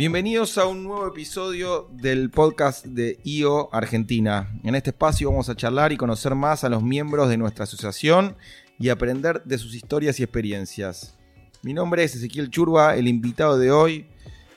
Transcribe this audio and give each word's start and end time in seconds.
Bienvenidos 0.00 0.56
a 0.56 0.64
un 0.64 0.82
nuevo 0.84 1.06
episodio 1.06 1.86
del 1.92 2.30
podcast 2.30 2.86
de 2.86 3.20
IO 3.22 3.68
Argentina. 3.70 4.48
En 4.64 4.74
este 4.74 4.88
espacio 4.88 5.28
vamos 5.30 5.50
a 5.50 5.56
charlar 5.56 5.92
y 5.92 5.98
conocer 5.98 6.34
más 6.34 6.64
a 6.64 6.70
los 6.70 6.82
miembros 6.82 7.28
de 7.28 7.36
nuestra 7.36 7.64
asociación 7.64 8.34
y 8.78 8.88
aprender 8.88 9.44
de 9.44 9.58
sus 9.58 9.74
historias 9.74 10.18
y 10.18 10.22
experiencias. 10.22 11.18
Mi 11.62 11.74
nombre 11.74 12.02
es 12.02 12.16
Ezequiel 12.16 12.48
Churba, 12.48 12.96
el 12.96 13.08
invitado 13.08 13.58
de 13.58 13.72
hoy 13.72 14.06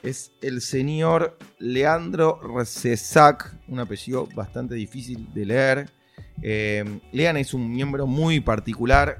es 0.02 0.32
el 0.40 0.62
señor 0.62 1.36
Leandro 1.58 2.40
Recesac, 2.40 3.54
un 3.68 3.80
apellido 3.80 4.26
bastante 4.34 4.74
difícil 4.74 5.28
de 5.34 5.44
leer. 5.44 5.90
Eh, 6.40 7.00
Lean 7.12 7.36
es 7.36 7.52
un 7.52 7.70
miembro 7.70 8.06
muy 8.06 8.40
particular. 8.40 9.18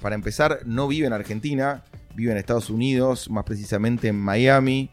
Para 0.00 0.14
empezar, 0.14 0.60
no 0.66 0.86
vive 0.86 1.08
en 1.08 1.14
Argentina, 1.14 1.82
vive 2.14 2.30
en 2.30 2.38
Estados 2.38 2.70
Unidos, 2.70 3.28
más 3.28 3.42
precisamente 3.42 4.06
en 4.06 4.20
Miami. 4.20 4.92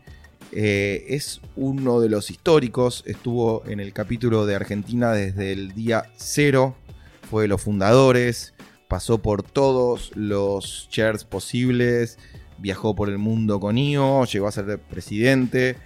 Eh, 0.52 1.06
es 1.10 1.42
uno 1.56 2.02
de 2.02 2.10
los 2.10 2.30
históricos, 2.30 3.04
estuvo 3.06 3.64
en 3.66 3.80
el 3.80 3.94
capítulo 3.94 4.46
de 4.46 4.56
Argentina 4.56 5.14
desde 5.14 5.54
el 5.54 5.74
día 5.74 6.12
cero, 6.18 6.76
fue 7.30 7.44
de 7.44 7.48
los 7.48 7.62
fundadores, 7.62 8.54
pasó 8.90 9.22
por 9.22 9.44
todos 9.44 10.12
los 10.16 10.90
chairs 10.90 11.24
posibles, 11.24 12.18
viajó 12.58 12.96
por 12.96 13.10
el 13.10 13.18
mundo 13.18 13.60
con 13.60 13.78
IO, 13.78 14.26
llegó 14.26 14.48
a 14.48 14.52
ser 14.52 14.80
presidente. 14.80 15.78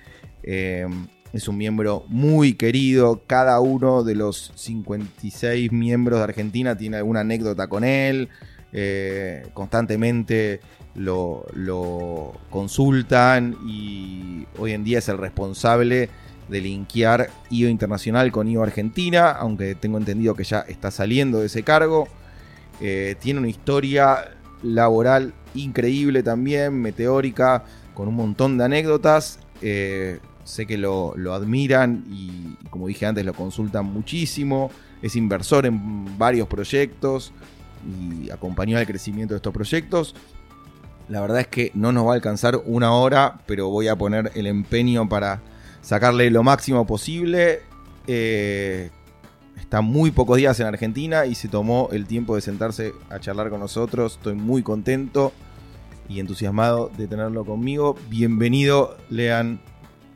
Eh, 0.42 0.88
es 1.32 1.48
un 1.48 1.58
miembro 1.58 2.06
muy 2.08 2.54
querido. 2.54 3.24
Cada 3.28 3.60
uno 3.60 4.04
de 4.04 4.16
los 4.16 4.54
56 4.56 5.72
miembros 5.72 6.20
de 6.20 6.24
Argentina 6.24 6.78
tiene 6.78 6.98
alguna 6.98 7.20
anécdota 7.20 7.68
con 7.68 7.84
él. 7.84 8.30
Eh, 8.72 9.46
constantemente 9.54 10.60
lo, 10.96 12.34
consultan 12.50 13.58
y 13.66 14.46
hoy 14.58 14.72
en 14.72 14.84
día 14.84 15.00
es 15.00 15.10
el 15.10 15.18
responsable 15.18 16.10
de 16.50 16.62
linkear 16.62 17.30
IO 17.50 17.70
Internacional 17.70 18.32
con 18.32 18.48
IO 18.48 18.64
Argentina, 18.64 19.32
aunque 19.32 19.76
tengo 19.76 19.98
entendido 19.98 20.36
que 20.36 20.44
ya 20.44 20.60
está 20.62 20.92
saliendo 20.92 21.40
de 21.40 21.48
ese 21.48 21.64
cargo. 21.64 22.08
Eh, 22.82 23.16
tiene 23.20 23.40
una 23.40 23.50
historia 23.50 24.32
laboral 24.62 25.34
increíble 25.54 26.24
también, 26.24 26.82
meteórica, 26.82 27.64
con 27.94 28.08
un 28.08 28.16
montón 28.16 28.58
de 28.58 28.66
anécdotas. 28.66 29.40
Eh, 29.62 30.20
sé 30.44 30.66
que 30.68 30.78
lo, 30.78 31.14
lo, 31.16 31.34
admiran 31.34 32.04
y, 32.10 32.56
como 32.70 32.88
dije 32.88 33.06
antes, 33.06 33.26
lo 33.26 33.34
consultan 33.34 33.86
muchísimo. 33.86 34.70
Es 35.02 35.16
inversor 35.16 35.66
en 35.66 36.18
varios 36.18 36.48
proyectos 36.48 37.34
y 37.86 38.30
acompañó 38.30 38.78
al 38.78 38.86
crecimiento 38.86 39.34
de 39.34 39.38
estos 39.38 39.54
proyectos. 39.54 40.16
La 41.08 41.22
verdad 41.22 41.42
es 41.42 41.48
que 41.48 41.72
no 41.76 41.92
nos 41.92 42.08
va 42.08 42.12
a 42.12 42.16
alcanzar 42.16 42.60
una 42.66 42.94
hora, 42.94 43.40
pero 43.46 43.70
voy 43.70 43.88
a 43.88 43.96
poner 43.96 44.32
el 44.36 44.48
empeño 44.48 45.08
para 45.08 45.42
sacarle 45.82 46.32
lo 46.32 46.42
máximo 46.42 46.88
posible. 46.88 47.62
Eh, 48.08 48.90
está 49.58 49.82
muy 49.82 50.12
pocos 50.12 50.38
días 50.38 50.60
en 50.60 50.66
Argentina 50.66 51.28
y 51.28 51.36
se 51.36 51.48
tomó 51.48 51.90
el 51.92 52.08
tiempo 52.08 52.36
de 52.36 52.42
sentarse 52.42 52.94
a 53.10 53.20
charlar 53.20 53.50
con 53.50 53.60
nosotros. 53.60 54.14
Estoy 54.14 54.34
muy 54.34 54.64
contento 54.64 55.32
y 56.10 56.20
entusiasmado 56.20 56.90
de 56.98 57.08
tenerlo 57.08 57.46
conmigo. 57.46 57.96
Bienvenido, 58.10 58.98
Lean, 59.10 59.60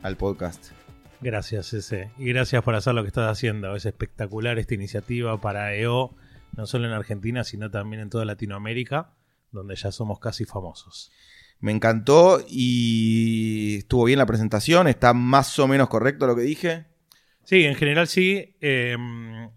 al 0.02 0.16
podcast. 0.16 0.72
Gracias, 1.20 1.72
ese. 1.72 2.10
Y 2.18 2.26
gracias 2.32 2.62
por 2.64 2.74
hacer 2.74 2.94
lo 2.94 3.02
que 3.02 3.08
estás 3.08 3.30
haciendo. 3.30 3.76
Es 3.76 3.86
espectacular 3.86 4.58
esta 4.58 4.74
iniciativa 4.74 5.40
para 5.40 5.74
EO, 5.74 6.14
no 6.56 6.66
solo 6.66 6.86
en 6.86 6.94
Argentina, 6.94 7.44
sino 7.44 7.70
también 7.70 8.02
en 8.02 8.10
toda 8.10 8.24
Latinoamérica, 8.24 9.10
donde 9.52 9.76
ya 9.76 9.92
somos 9.92 10.18
casi 10.18 10.44
famosos. 10.44 11.12
Me 11.58 11.72
encantó 11.72 12.44
y 12.48 13.78
estuvo 13.78 14.04
bien 14.04 14.18
la 14.18 14.26
presentación. 14.26 14.88
¿Está 14.88 15.12
más 15.12 15.58
o 15.58 15.68
menos 15.68 15.88
correcto 15.88 16.26
lo 16.26 16.34
que 16.34 16.42
dije? 16.42 16.86
Sí, 17.44 17.64
en 17.64 17.74
general 17.74 18.06
sí. 18.06 18.56
Eh, 18.60 18.96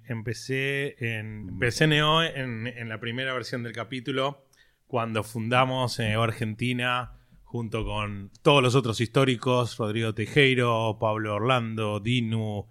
empecé 0.08 0.96
en, 1.00 1.50
empecé 1.50 1.86
en 1.86 1.94
EO 1.94 2.24
en, 2.24 2.68
en 2.68 2.90
la 2.90 3.00
primera 3.00 3.34
versión 3.34 3.64
del 3.64 3.74
capítulo 3.74 4.48
cuando 4.88 5.24
fundamos 5.24 6.00
EO 6.00 6.24
Argentina 6.24 7.14
junto 7.54 7.86
con 7.86 8.32
todos 8.42 8.64
los 8.64 8.74
otros 8.74 9.00
históricos, 9.00 9.78
Rodrigo 9.78 10.16
Tejero, 10.16 10.98
Pablo 11.00 11.36
Orlando, 11.36 12.00
Dinu, 12.00 12.68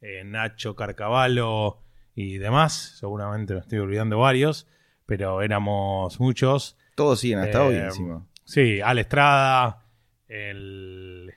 eh, 0.00 0.22
Nacho 0.24 0.76
Carcavalo 0.76 1.82
y 2.14 2.38
demás. 2.38 2.96
Seguramente 3.00 3.54
me 3.54 3.60
estoy 3.60 3.80
olvidando 3.80 4.18
varios, 4.18 4.68
pero 5.10 5.42
éramos 5.42 6.20
muchos. 6.20 6.76
Todos 6.94 7.18
siguen 7.18 7.40
hasta 7.40 7.64
hoy 7.64 7.74
encima. 7.74 8.24
Sí, 8.44 8.80
Ale 8.80 9.00
Estrada, 9.00 9.84
el... 10.28 11.34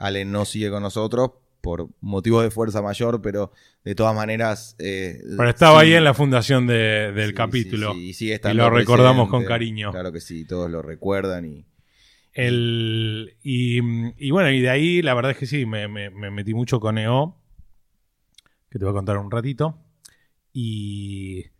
Ale 0.00 0.24
no 0.24 0.44
sigue 0.44 0.70
con 0.70 0.82
nosotros 0.82 1.30
por 1.60 1.86
motivos 2.00 2.42
de 2.42 2.50
fuerza 2.50 2.82
mayor, 2.82 3.22
pero 3.22 3.52
de 3.84 3.94
todas 3.94 4.16
maneras... 4.16 4.74
Eh, 4.80 5.20
pero 5.36 5.48
estaba 5.48 5.82
sí, 5.82 5.86
ahí 5.86 5.94
en 5.94 6.02
la 6.02 6.14
fundación 6.14 6.66
de, 6.66 7.12
del 7.12 7.28
sí, 7.28 7.34
capítulo. 7.34 7.92
Sí, 7.92 8.12
y, 8.18 8.32
y 8.32 8.54
lo 8.54 8.70
recordamos 8.70 9.28
con 9.28 9.44
cariño. 9.44 9.92
Claro 9.92 10.10
que 10.10 10.18
sí, 10.18 10.44
todos 10.44 10.68
lo 10.68 10.82
recuerdan 10.82 11.44
y... 11.44 11.64
El, 12.32 13.36
y, 13.40 13.78
y, 14.16 14.30
bueno, 14.32 14.50
y 14.50 14.60
de 14.62 14.70
ahí 14.70 15.00
la 15.00 15.14
verdad 15.14 15.30
es 15.30 15.38
que 15.38 15.46
sí, 15.46 15.64
me, 15.64 15.86
me, 15.86 16.10
me, 16.10 16.32
metí 16.32 16.54
mucho 16.54 16.80
con 16.80 16.98
EO, 16.98 17.40
que 18.68 18.80
te 18.80 18.84
voy 18.84 18.90
a 18.90 18.94
contar 18.94 19.16
un 19.18 19.30
ratito, 19.30 19.78
y, 20.52 21.51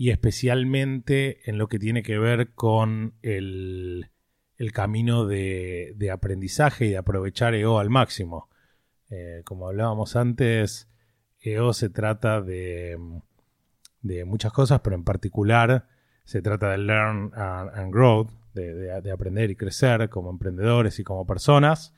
y 0.00 0.08
especialmente 0.08 1.42
en 1.44 1.58
lo 1.58 1.68
que 1.68 1.78
tiene 1.78 2.02
que 2.02 2.18
ver 2.18 2.54
con 2.54 3.12
el, 3.20 4.10
el 4.56 4.72
camino 4.72 5.26
de, 5.26 5.92
de, 5.94 6.10
aprendizaje 6.10 6.86
y 6.86 6.88
de 6.92 6.96
aprovechar 6.96 7.54
EO 7.54 7.78
al 7.78 7.90
máximo. 7.90 8.48
Eh, 9.10 9.42
como 9.44 9.68
hablábamos 9.68 10.16
antes, 10.16 10.88
EO 11.42 11.74
se 11.74 11.90
trata 11.90 12.40
de, 12.40 12.96
de, 14.00 14.24
muchas 14.24 14.54
cosas, 14.54 14.80
pero 14.80 14.96
en 14.96 15.04
particular 15.04 15.86
se 16.24 16.40
trata 16.40 16.70
de 16.70 16.78
Learn 16.78 17.32
and, 17.34 17.70
and 17.74 17.92
Growth, 17.92 18.30
de, 18.54 18.72
de, 18.72 19.02
de, 19.02 19.12
aprender 19.12 19.50
y 19.50 19.56
crecer 19.56 20.08
como 20.08 20.30
emprendedores 20.30 20.98
y 20.98 21.04
como 21.04 21.26
personas. 21.26 21.94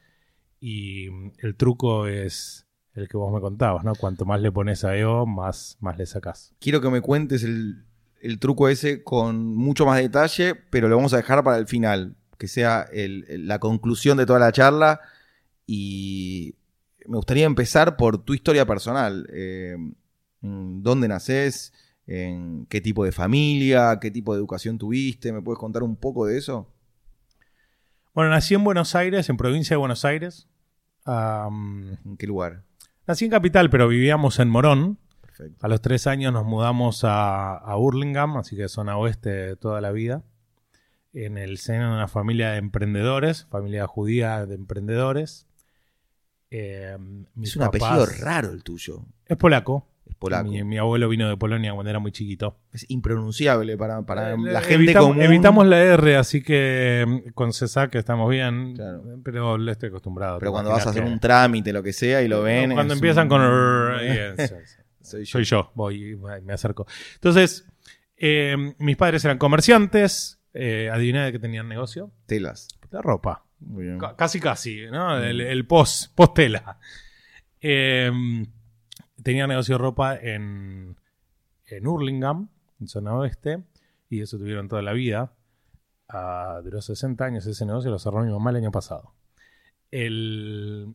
Y 0.59 1.07
el 1.39 1.55
truco 1.55 2.09
es 2.09 2.67
el 2.95 3.09
que 3.09 3.17
vos 3.17 3.33
me 3.33 3.41
contabas, 3.41 3.85
¿no? 3.85 3.95
Cuanto 3.95 4.25
más 4.25 4.41
le 4.41 4.51
pones 4.51 4.83
a 4.83 4.97
EO, 4.97 5.25
más, 5.25 5.79
más 5.79 5.97
le 5.99 6.07
sacás. 6.07 6.53
Quiero 6.59 6.81
que 6.81 6.91
me 6.91 7.01
cuentes 7.01 7.45
el, 7.45 7.85
el, 8.22 8.38
truco 8.38 8.69
ese 8.69 9.03
con 9.03 9.55
mucho 9.55 9.87
más 9.87 9.99
detalle, 9.99 10.55
pero 10.55 10.88
lo 10.88 10.97
vamos 10.97 11.12
a 11.12 11.19
dejar 11.19 11.43
para 11.44 11.59
el 11.59 11.66
final, 11.66 12.16
que 12.38 12.49
sea 12.49 12.87
el, 12.93 13.47
la 13.47 13.59
conclusión 13.59 14.16
de 14.16 14.27
toda 14.27 14.38
la 14.38 14.53
charla. 14.53 15.00
Y 15.66 16.55
me 17.06 17.16
gustaría 17.16 17.47
empezar 17.47 17.97
por 17.97 18.19
tu 18.19 18.34
historia 18.34 18.66
personal. 18.66 19.27
Eh, 19.32 19.77
¿Dónde 20.41 21.09
naces? 21.09 21.72
en 22.06 22.66
qué 22.66 22.81
tipo 22.81 23.05
de 23.05 23.12
familia, 23.12 23.99
qué 24.00 24.11
tipo 24.11 24.34
de 24.34 24.38
educación 24.38 24.78
tuviste. 24.78 25.32
¿Me 25.32 25.43
puedes 25.43 25.59
contar 25.59 25.82
un 25.82 25.97
poco 25.97 26.27
de 26.27 26.38
eso? 26.38 26.69
Bueno, 28.15 28.31
nací 28.31 28.55
en 28.55 28.65
Buenos 28.65 28.94
Aires, 28.94 29.28
en 29.28 29.37
provincia 29.37 29.75
de 29.75 29.78
Buenos 29.78 30.05
Aires. 30.05 30.49
Um, 31.06 31.97
¿En 32.05 32.16
qué 32.19 32.27
lugar? 32.27 32.65
Nací 33.06 33.25
en 33.25 33.31
Capital, 33.31 33.71
pero 33.71 33.88
vivíamos 33.88 34.38
en 34.38 34.50
Morón. 34.50 34.99
Perfecto. 35.43 35.67
A 35.67 35.69
los 35.69 35.81
tres 35.81 36.07
años 36.07 36.33
nos 36.33 36.45
mudamos 36.45 37.05
a, 37.05 37.57
a 37.57 37.77
Hurlingham, 37.77 38.37
así 38.37 38.57
que 38.57 38.69
zona 38.69 38.97
oeste 38.97 39.57
toda 39.57 39.81
la 39.81 39.93
vida. 39.93 40.23
En 41.13 41.37
el 41.37 41.59
seno 41.59 41.91
de 41.91 41.97
una 41.97 42.09
familia 42.09 42.53
de 42.53 42.59
emprendedores, 42.59 43.47
familia 43.51 43.87
judía 43.87 44.47
de 44.47 44.55
emprendedores. 44.55 45.47
Eh, 46.51 46.97
es 47.43 47.57
un 47.57 47.61
papás, 47.61 47.83
apellido 47.83 48.07
raro 48.25 48.51
el 48.51 48.63
tuyo. 48.63 49.05
Es 49.27 49.37
polaco. 49.37 49.87
Es 50.07 50.15
polaco. 50.17 50.51
Mi, 50.51 50.65
mi, 50.65 50.79
abuelo 50.79 51.09
vino 51.09 51.29
de 51.29 51.37
Polonia 51.37 51.73
cuando 51.75 51.91
era 51.91 51.99
muy 51.99 52.13
chiquito. 52.13 52.57
Es 52.73 52.85
impronunciable 52.88 53.77
para, 53.77 54.03
para 54.03 54.33
eh, 54.33 54.37
la 54.38 54.61
gente 54.61 54.85
evitamos, 54.85 55.09
común. 55.09 55.23
Evitamos 55.23 55.67
la 55.67 55.83
R, 55.83 56.17
así 56.17 56.43
que 56.43 57.05
mm, 57.06 57.31
con 57.33 57.53
CESAC 57.53 57.95
estamos 57.95 58.31
bien, 58.31 58.75
claro. 58.75 59.03
pero 59.23 59.59
le 59.59 59.73
estoy 59.73 59.91
acostumbrado. 59.91 60.38
Pero 60.38 60.53
cuando 60.53 60.71
vas 60.71 60.87
a 60.87 60.91
hacer 60.91 61.05
un 61.05 61.21
trámite, 61.21 61.73
lo 61.73 61.83
que 61.83 61.93
sea, 61.93 62.23
y 62.23 62.29
lo 62.29 62.43
ven... 62.43 62.73
Cuando 62.73 62.95
empiezan 62.95 63.25
un... 63.25 63.29
con... 63.29 63.43
R, 63.43 64.37
yes, 64.37 64.77
soy, 65.12 65.25
yo. 65.25 65.31
soy 65.31 65.44
yo, 65.44 65.70
voy 65.75 66.17
me 66.43 66.53
acerco. 66.53 66.87
Entonces, 67.14 67.67
eh, 68.17 68.75
mis 68.79 68.97
padres 68.97 69.25
eran 69.25 69.38
comerciantes, 69.38 70.41
eh, 70.55 70.91
adiviné 70.93 71.25
de 71.25 71.32
qué 71.32 71.38
tenían 71.38 71.69
negocio. 71.69 72.12
Telas. 72.26 72.69
De 72.91 73.00
ropa. 73.00 73.44
C 73.59 73.99
casi, 74.17 74.41
casi, 74.41 74.87
¿no? 74.91 75.19
Mm. 75.19 75.23
El, 75.23 75.41
el 75.41 75.67
post, 75.67 76.14
post 76.14 76.35
tela. 76.35 76.79
Eh, 77.61 78.11
tenía 79.23 79.47
negocio 79.47 79.76
de 79.76 79.79
ropa 79.79 80.17
en, 80.17 80.97
en 81.67 81.87
Hurlingham, 81.87 82.49
en 82.81 82.88
zona 82.88 83.14
oeste, 83.14 83.62
y 84.09 84.20
eso 84.20 84.38
tuvieron 84.38 84.69
toda 84.69 84.82
la 84.82 84.93
vida. 84.93 85.32
Uh, 86.12 86.62
duró 86.62 86.82
60 86.82 87.25
años 87.25 87.47
ese 87.47 87.64
negocio, 87.64 87.91
lo 87.91 87.99
cerró 87.99 88.23
mi 88.23 88.31
mamá 88.31 88.50
el 88.50 88.56
año 88.56 88.70
pasado. 88.70 89.14
El... 89.91 90.94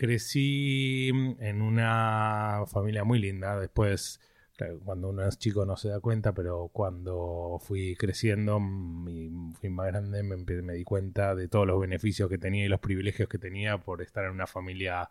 Crecí 0.00 1.10
en 1.40 1.60
una 1.60 2.64
familia 2.66 3.04
muy 3.04 3.18
linda. 3.18 3.60
Después, 3.60 4.18
cuando 4.82 5.10
uno 5.10 5.28
es 5.28 5.38
chico 5.38 5.66
no 5.66 5.76
se 5.76 5.90
da 5.90 6.00
cuenta, 6.00 6.32
pero 6.32 6.70
cuando 6.72 7.58
fui 7.60 7.96
creciendo 7.96 8.58
y 9.10 9.28
fui 9.60 9.68
más 9.68 9.88
grande 9.88 10.22
me, 10.22 10.72
di 10.72 10.84
cuenta 10.84 11.34
de 11.34 11.48
todos 11.48 11.66
los 11.66 11.78
beneficios 11.78 12.30
que 12.30 12.38
tenía 12.38 12.64
y 12.64 12.68
los 12.68 12.80
privilegios 12.80 13.28
que 13.28 13.36
tenía 13.36 13.76
por 13.76 14.00
estar 14.00 14.24
en 14.24 14.30
una 14.30 14.46
familia, 14.46 15.10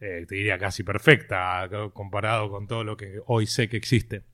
eh, 0.00 0.26
te 0.28 0.34
diría 0.34 0.58
casi 0.58 0.82
perfecta, 0.82 1.68
comparado 1.92 2.50
con 2.50 2.66
todo 2.66 2.82
lo 2.82 2.96
que 2.96 3.20
hoy 3.26 3.46
sé 3.46 3.68
que 3.68 3.76
existe. 3.76 4.24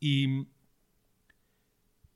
Y 0.00 0.48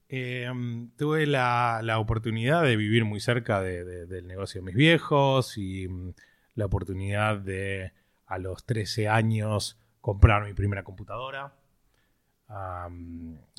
em, 0.09 0.91
tuve 0.97 1.27
la, 1.27 1.99
oportunidad 1.99 2.63
de 2.63 2.77
vivir 2.77 3.05
muy 3.05 3.21
cerca 3.21 3.61
del 3.61 4.27
negocio 4.27 4.63
de 4.63 4.65
mis 4.65 4.77
viejos 4.77 5.59
y 5.59 5.89
la 6.57 6.67
oportunidad 6.67 7.39
de 7.39 7.93
a 8.27 8.39
los 8.39 8.65
13 8.65 9.09
años 9.09 9.79
comprar 10.01 10.45
mi 10.45 10.53
primera 10.53 10.83
computadora, 10.83 11.55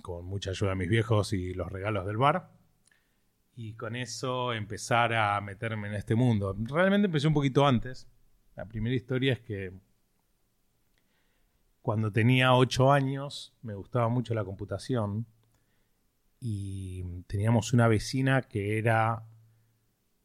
con 0.01 0.25
mucha 0.25 0.49
ayuda 0.49 0.71
de 0.71 0.75
mis 0.75 0.89
viejos 0.89 1.31
y 1.33 1.53
los 1.53 1.71
regalos 1.71 2.05
del 2.05 2.17
bar. 2.17 2.51
Y 3.55 3.73
con 3.73 3.95
eso 3.95 4.53
empezar 4.53 5.13
a 5.13 5.39
meterme 5.41 5.87
en 5.87 5.95
este 5.95 6.15
mundo. 6.15 6.55
Realmente 6.57 7.07
empecé 7.07 7.27
un 7.27 7.33
poquito 7.33 7.65
antes. 7.65 8.07
La 8.55 8.65
primera 8.65 8.95
historia 8.95 9.33
es 9.33 9.39
que 9.39 9.73
cuando 11.81 12.11
tenía 12.11 12.53
8 12.53 12.91
años 12.91 13.53
me 13.61 13.73
gustaba 13.73 14.09
mucho 14.09 14.33
la 14.33 14.43
computación 14.43 15.25
y 16.39 17.03
teníamos 17.23 17.73
una 17.73 17.87
vecina 17.87 18.41
que 18.43 18.77
era 18.77 19.23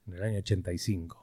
en 0.06 0.14
el 0.14 0.22
año 0.22 0.38
85. 0.38 1.21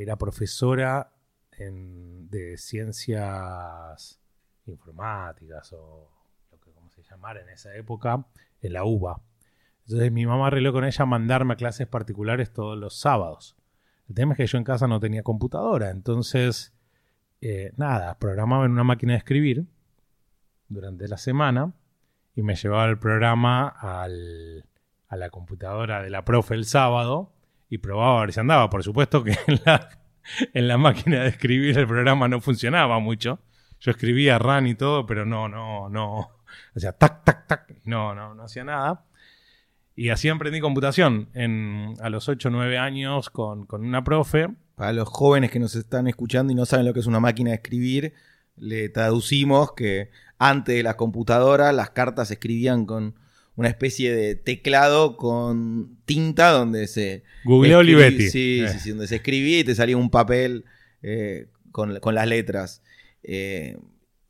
Era 0.00 0.16
profesora 0.16 1.12
de 1.58 2.56
ciencias 2.56 4.20
informáticas 4.66 5.72
o 5.72 6.08
lo 6.52 6.60
que 6.60 6.70
como 6.70 6.88
se 6.90 7.02
llamara 7.02 7.40
en 7.40 7.48
esa 7.48 7.74
época, 7.74 8.24
en 8.62 8.72
la 8.74 8.84
UBA. 8.84 9.20
Entonces 9.86 10.12
mi 10.12 10.24
mamá 10.24 10.46
arregló 10.46 10.72
con 10.72 10.84
ella 10.84 11.04
mandarme 11.04 11.54
a 11.54 11.56
clases 11.56 11.88
particulares 11.88 12.52
todos 12.52 12.78
los 12.78 13.00
sábados. 13.00 13.56
El 14.08 14.14
tema 14.14 14.34
es 14.34 14.36
que 14.36 14.46
yo 14.46 14.58
en 14.58 14.64
casa 14.64 14.86
no 14.86 15.00
tenía 15.00 15.24
computadora, 15.24 15.90
entonces, 15.90 16.72
eh, 17.40 17.72
nada, 17.76 18.18
programaba 18.18 18.66
en 18.66 18.72
una 18.72 18.84
máquina 18.84 19.14
de 19.14 19.18
escribir 19.18 19.66
durante 20.68 21.08
la 21.08 21.16
semana 21.16 21.72
y 22.36 22.42
me 22.42 22.54
llevaba 22.54 22.86
el 22.86 22.98
programa 23.00 23.66
a 23.68 24.06
la 25.16 25.30
computadora 25.30 26.02
de 26.02 26.10
la 26.10 26.24
profe 26.24 26.54
el 26.54 26.66
sábado 26.66 27.32
y 27.70 27.78
probaba 27.78 28.18
a 28.18 28.20
ver 28.22 28.32
si 28.32 28.40
andaba. 28.40 28.70
Por 28.70 28.82
supuesto 28.82 29.22
que 29.22 29.32
en 29.46 29.60
la, 29.64 29.88
en 30.54 30.68
la 30.68 30.78
máquina 30.78 31.22
de 31.22 31.28
escribir 31.28 31.78
el 31.78 31.86
programa 31.86 32.28
no 32.28 32.40
funcionaba 32.40 32.98
mucho. 32.98 33.40
Yo 33.80 33.90
escribía 33.90 34.38
run 34.38 34.66
y 34.66 34.74
todo, 34.74 35.06
pero 35.06 35.24
no, 35.24 35.48
no, 35.48 35.88
no. 35.88 36.30
Sea, 36.74 36.92
tac, 36.92 37.24
tac, 37.24 37.46
tac. 37.46 37.74
No, 37.84 38.14
no, 38.14 38.34
no 38.34 38.44
hacía 38.44 38.64
nada. 38.64 39.04
Y 39.94 40.10
así 40.10 40.28
aprendí 40.28 40.60
computación 40.60 41.28
en, 41.34 41.94
a 42.00 42.08
los 42.08 42.28
8 42.28 42.48
o 42.48 42.50
9 42.52 42.78
años 42.78 43.30
con, 43.30 43.66
con, 43.66 43.84
una 43.84 44.04
profe. 44.04 44.48
Para 44.76 44.92
los 44.92 45.08
jóvenes 45.08 45.50
que 45.50 45.58
nos 45.58 45.74
están 45.74 46.06
escuchando 46.06 46.52
y 46.52 46.56
no 46.56 46.64
saben 46.64 46.86
lo 46.86 46.94
que 46.94 47.00
es 47.00 47.06
una 47.06 47.18
máquina 47.18 47.50
de 47.50 47.56
escribir, 47.56 48.14
le 48.56 48.88
traducimos 48.88 49.72
que 49.72 50.10
antes 50.38 50.76
de 50.76 50.84
las 50.84 50.94
computadoras 50.94 51.74
las 51.74 51.90
cartas 51.90 52.28
se 52.28 52.34
escribían 52.34 52.86
con 52.86 53.16
una 53.58 53.68
especie 53.68 54.14
de 54.14 54.36
teclado 54.36 55.16
con 55.16 55.98
tinta 56.04 56.50
donde 56.52 56.86
se... 56.86 57.24
Google 57.44 57.74
Olivetti. 57.74 58.30
Sí, 58.30 58.62
sí, 58.68 58.78
sí, 58.78 58.90
donde 58.90 59.08
se 59.08 59.16
escribía 59.16 59.58
y 59.58 59.64
te 59.64 59.74
salía 59.74 59.96
un 59.96 60.10
papel 60.10 60.64
eh, 61.02 61.48
con, 61.72 61.98
con, 61.98 62.14
las 62.14 62.28
letras. 62.28 62.84
Eh, 63.24 63.76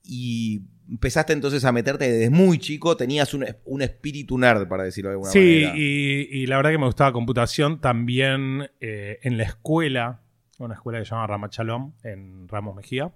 y 0.03 0.63
empezaste 0.89 1.35
entonces 1.35 1.63
a 1.67 1.73
meterte 1.73 2.11
desde 2.11 2.31
muy 2.31 2.59
chico, 2.59 2.97
tenías 2.97 3.35
un, 3.35 3.83
espíritu 3.83 4.39
nerd, 4.39 4.67
para 4.67 4.85
decirlo 4.85 5.11
de 5.11 5.17
alguna 5.17 5.31
manera. 5.31 5.75
Sí, 5.75 6.29
y, 6.31 6.47
la 6.47 6.57
verdad 6.57 6.71
que 6.71 6.79
me 6.79 6.87
gustaba 6.87 7.13
computación 7.13 7.83
también 7.83 8.71
eh, 8.81 9.19
en 9.23 9.37
la 9.37 9.45
escuela, 9.45 10.23
una 10.59 10.73
escuela 10.73 11.01
que 11.01 11.05
se 11.05 11.11
llama 11.11 11.27
Ramachalón, 11.27 11.93
en 12.03 12.49
Ramos 12.49 12.75
Mejía, 12.75 13.13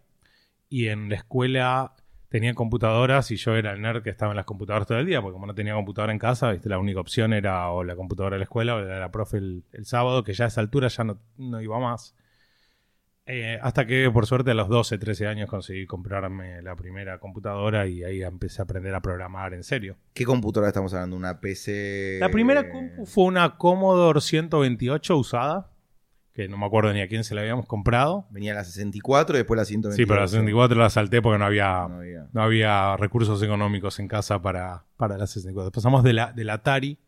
y 0.69 0.89
en 0.89 1.09
la 1.09 1.17
escuela 1.17 1.95
tenía 2.33 2.55
computadoras 2.55 3.31
y 3.31 3.37
yo 3.37 3.55
era 3.57 3.73
el 3.73 3.83
nerd 3.83 4.03
que 4.03 4.09
estaba 4.09 4.33
en 4.33 4.37
las 4.37 4.47
computadoras 4.47 4.89
todo 4.89 4.99
el 4.99 5.05
día, 5.05 5.21
porque 5.21 5.35
como 5.35 5.47
no 5.47 5.55
tenía 5.55 5.75
computadora 5.75 6.15
en 6.15 6.19
casa, 6.19 6.51
¿viste? 6.51 6.71
la 6.71 6.79
única 6.79 6.99
opción 6.99 7.35
era 7.35 7.69
o 7.69 7.85
la 7.85 7.95
computadora 7.95 8.37
de 8.37 8.39
la 8.39 8.45
escuela 8.45 8.75
o 8.75 8.79
era 8.79 8.99
la 8.99 9.11
profe 9.11 9.37
el, 9.37 9.65
sábado, 9.83 10.25
que 10.25 10.33
ya 10.33 10.47
a 10.47 10.49
esa 10.49 10.63
altura 10.63 10.89
ya 10.89 11.05
no, 11.05 11.19
no 11.37 11.61
iba 11.61 11.79
más. 11.79 12.15
Eh, 13.27 13.59
hasta 13.61 13.87
que 13.87 14.11
por 14.11 14.25
suerte 14.25 14.51
a 14.51 14.55
los 14.55 14.71
12, 14.71 14.97
13 14.97 15.27
años 15.27 15.51
conseguí 15.51 15.87
comprarme 15.87 16.63
la 16.63 16.75
primera 16.75 17.19
computadora 17.19 17.87
y 17.87 18.03
ahí 18.03 18.23
empecé 18.23 18.63
a 18.63 18.65
aprender 18.65 18.95
a 18.95 19.03
programar 19.03 19.53
en 19.53 19.63
serio. 19.63 19.99
¿Qué 20.15 20.25
computadora 20.25 20.69
estamos 20.69 20.95
hablando? 20.95 21.17
¿Una 21.17 21.39
PC? 21.39 22.17
La 22.19 22.31
primera 22.31 22.71
compu 22.71 23.05
fue 23.05 23.25
una 23.25 23.59
Commodore 23.59 24.23
128 24.23 25.19
usada, 25.19 25.71
que 26.33 26.49
no 26.49 26.57
me 26.57 26.67
acuerdo 26.67 26.93
ni 26.93 27.01
a 27.01 27.09
quién 27.09 27.25
se 27.25 27.35
la 27.35 27.43
habíamos 27.43 27.67
comprado. 27.67 28.27
Venía 28.31 28.55
la 28.55 28.65
64 28.65 29.37
y 29.37 29.39
después 29.39 29.59
la 29.59 29.65
128. 29.65 29.97
Sí, 29.97 30.07
pero 30.07 30.21
la 30.21 30.29
64 30.29 30.79
la 30.79 30.91
salté 30.91 31.21
porque 31.21 31.39
no 31.39 31.45
había, 31.45 31.89
no 32.33 32.43
había. 32.43 32.97
recursos 32.97 33.43
económicos 33.43 33.99
en 33.99 34.09
casa 34.09 34.41
para, 34.41 34.85
para 34.97 35.19
la 35.19 35.27
64. 35.27 35.71
Pasamos 35.71 36.03
de 36.03 36.15
la, 36.15 36.33
del 36.33 36.51
Atari 36.51 36.99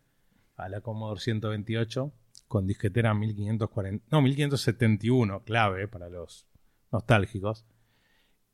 a 0.56 0.68
la 0.68 0.80
Commodore 0.80 1.20
128 1.20 2.12
con 2.48 2.66
disquetera 2.66 3.14
1540, 3.14 4.06
no, 4.10 4.22
1571, 4.22 5.42
clave 5.44 5.88
para 5.88 6.08
los 6.08 6.46
nostálgicos. 6.92 7.64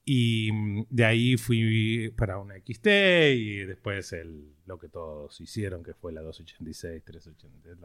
Y 0.05 0.50
de 0.88 1.05
ahí 1.05 1.37
fui 1.37 2.12
para 2.17 2.38
una 2.38 2.55
XT 2.55 2.87
y 3.34 3.58
después 3.58 4.12
el, 4.12 4.55
lo 4.64 4.78
que 4.78 4.88
todos 4.88 5.40
hicieron, 5.40 5.82
que 5.82 5.93
fue 5.93 6.12
la 6.12 6.22
286, 6.22 7.05
386. 7.05 7.78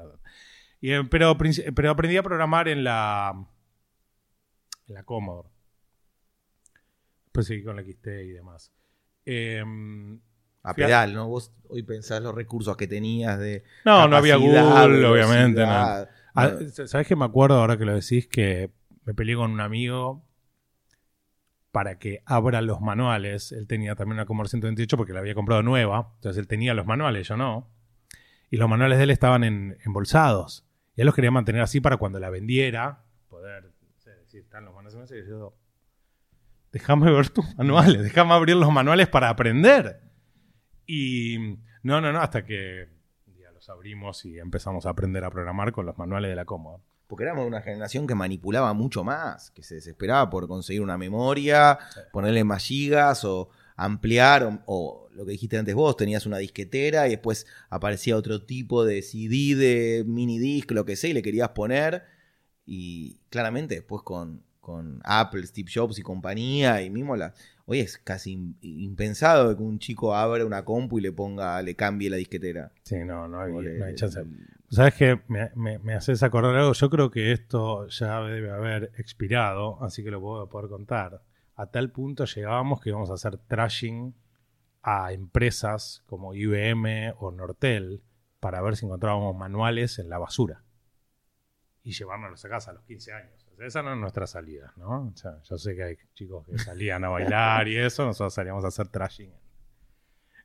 Y, 0.81 0.92
eh, 0.92 1.04
pero, 1.10 1.38
pero 1.75 1.92
aprendí 1.92 2.18
a 2.18 2.24
programar 2.24 2.68
en 2.68 2.83
la, 2.83 3.33
en 4.88 4.94
la 4.94 5.04
Commodore. 5.04 5.50
Después 7.25 7.48
seguí 7.48 7.63
con 7.63 7.75
la 7.75 7.83
XT 7.83 8.07
y 8.07 8.30
demás. 8.30 8.72
Eh, 9.25 9.63
a 10.63 10.74
pedal, 10.74 11.13
¿no? 11.13 11.27
Vos 11.27 11.51
hoy 11.69 11.83
pensás 11.83 12.22
los 12.22 12.33
recursos 12.33 12.75
que 12.75 12.88
tenías 12.88 13.38
de. 13.38 13.63
No, 13.86 14.07
no 14.07 14.18
había 14.18 14.36
Google, 14.38 15.06
obviamente. 15.06 15.62
No. 15.62 15.72
Ah, 15.72 16.57
¿Sabes 16.86 17.07
qué 17.07 17.16
me 17.16 17.25
acuerdo 17.25 17.60
ahora 17.60 17.78
que 17.78 17.86
lo 17.86 17.94
decís? 17.94 18.28
Que 18.28 18.71
me 19.06 19.13
peleé 19.13 19.36
con 19.36 19.51
un 19.51 19.62
amigo 19.62 20.25
para 21.71 22.00
que 22.00 22.24
abra 22.25 22.62
los 22.62 22.81
manuales. 22.81 23.51
Él 23.51 23.68
tenía 23.68 23.95
también 23.95 24.13
una 24.13 24.25
Commodore 24.25 24.50
128 24.50 24.98
porque 24.98 25.13
la 25.13 25.19
había 25.19 25.36
comprado 25.36 25.62
nueva. 25.62 26.13
Entonces 26.16 26.39
él 26.39 26.47
tenía 26.47 26.73
los 26.73 26.85
manuales, 26.85 27.28
yo 27.28 27.38
no. 27.38 27.69
Y 28.49 28.57
los 28.57 28.68
manuales 28.69 28.97
de 28.97 29.04
él 29.04 29.11
estaban 29.11 29.44
en, 29.44 29.78
embolsados. 29.85 30.66
Y 30.95 31.02
él 31.02 31.06
los 31.06 31.16
quería 31.16 31.31
mantener 31.31 31.61
así 31.61 31.81
para 31.81 31.97
cuando 31.97 32.19
la 32.19 32.30
vendiera, 32.30 33.04
poder 33.28 33.71
decir, 34.04 34.42
están 34.42 34.66
los 34.66 34.73
manuales. 34.73 35.11
Y 35.11 35.30
yo, 35.30 35.54
déjame 36.71 37.11
ver 37.11 37.30
tus 37.30 37.56
manuales, 37.57 38.04
déjame 38.04 38.33
abrir 38.33 38.56
los 38.56 38.71
manuales 38.71 39.07
para 39.07 39.30
aprender. 39.30 40.02
Y 40.85 41.57
no, 41.83 42.02
no, 42.02 42.11
no, 42.11 42.19
hasta 42.19 42.45
que 42.45 42.90
ya 43.40 43.52
los 43.52 43.69
abrimos 43.69 44.25
y 44.25 44.40
empezamos 44.40 44.85
a 44.85 44.90
aprender 44.90 45.23
a 45.23 45.31
programar 45.31 45.71
con 45.71 45.85
los 45.85 45.97
manuales 45.97 46.30
de 46.30 46.35
la 46.35 46.45
cómoda. 46.45 46.80
Porque 47.07 47.23
éramos 47.23 47.45
una 47.45 47.61
generación 47.61 48.07
que 48.07 48.16
manipulaba 48.16 48.73
mucho 48.73 49.04
más, 49.04 49.52
que 49.52 49.64
se 49.64 49.75
desesperaba 49.75 50.30
por 50.30 50.47
conseguir 50.47 50.81
una 50.81 50.97
memoria, 50.97 51.78
ponerle 52.11 52.44
más 52.44 52.64
gigas 52.64 53.23
o 53.25 53.49
ampliar, 53.75 54.63
o, 54.65 55.09
lo 55.13 55.25
que 55.25 55.31
dijiste 55.31 55.57
antes 55.57 55.75
vos, 55.75 55.95
tenías 55.97 56.25
una 56.25 56.37
disquetera 56.37 57.07
y 57.07 57.11
después 57.11 57.47
aparecía 57.69 58.17
otro 58.17 58.44
tipo 58.44 58.85
de 58.85 59.01
CD, 59.01 59.55
de 59.55 60.03
mini 60.05 60.39
disc, 60.39 60.71
lo 60.71 60.85
que 60.85 60.95
sea, 60.95 61.09
y 61.09 61.13
le 61.13 61.21
querías 61.21 61.49
poner. 61.49 62.03
Y 62.65 63.19
claramente 63.29 63.75
después 63.75 64.01
con, 64.03 64.44
con 64.59 65.01
Apple, 65.03 65.45
Steve 65.45 65.69
Jobs 65.73 65.99
y 65.99 66.01
compañía, 66.01 66.81
y 66.81 66.89
mismo 66.89 67.15
la, 67.15 67.33
Hoy 67.67 67.79
es 67.79 67.97
casi 67.97 68.55
impensado 68.61 69.57
que 69.57 69.63
un 69.63 69.79
chico 69.79 70.13
abra 70.13 70.45
una 70.45 70.63
compu 70.63 70.99
y 70.99 71.01
le 71.01 71.11
ponga, 71.11 71.59
le 71.63 71.75
cambie 71.75 72.11
la 72.11 72.17
disquetera. 72.17 72.71
Sí, 72.83 72.97
no, 73.03 73.27
no 73.27 73.41
hay, 73.41 73.95
chance. 73.95 74.23
¿Sabes 74.69 74.94
qué? 74.94 75.19
Me, 75.27 75.79
me, 75.79 75.94
haces 75.95 76.21
acordar 76.21 76.55
algo. 76.55 76.73
Yo 76.73 76.89
creo 76.91 77.09
que 77.09 77.31
esto 77.31 77.87
ya 77.87 78.21
debe 78.21 78.51
haber 78.51 78.91
expirado, 78.97 79.83
así 79.83 80.03
que 80.03 80.11
lo 80.11 80.21
puedo 80.21 80.47
poder 80.47 80.69
contar. 80.69 81.23
A 81.56 81.68
tal 81.68 81.92
punto 81.92 82.26
llegábamos 82.26 82.81
que 82.81 82.90
íbamos 82.90 83.09
a 83.09 83.14
hacer 83.14 83.38
trashing 83.38 84.16
a 84.81 85.14
empresas 85.14 86.04
como 86.06 86.33
IBM 86.33 87.14
o 87.18 87.31
Nortel 87.31 88.04
para 88.40 88.62
ver 88.62 88.76
si 88.76 88.85
encontrábamos 88.85 89.35
manuales 89.35 89.97
en 90.00 90.09
la 90.09 90.18
basura. 90.18 90.64
Y 91.81 91.94
llevárnoslos 91.94 92.44
a 92.45 92.50
casa 92.50 92.71
a 92.71 92.74
los 92.74 92.83
15 92.83 93.14
años. 93.14 93.47
Esa 93.59 93.81
no 93.81 93.94
es 93.94 94.00
nuestra 94.00 94.28
salida, 94.28 94.74
¿no? 94.76 95.07
O 95.14 95.16
sea, 95.16 95.42
yo 95.44 95.57
sé 95.57 95.76
que 95.76 95.83
hay 95.83 95.97
chicos 96.14 96.45
que 96.45 96.57
salían 96.57 97.06
a 97.06 97.09
bailar 97.09 97.68
y 97.68 97.78
eso, 97.78 98.06
nosotros 98.06 98.33
salíamos 98.33 98.66
a 98.66 98.68
hacer 98.68 98.90
trashing 98.90 99.31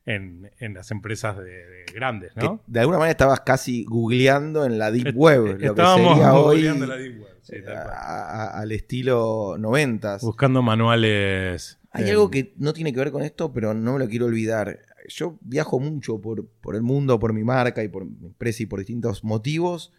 en, 0.07 0.51
en 0.59 0.75
las 0.75 0.91
empresas 0.91 1.37
de, 1.39 1.85
grandes, 1.95 2.35
¿no? 2.37 2.63
de 2.67 2.81
alguna 2.81 2.99
manera 2.99 3.13
estabas 3.13 3.41
casi 3.41 3.85
googleando 3.85 4.65
en 4.65 4.79
la 4.79 4.91
Deep 4.91 5.15
Web, 5.15 5.59
lo 5.61 5.75
que 5.75 5.83
sería 5.83 6.35
hoy 6.35 6.63
la 6.63 6.97
Deep 6.97 7.21
Web. 7.21 7.31
Sí, 7.43 7.57
al 7.67 8.73
estilo 8.73 9.57
noventas. 9.59 10.23
Buscando 10.23 10.63
manuales 10.63 11.79
Hay 11.91 12.05
Eh, 12.05 12.11
algo 12.11 12.31
que 12.31 12.55
no 12.59 12.73
tiene 12.73 12.93
que 12.93 12.99
ver 12.99 13.11
con 13.11 13.23
esto, 13.23 13.53
pero 13.53 13.75
no 13.75 13.95
me 13.95 13.99
lo 13.99 14.09
quiero 14.09 14.27
olvidar. 14.27 14.79
Yo 15.09 15.39
viajo 15.41 15.81
mucho 15.81 16.21
por, 16.21 16.47
por 16.47 16.77
el 16.77 16.83
mundo, 16.83 17.19
por 17.19 17.33
mi 17.33 17.43
marca 17.43 17.83
y 17.83 17.89
por 17.89 18.05
mi 18.05 18.27
empresa 18.27 18.63
y 18.63 18.67
por 18.67 18.79
distintos 18.79 19.25
motivos. 19.25 19.93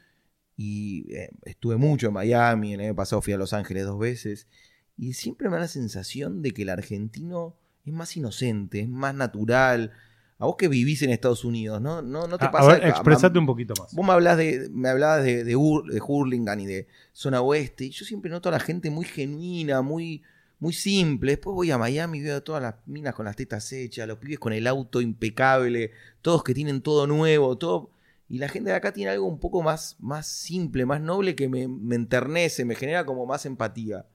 Y 0.55 1.11
eh, 1.13 1.31
estuve 1.43 1.77
mucho 1.77 2.07
en 2.07 2.13
Miami, 2.13 2.73
el 2.75 2.81
año 2.81 2.95
pasado 2.95 3.21
fui 3.21 3.33
a 3.33 3.37
Los 3.37 3.53
Ángeles 3.53 3.85
dos 3.85 3.99
veces. 3.99 4.47
Y 4.95 5.13
siempre 5.13 5.49
me 5.49 5.55
da 5.55 5.61
la 5.61 5.67
sensación 5.67 6.41
de 6.41 6.51
que 6.51 6.61
el 6.61 6.69
argentino 6.69 7.57
es 7.85 7.93
más 7.93 8.15
inocente, 8.17 8.81
es 8.81 8.89
más 8.89 9.13
natural. 9.15 9.91
A 10.39 10.45
vos 10.45 10.55
que 10.57 10.67
vivís 10.67 11.01
en 11.03 11.11
Estados 11.11 11.45
Unidos, 11.45 11.79
¿no? 11.81 12.01
¿No, 12.01 12.25
no 12.27 12.37
te 12.39 12.45
a, 12.45 12.47
a 12.47 12.51
pasa? 12.51 12.67
ver, 12.73 12.87
expresate 12.87 13.37
un 13.37 13.45
poquito 13.45 13.75
más. 13.75 13.93
Vos 13.93 14.05
me 14.05 14.11
hablás 14.13 14.37
de, 14.37 14.69
me 14.71 14.89
hablabas 14.89 15.23
de, 15.23 15.43
de, 15.43 15.55
Hur- 15.55 15.85
de 15.91 16.01
Hurlingham 16.01 16.59
y 16.61 16.65
de 16.65 16.87
zona 17.13 17.41
oeste. 17.41 17.85
Y 17.85 17.89
yo 17.91 18.05
siempre 18.05 18.31
noto 18.31 18.49
a 18.49 18.53
la 18.53 18.59
gente 18.59 18.89
muy 18.89 19.05
genuina, 19.05 19.83
muy, 19.83 20.23
muy 20.59 20.73
simple. 20.73 21.33
Después 21.33 21.53
voy 21.53 21.69
a 21.69 21.77
Miami 21.77 22.17
y 22.17 22.21
veo 22.21 22.37
a 22.37 22.41
todas 22.41 22.61
las 22.61 22.73
minas 22.87 23.13
con 23.13 23.25
las 23.25 23.35
tetas 23.35 23.71
hechas, 23.71 24.07
los 24.07 24.17
pibes 24.17 24.39
con 24.39 24.51
el 24.53 24.65
auto 24.65 24.99
impecable, 24.99 25.91
todos 26.23 26.43
que 26.43 26.55
tienen 26.55 26.81
todo 26.81 27.05
nuevo, 27.05 27.55
todo. 27.59 27.91
Y 28.27 28.39
la 28.39 28.47
gente 28.49 28.71
de 28.71 28.77
acá 28.77 28.93
tiene 28.93 29.11
algo 29.11 29.27
un 29.27 29.39
poco 29.39 29.61
más, 29.61 29.95
más 29.99 30.25
simple, 30.25 30.85
más 30.87 31.01
noble 31.01 31.35
que 31.35 31.49
me, 31.49 31.67
me 31.67 31.95
enternece, 31.95 32.65
me 32.65 32.73
genera 32.75 33.05
como 33.05 33.27
más 33.27 33.45
empatía. 33.45 34.07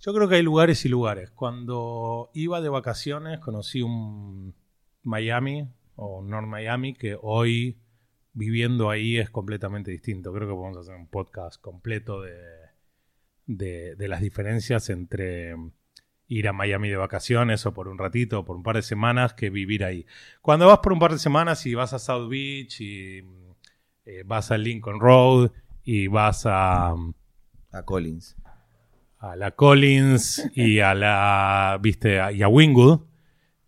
Yo 0.00 0.14
creo 0.14 0.28
que 0.28 0.36
hay 0.36 0.42
lugares 0.42 0.84
y 0.84 0.88
lugares. 0.88 1.30
Cuando 1.30 2.30
iba 2.34 2.60
de 2.60 2.68
vacaciones 2.68 3.38
conocí 3.40 3.82
un 3.82 4.54
Miami 5.02 5.68
o 5.96 6.22
North 6.22 6.46
Miami 6.46 6.94
que 6.94 7.16
hoy 7.20 7.78
viviendo 8.32 8.90
ahí 8.90 9.18
es 9.18 9.30
completamente 9.30 9.90
distinto. 9.90 10.32
Creo 10.32 10.48
que 10.48 10.54
podemos 10.54 10.76
hacer 10.78 10.94
un 10.94 11.08
podcast 11.08 11.60
completo 11.60 12.20
de, 12.20 12.36
de, 13.46 13.96
de 13.96 14.08
las 14.08 14.20
diferencias 14.20 14.90
entre 14.90 15.54
ir 16.28 16.48
a 16.48 16.52
Miami 16.52 16.88
de 16.88 16.96
vacaciones 16.96 17.64
o 17.66 17.72
por 17.72 17.88
un 17.88 17.98
ratito 17.98 18.40
o 18.40 18.44
por 18.44 18.56
un 18.56 18.62
par 18.62 18.76
de 18.76 18.82
semanas 18.82 19.34
que 19.34 19.50
vivir 19.50 19.84
ahí. 19.84 20.06
Cuando 20.42 20.66
vas 20.66 20.80
por 20.80 20.92
un 20.92 20.98
par 20.98 21.12
de 21.12 21.18
semanas 21.18 21.64
y 21.66 21.74
vas 21.74 21.92
a 21.92 21.98
South 21.98 22.28
Beach 22.28 22.80
y 22.80 23.22
eh, 24.04 24.22
vas 24.24 24.50
a 24.50 24.58
Lincoln 24.58 25.00
Road 25.00 25.52
y 25.84 26.08
vas 26.08 26.44
a 26.46 26.94
A 27.72 27.82
Collins. 27.84 28.36
A 29.30 29.36
la 29.36 29.50
Collins 29.52 30.50
y 30.54 30.80
a 30.80 30.94
la 30.94 31.78
viste 31.80 32.20
y 32.34 32.42
a 32.42 32.48
Wingwood 32.48 33.00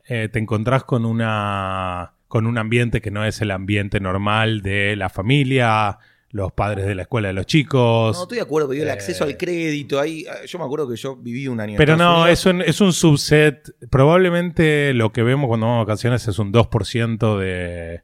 eh, 0.06 0.28
te 0.32 0.38
encontrás 0.38 0.84
con 0.84 1.04
una 1.04 2.14
con 2.28 2.46
un 2.46 2.58
ambiente 2.58 3.00
que 3.00 3.10
no 3.10 3.24
es 3.24 3.40
el 3.40 3.50
ambiente 3.50 4.00
normal 4.00 4.62
de 4.62 4.96
la 4.96 5.08
familia 5.08 5.98
los 6.30 6.52
padres 6.52 6.86
de 6.86 6.94
la 6.94 7.02
escuela 7.02 7.28
de 7.28 7.34
los 7.34 7.46
chicos. 7.46 8.16
No, 8.16 8.22
estoy 8.22 8.36
de 8.36 8.42
acuerdo, 8.42 8.68
pero 8.68 8.82
el 8.82 8.88
Eh, 8.88 8.92
acceso 8.92 9.24
al 9.24 9.36
crédito, 9.36 9.98
ahí, 9.98 10.26
ah, 10.30 10.44
yo 10.46 10.58
me 10.58 10.64
acuerdo 10.66 10.88
que 10.88 10.96
yo 10.96 11.16
viví 11.16 11.48
un 11.48 11.58
año 11.60 11.72
en 11.72 11.78
pero 11.78 11.94
Estados 11.94 12.18
no 12.18 12.26
es 12.26 12.44
un, 12.44 12.60
es 12.60 12.80
un 12.80 12.92
subset. 12.92 13.74
Probablemente 13.88 14.92
lo 14.92 15.10
que 15.10 15.22
vemos 15.22 15.48
cuando 15.48 15.66
vamos 15.66 15.82
a 15.82 15.84
vacaciones 15.84 16.28
es 16.28 16.38
un 16.38 16.52
2% 16.52 17.38
de 17.38 18.02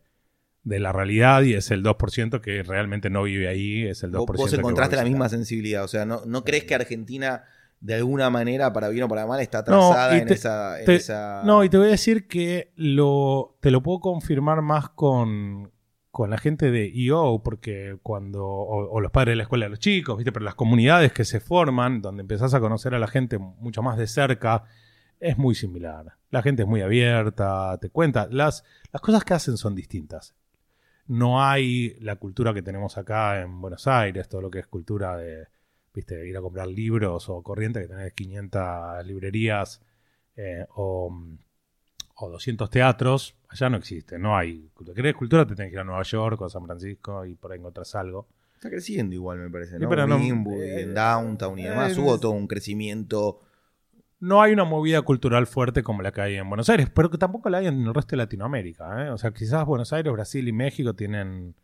de 0.65 0.81
la 0.81 0.93
realidad 0.93 1.43
y 1.43 1.55
es 1.55 1.71
el 1.71 1.83
2% 1.83 2.41
que 2.41 2.63
realmente 2.63 3.11
no 3.11 3.23
vive 3.25 3.49
ahí, 3.49 3.85
es 3.85 4.03
el 4.03 4.11
2%. 4.13 4.17
Vos, 4.17 4.27
vos 4.37 4.51
que 4.51 4.57
encontraste 4.57 4.97
la 4.97 5.05
misma 5.05 5.29
sensibilidad, 5.29 5.85
o 5.85 5.89
sea, 5.89 6.05
¿no, 6.07 6.23
no 6.27 6.43
crees 6.45 6.65
que 6.65 6.75
Argentina 6.75 7.45
de 7.81 7.95
alguna 7.97 8.31
manera, 8.31 8.73
para 8.73 8.89
bien 8.89 9.05
o 9.05 9.09
para 9.09 9.27
mal, 9.27 9.41
está 9.41 9.59
atrasada 9.59 10.17
en, 10.17 10.27
te- 10.29 10.35
esa, 10.35 10.79
en 10.81 10.87
te- 10.87 10.95
esa- 10.95 11.43
No, 11.45 11.63
y 11.65 11.69
te 11.69 11.77
voy 11.77 11.89
a 11.89 11.91
decir 11.91 12.27
que 12.27 12.73
lo, 12.77 13.59
te 13.61 13.71
lo 13.71 13.83
puedo 13.83 14.01
confirmar 14.01 14.63
más 14.63 14.89
con, 14.89 15.71
con 16.11 16.31
la 16.31 16.39
gente 16.39 16.71
de 16.71 16.91
EO, 16.95 17.43
porque 17.45 17.99
cuando, 18.03 18.47
o, 18.47 18.89
o 18.91 19.01
los 19.01 19.11
padres 19.13 19.33
de 19.33 19.37
la 19.37 19.43
escuela 19.43 19.67
de 19.67 19.71
los 19.71 19.81
chicos, 19.81 20.17
¿viste? 20.17 20.33
pero 20.33 20.47
las 20.47 20.55
comunidades 20.55 21.13
que 21.13 21.27
se 21.27 21.41
forman, 21.41 22.01
donde 22.01 22.23
empezás 22.23 22.55
a 22.55 22.61
conocer 22.61 22.95
a 22.95 22.99
la 22.99 23.07
gente 23.09 23.37
mucho 23.37 23.83
más 23.83 23.99
de 23.99 24.07
cerca, 24.07 24.65
es 25.21 25.37
muy 25.37 25.55
similar. 25.55 26.17
La 26.31 26.41
gente 26.41 26.63
es 26.63 26.69
muy 26.69 26.81
abierta, 26.81 27.77
te 27.83 27.91
cuenta. 27.91 28.29
Las, 28.31 28.65
las 28.93 29.03
cosas 29.03 29.25
que 29.25 29.35
hacen 29.35 29.59
son 29.59 29.75
distintas. 29.75 30.35
No 31.07 31.43
hay 31.43 31.97
la 32.01 32.17
cultura 32.17 32.55
que 32.55 32.63
tenemos 32.63 32.97
acá 32.97 33.41
en 33.43 33.61
Buenos 33.61 33.87
Aires, 33.87 34.29
todo 34.29 34.41
lo 34.41 34.51
que 34.51 34.61
es 34.61 34.67
cultura 34.67 35.17
de, 35.17 35.47
viste, 35.93 36.27
ir 36.27 36.37
a 36.37 36.41
comprar 36.41 36.67
libros 36.69 37.29
o 37.29 37.43
corriente, 37.43 37.81
que 37.81 37.89
tenés 37.89 38.13
500 38.15 39.05
librerías 39.07 39.83
eh, 40.37 40.65
o, 40.75 41.15
o 42.17 42.31
200 42.31 42.71
teatros. 42.71 43.37
Allá 43.49 43.69
no 43.69 43.77
existe, 43.77 44.19
no 44.19 44.37
hay. 44.37 44.71
cultura. 44.75 44.95
¿Querés 44.97 45.15
cultura? 45.15 45.47
Te 45.47 45.55
tenés 45.55 45.71
que 45.71 45.75
ir 45.77 45.81
a 45.81 45.85
Nueva 45.85 46.03
York 46.03 46.41
o 46.41 46.47
a 46.47 46.51
San 46.51 46.65
Francisco 46.65 47.25
y 47.27 47.35
por 47.35 47.53
ahí 47.53 47.59
encontrás 47.59 47.95
algo. 47.95 48.27
Está 48.55 48.71
creciendo 48.71 49.15
igual, 49.15 49.39
me 49.39 49.51
parece, 49.51 49.77
Sí, 49.77 49.83
¿no? 49.83 49.89
pero 49.91 50.07
no- 50.07 50.17
Wynwood 50.17 50.65
y 50.65 50.69
eh, 50.69 50.83
en 50.85 50.95
Downtown 50.95 51.59
y 51.59 51.65
demás, 51.65 51.97
eh, 51.97 52.01
hubo 52.01 52.19
todo 52.19 52.33
un 52.33 52.47
crecimiento. 52.47 53.41
No 54.25 54.41
hay 54.41 54.53
una 54.53 54.65
movida 54.65 55.03
cultural 55.03 55.47
fuerte 55.47 55.83
como 55.83 56.01
la 56.03 56.11
que 56.13 56.21
hay 56.23 56.37
en 56.37 56.49
Buenos 56.49 56.69
Aires, 56.71 56.89
pero 56.95 57.11
que 57.11 57.19
tampoco 57.19 57.51
la 57.51 57.59
hay 57.59 57.67
en 57.67 57.83
el 57.87 57.93
resto 57.95 58.13
de 58.13 58.19
Latinoamérica. 58.19 59.07
¿eh? 59.07 59.11
O 59.11 59.19
sea, 59.19 59.33
quizás 59.33 59.65
Buenos 59.67 59.93
Aires, 59.93 60.13
Brasil 60.13 60.47
y 60.49 60.53
México 60.53 60.95
tienen. 60.95 61.55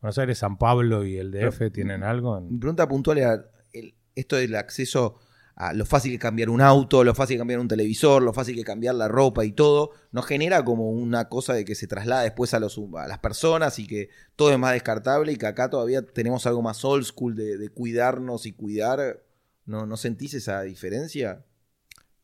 Buenos 0.00 0.18
Aires, 0.18 0.38
San 0.38 0.58
Pablo 0.58 1.04
y 1.06 1.16
el 1.16 1.30
DF 1.30 1.70
tienen 1.70 2.02
algo. 2.02 2.36
en- 2.36 2.50
Mi 2.52 2.58
pregunta 2.58 2.86
puntual 2.88 3.18
era 3.18 3.44
el- 3.72 3.94
esto 4.14 4.36
del 4.36 4.56
acceso 4.56 5.16
a 5.54 5.72
lo 5.74 5.86
fácil 5.86 6.10
que 6.12 6.18
cambiar 6.18 6.50
un 6.50 6.60
auto, 6.60 7.04
lo 7.04 7.14
fácil 7.14 7.36
que 7.36 7.38
cambiar 7.40 7.60
un 7.60 7.68
televisor, 7.68 8.22
lo 8.22 8.32
fácil 8.32 8.56
que 8.56 8.64
cambiar 8.64 8.94
la 8.96 9.06
ropa 9.06 9.44
y 9.44 9.52
todo, 9.52 9.90
¿no 10.10 10.22
genera 10.22 10.64
como 10.64 10.90
una 10.90 11.28
cosa 11.28 11.54
de 11.54 11.64
que 11.64 11.74
se 11.74 11.86
traslada 11.86 12.22
después 12.22 12.52
a, 12.54 12.58
los, 12.60 12.78
a 12.96 13.06
las 13.06 13.18
personas 13.20 13.78
y 13.78 13.86
que 13.86 14.08
todo 14.34 14.50
es 14.50 14.58
más 14.58 14.72
descartable 14.72 15.32
y 15.32 15.36
que 15.36 15.46
acá 15.46 15.70
todavía 15.70 16.02
tenemos 16.02 16.46
algo 16.46 16.62
más 16.62 16.84
old 16.84 17.04
school 17.04 17.36
de, 17.36 17.56
de 17.58 17.68
cuidarnos 17.68 18.44
y 18.46 18.52
cuidar? 18.52 19.22
¿No, 19.66 19.86
¿No 19.86 19.96
sentís 19.96 20.34
esa 20.34 20.62
diferencia? 20.62 21.44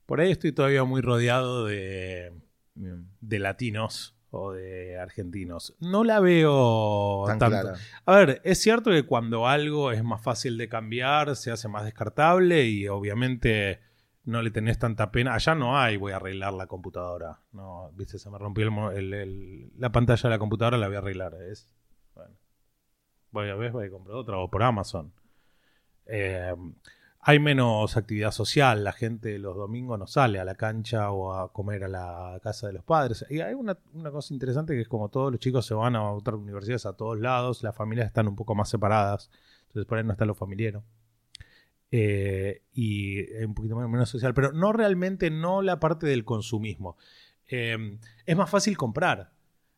Por 0.09 0.21
ahí 0.23 0.31
estoy 0.31 0.53
todavía 0.53 0.85
muy 0.85 1.03
rodeado 1.03 1.67
de, 1.67 2.33
de 2.75 3.38
latinos 3.38 4.15
o 4.31 4.53
de 4.53 4.99
argentinos. 4.99 5.75
No 5.81 6.03
la 6.03 6.19
veo 6.21 7.25
tan 7.27 7.38
tanto. 7.38 7.61
clara. 7.61 7.79
A 8.07 8.17
ver, 8.17 8.41
es 8.43 8.59
cierto 8.59 8.91
que 8.91 9.03
cuando 9.05 9.47
algo 9.47 9.93
es 9.93 10.03
más 10.03 10.23
fácil 10.23 10.57
de 10.57 10.67
cambiar, 10.67 11.37
se 11.37 11.50
hace 11.50 11.69
más 11.69 11.85
descartable 11.85 12.65
y 12.65 12.88
obviamente 12.88 13.81
no 14.25 14.41
le 14.41 14.50
tenés 14.50 14.79
tanta 14.79 15.11
pena. 15.12 15.35
Allá 15.35 15.55
no 15.55 15.79
hay, 15.79 15.99
voy 15.99 16.12
a 16.12 16.17
arreglar 16.17 16.55
la 16.55 16.67
computadora. 16.67 17.41
No, 17.53 17.91
viste, 17.95 18.19
se 18.19 18.31
me 18.31 18.38
rompió 18.38 18.65
el 18.65 18.71
mo- 18.71 18.91
el- 18.91 19.12
el- 19.12 19.71
la 19.77 19.93
pantalla 19.93 20.23
de 20.23 20.31
la 20.31 20.38
computadora, 20.38 20.79
la 20.79 20.87
voy 20.87 20.97
a 20.97 21.00
arreglar. 21.00 21.35
Es, 21.50 21.75
bueno, 22.15 22.35
voy 23.31 23.50
a 23.50 23.55
ver, 23.57 23.73
voy 23.73 23.87
a 23.88 23.91
comprar 23.91 24.17
otra 24.17 24.38
o 24.38 24.50
por 24.50 24.62
Amazon. 24.62 25.12
Eh, 26.07 26.55
hay 27.21 27.41
menos 27.41 27.97
actividad 27.97 28.31
social, 28.31 28.85
la 28.85 28.93
gente 28.93 29.39
los 29.39 29.57
domingos 29.57 29.99
no 29.99 30.07
sale 30.07 30.39
a 30.39 30.45
la 30.45 30.55
cancha 30.55 31.11
o 31.11 31.35
a 31.35 31.53
comer 31.53 31.85
a 31.85 31.89
la 31.89 32.41
casa 32.43 32.69
de 32.69 32.73
los 32.73 32.85
padres. 32.85 33.27
Y 33.29 33.41
hay 33.41 33.55
una, 33.55 33.77
cosa 34.11 34.33
interesante 34.33 34.75
que 34.75 34.83
es 34.83 34.89
como 34.89 35.09
todos 35.09 35.33
los 35.33 35.41
chicos 35.41 35.67
se 35.67 35.75
van 35.75 35.97
a 35.97 36.11
otras 36.13 36.39
universidades 36.39 36.87
a 36.87 36.95
todos 36.95 37.19
lados, 37.19 37.63
las 37.63 37.75
familias 37.75 38.07
están 38.07 38.29
un 38.29 38.37
poco 38.37 38.55
más 38.55 38.69
separadas, 38.69 39.31
entonces 39.67 39.87
por 39.87 39.99
ahí 39.99 40.05
no 40.05 40.13
está 40.13 40.25
lo 40.25 40.35
familiero. 40.35 40.85
Eh, 41.91 42.63
y 42.73 43.21
es 43.21 43.47
un 43.47 43.55
poquito 43.55 43.77
menos, 43.77 44.09
social, 44.09 44.35
pero 44.35 44.53
no 44.53 44.73
realmente, 44.73 45.31
no 45.31 45.63
la 45.63 45.81
parte 45.81 46.07
del 46.07 46.25
consumismo. 46.25 46.97
Eh, 47.49 47.99
es 48.27 48.37
más 48.37 48.49
fácil 48.49 48.77
comprar, 48.77 49.33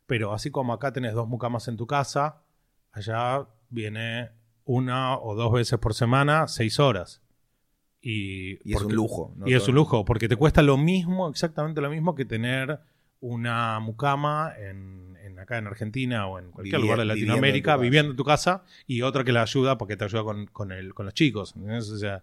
pero 0.07 0.35
así 0.35 0.51
como 0.51 0.73
acá 0.73 0.93
tenés 0.93 1.15
dos 1.15 1.29
mucamas 1.29 1.69
en 1.69 1.77
tu 1.77 1.87
casa, 1.87 2.43
allá 2.93 3.47
viene 3.71 4.31
una 4.65 5.19
o 5.19 5.35
dos 5.35 5.53
veces 5.53 5.79
por 5.79 5.95
semana, 5.95 6.47
seis 6.49 6.79
horas. 6.79 7.23
Y, 8.03 8.59
Y 8.65 8.75
es 8.75 8.81
un 8.83 8.95
lujo. 8.95 9.35
¿no? 9.37 9.47
y 9.49 9.55
es 9.55 9.69
un 9.69 9.75
lujo, 9.75 10.05
porque 10.05 10.29
te 10.29 10.37
cuesta 10.37 10.63
lo 10.63 10.77
mismo, 10.79 11.29
exactamente 11.29 11.81
lo 11.81 11.91
mismo 11.91 12.15
que 12.15 12.25
tener 12.25 12.79
una 13.21 13.79
mucama 13.81 14.53
en, 14.59 15.19
en 15.23 15.39
acá 15.39 15.59
en 15.59 15.67
Argentina 15.67 16.27
o 16.27 16.39
en 16.39 16.51
cualquier 16.51 16.77
Vivi- 16.79 16.83
lugar 16.83 16.99
de 16.99 17.05
viviendo 17.05 17.13
en 17.13 17.27
tu 17.27 17.31
Latinoamérica, 17.33 17.77
viviendo 17.77 18.11
en 18.13 18.17
tu 18.17 18.25
casa, 18.25 18.65
y 18.87 19.03
otra 19.03 19.25
que 19.25 19.33
la 19.33 19.43
ayuda 19.43 19.77
porque 19.77 19.97
te 19.99 20.05
ayuda 20.05 20.23
con, 20.25 20.47
con, 20.47 20.73
el, 20.73 20.95
con 20.95 21.05
los 21.05 21.15
chicos. 21.15 21.55
O 21.57 21.83
sea, 21.99 22.23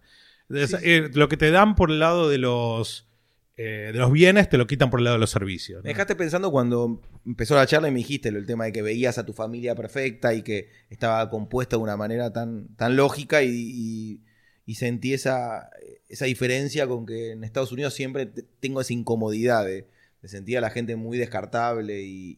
es- 0.50 0.72
Sí, 0.72 0.78
sí. 0.78 0.84
eh, 0.84 1.12
lo 1.14 1.30
que 1.30 1.38
te 1.38 1.52
dan 1.52 1.76
por 1.76 1.92
el 1.92 2.00
lado 2.00 2.28
de 2.28 2.40
los, 2.40 3.08
eh, 3.56 3.92
de 3.94 4.00
los 4.00 4.12
bienes, 4.12 4.50
te 4.50 4.58
lo 4.58 4.66
quitan 4.66 4.90
por 4.90 5.00
el 5.00 5.04
lado 5.04 5.18
de 5.18 5.20
los 5.20 5.30
servicios. 5.30 5.78
¿no? 5.80 5.84
Me 5.84 5.90
dejaste 5.90 6.16
pensando 6.16 6.50
cuando 6.50 7.02
empezó 7.24 7.54
la 7.56 7.68
charla 7.68 7.90
y 7.90 7.92
me 7.92 8.00
dijiste 8.00 8.32
lo- 8.32 8.40
el 8.40 8.48
tema 8.48 8.66
de 8.66 8.72
que 8.72 8.82
veías 8.82 9.20
a 9.20 9.26
tu 9.28 9.34
familia 9.34 9.76
perfecta 9.76 10.34
y 10.34 10.42
que 10.42 10.70
estaba 10.90 11.30
compuesta 11.30 11.76
de 11.78 11.84
una 11.84 11.98
manera 11.98 12.34
tan, 12.34 12.70
tan 12.76 12.96
lógica 12.96 13.44
y, 13.44 13.50
y- 13.52 14.22
y 14.68 14.76
sentí 14.76 15.14
esa, 15.14 15.72
esa 16.10 16.26
diferencia 16.26 16.86
con 16.88 17.08
que 17.08 17.32
en 17.32 17.44
Estados 17.44 17.72
Unidos 17.72 17.96
siempre 17.96 18.28
te- 18.28 18.44
tengo 18.60 18.82
esa 18.82 18.94
incomodidad 18.94 19.66
de, 19.66 19.88
sentir 20.26 20.58
a 20.58 20.62
la 20.62 20.70
gente 20.70 20.98
muy 20.98 21.18
descartable 21.18 22.02
y... 22.04 22.38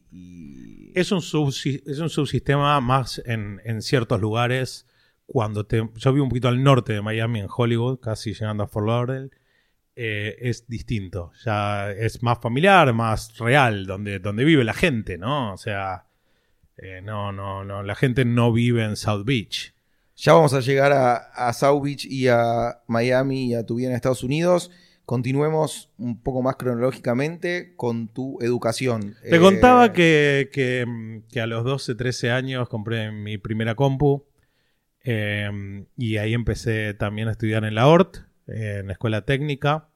Es 0.94 1.10
un, 1.10 1.18
es 1.18 1.98
un 1.98 2.08
subsistema 2.08 2.80
más 2.80 3.20
en, 3.26 3.60
en 3.64 3.82
ciertos 3.82 4.20
lugares. 4.20 4.86
Cuando 5.26 5.66
te, 5.66 5.88
yo 5.96 6.12
vivo 6.12 6.22
un 6.24 6.28
poquito 6.30 6.46
al 6.48 6.62
norte 6.62 6.92
de 6.92 7.02
Miami, 7.02 7.40
en 7.40 7.48
Hollywood, 7.54 7.98
casi 7.98 8.32
llegando 8.32 8.62
a 8.62 8.68
Fort 8.68 8.86
Lauderdale. 8.86 9.30
eh, 9.96 10.36
es 10.40 10.68
distinto. 10.68 11.32
Ya 11.44 11.90
es 11.90 12.22
más 12.22 12.38
familiar, 12.40 12.92
más 12.94 13.36
real, 13.38 13.86
donde, 13.86 14.18
donde 14.20 14.44
vive 14.44 14.62
la 14.64 14.74
gente, 14.74 15.18
¿no? 15.18 15.52
O 15.52 15.56
sea, 15.56 16.06
eh, 16.76 17.00
no, 17.02 17.32
no, 17.32 17.64
no. 17.64 17.82
La 17.82 17.94
gente 17.96 18.24
no 18.24 18.52
vive 18.52 18.84
en 18.84 18.96
South 18.96 19.24
Beach. 19.24 19.74
Ya 20.22 20.34
vamos 20.34 20.52
a 20.52 20.60
llegar 20.60 20.92
a, 20.92 21.16
a 21.16 21.50
South 21.54 21.82
Beach 21.82 22.04
y 22.04 22.28
a 22.28 22.82
Miami 22.86 23.46
y 23.46 23.54
a 23.54 23.64
tu 23.64 23.76
vida 23.76 23.88
en 23.88 23.94
Estados 23.94 24.22
Unidos. 24.22 24.70
continuemos 25.06 25.90
un 25.98 26.20
poco 26.22 26.40
más 26.42 26.54
cronológicamente 26.56 27.72
con 27.76 28.06
tu 28.06 28.38
educación. 28.42 29.16
Te 29.22 29.36
Eh, 29.36 29.40
contaba 29.40 29.92
que, 29.92 30.50
que, 30.52 30.84
mm, 30.86 31.22
que 31.32 31.40
a 31.40 31.46
los 31.48 31.64
12, 31.64 31.94
13 31.96 32.30
años 32.30 32.68
compré 32.68 33.10
mi 33.10 33.36
primera 33.38 33.74
compu 33.74 34.24
eh, 35.02 35.50
y 35.96 36.18
ahí 36.18 36.34
empecé 36.34 36.94
también 36.94 37.26
a 37.28 37.32
estudiar 37.32 37.64
en 37.64 37.74
la 37.74 37.88
ORT, 37.88 38.18
eh, 38.46 38.78
en 38.80 38.86
la 38.88 38.92
escuela 38.92 39.24
técnica, 39.24 39.88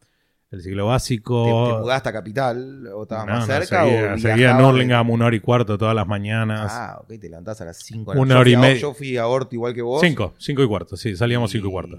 el 0.54 0.62
ciclo 0.62 0.84
¿Te, 0.84 0.88
básico. 0.88 1.68
te 1.76 1.80
mudaste 1.82 2.08
a 2.08 2.12
Capital 2.12 2.86
o 2.88 3.02
estabas 3.02 3.26
No, 3.26 3.32
más 3.32 3.48
no, 3.48 3.54
cerca? 3.54 3.84
seguía, 3.84 4.14
o 4.14 4.18
seguía 4.18 4.50
en 4.58 4.64
Hurlingham 4.64 5.10
una 5.10 5.26
hora 5.26 5.36
y 5.36 5.40
cuarto 5.40 5.76
todas 5.78 5.94
las 5.94 6.06
mañanas. 6.06 6.70
Ah, 6.72 6.98
ok, 7.00 7.08
te 7.20 7.28
levantás 7.28 7.60
a 7.60 7.64
las 7.66 7.78
5 7.78 8.12
de 8.12 8.14
la 8.16 8.22
Una 8.22 8.38
hora 8.38 8.50
y 8.50 8.56
media. 8.56 8.80
Yo 8.80 8.94
fui 8.94 9.16
a 9.16 9.26
Hort 9.26 9.52
igual 9.52 9.74
que 9.74 9.82
vos. 9.82 10.00
cinco, 10.00 10.34
cinco 10.38 10.62
y 10.62 10.68
cuarto, 10.68 10.96
sí, 10.96 11.16
salíamos 11.16 11.50
cinco 11.50 11.68
y 11.68 11.70
cuarto. 11.70 11.98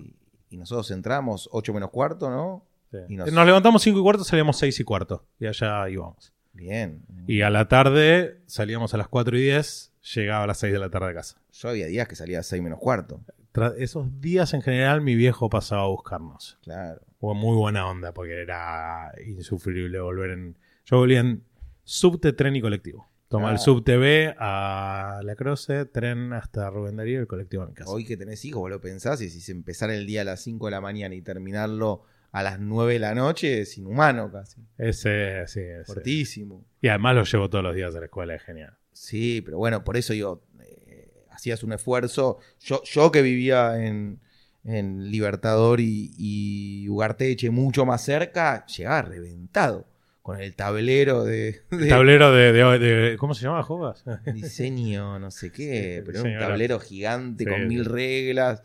Y 0.50 0.58
nosotros 0.58 0.90
entramos 0.92 1.50
8 1.52 1.74
menos 1.74 1.90
cuarto, 1.90 2.30
¿no? 2.30 2.66
Sí. 2.92 2.98
y 3.10 3.16
nos... 3.16 3.32
nos- 3.32 3.46
levantamos 3.46 3.82
cinco 3.82 4.00
y 4.00 4.02
cuarto, 4.04 4.24
salíamos 4.24 4.58
seis 4.58 4.80
y 4.80 4.84
cuarto. 4.84 5.26
Y 5.40 5.48
allá 5.48 5.88
íbamos. 5.90 6.32
Bien. 6.54 7.02
Y 7.28 7.42
a 7.42 7.50
la 7.50 7.68
tarde 7.68 8.40
salíamos 8.46 8.94
a 8.94 8.98
las 8.98 9.10
4 9.10 9.38
y 9.38 9.42
10, 9.42 9.92
llegaba 10.16 10.46
a 10.46 10.48
las 10.48 10.58
6 10.60 10.72
de 10.72 10.80
la 10.80 10.90
tarde 10.90 11.10
a 11.10 11.14
casa. 11.14 11.38
Yo 11.52 11.70
había 11.70 11.88
días 11.88 12.08
que 12.08 12.16
salía 12.16 12.40
a 12.40 12.44
6 12.44 12.62
menos 12.64 12.80
cuarto. 12.80 13.20
Tra- 13.54 13.74
esos 13.78 14.22
días 14.22 14.54
en 14.54 14.62
general 14.62 15.02
mi 15.02 15.16
viejo 15.16 15.50
pasaba 15.50 15.82
a 15.84 15.88
buscarnos. 15.88 16.58
Claro. 16.64 17.02
Muy 17.34 17.56
buena 17.56 17.88
onda 17.88 18.14
porque 18.14 18.42
era 18.42 19.12
insufrible 19.26 20.00
volver 20.00 20.32
en... 20.32 20.58
Yo 20.86 20.98
volvía 20.98 21.22
en 21.22 21.44
subte, 21.84 22.34
tren 22.34 22.56
y 22.56 22.62
colectivo. 22.62 23.10
Tomaba 23.28 23.52
el 23.52 23.58
Claro. 23.58 23.64
subte 23.74 23.98
B 23.98 24.36
a 24.38 25.20
La 25.24 25.36
Croce, 25.36 25.86
tren 25.86 26.32
hasta 26.34 26.70
Rubén 26.70 26.96
Darío 26.96 27.18
y 27.18 27.22
el 27.22 27.28
colectivo 27.28 27.64
a 27.64 27.68
mi 27.68 27.74
casa. 27.74 27.90
Hoy 27.90 28.06
que 28.06 28.18
tenés 28.18 28.46
hijos, 28.46 28.60
vos 28.62 28.70
lo 28.70 28.80
pensás, 28.80 29.20
y 29.22 29.30
si 29.30 29.42
se 29.42 29.52
empezara 29.52 29.96
el 29.96 30.06
día 30.06 30.22
a 30.22 30.26
las 30.26 30.42
5 30.44 30.66
de 30.68 30.72
la 30.72 30.80
mañana 30.82 31.16
y 31.16 31.22
terminarlo 31.22 32.04
a 32.32 32.44
las 32.44 32.60
9 32.60 32.94
de 32.94 33.00
la 33.00 33.16
noche, 33.16 33.62
es 33.62 33.78
inhumano 33.80 34.32
casi. 34.32 34.62
Ese, 34.78 35.48
sí, 35.48 35.60
ese. 35.62 35.84
Fuertísimo. 35.86 36.64
Y 36.82 36.88
además 36.90 37.16
lo 37.16 37.24
llevo 37.24 37.50
todos 37.50 37.64
los 37.64 37.74
días 37.76 37.96
a 37.96 38.00
la 38.00 38.06
escuela, 38.06 38.36
es 38.36 38.44
genial. 38.44 38.78
Sí, 38.92 39.42
pero 39.42 39.58
bueno, 39.58 39.84
por 39.84 39.98
eso 39.98 40.14
digo, 40.14 40.44
eh, 40.62 41.12
hacías 41.32 41.64
un 41.64 41.74
esfuerzo. 41.74 42.38
Yo, 42.60 42.84
yo 42.84 43.12
que 43.12 43.22
vivía 43.24 43.84
en, 43.84 44.20
en 44.66 45.12
Libertador 45.12 45.80
y, 45.80 46.12
y 46.18 46.90
Ugarteche 46.90 47.50
mucho 47.52 47.86
más 47.86 48.04
cerca, 48.04 48.66
llegaba 48.66 49.04
reventado 49.04 49.86
con 50.22 50.42
el 50.42 50.56
tablero 50.56 51.24
de, 51.24 51.62
de 51.70 51.88
Tablero 51.88 52.32
de, 52.32 52.52
de- 52.52 52.80
de- 52.80 53.18
¿Cómo 53.18 53.34
se 53.36 53.44
llama, 53.44 53.62
Jogas? 53.62 54.04
diseño, 54.34 55.20
no 55.20 55.30
sé 55.30 55.52
qué, 55.52 55.98
Sí, 56.00 56.04
pero 56.06 56.20
era 56.28 56.30
un 56.30 56.40
tablero 56.40 56.80
gigante 56.80 57.44
Sí, 57.44 57.50
con 57.50 57.68
mil 57.68 57.86
reglas. 57.86 58.64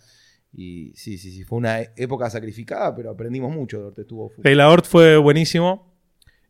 Y 0.52 0.92
sí, 0.96 1.18
sí, 1.18 1.30
sí, 1.30 1.44
fue 1.44 1.58
una 1.58 1.80
época 1.80 2.28
sacrificada, 2.30 2.94
pero 2.96 3.10
aprendimos 3.10 3.54
mucho 3.54 3.78
de 3.78 3.84
Orte 3.84 4.00
estuvo 4.00 4.30
fu- 4.30 4.42
La 4.42 4.68
Hort 4.70 4.86
fue 4.86 5.16
buenísimo. 5.18 5.94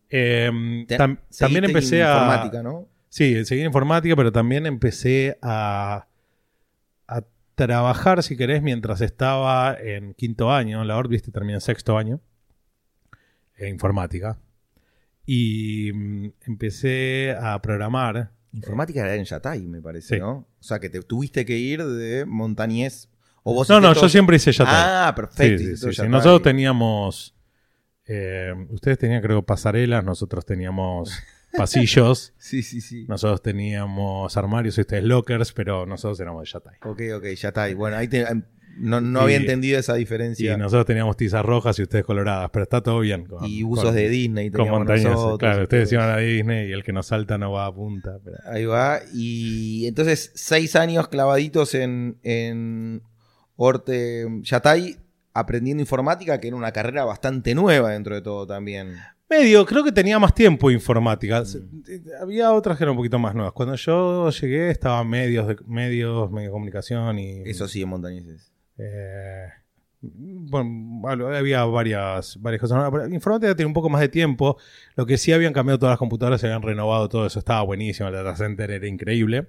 Eh, 0.08 0.48
tam- 0.88 1.18
también 1.38 1.64
empecé 1.64 2.02
a... 2.02 2.14
informática, 2.14 2.62
¿no? 2.62 2.88
Sí, 3.08 3.44
seguí 3.44 3.60
en 3.62 3.66
informática, 3.66 4.14
pero 4.16 4.30
también 4.32 4.64
empecé 4.66 5.36
a, 5.42 6.06
a 7.08 7.22
trabajar, 7.66 8.22
si 8.22 8.36
querés, 8.36 8.62
mientras 8.62 9.00
estaba 9.00 9.76
en 9.80 10.14
quinto 10.14 10.50
año. 10.52 10.84
La 10.84 10.96
ORT, 10.96 11.08
viste, 11.10 11.30
terminé 11.30 11.54
en 11.54 11.60
sexto 11.60 11.96
año. 11.98 12.20
En 13.56 13.68
informática. 13.68 14.38
Y 15.26 15.92
mm, 15.92 16.26
empecé 16.46 17.36
a 17.40 17.60
programar. 17.62 18.32
Informática 18.52 19.00
era 19.00 19.14
en 19.14 19.24
Yatay, 19.24 19.66
me 19.66 19.80
parece, 19.80 20.16
Sí. 20.16 20.20
¿no? 20.20 20.30
O 20.32 20.62
sea, 20.62 20.80
que 20.80 20.90
te 20.90 21.00
tuviste 21.02 21.44
que 21.44 21.56
ir 21.56 21.84
de 21.84 22.24
Montañés. 22.26 23.08
O 23.42 23.54
vos 23.54 23.68
No, 23.68 23.76
hiciste 23.76 23.88
no, 23.88 23.94
todo- 23.94 24.02
yo 24.02 24.08
siempre 24.08 24.36
hice 24.36 24.52
Yatay. 24.52 24.74
Ah, 24.76 25.12
perfecto. 25.14 25.42
Sí, 25.42 25.48
sí, 25.58 25.64
hiciste 25.64 25.76
sí, 25.76 25.80
todo 25.82 25.90
sí. 25.92 25.96
Yatay. 25.98 26.10
Nosotros 26.10 26.42
teníamos. 26.42 27.34
eh, 28.06 28.52
ustedes 28.70 28.98
tenían, 28.98 29.22
creo, 29.22 29.42
pasarelas, 29.46 30.02
nosotros 30.04 30.44
teníamos 30.44 31.10
pasillos, 31.56 32.32
Sí, 32.38 32.62
sí, 32.62 32.80
sí. 32.80 33.04
nosotros 33.08 33.42
teníamos 33.42 34.36
armarios 34.36 34.78
y 34.78 34.82
ustedes 34.82 35.04
lockers, 35.04 35.52
pero 35.52 35.86
nosotros 35.86 36.18
éramos 36.20 36.44
de 36.44 36.50
Yatay. 36.52 36.76
Ok, 36.84 37.00
ok, 37.16 37.24
Yatay. 37.36 37.74
Bueno, 37.74 37.96
ahí 37.96 38.08
te- 38.08 38.26
no, 38.78 39.00
no 39.00 39.20
Y- 39.20 39.22
había 39.24 39.36
entendido 39.36 39.78
esa 39.80 39.96
Y 39.96 40.00
diferencia. 40.00 40.56
nosotros 40.56 40.86
teníamos 40.86 41.16
tizas 41.16 41.44
rojas 41.44 41.78
y 41.78 41.82
ustedes 41.82 42.04
coloradas, 42.04 42.50
pero 42.52 42.62
está 42.62 42.80
todo 42.82 43.00
bien. 43.00 43.26
con- 43.26 43.44
Y 43.44 43.64
usos 43.64 43.86
con- 43.86 43.94
de 43.94 44.08
Disney 44.08 44.50
Con 44.50 44.68
montañas. 44.70 45.04
nosotros, 45.04 45.38
claro, 45.38 45.60
y 45.60 45.62
ustedes 45.64 45.92
iban 45.92 46.08
a 46.08 46.16
Disney 46.18 46.68
y 46.68 46.72
el 46.72 46.84
que 46.84 46.92
no 46.92 47.02
salta 47.02 47.36
no 47.36 47.52
va 47.52 47.66
a 47.66 47.74
punta. 47.74 48.18
pero- 48.24 48.36
Ahí 48.46 48.64
va. 48.64 49.00
Y 49.12 49.86
entonces, 49.86 50.30
seis 50.34 50.76
años 50.76 51.08
clavaditos 51.08 51.74
en, 51.74 52.18
en 52.22 53.02
Orte 53.56 54.26
Yatay, 54.42 54.96
aprendiendo 55.34 55.80
informática, 55.82 56.40
que 56.40 56.48
era 56.48 56.56
una 56.56 56.72
carrera 56.72 57.04
bastante 57.04 57.54
nueva 57.54 57.90
dentro 57.90 58.14
de 58.14 58.22
todo 58.22 58.46
también. 58.46 58.94
Medio, 59.30 59.64
creo 59.64 59.84
que 59.84 59.92
tenía 59.92 60.18
más 60.18 60.34
tiempo 60.34 60.72
informática. 60.72 61.42
Mm. 61.42 62.20
Había 62.20 62.52
otras 62.52 62.76
que 62.76 62.82
eran 62.82 62.92
un 62.92 62.96
poquito 62.96 63.16
más 63.20 63.32
nuevas. 63.32 63.52
Cuando 63.52 63.76
yo 63.76 64.28
llegué 64.30 64.70
estaba 64.70 65.04
medios, 65.04 65.46
de, 65.46 65.56
medios, 65.68 66.32
medio 66.32 66.48
de 66.48 66.52
comunicación 66.52 67.16
y... 67.20 67.42
Eso 67.48 67.68
sí, 67.68 67.80
en 67.80 67.90
Montañeses. 67.90 68.52
Eh, 68.76 69.46
bueno, 70.00 71.28
había 71.28 71.64
varias, 71.64 72.42
varias 72.42 72.60
cosas. 72.60 72.78
nuevas, 72.78 72.92
pero 72.92 73.14
Informática 73.14 73.54
tiene 73.54 73.68
un 73.68 73.72
poco 73.72 73.88
más 73.88 74.00
de 74.00 74.08
tiempo. 74.08 74.58
Lo 74.96 75.06
que 75.06 75.16
sí 75.16 75.32
habían 75.32 75.52
cambiado 75.52 75.78
todas 75.78 75.92
las 75.92 75.98
computadoras, 76.00 76.40
se 76.40 76.48
habían 76.48 76.62
renovado 76.62 77.08
todo 77.08 77.24
eso. 77.24 77.38
Estaba 77.38 77.62
buenísimo. 77.62 78.08
El 78.08 78.16
data 78.16 78.34
center 78.34 78.72
era 78.72 78.88
increíble. 78.88 79.46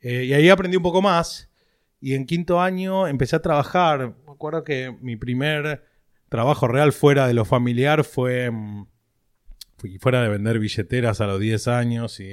Eh, 0.00 0.24
y 0.24 0.34
ahí 0.34 0.50
aprendí 0.50 0.76
un 0.76 0.82
poco 0.82 1.00
más. 1.00 1.48
Y 2.02 2.12
en 2.12 2.26
quinto 2.26 2.60
año 2.60 3.06
empecé 3.08 3.36
a 3.36 3.40
trabajar. 3.40 4.14
Me 4.26 4.32
acuerdo 4.32 4.62
que 4.62 4.94
mi 5.00 5.16
primer 5.16 5.86
trabajo 6.28 6.68
real 6.68 6.92
fuera 6.92 7.26
de 7.26 7.32
lo 7.32 7.46
familiar 7.46 8.04
fue. 8.04 8.50
mm, 8.50 8.86
fui 9.76 9.98
fuera 9.98 10.22
de 10.22 10.28
vender 10.28 10.58
billeteras 10.58 11.20
a 11.20 11.26
los 11.26 11.40
10 11.40 11.68
años 11.68 12.20
y, 12.20 12.30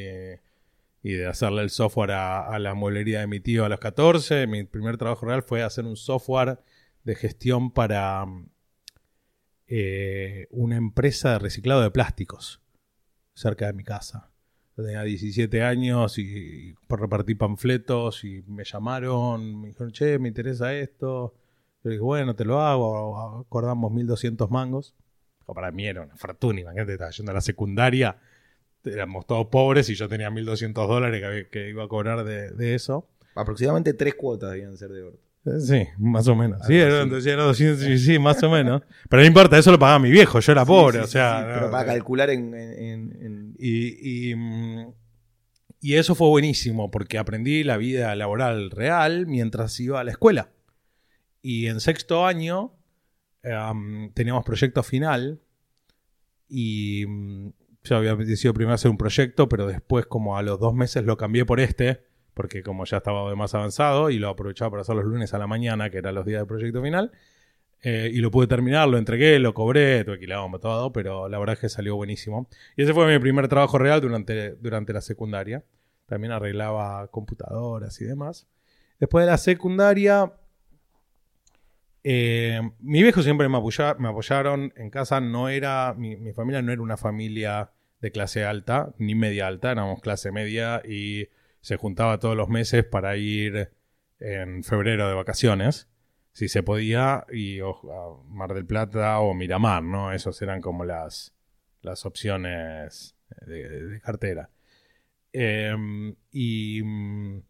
y 1.03 1.13
de 1.13 1.27
hacerle 1.27 1.61
el 1.61 1.69
software 1.69 2.11
a, 2.11 2.57
la 2.59 2.73
mueblería 2.73 3.19
de 3.19 3.27
mi 3.27 3.41
tío 3.41 3.65
a 3.65 3.69
los 3.69 3.79
14. 3.79 4.47
Mi 4.47 4.63
primer 4.63 4.97
trabajo 4.97 5.25
real 5.25 5.43
fue 5.43 5.61
hacer 5.61 5.85
un 5.85 5.97
software 5.97 6.59
de 7.03 7.15
gestión 7.15 7.71
para 7.71 8.25
eh, 9.67 10.47
una 10.49 10.77
empresa 10.77 11.33
de 11.33 11.39
reciclado 11.39 11.81
de 11.81 11.91
plásticos 11.91 12.61
cerca 13.33 13.67
de 13.67 13.73
mi 13.73 13.83
casa. 13.83 14.31
Tenía 14.75 15.03
17 15.03 15.61
años 15.61 16.17
y, 16.17 16.73
por 16.87 17.01
repartí 17.01 17.35
panfletos 17.35 18.23
y 18.23 18.41
me 18.47 18.63
llamaron, 18.63 19.61
me 19.61 19.67
dijeron, 19.67 19.91
che, 19.91 20.17
me 20.19 20.29
interesa 20.29 20.73
esto. 20.73 21.35
Yo 21.83 21.89
dije, 21.89 22.01
bueno, 22.01 22.33
te 22.35 22.45
lo 22.45 22.61
hago, 22.61 23.39
acordamos 23.41 23.91
1200 23.91 24.49
mangos. 24.49 24.95
O 25.45 25.53
para 25.53 25.71
mí 25.71 25.85
era 25.87 26.01
una 26.01 26.15
fortuna, 26.15 26.61
imagínate, 26.61 26.93
estaba 26.93 27.11
yendo 27.11 27.31
a 27.31 27.35
la 27.35 27.41
secundaria, 27.41 28.17
éramos 28.85 29.25
todos 29.27 29.47
pobres 29.47 29.89
y 29.89 29.95
yo 29.95 30.07
tenía 30.07 30.29
1200 30.29 30.87
dólares 30.87 31.47
que, 31.51 31.69
iba 31.69 31.83
a 31.83 31.87
cobrar 31.87 32.23
de, 32.23 32.51
de 32.51 32.75
eso. 32.75 33.09
Aproximadamente 33.35 33.93
tres 33.93 34.15
cuotas 34.15 34.51
debían 34.51 34.77
ser 34.77 34.89
de 34.91 35.03
Orte. 35.03 35.19
Eh, 35.45 35.59
Sí, 35.59 35.87
más 35.97 36.27
o 36.29 36.35
menos. 36.35 36.65
Sí, 36.65 36.75
era, 36.75 37.01
entonces 37.01 37.31
era 37.33 37.43
200, 37.43 37.83
sí, 37.83 37.97
sí, 37.97 38.19
más 38.19 38.41
o 38.43 38.49
menos. 38.49 38.81
Pero 39.09 39.21
no 39.21 39.27
importa, 39.27 39.57
eso 39.57 39.71
lo 39.71 39.79
pagaba 39.79 39.99
mi 39.99 40.09
viejo, 40.11 40.39
yo 40.39 40.51
era 40.53 40.65
pobre, 40.65 40.99
Sí, 40.99 41.03
o 41.03 41.07
sea. 41.07 41.49
pero 41.53 41.69
para 41.71 41.83
eh, 41.83 41.95
calcular 41.95 42.29
en, 42.29 42.53
en- 42.53 42.79
en- 42.79 43.25
en- 43.25 43.55
y, 43.59 44.31
y, 44.31 44.35
y 45.81 45.95
eso 45.95 46.15
fue 46.15 46.27
buenísimo 46.29 46.89
porque 46.91 47.17
aprendí 47.17 47.63
la 47.65 47.75
vida 47.77 48.15
laboral 48.15 48.71
real 48.71 49.27
mientras 49.27 49.77
iba 49.81 49.99
a 49.99 50.03
la 50.05 50.11
escuela. 50.11 50.49
Y 51.41 51.67
en 51.67 51.81
sexto 51.81 52.25
año 52.25 52.71
em, 53.43 54.11
teníamos 54.13 54.43
proyecto 54.45 54.83
final 54.83 55.39
y 56.49 57.05
mm, 57.07 57.49
yo 57.83 57.97
había 57.97 58.15
decidido 58.15 58.53
primero 58.53 58.75
hacer 58.75 58.89
un 58.89 58.97
proyecto, 58.97 59.49
pero 59.49 59.67
después 59.67 60.05
como 60.05 60.37
a 60.37 60.41
los 60.41 60.59
dos 60.59 60.73
meses 60.73 61.03
lo 61.03 61.17
cambié 61.17 61.45
por 61.45 61.59
este, 61.59 62.03
porque 62.33 62.63
como 62.63 62.85
ya 62.85 62.97
estaba 62.97 63.33
más 63.35 63.53
avanzado 63.53 64.09
y 64.09 64.19
lo 64.19 64.29
aprovechaba 64.29 64.71
para 64.71 64.81
hacer 64.81 64.95
los 64.95 65.05
lunes 65.05 65.33
a 65.33 65.37
la 65.37 65.47
mañana, 65.47 65.89
que 65.89 65.97
eran 65.97 66.15
los 66.15 66.25
días 66.25 66.39
del 66.41 66.47
proyecto 66.47 66.81
final. 66.81 67.11
eh, 67.85 68.09
y 68.13 68.19
lo 68.19 68.31
pude 68.31 68.47
terminar, 68.47 68.87
lo 68.87 68.97
entregué, 68.97 69.39
lo 69.39 69.53
cobré, 69.53 70.05
tuve 70.05 70.19
que 70.19 70.27
todo, 70.61 70.93
pero 70.93 71.27
la 71.27 71.37
verdad 71.37 71.55
es 71.55 71.59
que 71.59 71.69
salió 71.69 71.95
buenísimo. 71.97 72.47
Y 72.77 72.83
ese 72.83 72.93
fue 72.93 73.11
mi 73.11 73.19
primer 73.19 73.49
trabajo 73.49 73.77
real 73.77 73.99
durante, 73.99 74.55
durante 74.55 74.93
la 74.93 75.01
secundaria. 75.01 75.63
También 76.05 76.31
arreglaba 76.31 77.07
computadoras 77.09 77.99
y 78.01 78.05
demás. 78.05 78.47
Después 78.99 79.25
de 79.25 79.31
la 79.31 79.37
secundaria, 79.37 80.31
eh, 82.03 82.61
mi 82.79 83.01
viejo 83.03 83.21
siempre 83.23 83.47
me, 83.49 83.57
apoya- 83.57 83.95
me 83.99 84.09
apoyaron. 84.09 84.73
En 84.75 84.89
casa 84.89 85.21
no 85.21 85.49
era, 85.49 85.93
mi, 85.97 86.15
mi 86.17 86.33
familia 86.33 86.61
no 86.61 86.71
era 86.71 86.81
una 86.81 86.97
familia 86.97 87.71
de 88.01 88.11
clase 88.11 88.43
alta, 88.45 88.93
ni 88.97 89.15
media 89.15 89.47
alta, 89.47 89.71
éramos 89.71 90.01
clase 90.01 90.31
media 90.31 90.81
y 90.85 91.29
se 91.61 91.77
juntaba 91.77 92.19
todos 92.19 92.35
los 92.35 92.49
meses 92.49 92.83
para 92.83 93.15
ir 93.17 93.71
en 94.19 94.63
febrero 94.63 95.07
de 95.07 95.13
vacaciones, 95.15 95.87
si 96.33 96.49
se 96.49 96.63
podía, 96.63 97.25
y 97.31 97.59
a 97.61 97.65
Mar 98.27 98.53
del 98.53 98.65
Plata 98.65 99.19
o 99.19 99.33
Miramar, 99.33 99.83
¿no? 99.83 100.11
Esas 100.11 100.41
eran 100.41 100.59
como 100.61 100.83
las, 100.83 101.33
las 101.81 102.05
opciones 102.05 103.15
de, 103.45 103.69
de 103.87 104.01
cartera. 104.01 104.49
Eh, 105.31 105.73
y 106.31 106.81
mm, 106.83 107.41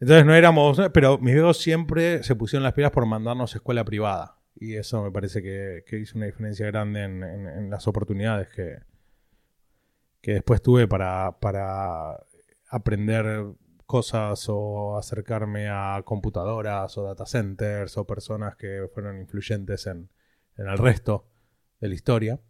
entonces 0.00 0.24
no 0.26 0.34
éramos, 0.34 0.80
pero 0.92 1.18
mis 1.18 1.34
viejos 1.34 1.58
siempre 1.58 2.22
se 2.22 2.34
pusieron 2.36 2.64
las 2.64 2.72
pilas 2.72 2.90
por 2.90 3.06
mandarnos 3.06 3.54
a 3.54 3.58
escuela 3.58 3.84
privada. 3.84 4.36
Y 4.56 4.74
eso 4.76 5.02
me 5.02 5.10
parece 5.10 5.42
que, 5.42 5.84
que 5.86 5.98
hizo 5.98 6.18
una 6.18 6.26
diferencia 6.26 6.66
grande 6.66 7.02
en, 7.04 7.22
en- 7.22 7.46
en 7.46 7.70
las 7.70 7.86
oportunidades 7.86 8.48
que, 8.48 8.78
que 10.20 10.34
después 10.34 10.60
tuve 10.62 10.86
para, 10.88 11.38
para 11.40 12.18
aprender 12.68 13.46
cosas 13.86 14.44
o 14.48 14.96
acercarme 14.98 15.68
a 15.68 16.02
computadoras 16.04 16.96
o 16.98 17.04
data 17.04 17.26
centers 17.26 17.96
o 17.96 18.06
personas 18.06 18.56
que 18.56 18.88
fueron 18.94 19.18
influyentes 19.18 19.86
en, 19.86 20.10
en 20.56 20.66
el 20.68 20.78
resto 20.78 21.26
de 21.80 21.88
la 21.88 21.94
historia. 21.94 22.40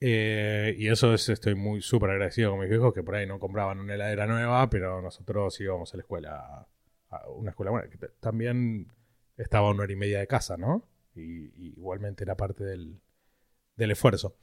Eh, 0.00 0.76
y 0.78 0.88
eso 0.88 1.12
es, 1.12 1.28
estoy 1.28 1.54
muy 1.54 1.82
súper 1.82 2.10
agradecido 2.10 2.50
con 2.50 2.60
mis 2.60 2.68
viejos 2.68 2.94
que 2.94 3.02
por 3.02 3.16
ahí 3.16 3.26
no 3.26 3.40
compraban 3.40 3.80
una 3.80 3.94
heladera 3.94 4.26
nueva, 4.26 4.70
pero 4.70 5.02
nosotros 5.02 5.60
íbamos 5.60 5.92
a 5.92 5.96
la 5.96 6.02
escuela, 6.02 6.66
a 7.10 7.28
una 7.30 7.50
escuela 7.50 7.72
buena, 7.72 7.88
que 7.88 7.98
también 8.20 8.86
estaba 9.36 9.68
a 9.68 9.70
una 9.70 9.82
hora 9.82 9.92
y 9.92 9.96
media 9.96 10.20
de 10.20 10.26
casa, 10.26 10.56
¿no? 10.56 10.84
Y, 11.14 11.72
igualmente 11.72 12.24
era 12.24 12.36
parte 12.36 12.64
del, 12.64 13.00
del 13.76 13.90
esfuerzo. 13.90 14.36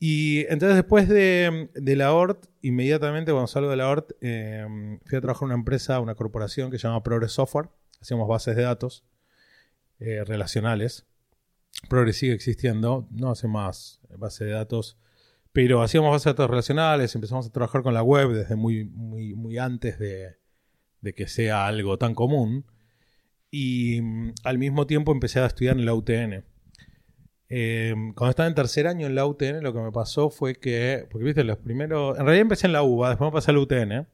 Y 0.00 0.40
entonces 0.48 0.76
después 0.76 1.08
de, 1.08 1.70
de 1.74 1.96
la 1.96 2.12
ORT, 2.12 2.46
inmediatamente 2.62 3.32
cuando 3.32 3.48
salgo 3.48 3.70
de 3.70 3.76
la 3.76 3.88
ORT, 3.88 4.12
eh, 4.20 4.98
fui 5.06 5.18
a 5.18 5.20
trabajar 5.20 5.42
en 5.42 5.46
una 5.46 5.54
empresa, 5.54 6.00
una 6.00 6.14
corporación 6.14 6.70
que 6.70 6.78
se 6.78 6.86
llama 6.86 7.02
Progress 7.02 7.32
Software. 7.32 7.68
Hacíamos 8.00 8.28
bases 8.28 8.54
de 8.54 8.62
datos 8.62 9.04
eh, 9.98 10.22
relacionales. 10.24 11.06
Progress 11.88 12.16
sigue 12.18 12.32
existiendo, 12.32 13.08
no 13.10 13.30
hace 13.30 13.48
más 13.48 14.00
base 14.18 14.44
de 14.44 14.52
datos, 14.52 14.98
pero 15.52 15.82
hacíamos 15.82 16.10
bases 16.10 16.26
de 16.26 16.30
datos 16.32 16.50
relacionales, 16.50 17.14
empezamos 17.14 17.46
a 17.46 17.52
trabajar 17.52 17.82
con 17.82 17.94
la 17.94 18.02
web 18.02 18.30
desde 18.30 18.56
muy, 18.56 18.84
muy, 18.84 19.34
muy 19.34 19.58
antes 19.58 19.98
de, 19.98 20.36
de 21.00 21.14
que 21.14 21.26
sea 21.28 21.66
algo 21.66 21.98
tan 21.98 22.14
común. 22.14 22.66
Y 23.50 24.00
mm, 24.02 24.34
al 24.44 24.58
mismo 24.58 24.86
tiempo 24.86 25.12
empecé 25.12 25.40
a 25.40 25.46
estudiar 25.46 25.76
en 25.78 25.86
la 25.86 25.94
UTN. 25.94 26.44
Eh, 27.50 27.94
cuando 28.14 28.30
estaba 28.30 28.46
en 28.46 28.54
tercer 28.54 28.86
año 28.86 29.06
en 29.06 29.14
la 29.14 29.26
UTN, 29.26 29.62
lo 29.62 29.72
que 29.72 29.80
me 29.80 29.92
pasó 29.92 30.28
fue 30.30 30.54
que, 30.56 31.06
porque 31.10 31.24
viste, 31.24 31.44
los 31.44 31.58
primeros, 31.58 32.18
en 32.18 32.24
realidad 32.24 32.42
empecé 32.42 32.66
en 32.66 32.74
la 32.74 32.82
UBA, 32.82 33.10
después 33.10 33.28
me 33.28 33.32
pasé 33.32 33.50
a 33.50 33.54
la 33.54 33.60
UTN, 33.60 34.06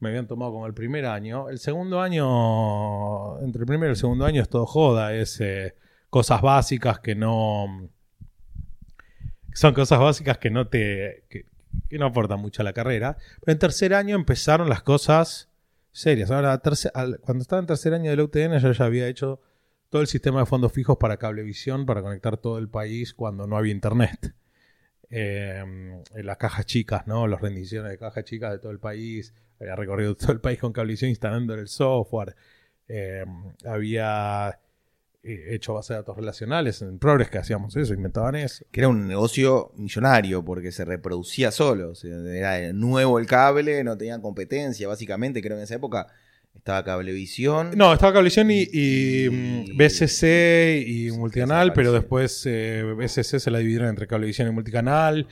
me 0.00 0.08
habían 0.08 0.26
tomado 0.26 0.52
como 0.52 0.66
el 0.66 0.74
primer 0.74 1.06
año. 1.06 1.48
El 1.48 1.58
segundo 1.58 2.00
año, 2.00 3.38
entre 3.40 3.60
el 3.60 3.66
primero 3.66 3.90
y 3.90 3.94
el 3.94 3.96
segundo 3.96 4.24
año 4.24 4.42
es 4.42 4.48
todo 4.48 4.66
joda, 4.66 5.14
es 5.14 5.40
eh, 5.40 5.74
cosas 6.10 6.42
básicas 6.42 7.00
que 7.00 7.14
no, 7.14 7.90
son 9.58 9.74
cosas 9.74 9.98
básicas 9.98 10.38
que 10.38 10.50
no 10.50 10.68
te, 10.68 11.24
que, 11.28 11.46
no 11.98 12.06
aportan 12.06 12.38
mucho 12.38 12.62
a 12.62 12.64
la 12.64 12.72
carrera. 12.72 13.16
Pero 13.40 13.52
en 13.52 13.58
tercer 13.58 13.92
año 13.92 14.14
empezaron 14.14 14.68
las 14.68 14.82
cosas 14.82 15.48
serias. 15.90 16.30
Ahora, 16.30 16.62
terce- 16.62 16.92
cuando 17.22 17.42
estaba 17.42 17.58
en 17.58 17.66
tercer 17.66 17.92
año 17.92 18.08
de 18.08 18.16
la 18.16 18.22
UTN, 18.22 18.58
yo 18.60 18.70
ya 18.70 18.84
había 18.84 19.08
hecho 19.08 19.40
todo 19.88 20.00
el 20.00 20.06
sistema 20.06 20.38
de 20.40 20.46
fondos 20.46 20.72
fijos 20.72 20.96
para 20.98 21.16
cablevisión 21.16 21.86
para 21.86 22.02
conectar 22.02 22.36
todo 22.36 22.58
el 22.58 22.68
país 22.68 23.14
cuando 23.14 23.48
no 23.48 23.56
había 23.56 23.72
internet. 23.72 24.32
Eh, 25.10 25.64
en 26.14 26.26
las 26.26 26.36
cajas 26.36 26.64
chicas, 26.66 27.06
¿no? 27.08 27.26
Las 27.26 27.40
rendiciones 27.40 27.90
de 27.90 27.98
cajas 27.98 28.24
chicas 28.24 28.52
de 28.52 28.58
todo 28.60 28.70
el 28.70 28.78
país. 28.78 29.34
Había 29.58 29.74
recorrido 29.74 30.14
todo 30.14 30.30
el 30.30 30.40
país 30.40 30.60
con 30.60 30.72
cablevisión 30.72 31.08
instalando 31.10 31.54
el 31.54 31.66
software. 31.66 32.36
Eh, 32.86 33.24
había 33.64 34.60
eh, 35.28 35.54
hecho 35.54 35.74
base 35.74 35.92
de 35.92 35.98
datos 36.00 36.16
relacionales 36.16 36.82
en 36.82 36.98
Progress 36.98 37.30
que 37.30 37.38
hacíamos 37.38 37.76
eso, 37.76 37.94
inventaban 37.94 38.34
eso. 38.36 38.64
Que 38.70 38.80
era 38.80 38.88
un 38.88 39.06
negocio 39.06 39.72
millonario 39.76 40.44
porque 40.44 40.72
se 40.72 40.84
reproducía 40.84 41.50
solo. 41.50 41.90
o 41.90 41.94
sea, 41.94 42.10
era 42.16 42.72
nuevo 42.72 43.18
el 43.18 43.26
cable, 43.26 43.82
no 43.84 43.96
tenía 43.98 44.20
competencia. 44.20 44.88
Básicamente, 44.88 45.40
creo 45.40 45.52
que 45.56 45.60
en 45.60 45.64
esa 45.64 45.74
época 45.76 46.06
estaba 46.54 46.82
Cablevisión. 46.84 47.70
No, 47.76 47.92
estaba 47.92 48.12
Cablevisión 48.14 48.50
y, 48.50 48.62
y, 48.72 49.26
Y- 49.72 49.76
BCC 49.76 50.84
y 50.86 51.10
Multicanal, 51.12 51.72
pero 51.72 51.92
después 51.92 52.42
eh, 52.46 52.82
BCC 52.96 53.38
se 53.38 53.50
la 53.50 53.58
dividieron 53.58 53.88
entre 53.88 54.06
Cablevisión 54.06 54.48
y 54.48 54.50
Multicanal. 54.50 55.26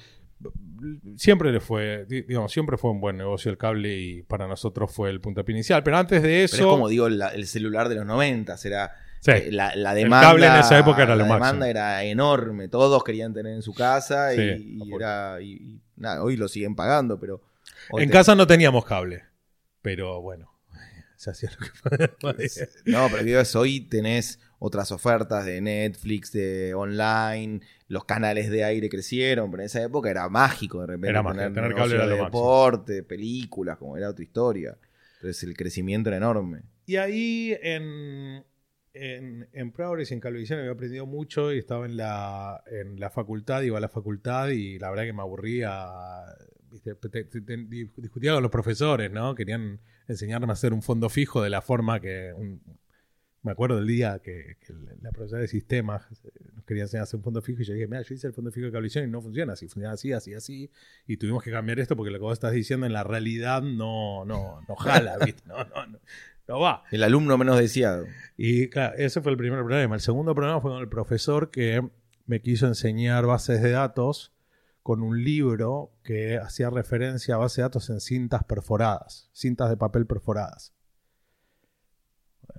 Siempre 1.16 1.50
le 1.52 1.60
fue, 1.60 2.04
di- 2.06 2.22
digamos, 2.22 2.52
siempre 2.52 2.76
fue 2.76 2.90
un 2.90 3.00
buen 3.00 3.16
negocio 3.16 3.50
el 3.50 3.56
cable 3.56 3.98
y 3.98 4.22
para 4.22 4.46
nosotros 4.46 4.92
fue 4.92 5.08
el 5.10 5.20
puntapié 5.20 5.54
inicial. 5.54 5.82
Pero 5.82 5.96
antes 5.96 6.22
de 6.22 6.44
eso, 6.44 6.56
Pero 6.58 6.68
es 6.68 6.74
como 6.74 6.88
digo, 6.88 7.08
la- 7.08 7.28
el 7.28 7.46
celular 7.46 7.88
de 7.88 7.96
los 7.96 8.06
90 8.06 8.54
era 8.64 8.92
Sí. 9.26 9.30
eh, 9.32 9.48
la, 9.52 9.74
la 9.76 9.92
El 9.92 10.04
demanda. 10.04 10.28
cable 10.28 10.46
en 10.46 10.54
esa 10.56 10.78
época 10.78 11.02
era 11.02 11.14
lo 11.16 11.22
la 11.22 11.28
máximo. 11.28 11.44
demanda 11.46 11.68
era 11.68 12.04
enorme, 12.04 12.68
todos 12.68 13.04
querían 13.04 13.34
tener 13.34 13.52
en 13.52 13.62
su 13.62 13.74
casa 13.74 14.32
y, 14.34 14.36
Sí, 14.58 14.80
era 14.94 15.38
y- 15.40 15.52
y 15.54 15.80
nada, 15.96 16.22
hoy 16.22 16.36
lo 16.36 16.48
siguen 16.48 16.74
pagando, 16.74 17.18
pero 17.20 17.42
en 17.98 18.08
te- 18.08 18.12
casa 18.12 18.34
no 18.34 18.46
teníamos 18.46 18.84
cable, 18.84 19.24
pero 19.82 20.20
bueno, 20.22 20.50
se 21.16 21.30
hacía 21.30 21.50
lo 21.50 21.66
que 21.98 22.08
podía. 22.20 22.48
No, 22.84 23.08
pero 23.10 23.22
digo, 23.24 23.40
es, 23.40 23.54
hoy 23.56 23.80
tenés 23.80 24.38
otras 24.58 24.90
ofertas 24.90 25.44
de 25.44 25.60
Netflix, 25.60 26.32
de 26.32 26.72
online, 26.74 27.60
los 27.88 28.04
canales 28.06 28.48
de 28.50 28.64
aire 28.64 28.88
crecieron, 28.88 29.50
pero 29.50 29.62
en 29.62 29.66
esa 29.66 29.82
época 29.82 30.10
era 30.10 30.28
mágico 30.30 30.80
de 30.80 30.86
repente 30.86 31.08
Era 31.10 31.22
mágico, 31.22 31.44
tener 31.44 31.62
negocio 31.68 31.76
cable 31.82 31.94
era 31.96 32.04
de 32.04 32.10
lo 32.10 32.22
máximo. 32.22 32.40
deporte, 32.40 33.02
películas, 33.02 33.76
como 33.76 33.96
era 33.98 34.08
otra 34.08 34.22
historia. 34.24 34.78
Entonces 35.16 35.42
el 35.42 35.56
crecimiento 35.56 36.08
era 36.08 36.16
enorme. 36.16 36.62
Y 36.86 36.96
ahí 36.96 37.56
en, 37.62 38.44
en, 38.96 39.48
en 39.52 39.72
y 39.76 40.12
en 40.14 40.20
Cablevisión 40.20 40.58
había 40.58 40.72
aprendido 40.72 41.06
mucho 41.06 41.52
y 41.52 41.58
estaba 41.58 41.86
en 41.86 41.96
la, 41.96 42.62
en 42.70 42.98
la 42.98 43.10
facultad, 43.10 43.62
iba 43.62 43.78
a 43.78 43.80
la 43.80 43.88
facultad 43.88 44.48
y 44.48 44.78
la 44.78 44.90
verdad 44.90 45.04
que 45.04 45.12
me 45.12 45.22
aburría. 45.22 45.86
¿viste? 46.70 46.94
Te- 46.94 47.24
te- 47.24 47.40
te- 47.40 47.56
discutía 47.96 48.32
con 48.34 48.42
los 48.42 48.50
profesores, 48.52 49.10
¿no? 49.10 49.34
Querían 49.34 49.80
enseñarme 50.08 50.46
a 50.48 50.52
hacer 50.52 50.72
un 50.72 50.82
fondo 50.82 51.08
fijo 51.08 51.42
de 51.42 51.50
la 51.50 51.62
forma 51.62 52.00
que. 52.00 52.32
un- 52.34 52.60
me 53.42 53.52
acuerdo 53.52 53.76
del 53.76 53.86
día 53.86 54.18
que, 54.18 54.56
que 54.58 54.74
la 55.02 55.12
profesora 55.12 55.42
de 55.42 55.46
sistemas 55.46 56.02
eh, 56.24 56.30
nos 56.56 56.64
quería 56.64 56.82
enseñar 56.82 57.02
a 57.02 57.04
hacer 57.04 57.16
un 57.18 57.22
fondo 57.22 57.40
fijo 57.40 57.62
y 57.62 57.64
yo 57.64 57.74
dije, 57.74 57.86
mira, 57.86 58.02
yo 58.02 58.12
hice 58.12 58.26
el 58.26 58.32
fondo 58.32 58.50
fijo 58.50 58.66
de 58.66 58.72
cablevisión 58.72 59.04
y 59.04 59.06
no 59.08 59.22
funciona 59.22 59.52
así, 59.52 59.68
funciona 59.68 59.92
así, 59.92 60.12
así, 60.12 60.34
así. 60.34 60.68
Y 61.06 61.16
tuvimos 61.16 61.44
que 61.44 61.52
cambiar 61.52 61.78
esto 61.78 61.94
porque 61.94 62.10
lo 62.10 62.18
que 62.18 62.22
vos 62.24 62.32
estás 62.32 62.52
diciendo 62.52 62.86
en 62.86 62.92
la 62.92 63.04
realidad 63.04 63.62
no, 63.62 64.24
no, 64.24 64.62
no 64.68 64.74
jala, 64.74 65.16
¿viste? 65.24 65.44
No, 65.46 65.58
no, 65.64 65.86
no, 65.86 65.98
no 66.48 66.60
va. 66.60 66.84
El 66.90 67.02
alumno 67.02 67.36
menos 67.38 67.58
deseado. 67.58 68.06
Y 68.36 68.68
claro, 68.68 68.94
ese 68.96 69.20
fue 69.20 69.32
el 69.32 69.38
primer 69.38 69.60
problema. 69.60 69.94
El 69.94 70.00
segundo 70.00 70.34
problema 70.34 70.60
fue 70.60 70.70
con 70.70 70.80
el 70.80 70.88
profesor 70.88 71.50
que 71.50 71.88
me 72.26 72.40
quiso 72.40 72.66
enseñar 72.66 73.26
bases 73.26 73.62
de 73.62 73.70
datos 73.70 74.32
con 74.82 75.02
un 75.02 75.24
libro 75.24 75.92
que 76.04 76.38
hacía 76.38 76.70
referencia 76.70 77.34
a 77.34 77.38
bases 77.38 77.56
de 77.56 77.62
datos 77.62 77.90
en 77.90 78.00
cintas 78.00 78.44
perforadas, 78.44 79.28
cintas 79.32 79.68
de 79.70 79.76
papel 79.76 80.06
perforadas. 80.06 80.72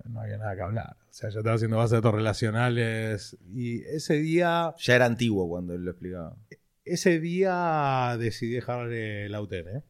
No 0.05 0.21
había 0.21 0.37
nada 0.37 0.55
que 0.55 0.61
hablar. 0.61 0.97
O 1.09 1.13
sea, 1.13 1.29
yo 1.29 1.39
estaba 1.39 1.55
haciendo 1.55 1.77
bases 1.77 1.91
de 1.91 1.97
datos 1.97 2.13
relacionales 2.13 3.37
y 3.53 3.81
ese 3.83 4.15
día, 4.15 4.73
Ya 4.77 4.95
era 4.95 5.05
antiguo 5.05 5.47
cuando 5.47 5.73
él 5.73 5.83
lo 5.83 5.91
explicaba. 5.91 6.35
ese 6.83 7.19
día 7.19 8.15
decidí 8.19 8.53
dejar 8.53 8.91
eh, 8.91 9.27
la 9.29 9.41
UTN. 9.41 9.67
¿eh? 9.77 9.83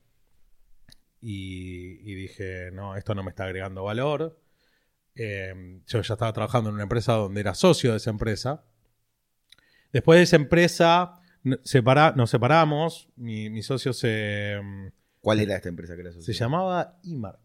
Y, 1.21 1.99
y 2.09 2.15
dije, 2.15 2.69
no, 2.71 2.95
esto 2.95 3.15
no 3.15 3.23
me 3.23 3.29
está 3.31 3.45
agregando 3.45 3.83
valor. 3.83 4.39
Eh, 5.15 5.81
yo 5.87 6.01
ya 6.01 6.13
estaba 6.13 6.31
trabajando 6.33 6.69
en 6.69 6.75
una 6.75 6.83
empresa 6.83 7.13
donde 7.13 7.41
era 7.41 7.55
socio 7.55 7.91
de 7.91 7.97
esa 7.97 8.09
empresa. 8.11 8.63
Después 9.91 10.17
de 10.19 10.23
esa 10.23 10.35
empresa 10.35 11.19
separa- 11.63 12.13
nos 12.15 12.29
separamos. 12.29 13.09
Mi, 13.15 13.49
mi 13.49 13.63
socio 13.63 13.93
se, 13.93 14.59
mm, 14.61 14.87
¿Cuál 15.21 15.39
era 15.39 15.55
esta 15.55 15.69
empresa 15.69 15.95
que 15.95 16.01
era 16.01 16.11
se 16.11 16.19
asociada? 16.19 16.39
llamaba 16.39 16.99
Imark. 17.03 17.39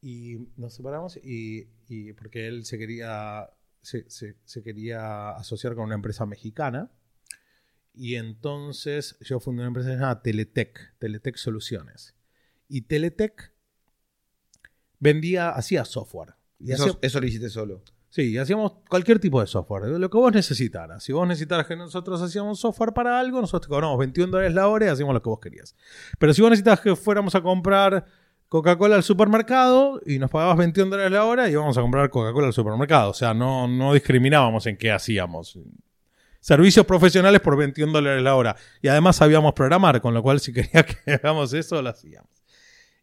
Y 0.00 0.36
nos 0.56 0.74
separamos 0.74 1.16
y, 1.16 1.68
y 1.88 2.12
porque 2.12 2.46
él 2.46 2.64
se 2.64 2.78
quería, 2.78 3.48
se, 3.82 4.08
se- 4.10 4.36
se 4.44 4.62
quería 4.62 5.30
asociar 5.30 5.74
con 5.74 5.84
una 5.84 5.94
empresa 5.96 6.26
mexicana. 6.26 6.90
Y 7.92 8.16
entonces 8.16 9.16
yo 9.20 9.40
fundé 9.40 9.60
una 9.62 9.68
empresa 9.68 9.90
llamada 9.90 10.22
Teletec, 10.22 10.96
Teletec 10.98 11.36
Soluciones. 11.36 12.14
Y 12.68 12.82
Teletec 12.82 13.52
vendía, 14.98 15.50
hacía 15.50 15.84
software. 15.84 16.34
Y 16.58 16.72
Eso, 16.72 16.84
hacía- 16.84 16.98
eso 17.02 17.20
lo 17.20 17.26
hiciste 17.26 17.50
solo. 17.50 17.82
Sí, 18.08 18.38
hacíamos 18.38 18.74
cualquier 18.88 19.18
tipo 19.18 19.40
de 19.40 19.46
software, 19.48 19.86
lo 19.88 20.08
que 20.08 20.16
vos 20.16 20.32
necesitaras. 20.32 21.02
Si 21.02 21.12
vos 21.12 21.26
necesitaras 21.26 21.66
que 21.66 21.74
nosotros 21.74 22.22
hacíamos 22.22 22.60
software 22.60 22.92
para 22.92 23.18
algo, 23.18 23.40
nosotros 23.40 23.62
te 23.66 23.68
cobramos 23.68 23.98
21 23.98 24.30
dólares 24.30 24.54
la 24.54 24.68
hora 24.68 24.86
y 24.86 24.88
hacíamos 24.88 25.14
lo 25.14 25.20
que 25.22 25.28
vos 25.28 25.40
querías. 25.40 25.74
Pero 26.18 26.32
si 26.32 26.40
vos 26.40 26.50
necesitabas 26.50 26.80
que 26.80 26.94
fuéramos 26.94 27.34
a 27.34 27.42
comprar 27.42 28.06
Coca-Cola 28.48 28.94
al 28.94 29.02
supermercado 29.02 30.00
y 30.06 30.20
nos 30.20 30.30
pagabas 30.30 30.56
21 30.58 30.90
dólares 30.90 31.10
la 31.10 31.24
hora, 31.24 31.50
íbamos 31.50 31.76
a 31.76 31.80
comprar 31.80 32.08
Coca-Cola 32.08 32.46
al 32.46 32.52
supermercado. 32.52 33.10
O 33.10 33.14
sea, 33.14 33.34
no, 33.34 33.66
no 33.66 33.92
discriminábamos 33.92 34.64
en 34.66 34.76
qué 34.76 34.92
hacíamos. 34.92 35.58
Servicios 36.38 36.86
profesionales 36.86 37.40
por 37.40 37.56
21 37.56 37.90
dólares 37.92 38.22
la 38.22 38.36
hora. 38.36 38.54
Y 38.80 38.86
además 38.86 39.16
sabíamos 39.16 39.54
programar, 39.54 40.00
con 40.00 40.14
lo 40.14 40.22
cual 40.22 40.38
si 40.38 40.52
quería 40.52 40.84
que 41.04 41.14
hagamos 41.14 41.52
eso, 41.52 41.82
lo 41.82 41.88
hacíamos. 41.90 42.30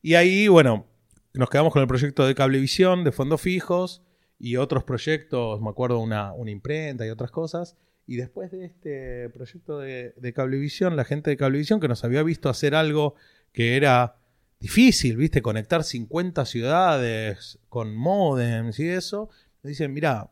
Y 0.01 0.15
ahí, 0.15 0.47
bueno, 0.47 0.87
nos 1.33 1.49
quedamos 1.49 1.71
con 1.71 1.81
el 1.81 1.87
proyecto 1.87 2.25
de 2.25 2.35
cablevisión, 2.35 3.03
de 3.03 3.11
fondos 3.11 3.41
fijos 3.41 4.01
y 4.39 4.57
otros 4.57 4.83
proyectos, 4.83 5.61
me 5.61 5.69
acuerdo 5.69 5.99
una, 5.99 6.33
una 6.33 6.51
imprenta 6.51 7.05
y 7.05 7.09
otras 7.09 7.31
cosas. 7.31 7.77
Y 8.07 8.17
después 8.17 8.51
de 8.51 8.65
este 8.65 9.29
proyecto 9.29 9.79
de, 9.79 10.33
cablevisión, 10.35 10.95
la 10.95 11.05
gente 11.05 11.29
de 11.29 11.37
cablevisión 11.37 11.79
que 11.79 11.87
nos 11.87 12.03
había 12.03 12.23
visto 12.23 12.49
hacer 12.49 12.75
algo 12.75 13.15
que 13.53 13.77
era 13.77 14.17
difícil, 14.59 15.17
¿viste? 15.17 15.41
Conectar 15.41 15.83
50 15.83 16.45
ciudades 16.45 17.59
con 17.69 17.95
modems 17.95 18.79
y 18.79 18.89
eso, 18.89 19.29
nos 19.63 19.69
dicen, 19.69 19.93
mira, 19.93 20.31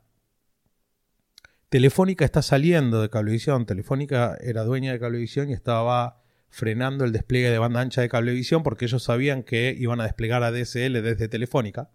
Telefónica 1.69 2.25
está 2.25 2.41
saliendo 2.41 3.01
de 3.01 3.09
Cablevisión. 3.09 3.67
Telefónica 3.67 4.37
era 4.41 4.63
dueña 4.63 4.91
de 4.91 4.99
Cablevisión 4.99 5.49
y 5.49 5.53
estaba 5.53 6.18
frenando 6.49 7.05
el 7.05 7.11
despliegue 7.11 7.49
de 7.49 7.57
banda 7.59 7.81
ancha 7.81 8.01
de 8.01 8.09
Cablevisión 8.09 8.63
porque 8.63 8.85
ellos 8.85 9.03
sabían 9.03 9.43
que 9.43 9.75
iban 9.77 10.01
a 10.01 10.03
desplegar 10.03 10.43
a 10.43 10.51
DSL 10.51 11.01
desde 11.01 11.27
Telefónica. 11.27 11.89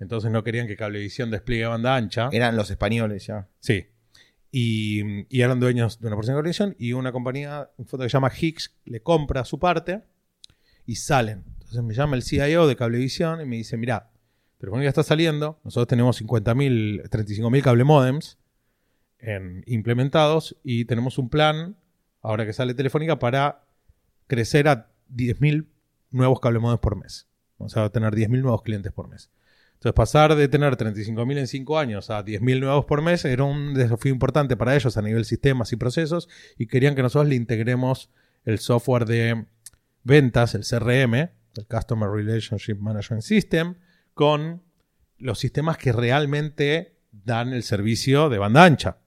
Entonces 0.00 0.30
no 0.30 0.42
querían 0.42 0.66
que 0.66 0.76
Cablevisión 0.76 1.30
despliegue 1.30 1.66
banda 1.66 1.94
ancha. 1.96 2.28
Eran 2.32 2.56
los 2.56 2.70
españoles 2.70 3.26
ya. 3.26 3.48
Sí. 3.60 3.86
Y, 4.50 5.26
y 5.36 5.42
eran 5.42 5.58
dueños 5.60 6.00
de 6.00 6.06
una 6.06 6.16
porción 6.16 6.34
de 6.34 6.38
Cablevisión 6.38 6.76
y 6.78 6.92
una 6.92 7.10
compañía, 7.12 7.70
un 7.76 7.86
fondo 7.86 8.04
que 8.04 8.10
se 8.10 8.14
llama 8.14 8.30
Hicks, 8.38 8.76
le 8.84 9.00
compra 9.00 9.44
su 9.44 9.58
parte 9.58 10.02
y 10.86 10.96
salen. 10.96 11.44
Entonces 11.54 11.82
me 11.82 11.94
llama 11.94 12.14
el 12.16 12.22
CIO 12.22 12.66
de 12.68 12.76
Cablevisión 12.76 13.40
y 13.40 13.46
me 13.46 13.56
dice, 13.56 13.76
mira, 13.76 14.10
Telefónica 14.58 14.88
está 14.88 15.02
saliendo, 15.02 15.58
nosotros 15.64 15.88
tenemos 15.88 16.22
50.000, 16.22 17.08
35.000 17.10 17.62
cable 17.62 17.84
modems 17.84 18.38
en- 19.18 19.64
implementados 19.66 20.56
y 20.62 20.84
tenemos 20.84 21.18
un 21.18 21.28
plan, 21.30 21.76
ahora 22.22 22.46
que 22.46 22.52
sale 22.52 22.74
Telefónica, 22.74 23.18
para 23.18 23.63
crecer 24.26 24.68
a 24.68 24.90
10.000 25.14 25.66
nuevos 26.10 26.40
cable 26.40 26.58
modems 26.58 26.80
por 26.80 26.96
mes. 26.96 27.28
O 27.58 27.68
sea, 27.68 27.88
tener 27.90 28.14
10.000 28.14 28.42
nuevos 28.42 28.62
clientes 28.62 28.92
por 28.92 29.08
mes. 29.08 29.30
Entonces, 29.74 29.92
pasar 29.94 30.34
de 30.34 30.48
tener 30.48 30.76
35.000 30.76 31.38
en 31.38 31.46
5 31.46 31.78
años 31.78 32.10
a 32.10 32.24
10.000 32.24 32.60
nuevos 32.60 32.84
por 32.86 33.02
mes 33.02 33.24
era 33.24 33.44
un 33.44 33.74
desafío 33.74 34.12
importante 34.12 34.56
para 34.56 34.74
ellos 34.74 34.96
a 34.96 35.02
nivel 35.02 35.24
sistemas 35.24 35.72
y 35.72 35.76
procesos 35.76 36.28
y 36.56 36.66
querían 36.66 36.94
que 36.94 37.02
nosotros 37.02 37.28
le 37.28 37.34
integremos 37.34 38.10
el 38.44 38.58
software 38.58 39.04
de 39.04 39.44
ventas, 40.02 40.54
el 40.54 40.62
CRM, 40.62 41.14
el 41.14 41.66
Customer 41.68 42.08
Relationship 42.08 42.76
Management 42.76 43.22
System, 43.22 43.74
con 44.14 44.62
los 45.18 45.38
sistemas 45.38 45.76
que 45.76 45.92
realmente 45.92 46.96
dan 47.10 47.52
el 47.52 47.62
servicio 47.62 48.28
de 48.28 48.38
banda 48.38 48.64
ancha. 48.64 48.98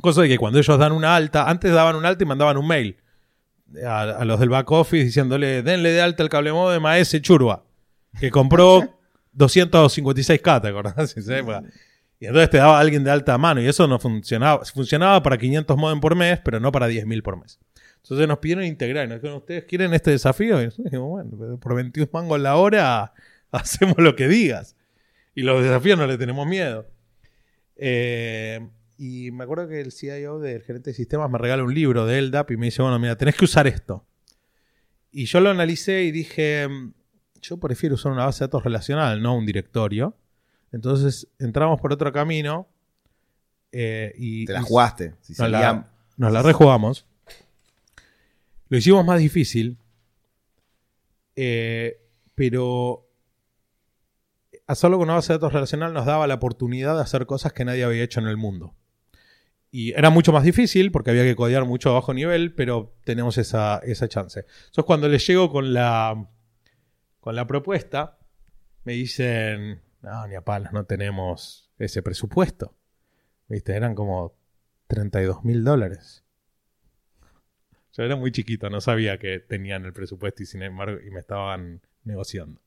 Cosa 0.00 0.22
de 0.22 0.28
que 0.28 0.38
cuando 0.38 0.58
ellos 0.58 0.78
dan 0.78 0.92
una 0.92 1.16
alta, 1.16 1.50
antes 1.50 1.72
daban 1.72 1.96
un 1.96 2.06
alta 2.06 2.24
y 2.24 2.26
mandaban 2.26 2.56
un 2.56 2.66
mail 2.66 2.96
a, 3.84 4.02
a 4.02 4.24
los 4.24 4.40
del 4.40 4.48
back 4.48 4.70
office 4.70 5.04
diciéndole, 5.04 5.62
denle 5.62 5.90
de 5.90 6.00
alta 6.00 6.22
el 6.22 6.28
cable 6.28 6.52
modem 6.52 6.84
a 6.86 6.98
ese 6.98 7.20
churba, 7.20 7.64
que 8.18 8.30
compró 8.30 8.98
256K, 9.36 10.60
¿te 10.62 10.68
acordás? 10.68 11.14
Y 12.20 12.26
entonces 12.26 12.50
te 12.50 12.56
daba 12.56 12.80
alguien 12.80 13.04
de 13.04 13.12
alta 13.12 13.38
mano 13.38 13.60
y 13.60 13.66
eso 13.68 13.86
no 13.86 14.00
funcionaba. 14.00 14.64
Funcionaba 14.64 15.22
para 15.22 15.38
500 15.38 15.76
modem 15.76 16.00
por 16.00 16.16
mes, 16.16 16.40
pero 16.44 16.58
no 16.58 16.72
para 16.72 16.88
10.000 16.88 17.22
por 17.22 17.40
mes. 17.40 17.60
Entonces 18.02 18.26
nos 18.26 18.38
pidieron 18.38 18.64
integrar. 18.64 19.06
Y 19.06 19.08
nos 19.08 19.18
dijeron, 19.18 19.36
¿ustedes 19.36 19.64
quieren 19.64 19.94
este 19.94 20.10
desafío? 20.10 20.60
Y 20.60 20.64
nosotros 20.64 20.86
dijimos, 20.86 21.08
bueno, 21.08 21.58
por 21.60 21.76
21 21.76 22.10
mangos 22.12 22.40
la 22.40 22.56
hora 22.56 23.12
hacemos 23.52 23.98
lo 23.98 24.16
que 24.16 24.26
digas. 24.26 24.74
Y 25.34 25.42
los 25.42 25.62
desafíos 25.62 25.96
no 25.96 26.08
le 26.08 26.18
tenemos 26.18 26.44
miedo. 26.44 26.88
Eh, 27.76 28.66
y 28.98 29.30
me 29.30 29.44
acuerdo 29.44 29.68
que 29.68 29.80
el 29.80 29.92
CIO 29.92 30.40
del 30.40 30.60
gerente 30.62 30.90
de 30.90 30.94
sistemas 30.94 31.30
me 31.30 31.38
regala 31.38 31.62
un 31.62 31.72
libro 31.72 32.04
de 32.04 32.20
LDAP 32.20 32.50
y 32.50 32.56
me 32.56 32.66
dice, 32.66 32.82
bueno, 32.82 32.98
mira, 32.98 33.16
tenés 33.16 33.36
que 33.36 33.44
usar 33.44 33.68
esto. 33.68 34.04
Y 35.12 35.26
yo 35.26 35.40
lo 35.40 35.50
analicé 35.50 36.02
y 36.02 36.10
dije, 36.10 36.66
mm, 36.68 36.92
yo 37.40 37.58
prefiero 37.58 37.94
usar 37.94 38.10
una 38.10 38.24
base 38.24 38.40
de 38.40 38.48
datos 38.48 38.64
relacional, 38.64 39.22
no 39.22 39.36
un 39.36 39.46
directorio. 39.46 40.16
Entonces 40.72 41.28
entramos 41.38 41.80
por 41.80 41.92
otro 41.92 42.12
camino 42.12 42.68
eh, 43.70 44.12
y, 44.18 44.44
Te 44.46 44.52
la 44.54 44.62
jugaste. 44.62 45.14
Si 45.20 45.32
nos 45.34 45.48
la, 45.48 45.60
salían- 45.60 45.86
nos 46.16 46.32
la 46.32 46.42
rejugamos. 46.42 47.06
Lo 48.68 48.76
hicimos 48.76 49.04
más 49.04 49.20
difícil, 49.20 49.78
eh, 51.36 52.00
pero 52.34 53.08
hacerlo 54.66 54.98
con 54.98 55.04
una 55.08 55.14
base 55.14 55.32
de 55.32 55.38
datos 55.38 55.52
relacional 55.52 55.94
nos 55.94 56.04
daba 56.04 56.26
la 56.26 56.34
oportunidad 56.34 56.96
de 56.96 57.02
hacer 57.02 57.26
cosas 57.26 57.52
que 57.52 57.64
nadie 57.64 57.84
había 57.84 58.02
hecho 58.02 58.18
en 58.20 58.26
el 58.26 58.36
mundo. 58.36 58.74
Y 59.70 59.92
era 59.92 60.10
mucho 60.10 60.32
más 60.32 60.44
difícil 60.44 60.90
porque 60.90 61.10
había 61.10 61.24
que 61.24 61.36
codear 61.36 61.64
mucho 61.64 61.90
a 61.90 61.94
bajo 61.94 62.14
nivel, 62.14 62.54
pero 62.54 62.96
tenemos 63.04 63.36
esa, 63.36 63.78
esa 63.78 64.08
chance. 64.08 64.40
Entonces 64.40 64.84
cuando 64.84 65.08
les 65.08 65.26
llego 65.26 65.50
con 65.50 65.74
la, 65.74 66.30
con 67.20 67.36
la 67.36 67.46
propuesta, 67.46 68.18
me 68.84 68.94
dicen, 68.94 69.82
no, 70.00 70.26
ni 70.26 70.34
a 70.34 70.40
palos, 70.42 70.72
no 70.72 70.84
tenemos 70.84 71.70
ese 71.78 72.02
presupuesto. 72.02 72.74
¿Viste? 73.48 73.74
Eran 73.74 73.94
como 73.94 74.38
32 74.88 75.44
mil 75.44 75.64
dólares. 75.64 76.24
Yo 77.92 78.04
era 78.04 78.16
muy 78.16 78.30
chiquito, 78.30 78.70
no 78.70 78.80
sabía 78.80 79.18
que 79.18 79.40
tenían 79.40 79.84
el 79.84 79.92
presupuesto 79.92 80.42
y 80.42 80.46
sin 80.46 80.62
embargo 80.62 81.00
y 81.04 81.10
me 81.10 81.20
estaban 81.20 81.82
negociando. 82.04 82.60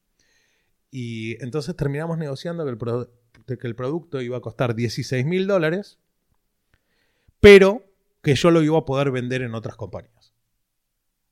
Y 0.90 1.42
entonces 1.42 1.76
terminamos 1.76 2.18
negociando 2.18 2.66
que 2.66 2.72
el, 2.72 3.58
que 3.58 3.68
el 3.68 3.76
producto 3.76 4.22
iba 4.22 4.38
a 4.38 4.42
costar 4.42 4.76
16 4.76 5.26
mil 5.26 5.48
dólares, 5.48 6.00
pero 7.42 7.84
que 8.24 8.36
yo 8.36 8.50
lo 8.52 8.62
iba 8.64 8.78
a 8.78 8.86
poder 8.86 9.12
vender 9.12 9.42
en 9.42 9.54
otras 9.56 9.76
compañías. 9.76 10.34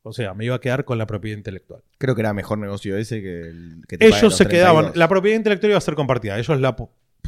O 0.01 0.11
sea, 0.13 0.33
me 0.33 0.45
iba 0.45 0.55
a 0.55 0.59
quedar 0.61 0.85
con 0.85 0.97
la 0.97 1.05
propiedad 1.05 1.37
intelectual. 1.37 1.83
Creo 1.97 2.15
que 2.15 2.21
era 2.21 2.33
mejor 2.33 2.57
negocio 2.57 2.97
ese 2.97 3.21
que 3.21 3.41
el 3.41 3.81
que 3.87 3.97
te 3.97 4.07
Ellos 4.07 4.23
los 4.23 4.37
se 4.37 4.47
quedaban, 4.47 4.85
32. 4.85 4.97
la 4.97 5.07
propiedad 5.07 5.37
intelectual 5.37 5.71
iba 5.71 5.77
a 5.77 5.81
ser 5.81 5.95
compartida. 5.95 6.39
Ellos 6.39 6.59
la, 6.59 6.75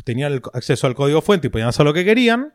tenían 0.03 0.33
el 0.33 0.41
acceso 0.53 0.87
al 0.87 0.95
código 0.95 1.21
fuente 1.21 1.47
y 1.47 1.49
podían 1.49 1.67
hacer 1.69 1.85
lo 1.85 1.93
que 1.93 2.03
querían. 2.05 2.53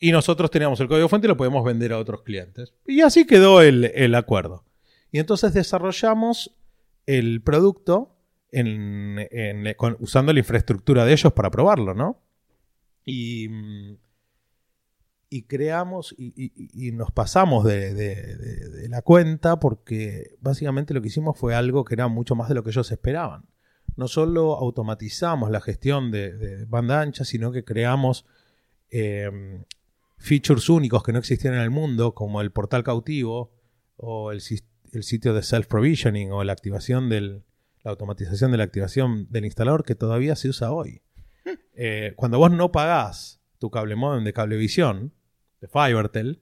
Y 0.00 0.12
nosotros 0.12 0.50
teníamos 0.50 0.80
el 0.80 0.88
código 0.88 1.08
fuente 1.08 1.26
y 1.26 1.28
lo 1.28 1.36
podíamos 1.36 1.62
vender 1.64 1.92
a 1.92 1.98
otros 1.98 2.22
clientes. 2.22 2.72
Y 2.86 3.02
así 3.02 3.26
quedó 3.26 3.60
el, 3.60 3.84
el 3.94 4.14
acuerdo. 4.14 4.64
Y 5.12 5.18
entonces 5.18 5.52
desarrollamos 5.52 6.56
el 7.06 7.42
producto 7.42 8.16
en- 8.50 9.28
en- 9.30 9.74
con- 9.74 9.96
usando 10.00 10.32
la 10.32 10.38
infraestructura 10.38 11.04
de 11.04 11.12
ellos 11.12 11.32
para 11.34 11.50
probarlo, 11.50 11.94
¿no? 11.94 12.22
Y, 13.04 13.48
mm, 13.50 13.96
y 15.32 15.44
creamos 15.44 16.12
y, 16.18 16.32
y- 16.36 16.88
y 16.88 16.92
nos 16.92 17.12
pasamos 17.12 17.64
de, 17.64 17.94
de- 17.94 18.36
de- 18.36 18.68
de 18.68 18.88
la 18.88 19.00
cuenta 19.02 19.60
porque 19.60 20.36
básicamente 20.40 20.92
lo 20.92 21.00
que 21.00 21.08
hicimos 21.08 21.38
fue 21.38 21.54
algo 21.54 21.84
que 21.84 21.94
era 21.94 22.08
mucho 22.08 22.34
más 22.34 22.48
de 22.48 22.56
lo 22.56 22.64
que 22.64 22.70
ellos 22.70 22.90
esperaban. 22.90 23.44
No 23.96 24.08
solo 24.08 24.56
automatizamos 24.56 25.50
la 25.50 25.60
gestión 25.60 26.10
de, 26.10 26.64
banda 26.66 27.00
ancha, 27.00 27.24
sino 27.24 27.52
que 27.52 27.64
creamos 27.64 28.26
eh, 28.90 29.62
features 30.18 30.68
únicos 30.68 31.02
que 31.04 31.12
no 31.12 31.18
existían 31.20 31.54
en 31.54 31.60
el 31.60 31.70
mundo, 31.70 32.12
como 32.14 32.40
el 32.40 32.50
portal 32.50 32.82
cautivo 32.82 33.52
o 33.96 34.32
el, 34.32 34.40
sitio 34.40 35.32
de 35.34 35.42
self-provisioning 35.42 36.30
o 36.32 36.42
la 36.44 36.52
activación 36.52 37.08
del, 37.08 37.44
la 37.84 37.92
automatización 37.92 38.50
de 38.50 38.58
la 38.58 38.64
activación 38.64 39.28
del 39.30 39.44
instalador 39.44 39.84
que 39.84 39.94
todavía 39.94 40.34
se 40.34 40.48
usa 40.48 40.72
hoy. 40.72 41.02
Eh, 41.74 42.14
cuando 42.16 42.38
vos 42.38 42.50
no 42.50 42.72
pagás 42.72 43.40
tu 43.58 43.70
cable 43.70 43.94
modem 43.96 44.24
de 44.24 44.32
cablevisión, 44.32 45.12
de 45.60 45.68
Fibertel, 45.68 46.40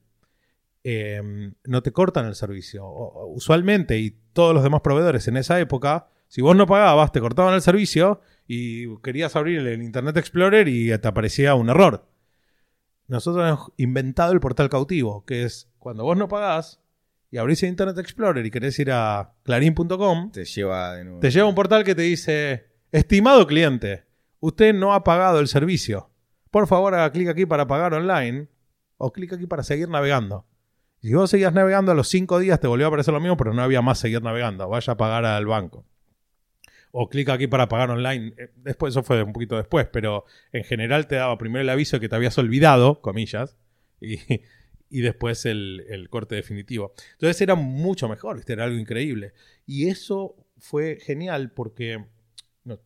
eh, 0.83 1.51
no 1.65 1.83
te 1.83 1.91
cortan 1.91 2.25
el 2.25 2.35
servicio. 2.35 2.87
Usualmente, 3.27 3.97
y 3.99 4.11
todos 4.33 4.53
los 4.53 4.63
demás 4.63 4.81
proveedores 4.81 5.27
en 5.27 5.37
esa 5.37 5.59
época, 5.59 6.07
si 6.27 6.41
vos 6.41 6.55
no 6.55 6.65
pagabas, 6.67 7.11
te 7.11 7.19
cortaban 7.19 7.53
el 7.53 7.61
servicio 7.61 8.21
y 8.47 8.95
querías 9.01 9.35
abrir 9.35 9.59
el 9.59 9.81
Internet 9.81 10.17
Explorer 10.17 10.67
y 10.67 10.97
te 10.97 11.07
aparecía 11.07 11.55
un 11.55 11.69
error. 11.69 12.07
Nosotros 13.07 13.47
hemos 13.47 13.71
inventado 13.77 14.31
el 14.31 14.39
portal 14.39 14.69
cautivo, 14.69 15.25
que 15.25 15.43
es 15.43 15.69
cuando 15.79 16.03
vos 16.03 16.15
no 16.15 16.27
pagás 16.27 16.79
y 17.31 17.37
abrís 17.37 17.63
el 17.63 17.69
Internet 17.69 17.97
Explorer 17.97 18.45
y 18.45 18.51
querés 18.51 18.77
ir 18.79 18.91
a 18.91 19.33
clarín.com, 19.43 20.31
Te 20.31 20.45
lleva 20.45 20.95
de 20.95 21.03
nuevo. 21.03 21.19
te 21.19 21.31
lleva 21.31 21.47
un 21.47 21.55
portal 21.55 21.83
que 21.83 21.95
te 21.95 22.03
dice, 22.03 22.67
estimado 22.91 23.45
cliente, 23.47 24.05
usted 24.39 24.73
no 24.73 24.93
ha 24.93 25.03
pagado 25.03 25.39
el 25.39 25.47
servicio. 25.47 26.11
Por 26.51 26.67
favor, 26.67 26.93
haga 26.93 27.11
clic 27.11 27.27
aquí 27.27 27.45
para 27.45 27.67
pagar 27.67 27.93
online 27.93 28.47
o 28.99 29.11
clic 29.11 29.33
aquí 29.33 29.47
para 29.47 29.63
seguir 29.63 29.89
navegando. 29.89 30.45
Si 31.01 31.13
vos 31.13 31.29
seguías 31.29 31.53
navegando, 31.53 31.93
a 31.93 31.95
los 31.95 32.09
cinco 32.09 32.37
días 32.37 32.59
te 32.59 32.67
volvió 32.67 32.85
a 32.85 32.89
aparecer 32.89 33.13
lo 33.13 33.21
mismo, 33.21 33.37
pero 33.37 33.53
no 33.53 33.63
había 33.63 33.81
más 33.81 33.97
seguir 33.99 34.21
navegando. 34.21 34.67
Vaya 34.67 34.93
a 34.93 34.97
pagar 34.97 35.25
al 35.25 35.45
banco. 35.45 35.85
O 36.91 37.09
clic 37.09 37.29
aquí 37.29 37.47
para 37.47 37.69
pagar 37.69 37.89
online. 37.89 38.33
Eh, 38.37 38.51
Después, 38.57 38.93
eso 38.93 39.01
fue 39.01 39.23
un 39.23 39.31
poquito 39.31 39.55
después, 39.55 39.87
pero 39.91 40.25
en 40.51 40.65
general 40.65 41.07
te 41.07 41.15
daba 41.15 41.37
primero 41.37 41.61
el 41.61 41.69
aviso 41.69 41.95
de 41.95 42.01
que 42.01 42.09
te 42.09 42.15
habías 42.15 42.37
olvidado, 42.37 43.01
comillas, 43.01 43.57
y, 44.01 44.19
y 44.89 45.01
después 45.01 45.45
el, 45.45 45.85
el 45.87 46.09
corte 46.09 46.35
definitivo. 46.35 46.93
Entonces 47.13 47.39
era 47.41 47.55
mucho 47.55 48.09
mejor, 48.09 48.41
era 48.45 48.65
algo 48.65 48.77
increíble. 48.77 49.33
Y 49.65 49.87
eso 49.87 50.35
fue 50.57 50.97
genial 50.99 51.51
porque, 51.51 52.03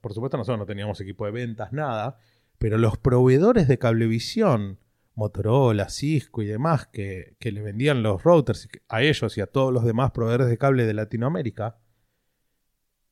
por 0.01 0.13
supuesto, 0.13 0.37
nosotros 0.37 0.59
no 0.59 0.67
teníamos 0.67 1.01
equipo 1.01 1.25
de 1.25 1.31
ventas, 1.31 1.73
nada, 1.73 2.17
pero 2.59 2.77
los 2.77 2.99
proveedores 2.99 3.67
de 3.67 3.79
cablevisión, 3.79 4.77
Motorola, 5.15 5.89
Cisco 5.89 6.41
y 6.41 6.47
demás, 6.47 6.87
que, 6.87 7.35
que 7.39 7.51
le 7.51 7.61
vendían 7.61 8.01
los 8.03 8.23
routers 8.23 8.67
a 8.89 9.01
ellos 9.03 9.37
y 9.37 9.41
a 9.41 9.47
todos 9.47 9.71
los 9.73 9.83
demás 9.85 10.11
proveedores 10.11 10.47
de 10.47 10.57
cable 10.57 10.85
de 10.85 10.93
Latinoamérica, 10.93 11.77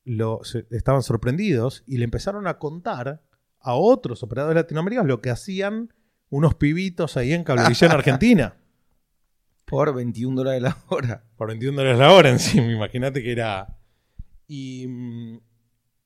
lo, 0.03 0.43
se- 0.43 0.65
estaban 0.71 1.03
sorprendidos 1.03 1.83
y 1.85 1.97
le 1.97 2.05
empezaron 2.05 2.47
a 2.47 2.57
contar 2.57 3.21
a 3.59 3.73
otros 3.75 4.23
operadores 4.23 4.55
latinoamericanos 4.55 5.07
lo 5.07 5.21
que 5.21 5.29
hacían 5.29 5.93
unos 6.29 6.55
pibitos 6.55 7.17
ahí 7.17 7.33
en 7.33 7.43
Cablevisión 7.43 7.91
Argentina. 7.97 8.55
Por 9.65 9.93
21 9.93 10.35
dólares 10.35 10.61
la 10.63 10.77
hora. 10.89 11.23
Por 11.37 11.47
21 11.49 11.77
dólares 11.77 11.99
la 11.99 12.11
hora 12.13 12.29
encima, 12.31 12.71
imagínate 12.71 13.21
que 13.21 13.31
era... 13.31 13.77
Y, 14.47 14.87
mm, 14.87 15.37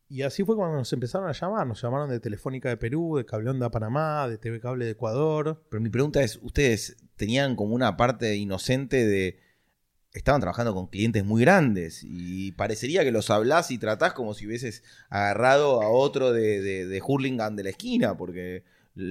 Y 0.08 0.22
así 0.22 0.44
fue 0.44 0.56
cuando 0.56 0.78
nos 0.78 0.94
empezaron 0.94 1.28
a 1.28 1.32
llamar. 1.32 1.66
Nos 1.66 1.82
llamaron 1.82 2.10
de 2.10 2.20
Telefónica 2.20 2.70
de 2.70 2.78
Perú, 2.78 3.18
de 3.18 3.26
Cable 3.26 3.50
Onda 3.50 3.72
Panamá, 3.72 4.28
de 4.28 4.38
TV 4.38 4.60
Cable 4.60 4.86
de 4.86 4.92
Ecuador. 4.92 5.64
Pero 5.70 5.82
mi 5.82 5.90
pregunta 5.90 6.22
es, 6.22 6.40
¿ustedes 6.44 6.98
tenían 7.16 7.56
como 7.56 7.74
una 7.74 7.98
parte 7.98 8.36
inocente 8.36 9.06
de... 9.06 9.40
Estaban 10.14 10.40
trabajando 10.40 10.74
con 10.74 10.88
clientes 10.88 11.26
muy 11.26 11.42
grandes 11.42 12.02
y 12.02 12.54
parecería 12.54 13.04
que 13.04 13.12
los 13.12 13.30
hablás 13.30 13.70
y 13.72 13.78
tratás 13.78 14.14
como 14.14 14.34
si 14.34 14.48
hubieses 14.48 14.82
agarrado 15.10 15.82
a 15.82 15.90
otro 15.90 16.32
de, 16.32 16.62
de, 16.62 16.86
de 16.88 17.02
Hurlingham 17.06 17.58
de 17.58 17.64
la 17.64 17.72
esquina, 17.72 18.16
porque 18.16 18.64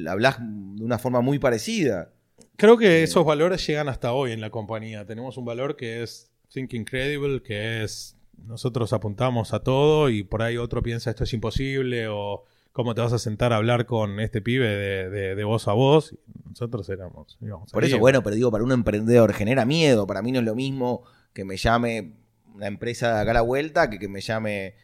hablas 0.09 0.39
de 0.39 0.83
una 0.83 0.99
forma 0.99 1.21
muy 1.21 1.39
parecida. 1.39 2.15
Creo 2.57 2.79
que 2.79 3.03
esos 3.03 3.25
valores 3.25 3.67
llegan 3.67 3.91
hasta 3.91 4.13
hoy 4.13 4.33
en 4.33 4.41
la 4.41 4.49
compañía. 4.49 5.05
Tenemos 5.05 5.37
un 5.37 5.45
valor 5.45 5.77
que 5.77 6.03
es 6.03 6.31
Think 6.49 6.73
Incredible, 6.73 7.43
que 7.43 7.85
es 7.85 8.14
nosotros 8.39 8.93
apuntamos 8.93 9.53
a 9.55 9.61
todo 9.61 10.11
y 10.11 10.23
por 10.23 10.43
ahí 10.43 10.57
otro 10.57 10.83
piensa 10.83 11.11
esto 11.11 11.25
es 11.25 11.33
imposible 11.33 12.09
o 12.09 12.45
cómo 12.73 12.95
te 12.95 13.01
vas 13.01 13.13
a 13.13 13.19
sentar 13.19 13.53
a 13.53 13.57
hablar 13.57 13.87
con 13.87 14.19
este 14.21 14.43
pibe 14.43 14.67
de, 14.67 15.35
de, 15.35 15.45
voz 15.45 15.69
a 15.69 15.73
voz. 15.73 16.17
Nosotros 16.49 16.89
éramos. 16.89 17.39
Por 17.73 17.85
eso, 17.85 17.99
bueno, 17.99 18.23
pero 18.23 18.35
digo, 18.35 18.51
para 18.51 18.65
un 18.65 18.73
emprendedor 18.73 19.33
genera 19.33 19.65
miedo. 19.65 20.07
Para 20.07 20.23
mí 20.23 20.33
no 20.33 20.41
es 20.41 20.45
lo 20.45 20.55
mismo 20.55 21.05
que 21.33 21.45
me 21.45 21.57
llame 21.57 22.15
una 22.55 22.67
empresa 22.67 23.15
de 23.15 23.21
acá 23.21 23.31
a 23.31 23.35
la 23.35 23.41
vuelta 23.43 23.91
que 23.91 23.99
que 23.99 24.09
me 24.09 24.21
llame 24.21 24.67
eh, 24.67 24.75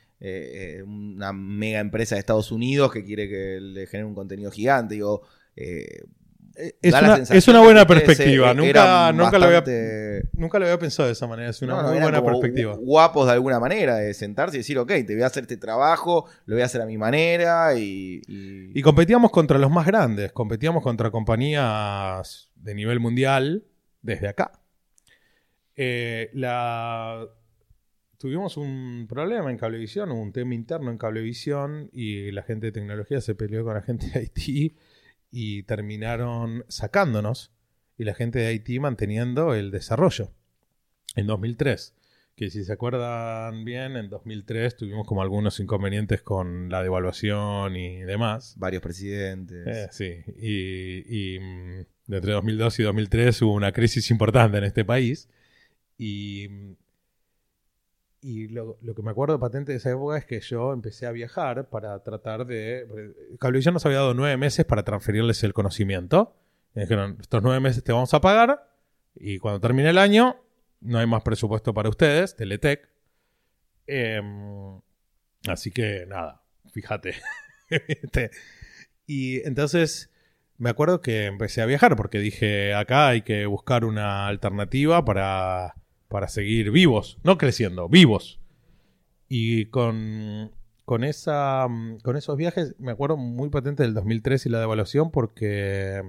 eh, 0.79 0.83
una 0.83 1.33
mega 1.33 1.81
empresa 1.81 2.15
de 2.15 2.21
Estados 2.21 2.53
Unidos 2.53 2.93
que 2.93 3.05
quiere 3.05 3.29
que 3.29 3.59
le 3.61 3.87
genere 3.87 4.07
un 4.07 4.15
contenido 4.15 4.51
gigante. 4.51 4.95
Digo, 4.95 5.23
eh, 5.57 6.05
es, 6.55 7.49
una, 7.49 7.61
buena 7.61 7.87
perspectiva. 7.87 8.53
Nunca, 8.55 9.13
nunca, 9.13 9.39
lo 9.39 9.47
había, 9.47 9.61
nunca, 10.33 10.59
lo 10.59 10.65
había, 10.67 10.79
pensado 10.79 11.07
de 11.07 11.13
esa 11.13 11.27
manera. 11.27 11.51
Es 11.51 11.63
una 11.63 11.83
muy 11.83 11.99
buena 11.99 12.23
perspectiva. 12.23 12.77
Guapos 12.77 13.27
de 13.27 13.33
alguna 13.33 13.61
manera 13.61 13.97
de 13.97 14.13
sentarse 14.15 14.57
y 14.57 14.61
decir, 14.61 14.79
ok, 14.79 14.89
te 15.07 15.15
voy 15.15 15.23
a 15.23 15.27
hacer 15.27 15.45
este 15.45 15.57
trabajo, 15.57 16.27
lo 16.47 16.57
voy 16.57 16.63
a 16.63 16.67
hacer 16.67 16.81
a 16.81 16.87
mi 16.87 16.99
manera. 16.99 17.75
Y, 17.77 18.23
y... 18.27 18.83
competíamos 18.83 19.31
contra 19.31 19.59
los 19.59 19.71
más 19.71 19.87
grandes. 19.87 20.33
Competíamos 20.33 20.83
contra 20.83 21.11
compañías 21.11 22.51
de 22.57 22.75
nivel 22.75 23.01
mundial 23.01 23.65
desde 24.03 24.29
acá. 24.29 24.53
la 25.77 27.27
tuvimos 28.19 28.59
un 28.59 29.07
problema 29.09 29.51
en 29.51 29.57
Cablevisión, 29.57 30.11
un 30.11 30.33
tema 30.33 30.55
interno 30.55 30.91
en 30.91 30.99
Cablevisión 30.99 31.89
y 31.91 32.31
la 32.33 32.43
gente 32.43 32.67
de 32.67 32.73
tecnología 32.73 33.21
se 33.23 33.35
peleó 33.35 33.65
con 33.65 33.75
la 33.75 33.83
gente 33.83 34.11
de 34.11 34.19
Haití 34.19 34.77
y 35.31 35.63
terminaron 35.65 36.65
sacándonos 36.69 37.53
y 37.97 38.05
la 38.05 38.15
gente 38.15 38.39
de 38.39 38.47
Haití 38.47 38.81
manteniendo 38.81 39.55
el 39.55 39.71
desarrollo 39.71 40.33
en 41.17 41.27
2003. 41.27 41.95
Que 42.35 42.49
si 42.51 42.65
se 42.65 42.73
acuerdan 42.73 43.65
bien, 43.65 43.97
en 43.97 44.09
2003 44.09 44.77
tuvimos 44.77 45.07
como 45.07 45.21
algunos 45.21 45.61
inconvenientes 45.61 46.23
con 46.23 46.71
la 46.71 46.83
devaluación 46.83 47.77
y 47.77 48.01
demás. 48.01 48.55
Varios 48.57 48.83
presidentes. 48.83 49.67
Eh, 49.67 49.89
sí, 49.91 50.33
y, 50.39 51.35
y 51.35 51.39
mm, 51.39 52.15
entre 52.15 52.33
2002 52.33 52.81
y 52.81 52.83
2003 52.85 53.43
hubo 53.43 53.53
una 53.53 53.73
crisis 53.73 54.11
importante 54.11 54.57
en 54.57 54.65
este 54.65 54.85
país. 54.87 55.29
Y 55.99 56.49
mm, 56.49 56.73
y 58.23 58.49
lo, 58.49 58.79
que 58.79 59.03
me 59.03 59.11
acuerdo 59.11 59.41
patente 59.41 59.73
de 59.73 59.79
esa 59.79 59.91
época 59.91 60.19
es 60.19 60.27
que 60.27 60.41
yo 60.41 60.73
empecé 60.73 61.07
a 61.07 61.13
viajar 61.13 61.69
para 61.71 62.03
tratar 62.03 62.47
de... 62.47 62.87
Cablevisión 63.39 63.75
nos 63.75 63.87
había 63.87 63.99
dado 63.99 64.15
nueve 64.15 64.37
meses 64.37 64.65
para 64.67 64.85
transferirles 64.85 65.43
el 65.43 65.55
conocimiento. 65.55 66.37
Y 66.75 66.81
dijeron, 66.81 67.17
estos 67.21 67.43
nueve 67.43 67.61
meses 67.61 67.83
te 67.83 67.93
vamos 67.93 68.13
a 68.13 68.21
pagar 68.21 68.69
y 69.15 69.39
cuando 69.39 69.61
termine 69.61 69.91
el 69.91 69.99
año 69.99 70.37
no 70.81 70.99
hay 70.99 71.07
más 71.07 71.23
presupuesto 71.23 71.75
para 71.75 71.89
ustedes, 71.89 72.37
Teletec. 72.37 72.89
Em, 73.87 74.81
así 75.49 75.71
que 75.71 76.07
nada, 76.07 76.43
fíjate. 76.73 77.15
Este, 77.87 78.33
y 79.07 79.47
entonces 79.47 80.11
me 80.59 80.71
acuerdo 80.71 81.01
que 81.03 81.27
empecé 81.27 81.63
a 81.63 81.67
viajar 81.67 81.95
porque 81.95 82.19
dije, 82.19 82.75
acá 82.75 83.07
hay 83.07 83.23
que 83.23 83.47
buscar 83.47 83.85
una 83.85 84.27
alternativa 84.27 85.05
para 85.05 85.77
para 86.11 86.27
seguir 86.27 86.73
vivos, 86.73 87.19
no 87.23 87.39
creciendo, 87.39 87.89
vivos. 87.89 88.41
Y 89.29 89.67
con, 89.67 90.51
con, 90.85 91.05
esa, 91.05 91.69
con 92.03 92.17
esos 92.17 92.37
viajes, 92.37 92.75
me 92.81 92.91
acuerdo 92.91 93.17
muy 93.17 93.49
patente 93.49 93.85
del 93.85 93.95
2003 93.95 94.45
y 94.45 94.49
la 94.49 94.59
devaluación 94.59 95.13
porque 95.13 96.03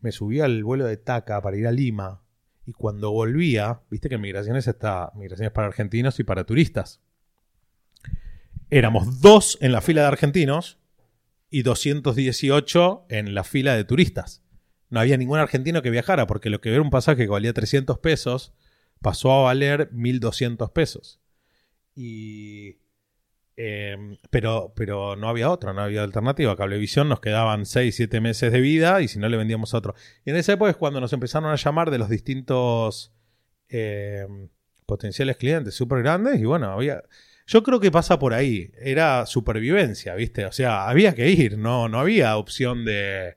me 0.00 0.10
subí 0.10 0.40
al 0.40 0.64
vuelo 0.64 0.86
de 0.86 0.96
Taca 0.96 1.42
para 1.42 1.58
ir 1.58 1.66
a 1.66 1.70
Lima 1.70 2.22
y 2.64 2.72
cuando 2.72 3.12
volvía, 3.12 3.82
viste 3.90 4.08
que 4.08 4.16
Migraciones 4.16 4.66
está, 4.66 5.12
Migraciones 5.14 5.52
para 5.52 5.66
argentinos 5.66 6.18
y 6.18 6.24
para 6.24 6.44
turistas. 6.44 7.02
Éramos 8.70 9.20
dos 9.20 9.58
en 9.60 9.72
la 9.72 9.82
fila 9.82 10.00
de 10.00 10.08
argentinos 10.08 10.78
y 11.50 11.60
218 11.60 13.04
en 13.10 13.34
la 13.34 13.44
fila 13.44 13.76
de 13.76 13.84
turistas 13.84 14.43
no 14.94 15.00
había 15.00 15.16
ningún 15.16 15.40
argentino 15.40 15.82
que 15.82 15.90
viajara, 15.90 16.26
porque 16.26 16.50
lo 16.50 16.60
que 16.60 16.70
era 16.72 16.80
un 16.80 16.90
pasaje 16.90 17.24
que 17.24 17.28
valía 17.28 17.52
300 17.52 17.98
pesos 17.98 18.54
pasó 19.02 19.32
a 19.32 19.42
valer 19.42 19.90
1200 19.92 20.70
pesos. 20.70 21.20
Y. 21.94 22.78
Em, 23.56 24.18
pero, 24.30 24.72
pero 24.74 25.14
no 25.16 25.28
había 25.28 25.50
otra, 25.50 25.72
no 25.72 25.82
había 25.82 26.02
alternativa. 26.02 26.56
Cablevisión 26.56 27.08
nos 27.08 27.20
quedaban 27.20 27.66
6, 27.66 27.94
7 27.94 28.20
meses 28.20 28.52
de 28.52 28.60
vida 28.60 29.00
y 29.00 29.08
si 29.08 29.18
no 29.18 29.28
le 29.28 29.36
vendíamos 29.36 29.74
otro. 29.74 29.94
Y 30.24 30.30
en 30.30 30.36
esa 30.36 30.52
época 30.52 30.70
es 30.70 30.76
cuando 30.76 31.00
nos 31.00 31.12
empezaron 31.12 31.50
a 31.50 31.56
llamar 31.56 31.90
de 31.90 31.98
los 31.98 32.08
distintos 32.08 33.12
em, 33.68 34.48
potenciales 34.86 35.36
clientes 35.36 35.74
súper 35.74 36.02
grandes 36.02 36.40
y 36.40 36.44
bueno, 36.44 36.70
había... 36.72 37.02
Yo 37.46 37.62
creo 37.62 37.78
que 37.78 37.90
pasa 37.90 38.18
por 38.18 38.32
ahí. 38.32 38.72
Era 38.78 39.26
supervivencia, 39.26 40.14
¿viste? 40.14 40.46
O 40.46 40.52
sea, 40.52 40.88
había 40.88 41.14
que 41.14 41.30
ir, 41.30 41.58
no, 41.58 41.88
no 41.88 42.00
había 42.00 42.36
opción 42.38 42.84
de 42.84 43.36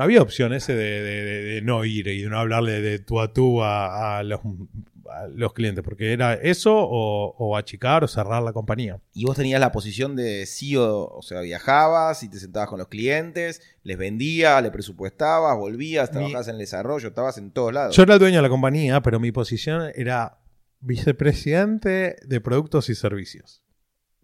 no 0.00 0.04
había 0.04 0.22
opción 0.22 0.54
ese 0.54 0.74
de, 0.74 1.60
no 1.62 1.84
ir 1.84 2.06
y 2.06 2.22
de 2.22 2.30
no 2.30 2.38
hablarle 2.38 2.80
de 2.80 3.00
tú 3.00 3.20
a 3.20 3.34
tú 3.34 3.62
a, 3.62 4.22
los, 4.22 5.52
clientes, 5.52 5.84
porque 5.84 6.14
era 6.14 6.32
eso 6.32 6.72
o, 6.74 7.54
achicar 7.54 8.02
o 8.02 8.08
cerrar 8.08 8.42
la 8.42 8.54
compañía. 8.54 8.98
Y 9.12 9.26
vos 9.26 9.36
tenías 9.36 9.60
la 9.60 9.72
posición 9.72 10.16
de 10.16 10.46
CEO, 10.46 11.06
o 11.06 11.20
sea, 11.20 11.42
viajabas 11.42 12.22
y 12.22 12.30
te 12.30 12.38
sentabas 12.38 12.70
con 12.70 12.78
los 12.78 12.88
clientes, 12.88 13.60
les 13.82 13.98
vendías, 13.98 14.62
le 14.62 14.70
presupuestabas, 14.70 15.54
volvías, 15.58 16.10
trabajabas 16.10 16.48
en 16.48 16.54
el 16.54 16.60
desarrollo, 16.60 17.08
estabas 17.08 17.36
en 17.36 17.50
todos 17.50 17.74
lados. 17.74 17.94
Yo 17.94 18.02
era 18.02 18.14
el 18.14 18.20
dueño 18.20 18.36
de 18.36 18.42
la 18.42 18.48
compañía, 18.48 19.02
pero 19.02 19.20
mi 19.20 19.32
posición 19.32 19.92
era 19.94 20.38
vicepresidente 20.80 22.16
de 22.26 22.40
productos 22.40 22.88
y 22.88 22.94
servicios. 22.94 23.62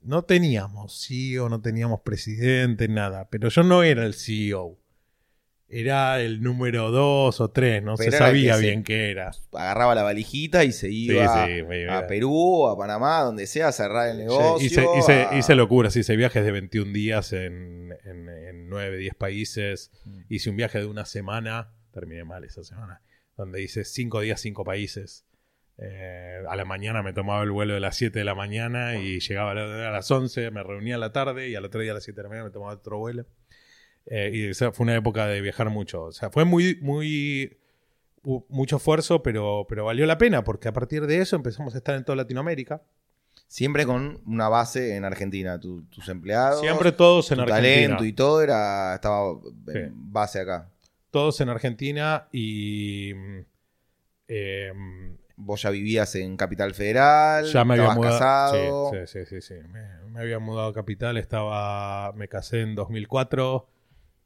No 0.01 0.25
teníamos 0.25 1.07
CEO, 1.07 1.51
no 1.51 1.61
teníamos 1.61 2.01
presidente, 2.01 2.89
nada, 2.89 3.29
pero 3.29 3.51
yo 3.51 3.63
no 3.63 3.83
era 3.83 4.07
el 4.07 4.15
CEO 4.15 4.79
era 5.81 6.23
el 6.23 6.43
número 6.43 6.91
2 6.91 7.41
o 7.41 7.51
3, 7.51 7.83
no 7.83 7.99
se 7.99 8.11
sabía 8.11 8.57
bien 8.57 8.83
qué 8.83 9.11
era. 9.11 9.33
Agarraba 9.53 9.95
la 9.95 10.03
valijita 10.03 10.65
y 10.65 10.73
se 10.73 10.91
iba 10.91 11.45
a 11.91 12.07
Perú, 12.07 12.67
a 12.67 12.79
Panamá, 12.79 13.21
donde 13.21 13.47
sea, 13.47 13.69
a 13.69 13.73
cerrar 13.73 14.09
el 14.09 14.19
negocio. 14.19 14.67
hice, 14.97 15.29
hice, 15.37 15.55
locuras, 15.55 15.95
hice 15.95 16.17
viajes 16.17 16.45
de 16.45 16.51
21 16.51 16.93
días 16.93 17.35
en, 17.35 17.95
en, 18.05 18.69
9, 18.71 18.97
10 18.97 19.15
países. 19.17 19.91
Mm. 20.05 20.21
Hice 20.31 20.51
un 20.51 20.57
viaje 20.57 20.79
de 20.79 20.87
una 20.87 21.05
semana, 21.05 21.75
terminé 21.93 22.25
mal 22.25 22.45
esa 22.45 22.65
semana, 22.65 23.03
donde 23.37 23.63
hice 23.63 23.85
5 23.85 24.21
días, 24.21 24.41
5 24.41 24.65
países. 24.65 25.27
Eh, 25.79 26.43
a 26.49 26.57
la 26.57 26.65
mañana 26.65 27.03
me 27.03 27.13
tomaba 27.13 27.43
el 27.43 27.51
vuelo 27.51 27.75
de 27.75 27.81
las 27.81 27.97
7 27.97 28.19
de 28.19 28.25
la 28.25 28.35
mañana 28.35 28.97
y 28.97 29.21
llegaba 29.21 29.51
a 29.51 29.91
las 29.91 30.11
11, 30.11 30.51
me 30.51 30.63
reunía 30.63 30.95
a 30.95 30.99
la 30.99 31.13
tarde 31.13 31.51
y 31.51 31.55
al 31.55 31.67
otro 31.67 31.83
día 31.83 31.91
a 31.91 31.95
las 31.95 32.05
7 32.05 32.17
de 32.17 32.23
la 32.23 32.29
mañana 32.31 32.47
me 32.47 32.53
tomaba 32.53 32.73
otro 32.73 32.99
vuelo. 32.99 33.27
Eh, 34.07 34.31
y 34.33 34.45
esa 34.51 34.73
fue 34.73 34.85
una 34.85 34.95
época 34.95 35.27
de 35.27 35.41
viajar 35.41 35.71
mucho. 35.71 36.05
O 36.05 36.13
sea, 36.13 36.31
fue 36.31 36.45
muy, 36.45 36.79
muy, 36.81 37.59
mucho 38.49 38.77
esfuerzo, 38.77 39.23
pero, 39.23 39.67
pero 39.69 39.85
valió 39.85 40.07
la 40.07 40.19
pena, 40.19 40.45
porque 40.45 40.69
a 40.69 40.73
partir 40.73 41.07
de 41.07 41.21
eso 41.21 41.37
empezamos 41.37 41.75
a 41.75 41.79
estar 41.79 41.95
en 41.95 42.05
toda 42.05 42.17
Latinoamérica. 42.17 42.83
Siempre 43.49 43.87
con 43.87 44.21
una 44.27 44.49
base 44.49 44.97
en 44.97 45.05
Argentina, 45.05 45.61
tus 45.61 46.09
empleados. 46.09 46.61
Siempre 46.61 46.91
todos 46.91 47.31
en 47.31 47.37
tu 47.37 47.43
Argentina. 47.43 47.75
talento 47.75 48.05
y 48.05 48.13
todo 48.13 48.43
era, 48.43 48.95
estaba 48.95 49.39
en 49.69 50.13
base 50.13 50.41
acá. 50.41 50.71
Todos 51.11 51.41
en 51.41 51.49
Argentina 51.49 52.29
y. 52.33 53.13
Em, 54.29 55.17
Vos 55.39 55.61
ya 55.61 55.69
vivías 55.69 56.15
en 56.15 56.39
Capital 56.39 56.73
Federal, 56.73 57.45
ya 57.45 57.63
me 57.63 57.75
había 57.75 57.91
mudado, 57.95 58.11
casado. 58.11 58.91
Sí, 58.91 58.99
sí, 59.07 59.27
sí, 59.27 59.41
sí. 59.43 59.55
Me, 59.69 60.11
me, 60.11 60.21
había 60.21 60.39
mudado 60.39 60.69
a 60.69 60.73
Capital, 60.73 61.19
estaba, 61.19 62.11
me 62.15 62.27
casé 62.27 62.63
en 62.63 62.75
2004 62.75 63.69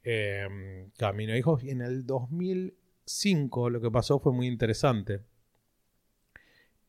eh, 0.05 0.89
Camino 0.97 1.37
Hijos. 1.37 1.65
Y 1.65 1.71
en 1.71 1.83
el 1.83 2.07
2005 2.07 3.71
lo 3.71 3.81
que 3.81 3.91
pasó 3.91 4.21
fue 4.21 4.33
muy 4.33 4.47
interesante. 4.47 5.21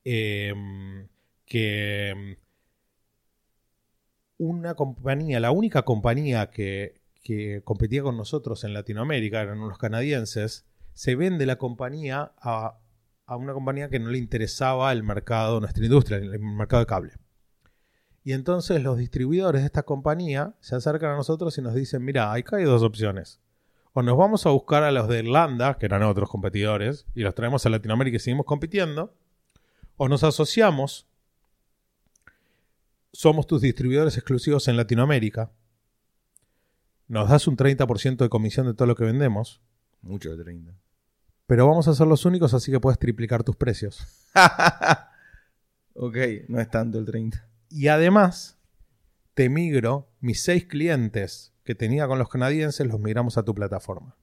Em, 0.03 1.07
que 1.45 2.09
em, 2.09 2.35
una 4.37 4.73
compañía, 4.73 5.39
la 5.39 5.51
única 5.51 5.83
compañía 5.83 6.49
que, 6.49 6.99
competía 7.63 8.01
con 8.03 8.17
nosotros 8.17 8.63
en 8.63 8.73
Latinoamérica, 8.73 9.41
eran 9.41 9.59
los 9.59 9.77
canadienses, 9.77 10.65
se 10.93 11.15
vende 11.15 11.45
la 11.45 11.57
compañía 11.57 12.33
a, 12.37 12.79
una 13.27 13.53
compañía 13.53 13.89
que 13.89 13.99
no 13.99 14.09
le 14.09 14.17
interesaba 14.17 14.91
el 14.91 15.03
mercado, 15.03 15.59
nuestra 15.61 15.85
industria, 15.85 16.17
el 16.17 16.39
mercado 16.39 16.81
de 16.81 16.87
cable. 16.87 17.13
Y 18.23 18.33
entonces 18.33 18.83
los 18.83 18.97
distribuidores 18.97 19.61
de 19.61 19.65
esta 19.65 19.83
compañía 19.83 20.53
se 20.59 20.75
acercan 20.75 21.11
a 21.11 21.15
nosotros 21.15 21.57
y 21.57 21.61
nos 21.61 21.73
dicen, 21.73 22.03
mira, 22.03 22.31
acá 22.31 22.57
hay 22.57 22.65
dos 22.65 22.83
opciones. 22.83 23.39
O 23.93 24.03
nos 24.03 24.17
vamos 24.17 24.45
a 24.45 24.51
buscar 24.51 24.83
a 24.83 24.91
los 24.91 25.07
de 25.07 25.19
Irlanda, 25.19 25.77
que 25.77 25.85
eran 25.85 26.03
otros 26.03 26.29
competidores, 26.29 27.05
y 27.15 27.21
los 27.21 27.35
traemos 27.35 27.65
a 27.65 27.69
Latinoamérica 27.69 28.17
y 28.17 28.19
seguimos 28.19 28.45
compitiendo. 28.45 29.13
O 29.97 30.07
nos 30.07 30.23
asociamos, 30.23 31.07
somos 33.11 33.47
tus 33.47 33.61
distribuidores 33.61 34.15
exclusivos 34.17 34.67
en 34.67 34.77
Latinoamérica. 34.77 35.51
Nos 37.07 37.29
das 37.29 37.47
un 37.47 37.57
30% 37.57 38.17
de 38.17 38.29
comisión 38.29 38.67
de 38.67 38.73
todo 38.73 38.87
lo 38.87 38.95
que 38.95 39.03
vendemos. 39.03 39.61
Mucho 40.01 40.35
de 40.35 40.41
30. 40.41 40.73
Pero 41.47 41.67
vamos 41.67 41.87
a 41.89 41.93
ser 41.93 42.07
los 42.07 42.23
únicos, 42.23 42.53
así 42.53 42.71
que 42.71 42.79
puedes 42.79 42.97
triplicar 42.97 43.43
tus 43.43 43.57
precios. 43.57 44.07
ok, 45.95 46.17
no 46.47 46.61
es 46.61 46.69
tanto 46.69 46.97
el 46.97 47.05
30. 47.05 47.50
Y 47.71 47.87
además, 47.87 48.57
te 49.33 49.49
migro 49.49 50.09
mis 50.19 50.43
seis 50.43 50.65
clientes 50.65 51.53
que 51.63 51.73
tenía 51.73 52.07
con 52.07 52.19
los 52.19 52.29
canadienses, 52.29 52.85
los 52.85 52.99
migramos 52.99 53.37
a 53.37 53.43
tu 53.43 53.55
plataforma. 53.55 54.15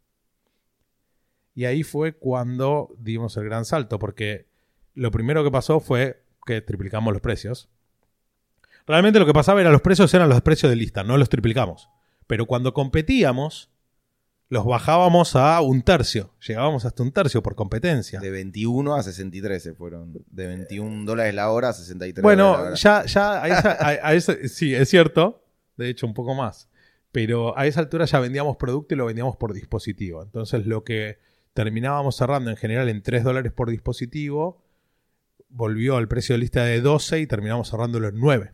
Y 1.55 1.64
ahí 1.64 1.82
fue 1.82 2.12
cuando 2.12 2.94
dimos 2.99 3.36
el 3.36 3.44
gran 3.44 3.64
salto, 3.64 3.99
porque 3.99 4.46
lo 4.94 5.11
primero 5.11 5.42
que 5.42 5.51
pasó 5.51 5.80
fue 5.80 6.22
que 6.46 6.61
triplicamos 6.61 7.12
los 7.12 7.22
precios. 7.22 7.68
Realmente 8.86 9.18
lo 9.18 9.26
que 9.26 9.32
pasaba 9.32 9.61
era 9.61 9.70
los 9.70 9.82
precios 9.82 10.12
eran 10.14 10.28
los 10.28 10.40
precios 10.42 10.70
de 10.70 10.76
lista, 10.76 11.03
no 11.03 11.16
los 11.16 11.28
triplicamos. 11.28 11.88
Pero 12.26 12.46
cuando 12.46 12.74
competíamos, 12.74 13.70
los 14.49 14.64
bajábamos 14.64 15.36
a 15.36 15.61
un 15.61 15.82
tercio. 15.82 16.32
Llegábamos 16.46 16.84
hasta 16.84 17.03
un 17.03 17.12
tercio 17.12 17.42
por 17.42 17.55
competencia. 17.55 18.18
De 18.20 18.30
21 18.30 18.94
a 18.94 19.03
63 19.03 19.62
se 19.62 19.74
fueron. 19.74 20.24
De 20.30 20.46
21 20.46 21.05
dólares 21.05 21.34
la 21.34 21.51
hora 21.51 21.68
a 21.68 21.72
63 21.72 22.22
Bueno, 22.22 22.74
ya, 22.74 23.05
ya 23.05 23.42
a 23.42 24.14
esa, 24.14 24.36
sí, 24.49 24.74
es 24.74 24.88
cierto. 24.88 25.44
De 25.76 25.88
hecho, 25.90 26.07
un 26.07 26.14
poco 26.14 26.34
más. 26.34 26.68
Pero 27.12 27.57
a 27.59 27.66
esa 27.66 27.80
altura 27.80 28.07
ya 28.07 28.20
vendíamos 28.20 28.57
producto 28.57 28.94
y 28.94 28.99
lo 28.99 29.07
vendíamos 29.07 29.36
por 29.36 29.53
dispositivo. 29.53 30.22
Entonces, 30.22 30.66
lo 30.66 30.82
que 30.82 31.18
terminábamos 31.53 32.16
cerrando 32.16 32.51
en 32.51 32.57
general 32.57 32.88
en 32.88 33.03
3 33.03 33.24
dólares 33.24 33.53
por 33.53 33.70
dispositivo, 33.70 34.64
volvió 35.49 35.96
al 35.96 36.09
precio 36.09 36.34
de 36.34 36.38
lista 36.38 36.64
de 36.64 36.80
12 36.80 37.20
y 37.20 37.26
terminamos 37.26 37.70
cerrándolo 37.70 38.09
en 38.09 38.18
9. 38.18 38.53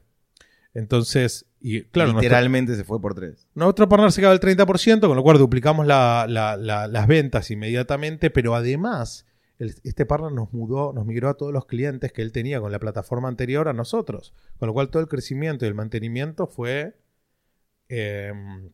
Entonces, 0.75 1.47
y 1.61 1.83
claro, 1.85 2.13
literalmente 2.15 2.75
se 2.75 2.85
fue 2.85 3.01
por 3.01 3.15
3. 3.15 3.49
Nuestro 3.55 3.89
partner 3.89 4.11
se 4.11 4.21
quedaba 4.21 4.35
el 4.35 4.41
30%, 4.41 5.07
con 5.07 5.17
lo 5.17 5.23
cual 5.23 5.39
duplicamos 5.39 5.87
las 5.87 7.07
ventas 7.07 7.51
inmediatamente, 7.51 8.31
pero 8.31 8.55
además 8.57 9.25
este 9.59 10.05
partner 10.05 10.33
nos 10.33 10.53
mudó, 10.53 10.93
nos 10.93 11.07
migró 11.07 11.29
a 11.29 11.35
todos 11.35 11.53
los 11.53 11.67
clientes 11.67 12.13
que 12.13 12.23
él 12.23 12.33
tenía 12.33 12.61
con 12.61 12.73
la 12.73 12.81
plataforma 12.81 13.29
anterior 13.29 13.69
a 13.69 13.73
nosotros, 13.73 14.35
con 14.59 14.67
lo 14.67 14.73
cual 14.73 14.91
todo 14.91 15.01
el 15.01 15.09
crecimiento 15.09 15.65
y 15.65 15.69
el 15.69 15.75
mantenimiento 15.75 16.49
fue 16.49 16.97
em, 17.89 18.73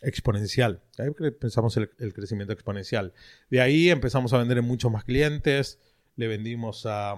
exponencial. 0.00 0.82
Ahí 0.98 1.10
pensamos 1.38 1.76
el, 1.76 1.90
el 1.98 2.14
crecimiento 2.14 2.54
exponencial. 2.54 3.12
De 3.50 3.60
ahí 3.60 3.90
empezamos 3.90 4.32
a 4.32 4.38
vender 4.38 4.56
en 4.56 4.64
muchos 4.64 4.90
más 4.90 5.04
clientes, 5.04 5.78
le 6.16 6.28
vendimos 6.28 6.86
a 6.86 7.16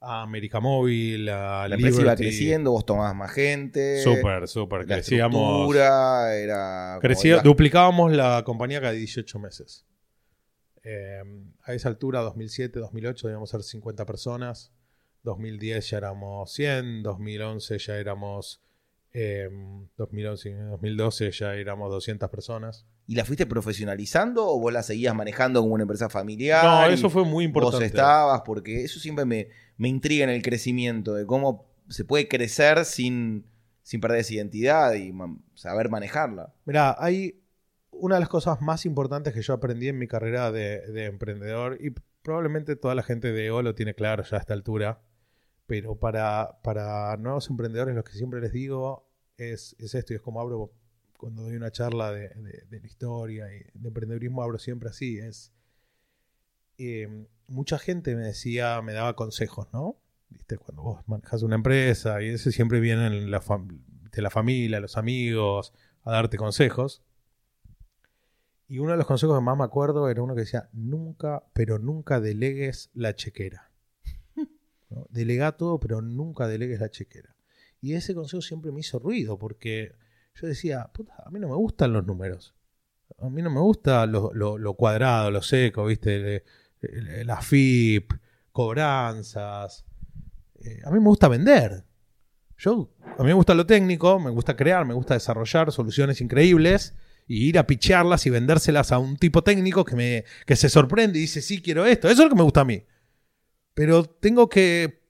a 0.00 0.22
América 0.22 0.60
Móvil, 0.60 1.28
a 1.28 1.68
la 1.68 1.74
empresa 1.74 2.02
iba 2.02 2.14
creciendo, 2.14 2.70
vos 2.70 2.86
tomabas 2.86 3.14
más 3.14 3.32
gente. 3.32 4.02
Súper, 4.02 4.46
súper. 4.46 4.86
Crecíamos. 4.86 5.74
era. 5.74 6.98
Crecía, 7.00 7.40
duplicábamos 7.40 8.12
la 8.12 8.42
compañía 8.44 8.80
cada 8.80 8.92
18 8.92 9.38
meses. 9.38 9.84
Eh, 10.84 11.22
a 11.64 11.74
esa 11.74 11.88
altura, 11.88 12.20
2007, 12.20 12.78
2008, 12.78 13.26
debíamos 13.26 13.50
ser 13.50 13.62
50 13.62 14.06
personas. 14.06 14.72
2010 15.24 15.90
ya 15.90 15.98
éramos 15.98 16.52
100. 16.52 17.02
2011 17.02 17.78
ya 17.78 17.96
éramos. 17.96 18.62
2011 19.12 20.54
2012 20.54 21.30
ya 21.30 21.54
éramos 21.54 21.90
200 21.90 22.28
personas. 22.30 22.86
¿Y 23.06 23.14
la 23.14 23.24
fuiste 23.24 23.46
profesionalizando 23.46 24.46
o 24.46 24.60
vos 24.60 24.72
la 24.72 24.82
seguías 24.82 25.14
manejando 25.14 25.60
como 25.62 25.74
una 25.74 25.82
empresa 25.82 26.08
familiar? 26.08 26.64
No, 26.64 26.86
eso 26.86 27.08
fue 27.08 27.24
muy 27.24 27.44
importante. 27.44 27.76
Vos 27.76 27.84
estabas, 27.84 28.42
porque 28.44 28.84
eso 28.84 29.00
siempre 29.00 29.24
me, 29.24 29.48
me 29.78 29.88
intriga 29.88 30.24
en 30.24 30.30
el 30.30 30.42
crecimiento, 30.42 31.14
de 31.14 31.24
cómo 31.24 31.66
se 31.88 32.04
puede 32.04 32.28
crecer 32.28 32.84
sin, 32.84 33.46
sin 33.82 34.00
perder 34.00 34.20
esa 34.20 34.34
identidad 34.34 34.94
y 34.94 35.12
saber 35.54 35.88
manejarla. 35.88 36.52
Mira, 36.66 36.94
hay 36.98 37.40
una 37.90 38.16
de 38.16 38.20
las 38.20 38.28
cosas 38.28 38.60
más 38.60 38.86
importantes 38.86 39.32
que 39.34 39.42
yo 39.42 39.54
aprendí 39.54 39.88
en 39.88 39.98
mi 39.98 40.06
carrera 40.06 40.52
de, 40.52 41.06
emprendedor, 41.06 41.78
y 41.80 41.94
probablemente 42.22 42.76
toda 42.76 42.94
la 42.94 43.02
gente 43.02 43.32
de 43.32 43.50
O 43.50 43.62
lo 43.62 43.74
tiene 43.74 43.94
claro 43.94 44.22
ya 44.22 44.36
a 44.36 44.40
esta 44.40 44.54
altura, 44.54 45.00
pero 45.68 45.96
para, 45.96 46.58
para 46.62 47.14
nuevos 47.18 47.50
emprendedores 47.50 47.94
lo 47.94 48.02
que 48.02 48.14
siempre 48.14 48.40
les 48.40 48.52
digo 48.52 49.06
es, 49.36 49.76
esto, 49.78 50.14
y 50.14 50.16
es 50.16 50.22
como 50.22 50.40
abro 50.40 50.72
cuando 51.18 51.42
doy 51.42 51.56
una 51.56 51.70
charla 51.70 52.10
de, 52.10 52.30
la 52.70 52.86
historia 52.86 53.52
y 53.54 53.58
de 53.74 53.88
emprendedurismo, 53.88 54.42
abro 54.42 54.58
siempre 54.58 54.88
así, 54.88 55.18
es... 55.18 55.52
Eh, 56.78 57.26
mucha 57.48 57.78
gente 57.78 58.16
me 58.16 58.22
decía, 58.22 58.80
me 58.80 58.94
daba 58.94 59.14
consejos, 59.14 59.68
¿no? 59.72 60.00
¿Viste? 60.30 60.56
Cuando 60.56 60.82
vos 60.82 61.02
manejas 61.06 61.42
una 61.42 61.56
empresa 61.56 62.22
y 62.22 62.28
eso 62.28 62.50
siempre 62.50 62.80
viene 62.80 63.10
la 63.26 63.42
de 64.12 64.22
la 64.22 64.30
familia, 64.30 64.80
los 64.80 64.96
amigos, 64.96 65.74
a 66.02 66.12
darte 66.12 66.38
consejos. 66.38 67.02
Y 68.68 68.78
uno 68.78 68.92
de 68.92 68.96
los 68.96 69.06
consejos 69.06 69.36
que 69.36 69.44
más 69.44 69.58
me 69.58 69.64
acuerdo 69.64 70.08
era 70.08 70.22
uno 70.22 70.34
que 70.34 70.42
decía, 70.42 70.70
nunca, 70.72 71.44
pero 71.52 71.78
nunca 71.78 72.20
delegues 72.20 72.90
la 72.94 73.14
chequera. 73.14 73.67
Delega 75.10 75.52
todo, 75.52 75.78
pero 75.78 76.00
nunca 76.00 76.46
delegues 76.46 76.80
la 76.80 76.90
chequera. 76.90 77.34
Y 77.80 77.94
ese 77.94 78.14
consejo 78.14 78.42
siempre 78.42 78.72
me 78.72 78.80
hizo 78.80 78.98
ruido, 78.98 79.38
porque 79.38 79.92
yo 80.34 80.46
decía, 80.46 80.90
puta, 80.92 81.14
a 81.24 81.30
mí 81.30 81.38
no 81.38 81.48
me 81.48 81.54
gustan 81.54 81.92
los 81.92 82.06
números. 82.06 82.54
A 83.18 83.28
mí 83.28 83.42
no 83.42 83.50
me 83.50 83.60
gusta 83.60 84.06
lo, 84.06 84.32
lo 84.32 84.74
cuadrado, 84.74 85.30
lo 85.30 85.42
seco, 85.42 85.86
¿viste? 85.86 86.44
la 87.24 87.40
FIP, 87.40 88.12
cobranzas. 88.52 89.84
Eh, 90.60 90.80
a 90.84 90.90
mí 90.90 90.98
me 90.98 91.06
gusta 91.06 91.28
vender. 91.28 91.84
Yo, 92.56 92.90
a 93.16 93.22
mí 93.22 93.28
me 93.28 93.34
gusta 93.34 93.54
lo 93.54 93.66
técnico, 93.66 94.18
me 94.18 94.30
gusta 94.30 94.56
crear, 94.56 94.84
me 94.84 94.94
gusta 94.94 95.14
desarrollar 95.14 95.70
soluciones 95.70 96.20
increíbles 96.20 96.94
y 97.28 97.48
ir 97.48 97.58
a 97.58 97.66
pichearlas 97.66 98.26
y 98.26 98.30
vendérselas 98.30 98.90
a 98.90 98.98
un 98.98 99.16
tipo 99.16 99.42
técnico 99.42 99.84
que, 99.84 99.94
me, 99.94 100.24
que 100.44 100.56
se 100.56 100.68
sorprende 100.68 101.18
y 101.18 101.22
dice, 101.22 101.40
sí, 101.40 101.62
quiero 101.62 101.86
esto. 101.86 102.08
Eso 102.08 102.22
es 102.22 102.24
lo 102.26 102.30
que 102.30 102.36
me 102.36 102.42
gusta 102.42 102.62
a 102.62 102.64
mí. 102.64 102.84
Pero 103.78 104.02
tengo 104.02 104.48
que, 104.48 105.04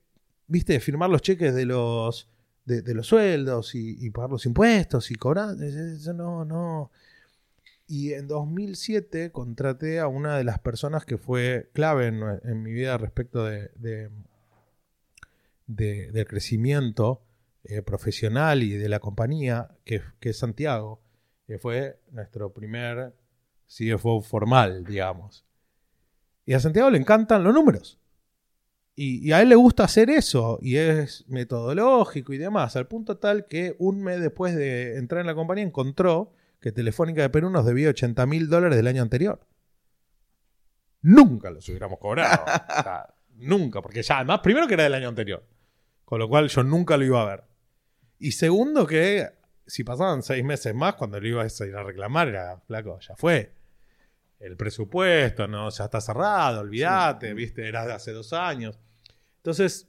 viste, 0.46 0.78
firmar 0.80 1.08
los 1.08 1.22
cheques 1.22 1.54
de 1.54 1.64
los, 1.64 2.28
de, 2.66 2.94
los 2.94 3.06
sueldos 3.06 3.74
y, 3.74 4.10
pagar 4.10 4.28
los 4.28 4.44
impuestos 4.44 5.10
y 5.10 5.14
cobrar. 5.14 5.56
Eso 5.62 6.12
no, 6.12 6.44
no. 6.44 6.90
Y 7.86 8.12
en 8.12 8.28
2007 8.28 9.32
contraté 9.32 10.00
a 10.00 10.06
una 10.06 10.36
de 10.36 10.44
las 10.44 10.58
personas 10.58 11.06
que 11.06 11.16
fue 11.16 11.70
clave 11.72 12.08
en, 12.08 12.62
mi 12.62 12.70
vida 12.72 12.98
respecto 12.98 13.42
de, 13.42 14.10
del 15.66 16.26
crecimiento 16.26 17.22
eh, 17.64 17.80
profesional 17.80 18.62
y 18.62 18.74
de 18.74 18.90
la 18.90 19.00
compañía, 19.00 19.70
que, 19.86 20.02
es 20.20 20.38
Santiago, 20.38 21.00
que 21.46 21.58
fue 21.58 22.02
nuestro 22.10 22.52
primer 22.52 23.14
CFO 23.66 24.20
formal, 24.20 24.84
digamos. 24.84 25.46
Y 26.44 26.52
a 26.52 26.60
Santiago 26.60 26.90
le 26.90 26.98
encantan 26.98 27.42
los 27.42 27.54
números. 27.54 27.98
Y, 29.00 29.28
y, 29.28 29.32
a 29.32 29.40
él 29.40 29.50
le 29.50 29.54
gusta 29.54 29.84
hacer 29.84 30.10
eso, 30.10 30.58
y 30.60 30.76
es 30.76 31.24
metodológico 31.28 32.32
y 32.32 32.38
demás, 32.38 32.74
al 32.74 32.88
punto 32.88 33.16
tal 33.16 33.46
que 33.46 33.76
un 33.78 34.02
mes 34.02 34.20
después 34.20 34.56
de 34.56 34.96
entrar 34.96 35.20
en 35.20 35.28
la 35.28 35.36
compañía 35.36 35.62
encontró 35.62 36.32
que 36.60 36.72
Telefónica 36.72 37.22
de 37.22 37.30
Perú 37.30 37.48
nos 37.48 37.64
debía 37.64 37.90
80 37.90 38.26
mil 38.26 38.48
dólares 38.48 38.76
del 38.76 38.88
año 38.88 39.02
anterior. 39.02 39.46
Nunca 41.00 41.48
los 41.50 41.68
hubiéramos 41.68 42.00
cobrado. 42.00 42.44
nunca, 43.36 43.80
porque 43.80 44.02
ya, 44.02 44.16
además, 44.16 44.40
primero 44.42 44.66
que 44.66 44.74
era 44.74 44.82
del 44.82 44.94
año 44.94 45.10
anterior. 45.10 45.46
Con 46.04 46.18
lo 46.18 46.28
cual 46.28 46.48
yo 46.48 46.64
nunca 46.64 46.96
lo 46.96 47.04
iba 47.04 47.22
a 47.22 47.26
ver. 47.26 47.44
Y 48.18 48.32
segundo 48.32 48.84
que 48.84 49.28
si 49.64 49.84
pasaban 49.84 50.24
seis 50.24 50.42
meses 50.42 50.74
más, 50.74 50.94
cuando 50.94 51.20
lo 51.20 51.28
iba 51.28 51.44
a 51.44 51.46
ir 51.46 51.76
a 51.76 51.84
reclamar, 51.84 52.26
era, 52.26 52.58
flaco, 52.66 52.98
ya 52.98 53.14
fue. 53.14 53.52
El 54.40 54.56
presupuesto, 54.56 55.46
no, 55.46 55.70
ya 55.70 55.84
está 55.84 56.00
cerrado, 56.00 56.62
olvídate, 56.62 57.32
viste, 57.32 57.68
era 57.68 57.86
de 57.86 57.92
hace 57.92 58.10
dos 58.10 58.32
años. 58.32 58.76
Entonces, 59.38 59.88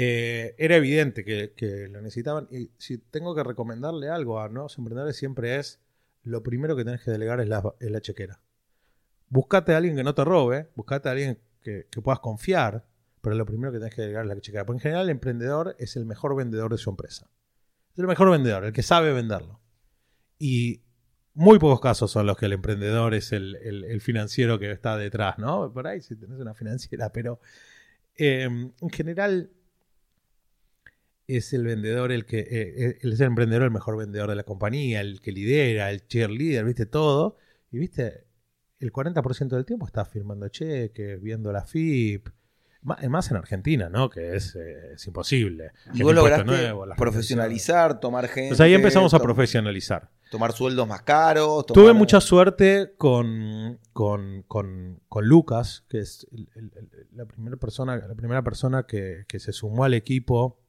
eh, 0.00 0.54
era 0.58 0.76
evidente 0.76 1.24
que, 1.24 1.88
lo 1.90 2.00
necesitaban. 2.00 2.46
Y 2.50 2.70
si 2.78 2.98
tengo 2.98 3.34
que 3.34 3.42
recomendarle 3.42 4.08
algo 4.08 4.40
a 4.40 4.48
nuevos 4.48 4.78
emprendedores, 4.78 5.16
siempre 5.16 5.56
es 5.56 5.80
lo 6.22 6.42
primero 6.42 6.76
que 6.76 6.84
tenés 6.84 7.02
que 7.02 7.10
delegar 7.10 7.40
es 7.40 7.48
la, 7.48 8.00
chequera. 8.00 8.40
Buscate 9.28 9.74
a 9.74 9.78
alguien 9.78 9.96
que 9.96 10.04
no 10.04 10.14
te 10.14 10.24
robe, 10.24 10.70
buscate 10.76 11.08
a 11.08 11.12
alguien 11.12 11.40
que, 11.60 11.86
puedas 12.02 12.20
confiar, 12.20 12.86
pero 13.20 13.34
lo 13.34 13.44
primero 13.44 13.72
que 13.72 13.78
tenés 13.78 13.94
que 13.94 14.02
delegar 14.02 14.24
es 14.24 14.28
la 14.28 14.40
chequera. 14.40 14.64
Porque 14.64 14.78
en 14.78 14.82
general 14.82 15.04
el 15.06 15.10
emprendedor 15.10 15.74
es 15.78 15.96
el 15.96 16.06
mejor 16.06 16.36
vendedor 16.36 16.70
de 16.70 16.78
su 16.78 16.90
empresa. 16.90 17.28
Es 17.92 17.98
el 17.98 18.06
mejor 18.06 18.30
vendedor, 18.30 18.64
el 18.64 18.72
que 18.72 18.84
sabe 18.84 19.12
venderlo. 19.12 19.60
Y 20.38 20.82
muy 21.34 21.58
pocos 21.58 21.80
casos 21.80 22.10
son 22.10 22.26
los 22.26 22.36
que 22.36 22.46
el 22.46 22.52
emprendedor 22.52 23.14
es 23.14 23.32
el, 23.32 24.00
financiero 24.00 24.58
que 24.58 24.70
está 24.70 24.96
detrás, 24.96 25.38
¿no? 25.38 25.72
Por 25.72 25.86
ahí 25.86 26.00
si 26.00 26.16
tenés 26.16 26.38
una 26.38 26.54
financiera, 26.54 27.12
pero 27.12 27.40
eh, 28.18 28.42
en 28.42 28.90
general 28.90 29.50
es 31.28 31.52
el 31.52 31.64
vendedor, 31.64 32.10
el 32.10 32.24
que 32.24 32.38
eh, 32.40 32.98
él 33.02 33.12
es 33.12 33.20
el 33.20 33.26
emprendedor, 33.26 33.64
el 33.64 33.70
mejor 33.70 33.96
vendedor 33.98 34.30
de 34.30 34.36
la 34.36 34.44
compañía, 34.44 35.00
el 35.00 35.20
que 35.20 35.30
lidera, 35.30 35.90
el 35.90 36.06
cheerleader, 36.06 36.64
viste 36.64 36.86
todo. 36.86 37.36
Y 37.70 37.78
viste, 37.78 38.24
el 38.80 38.92
40% 38.92 39.48
del 39.48 39.66
tiempo 39.66 39.86
está 39.86 40.04
firmando 40.06 40.48
cheques, 40.48 41.20
viendo 41.20 41.52
la 41.52 41.64
FIP. 41.64 42.28
Más 42.82 43.30
en 43.30 43.36
Argentina, 43.36 43.90
¿no? 43.90 44.08
Que 44.08 44.36
es, 44.36 44.54
eh, 44.54 44.92
es 44.94 45.06
imposible. 45.06 45.72
Y 45.92 46.02
vos 46.02 46.14
lograste 46.14 46.72
profesionalizar, 46.96 48.00
tomar 48.00 48.28
gente. 48.28 48.50
Pues 48.50 48.60
ahí 48.60 48.72
empezamos 48.72 49.12
a 49.12 49.18
profesionalizar. 49.18 50.10
Tomar 50.30 50.52
sueldos 50.52 50.86
más 50.86 51.02
caros. 51.02 51.66
Tuve 51.66 51.92
mucha 51.94 52.20
suerte 52.20 52.94
con, 52.96 53.78
con, 53.92 54.42
con, 54.42 55.00
con 55.08 55.26
Lucas, 55.26 55.84
que 55.88 56.00
es 56.00 56.26
la 57.12 57.24
primera 57.26 57.56
persona, 57.56 57.96
la 57.96 58.14
primera 58.14 58.42
persona 58.42 58.84
que, 58.86 59.24
que 59.26 59.40
se 59.40 59.52
sumó 59.52 59.84
al 59.84 59.94
equipo 59.94 60.60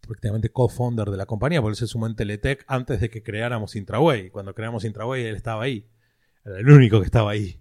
prácticamente 0.00 0.50
co-founder 0.50 1.10
de 1.10 1.16
la 1.16 1.26
compañía, 1.26 1.60
porque 1.60 1.72
él 1.72 1.76
se 1.76 1.86
sumó 1.86 2.06
en 2.06 2.16
Teletech 2.16 2.64
antes 2.66 3.00
de 3.00 3.10
que 3.10 3.22
creáramos 3.22 3.76
Intraway. 3.76 4.30
Cuando 4.30 4.54
creamos 4.54 4.84
Intraway, 4.84 5.24
él 5.24 5.36
estaba 5.36 5.62
ahí. 5.62 5.88
Era 6.44 6.58
el 6.58 6.70
único 6.70 7.00
que 7.00 7.06
estaba 7.06 7.30
ahí. 7.30 7.60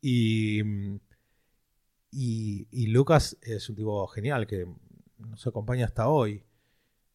Y, 0.00 0.62
y, 2.10 2.86
Lucas 2.88 3.36
es 3.42 3.68
un 3.68 3.76
tipo 3.76 4.06
genial 4.08 4.46
que 4.46 4.66
nos 5.18 5.46
acompaña 5.46 5.86
hasta 5.86 6.08
hoy. 6.08 6.44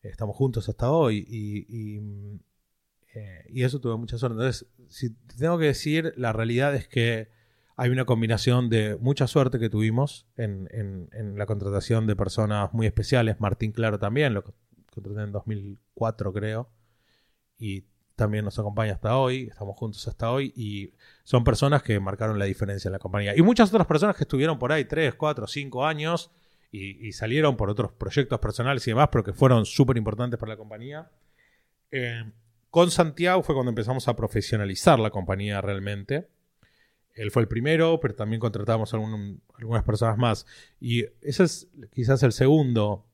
Estamos 0.01 0.35
juntos 0.35 0.67
hasta 0.69 0.91
hoy. 0.91 1.25
Y, 1.27 1.99
eh, 3.13 3.45
y, 3.49 3.63
eso 3.63 3.79
tuve 3.79 3.97
mucha 3.97 4.17
suerte. 4.17 4.35
Entonces, 4.35 4.67
si 4.87 5.11
tengo 5.37 5.57
que 5.57 5.65
decir, 5.65 6.13
la 6.17 6.33
realidad 6.33 6.73
es 6.75 6.87
que 6.87 7.29
hay 7.75 7.89
una 7.89 8.05
combinación 8.05 8.69
de 8.69 8.97
mucha 8.99 9.27
suerte 9.27 9.59
que 9.59 9.69
tuvimos 9.69 10.27
en, 10.35 10.67
en, 10.71 11.37
la 11.37 11.45
contratación 11.45 12.07
de 12.07 12.15
personas 12.15 12.73
muy 12.73 12.87
especiales. 12.87 13.39
Martín 13.39 13.71
Claro 13.71 13.99
también, 13.99 14.33
lo 14.33 14.43
contraté 14.91 15.21
en 15.21 15.31
2004 15.31 16.33
creo. 16.33 16.69
Y 17.57 17.85
también 18.15 18.45
nos 18.45 18.59
acompaña 18.59 18.93
hasta 18.93 19.17
hoy, 19.17 19.47
estamos 19.49 19.75
juntos 19.75 20.07
hasta 20.07 20.31
hoy 20.31 20.53
y 20.55 20.93
son 21.23 21.43
personas 21.43 21.81
que 21.81 21.99
marcaron 21.99 22.37
la 22.37 22.45
diferencia 22.45 22.89
en 22.89 22.93
la 22.93 22.99
compañía. 22.99 23.35
Y 23.35 23.41
muchas 23.41 23.69
otras 23.69 23.87
personas 23.87 24.15
que 24.15 24.23
estuvieron 24.23 24.59
por 24.59 24.71
ahí 24.71 24.85
3, 24.85 25.15
4, 25.15 25.47
5 25.47 25.85
años 25.85 26.31
y, 26.71 27.11
salieron 27.11 27.55
por 27.55 27.69
otros 27.69 27.91
proyectos 27.91 28.39
personales 28.39 28.87
y 28.87 28.91
demás, 28.91 29.09
pero 29.11 29.23
que 29.23 29.33
fueron 29.33 29.63
súper 29.65 29.95
importantes 29.95 30.39
para 30.39 30.53
la 30.53 30.57
compañía. 30.57 31.11
Eh, 31.91 32.23
con 32.73 32.89
Santiago 32.89 33.43
fue 33.43 33.53
cuando 33.53 33.69
empezamos 33.69 34.07
a 34.07 34.15
profesionalizar 34.15 34.97
la 34.97 35.11
compañía 35.11 35.61
realmente. 35.61 36.27
Él 37.13 37.29
fue 37.29 37.43
el 37.43 37.47
primero, 37.47 37.99
pero 37.99 38.15
también 38.15 38.39
contratamos 38.39 38.95
algunas 38.95 39.83
personas 39.83 40.17
más. 40.17 40.47
Y 40.79 41.05
ese 41.21 41.43
es 41.43 41.69
quizás 41.91 42.23
el 42.23 42.31
segundo 42.31 43.05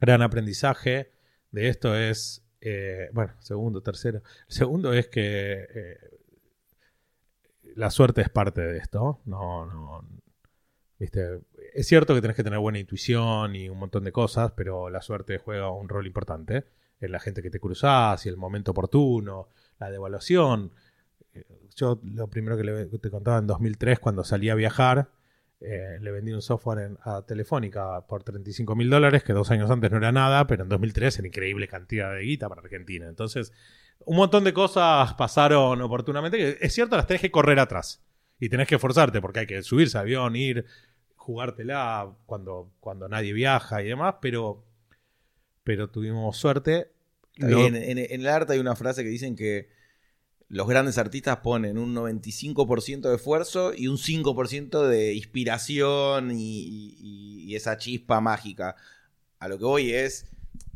gran 0.00 0.20
aprendizaje 0.20 1.12
de 1.52 1.68
esto 1.68 1.96
es, 1.96 2.44
eh, 2.60 3.08
bueno, 3.12 3.34
segundo, 3.38 3.82
tercero. 3.82 4.20
El 4.48 4.54
segundo 4.56 4.92
es 4.92 5.06
que 5.06 5.64
eh, 5.72 5.98
la 7.76 7.88
suerte 7.88 8.22
es 8.22 8.30
parte 8.30 8.62
de 8.62 8.78
esto. 8.78 9.20
No, 9.26 9.64
no, 9.64 10.04
viste, 10.98 11.38
es 11.72 11.86
cierto 11.86 12.16
que 12.16 12.20
tenés 12.20 12.36
que 12.36 12.42
tener 12.42 12.58
buena 12.58 12.80
intuición 12.80 13.54
y 13.54 13.68
un 13.68 13.78
montón 13.78 14.02
de 14.02 14.10
cosas, 14.10 14.50
pero 14.56 14.90
la 14.90 15.02
suerte 15.02 15.38
juega 15.38 15.70
un 15.70 15.88
rol 15.88 16.04
importante 16.08 16.64
la 17.08 17.20
gente 17.20 17.42
que 17.42 17.50
te 17.50 17.60
cruzás 17.60 18.24
y 18.26 18.28
el 18.28 18.36
momento 18.36 18.70
oportuno, 18.70 19.48
la 19.78 19.90
devaluación 19.90 20.72
yo 21.76 22.00
lo 22.04 22.28
primero 22.28 22.56
que 22.56 22.98
te 22.98 23.10
contaba 23.10 23.38
en 23.38 23.46
2003, 23.46 23.98
cuando 23.98 24.24
salí 24.24 24.50
a 24.50 24.54
viajar, 24.54 25.10
eh, 25.60 25.98
le 26.00 26.10
vendí 26.10 26.32
un 26.32 26.42
software 26.42 26.98
a 27.02 27.22
Telefónica 27.22 28.04
por 28.06 28.24
35 28.24 28.74
mil 28.74 28.90
dólares, 28.90 29.22
que 29.22 29.32
dos 29.32 29.50
años 29.50 29.70
antes 29.70 29.90
no 29.90 29.98
era 29.98 30.12
nada, 30.12 30.46
pero 30.46 30.64
en 30.64 30.68
2003 30.68 31.20
era 31.20 31.28
increíble 31.28 31.68
cantidad 31.68 32.14
de 32.14 32.22
guita 32.22 32.48
para 32.48 32.62
Argentina. 32.62 33.08
Entonces, 33.08 33.52
un 34.04 34.16
montón 34.16 34.44
de 34.44 34.52
cosas 34.52 35.14
pasaron 35.14 35.80
oportunamente. 35.82 36.64
es 36.64 36.72
cierto, 36.72 36.96
las 36.96 37.06
tenés 37.06 37.22
que 37.22 37.30
correr 37.30 37.58
atrás 37.58 38.04
y 38.38 38.48
tenés 38.48 38.68
que 38.68 38.74
esforzarte 38.74 39.20
porque 39.20 39.40
hay 39.40 39.46
que 39.46 39.62
subirse 39.62 39.98
a 39.98 40.02
avión, 40.02 40.34
ir, 40.36 40.66
jugártela 41.16 42.16
cuando, 42.26 42.72
cuando 42.80 43.08
nadie 43.08 43.32
viaja 43.32 43.82
y 43.82 43.86
demás, 43.86 44.16
pero, 44.20 44.64
pero 45.62 45.90
tuvimos 45.90 46.36
suerte. 46.36 46.91
En, 47.36 47.76
en 47.76 47.98
el 47.98 48.28
arte 48.28 48.54
hay 48.54 48.58
una 48.58 48.76
frase 48.76 49.02
que 49.02 49.08
dicen 49.08 49.36
que 49.36 49.68
los 50.52 50.68
grandes 50.68 50.98
artistas 50.98 51.38
ponen 51.38 51.78
un 51.78 51.94
95% 51.94 53.08
de 53.08 53.14
esfuerzo 53.16 53.72
y 53.74 53.88
un 53.88 53.96
5% 53.96 54.86
de 54.86 55.14
inspiración 55.14 56.30
y, 56.30 57.54
esa 57.56 57.78
chispa 57.78 58.20
mágica. 58.20 58.76
A 59.38 59.48
lo 59.48 59.56
que 59.56 59.64
voy 59.64 59.92
es, 59.92 60.26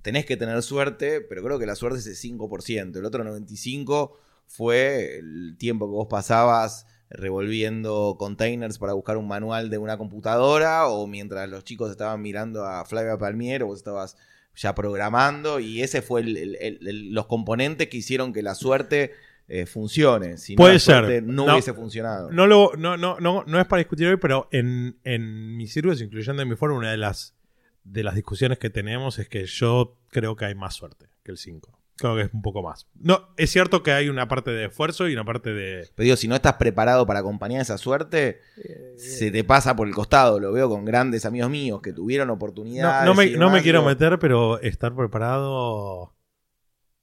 tenés 0.01 0.25
que 0.25 0.39
tener 0.39 0.63
suerte, 0.63 1.21
pero 1.21 1.43
creo 1.43 1.59
que 1.59 1.67
la 1.67 1.75
suerte 1.75 1.99
es 1.99 2.07
el 2.07 2.39
5%. 2.39 2.97
El 2.97 3.05
otro 3.05 3.23
95% 3.23 4.13
fue 4.47 5.19
el 5.19 5.57
tiempo 5.59 5.87
que 5.87 5.93
vos 5.93 6.09
pasabas 6.09 6.87
revolviendo 7.11 8.17
containers 8.19 8.79
para 8.79 8.95
buscar 8.95 9.19
un 9.19 9.29
manual 9.29 9.69
de 9.69 9.77
una 9.77 9.99
computadora 9.99 10.89
o 10.89 11.07
mientras 11.07 11.51
los 11.51 11.65
chicos 11.65 11.91
estaban 11.91 12.23
mirando 12.23 12.65
a 12.65 12.87
Flavia 12.87 13.19
Palmier 13.19 13.63
o 13.63 13.67
vos 13.67 13.79
estabas 13.79 14.17
ya 14.57 14.75
programando 14.75 15.61
y 15.61 15.83
ese 15.83 16.03
fue 16.03 16.25
los 16.25 17.27
componentes 17.27 17.89
que 17.89 17.99
hicieron 17.99 18.33
que 18.33 18.43
la 18.43 18.55
suerte 18.55 19.13
eh, 19.49 19.67
funcione. 19.67 20.39
Si 20.39 20.57
Puede 20.57 20.79
ser. 20.79 21.23
No, 21.23 21.45
hubiese 21.45 21.73
funcionado. 21.73 22.33
No, 22.33 22.47
lo, 22.47 22.73
no, 22.77 22.97
no, 22.97 23.21
no, 23.21 23.45
no 23.47 23.61
es 23.61 23.67
para 23.67 23.79
discutir 23.79 24.09
hoy, 24.09 24.17
pero 24.17 24.49
en, 24.51 24.99
en 25.05 25.57
mis 25.57 25.73
círculos, 25.73 26.01
incluyendo 26.01 26.43
en 26.43 26.49
mi 26.49 26.57
foro, 26.57 26.75
una 26.75 26.91
de 26.91 26.97
las, 26.97 27.37
de 27.85 28.03
las 28.03 28.15
discusiones 28.15 28.59
que 28.59 28.71
tenemos 28.71 29.19
es 29.19 29.29
que 29.29 29.47
yo 29.47 29.99
creo 30.09 30.35
que 30.35 30.47
hay 30.47 30.55
más 30.55 30.75
suerte 30.75 31.07
que 31.23 31.31
el 31.31 31.39
5. 31.39 31.79
Creo 31.97 32.15
que 32.15 32.23
es 32.23 32.35
un 32.35 32.43
poco 32.43 32.63
más. 32.63 32.87
No, 32.95 33.29
es 33.37 33.51
cierto 33.51 33.83
que 33.83 33.93
hay 33.93 34.09
una 34.09 34.29
parte 34.29 34.51
de 34.51 34.67
esfuerzo 34.67 35.09
y 35.09 35.15
una 35.15 35.25
parte 35.25 35.55
de. 35.55 35.89
Pero 35.95 36.05
digo, 36.05 36.17
si 36.17 36.29
no 36.29 36.35
estás 36.35 36.55
preparado 36.55 37.07
para 37.07 37.21
acompañar 37.21 37.63
esa 37.63 37.79
suerte, 37.79 38.41
eh, 38.59 38.95
se 38.99 39.31
te 39.31 39.45
pasa 39.45 39.75
por 39.75 39.89
el 39.89 39.95
costado. 39.95 40.39
Lo 40.39 40.53
veo 40.53 40.69
con 40.69 40.85
grandes 40.85 41.25
amigos 41.25 41.51
míos 41.51 41.81
que 41.81 41.95
tuvieron 41.95 42.29
oportunidades. 42.29 43.07
No, 43.07 43.15
me, 43.15 43.31
no 43.31 43.51
me 43.51 43.63
quiero 43.63 43.83
meter, 43.83 44.19
pero 44.19 44.61
estar 44.61 44.95
preparado. 44.95 46.15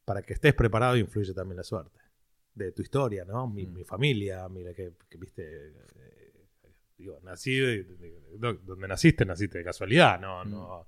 Para 0.05 0.21
que 0.21 0.33
estés 0.33 0.53
preparado 0.53 0.97
influye 0.97 1.33
también 1.33 1.57
la 1.57 1.63
suerte 1.63 2.03
de 2.53 2.71
tu 2.71 2.81
historia, 2.81 3.25
¿no? 3.25 3.47
Mi, 3.47 3.65
mm. 3.65 3.85
familia, 3.85 4.47
mira 4.49 4.73
que, 4.73 4.93
viste, 5.17 5.43
eh, 5.43 6.47
digo, 6.97 7.19
nací, 7.23 7.59
donde 8.37 8.87
naciste, 8.87 9.25
naciste 9.25 9.59
de 9.59 9.63
casualidad, 9.63 10.19
no, 10.19 10.45
mm. 10.45 10.51
no, 10.51 10.87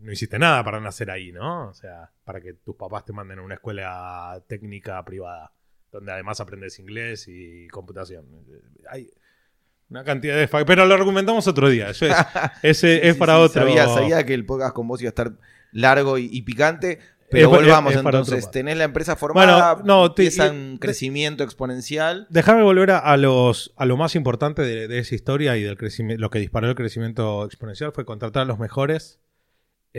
no 0.00 0.12
hiciste 0.12 0.38
nada 0.38 0.62
para 0.64 0.80
nacer 0.80 1.10
ahí, 1.10 1.32
¿no? 1.32 1.68
O 1.68 1.74
sea, 1.74 2.10
para 2.24 2.40
que 2.40 2.54
tus 2.54 2.76
papás 2.76 3.04
te 3.04 3.12
manden 3.12 3.38
a 3.38 3.42
una 3.42 3.54
escuela 3.54 4.42
técnica 4.46 5.04
privada, 5.04 5.52
donde 5.92 6.12
además 6.12 6.40
aprendes 6.40 6.78
inglés 6.78 7.26
y 7.28 7.68
computación. 7.68 8.26
Hay 8.90 9.10
una 9.90 10.04
cantidad 10.04 10.36
de... 10.36 10.48
Pero 10.64 10.86
lo 10.86 10.94
argumentamos 10.94 11.46
otro 11.46 11.68
día, 11.68 11.90
ese 12.62 13.08
es 13.08 13.16
para 13.16 13.38
otro... 13.38 13.62
Sabía, 13.62 13.88
sabía, 13.88 14.24
que 14.24 14.34
el 14.34 14.46
podcast 14.46 14.74
con 14.74 14.86
vos 14.88 15.00
iba 15.00 15.08
a 15.08 15.10
estar 15.10 15.32
largo 15.72 16.18
y 16.18 16.42
picante, 16.42 16.98
pero 17.30 17.50
volvamos 17.50 17.94
entonces, 17.94 18.50
tenés 18.50 18.76
la 18.76 18.84
empresa 18.84 19.16
formada, 19.16 19.74
bueno, 19.74 19.86
no, 19.86 20.06
empieza 20.06 20.50
un 20.50 20.78
crecimiento 20.78 21.44
exponencial. 21.44 22.26
Déjame 22.30 22.62
volver 22.62 22.90
a, 22.90 23.16
los, 23.16 23.72
a 23.76 23.84
lo 23.84 23.96
más 23.96 24.14
importante 24.14 24.62
de, 24.62 24.98
esa 24.98 25.14
historia 25.14 25.56
y 25.56 25.62
del 25.62 25.76
crecimiento, 25.76 26.20
lo 26.20 26.30
que 26.30 26.38
disparó 26.38 26.68
el 26.68 26.74
crecimiento 26.74 27.44
exponencial 27.44 27.92
fue 27.92 28.04
contratar 28.04 28.42
a 28.42 28.46
los 28.46 28.58
mejores. 28.58 29.20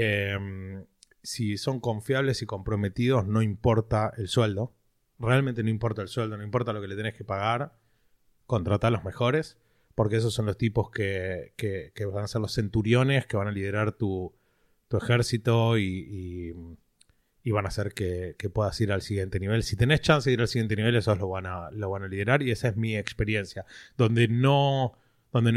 Em, 0.01 0.85
si 1.23 1.57
son 1.57 1.81
confiables 1.81 2.41
y 2.41 2.45
comprometidos, 2.45 3.27
no 3.27 3.41
importa 3.41 4.13
el 4.17 4.29
sueldo. 4.29 4.73
Realmente 5.19 5.61
no 5.61 5.69
importa 5.69 6.01
el 6.01 6.07
sueldo, 6.07 6.37
no 6.37 6.43
importa 6.43 6.71
lo 6.71 6.79
que 6.79 6.87
le 6.87 6.95
tenés 6.95 7.15
que 7.15 7.25
pagar. 7.25 7.77
Contratar 8.45 8.89
a 8.89 8.91
los 8.91 9.03
mejores, 9.03 9.57
porque 9.95 10.15
esos 10.15 10.33
son 10.33 10.45
los 10.45 10.57
tipos 10.57 10.89
que, 10.89 11.53
van 12.13 12.23
a 12.23 12.27
ser 12.27 12.39
los 12.39 12.53
centuriones 12.53 13.27
que 13.27 13.35
van 13.35 13.49
a 13.49 13.51
liderar 13.51 13.91
tu, 13.91 14.33
ejército 14.89 15.77
y 15.77 16.53
van 17.45 17.65
a 17.65 17.67
hacer 17.67 17.93
que, 17.93 18.35
puedas 18.53 18.79
ir 18.79 18.93
al 18.93 19.01
siguiente 19.01 19.39
nivel. 19.39 19.63
Si 19.63 19.75
tenés 19.75 19.99
chance 19.99 20.29
de 20.29 20.35
ir 20.35 20.41
al 20.41 20.47
siguiente 20.47 20.77
nivel, 20.77 20.95
esos 20.95 21.19
lo 21.19 21.27
van 21.27 21.45
a, 21.45 21.71
lo 21.71 21.89
van 21.89 22.03
a 22.03 22.07
liderar 22.07 22.41
y 22.41 22.51
esa 22.51 22.69
es 22.69 22.77
mi 22.77 22.95
experiencia. 22.95 23.65
Donde 23.97 24.29
no 24.29 24.93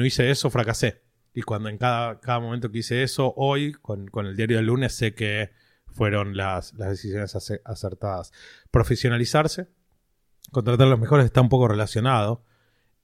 hice 0.04 0.30
eso, 0.32 0.50
fracasé. 0.50 1.11
Y 1.34 1.42
cuando 1.42 1.68
en 1.68 1.78
cada, 1.78 2.20
cada 2.20 2.40
momento 2.40 2.70
que 2.70 2.78
hice 2.78 3.02
eso, 3.02 3.32
hoy, 3.36 3.72
con, 3.72 4.08
el 4.14 4.36
diario 4.36 4.58
del 4.58 4.66
lunes, 4.66 4.94
sé 4.94 5.14
que 5.14 5.50
fueron 5.86 6.36
las, 6.36 6.76
decisiones 6.76 7.34
acertadas. 7.64 8.32
Profesionalizarse, 8.70 9.68
contratar 10.50 10.86
a 10.86 10.90
los 10.90 11.00
mejores 11.00 11.26
está 11.26 11.40
un 11.40 11.48
poco 11.48 11.68
relacionado. 11.68 12.44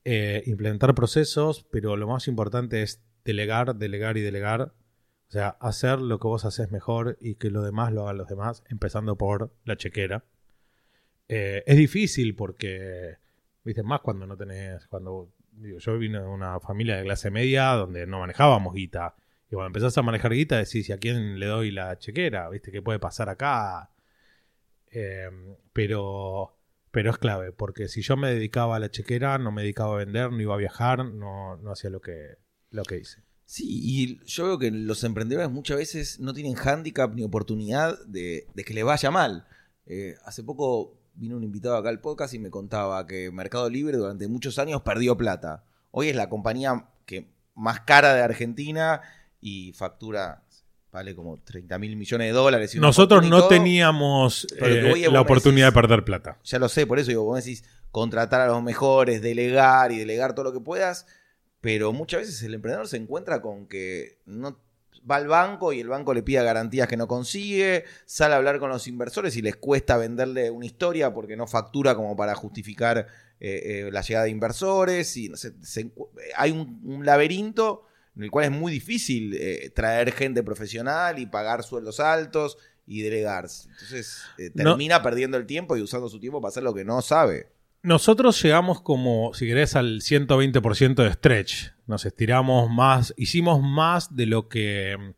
Eh, 0.04 0.42
implementar 0.46 0.94
procesos, 0.94 1.66
pero 1.70 1.96
lo 1.96 2.06
más 2.06 2.28
importante 2.28 2.82
es 2.82 3.02
delegar, 3.24 3.76
delegar 3.76 4.16
y 4.16 4.22
delegar 4.22 4.72
o 5.28 5.30
sea, 5.30 5.48
hacer 5.60 6.00
lo 6.00 6.18
que 6.18 6.26
vos 6.26 6.46
haces 6.46 6.70
mejor 6.70 7.18
y 7.20 7.34
que 7.34 7.50
lo 7.50 7.62
demás 7.62 7.92
lo 7.92 8.02
hagan 8.04 8.16
los 8.16 8.28
demás, 8.28 8.62
empezando 8.70 9.16
por 9.16 9.52
la 9.64 9.76
chequera. 9.76 10.24
Eh, 11.28 11.62
es 11.66 11.76
difícil 11.76 12.34
porque, 12.34 13.18
viste, 13.62 13.82
más 13.82 14.00
cuando 14.00 14.26
no 14.26 14.38
tenés, 14.38 14.86
cuando 14.86 15.30
yo 15.78 15.98
vine 15.98 16.20
de 16.20 16.26
una 16.26 16.60
familia 16.60 16.96
de 16.96 17.04
clase 17.04 17.30
media 17.30 17.72
donde 17.72 18.06
no 18.06 18.20
manejábamos 18.20 18.74
guita 18.74 19.14
Y 19.50 19.54
cuando 19.54 19.68
empezás 19.68 19.96
a 19.98 20.02
manejar 20.02 20.32
guita, 20.32 20.58
decís, 20.58 20.88
¿y 20.88 20.92
a 20.92 20.98
quién 20.98 21.38
le 21.38 21.46
doy 21.46 21.70
la 21.70 21.98
chequera? 21.98 22.48
¿Viste 22.48 22.70
qué 22.70 22.82
puede 22.82 22.98
pasar 22.98 23.28
acá? 23.28 23.90
Eh, 24.90 25.30
pero, 25.72 26.56
pero 26.90 27.10
es 27.10 27.18
clave, 27.18 27.52
porque 27.52 27.88
si 27.88 28.02
yo 28.02 28.16
me 28.16 28.32
dedicaba 28.32 28.76
a 28.76 28.80
la 28.80 28.90
chequera, 28.90 29.38
no 29.38 29.52
me 29.52 29.62
dedicaba 29.62 29.94
a 29.94 29.98
vender, 29.98 30.32
no 30.32 30.40
iba 30.40 30.54
a 30.54 30.58
viajar, 30.58 31.04
no, 31.04 31.56
no 31.56 31.72
hacía 31.72 31.90
lo 31.90 32.00
que, 32.00 32.36
lo 32.70 32.82
que 32.84 32.98
hice. 32.98 33.22
Sí, 33.44 33.64
y 33.66 34.20
yo 34.26 34.44
veo 34.44 34.58
que 34.58 34.70
los 34.70 35.04
emprendedores 35.04 35.50
muchas 35.50 35.78
veces 35.78 36.20
no 36.20 36.34
tienen 36.34 36.54
hándicap 36.54 37.14
ni 37.14 37.22
oportunidad 37.22 37.98
de, 38.06 38.46
de 38.54 38.64
que 38.64 38.74
les 38.74 38.84
vaya 38.84 39.10
mal. 39.10 39.46
Eh, 39.86 40.16
hace 40.26 40.44
poco 40.44 40.97
vino 41.18 41.36
un 41.36 41.42
invitado 41.42 41.76
acá 41.76 41.88
al 41.88 42.00
podcast 42.00 42.32
y 42.34 42.38
me 42.38 42.50
contaba 42.50 43.06
que 43.06 43.30
Mercado 43.32 43.68
Libre 43.68 43.96
durante 43.96 44.28
muchos 44.28 44.58
años 44.58 44.82
perdió 44.82 45.16
plata. 45.16 45.64
Hoy 45.90 46.08
es 46.08 46.16
la 46.16 46.28
compañía 46.28 46.86
que 47.06 47.28
más 47.54 47.80
cara 47.80 48.14
de 48.14 48.22
Argentina 48.22 49.00
y 49.40 49.72
factura, 49.72 50.44
vale 50.92 51.14
como 51.16 51.38
30 51.42 51.76
mil 51.78 51.96
millones 51.96 52.28
de 52.28 52.32
dólares. 52.32 52.74
y 52.74 52.78
Nosotros 52.78 53.28
no 53.28 53.40
todo. 53.40 53.48
teníamos 53.48 54.46
eh, 54.60 54.88
voy 54.88 55.02
la 55.02 55.20
oportunidad 55.20 55.66
decís- 55.68 55.74
de 55.74 55.80
perder 55.80 56.04
plata. 56.04 56.38
Ya 56.44 56.58
lo 56.60 56.68
sé, 56.68 56.86
por 56.86 56.98
eso 57.00 57.08
digo, 57.08 57.24
vos 57.24 57.44
decís 57.44 57.64
contratar 57.90 58.40
a 58.40 58.46
los 58.46 58.62
mejores, 58.62 59.20
delegar 59.20 59.90
y 59.92 59.98
delegar 59.98 60.34
todo 60.34 60.44
lo 60.44 60.52
que 60.52 60.60
puedas, 60.60 61.06
pero 61.60 61.92
muchas 61.92 62.20
veces 62.20 62.40
el 62.44 62.54
emprendedor 62.54 62.86
se 62.86 62.96
encuentra 62.96 63.42
con 63.42 63.66
que 63.66 64.18
no 64.24 64.56
va 65.10 65.16
al 65.16 65.28
banco 65.28 65.72
y 65.72 65.80
el 65.80 65.88
banco 65.88 66.12
le 66.14 66.22
pide 66.22 66.42
garantías 66.42 66.88
que 66.88 66.96
no 66.96 67.06
consigue, 67.08 67.84
sale 68.06 68.34
a 68.34 68.36
hablar 68.38 68.58
con 68.58 68.68
los 68.70 68.86
inversores 68.88 69.36
y 69.36 69.42
les 69.42 69.56
cuesta 69.56 69.96
venderle 69.96 70.50
una 70.50 70.66
historia 70.66 71.12
porque 71.14 71.36
no 71.36 71.46
factura 71.46 71.94
como 71.94 72.16
para 72.16 72.34
justificar 72.34 73.06
eh, 73.40 73.84
eh, 73.86 73.90
la 73.92 74.00
llegada 74.02 74.24
de 74.24 74.30
inversores, 74.30 75.16
y 75.16 75.28
no 75.28 75.36
sé, 75.36 75.52
se 75.62 75.86
encu- 75.86 76.08
hay 76.36 76.50
un, 76.50 76.80
un 76.84 77.06
laberinto 77.06 77.84
en 78.16 78.24
el 78.24 78.30
cual 78.32 78.46
es 78.46 78.50
muy 78.50 78.72
difícil 78.72 79.32
eh, 79.38 79.70
traer 79.74 80.10
gente 80.12 80.42
profesional 80.42 81.18
y 81.20 81.26
pagar 81.26 81.62
sueldos 81.62 82.00
altos 82.00 82.58
y 82.84 83.02
delegar. 83.02 83.44
Entonces 83.44 84.22
eh, 84.38 84.50
No. 84.54 84.70
termina 84.70 85.02
perdiendo 85.02 85.36
el 85.36 85.46
tiempo 85.46 85.76
y 85.76 85.82
usando 85.82 86.08
su 86.08 86.18
tiempo 86.18 86.40
para 86.40 86.48
hacer 86.50 86.64
lo 86.64 86.74
que 86.74 86.84
no 86.84 87.00
sabe. 87.00 87.46
Nosotros 87.82 88.42
llegamos 88.42 88.80
como, 88.82 89.32
si 89.34 89.46
querés, 89.46 89.76
al 89.76 90.00
120% 90.00 90.94
de 91.04 91.12
stretch. 91.12 91.70
Nos 91.88 92.04
estiramos 92.04 92.70
más, 92.70 93.14
hicimos 93.16 93.62
más 93.62 94.14
de 94.14 94.26
lo 94.26 94.48
que 94.48 95.14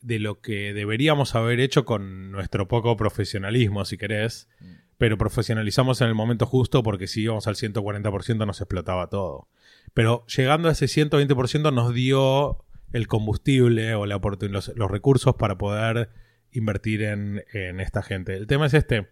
de 0.00 0.18
lo 0.18 0.40
que 0.40 0.74
deberíamos 0.74 1.34
haber 1.34 1.60
hecho 1.60 1.84
con 1.84 2.30
nuestro 2.30 2.68
poco 2.68 2.96
profesionalismo, 2.96 3.84
si 3.84 3.96
querés. 3.96 4.48
Pero 4.96 5.16
profesionalizamos 5.16 6.00
en 6.00 6.08
el 6.08 6.14
momento 6.14 6.46
justo 6.46 6.82
porque 6.82 7.06
si 7.06 7.22
íbamos 7.22 7.46
al 7.46 7.54
140% 7.54 8.44
nos 8.44 8.60
explotaba 8.60 9.08
todo. 9.08 9.48
Pero 9.94 10.26
llegando 10.26 10.68
a 10.68 10.72
ese 10.72 10.86
120% 10.86 11.72
nos 11.72 11.94
dio 11.94 12.64
el 12.92 13.06
combustible 13.06 13.94
o 13.94 14.06
la 14.06 14.20
los, 14.50 14.72
los 14.74 14.90
recursos 14.90 15.36
para 15.36 15.58
poder 15.58 16.10
invertir 16.50 17.02
en, 17.04 17.44
en 17.52 17.78
esta 17.78 18.02
gente. 18.02 18.34
El 18.34 18.48
tema 18.48 18.66
es 18.66 18.74
este. 18.74 19.08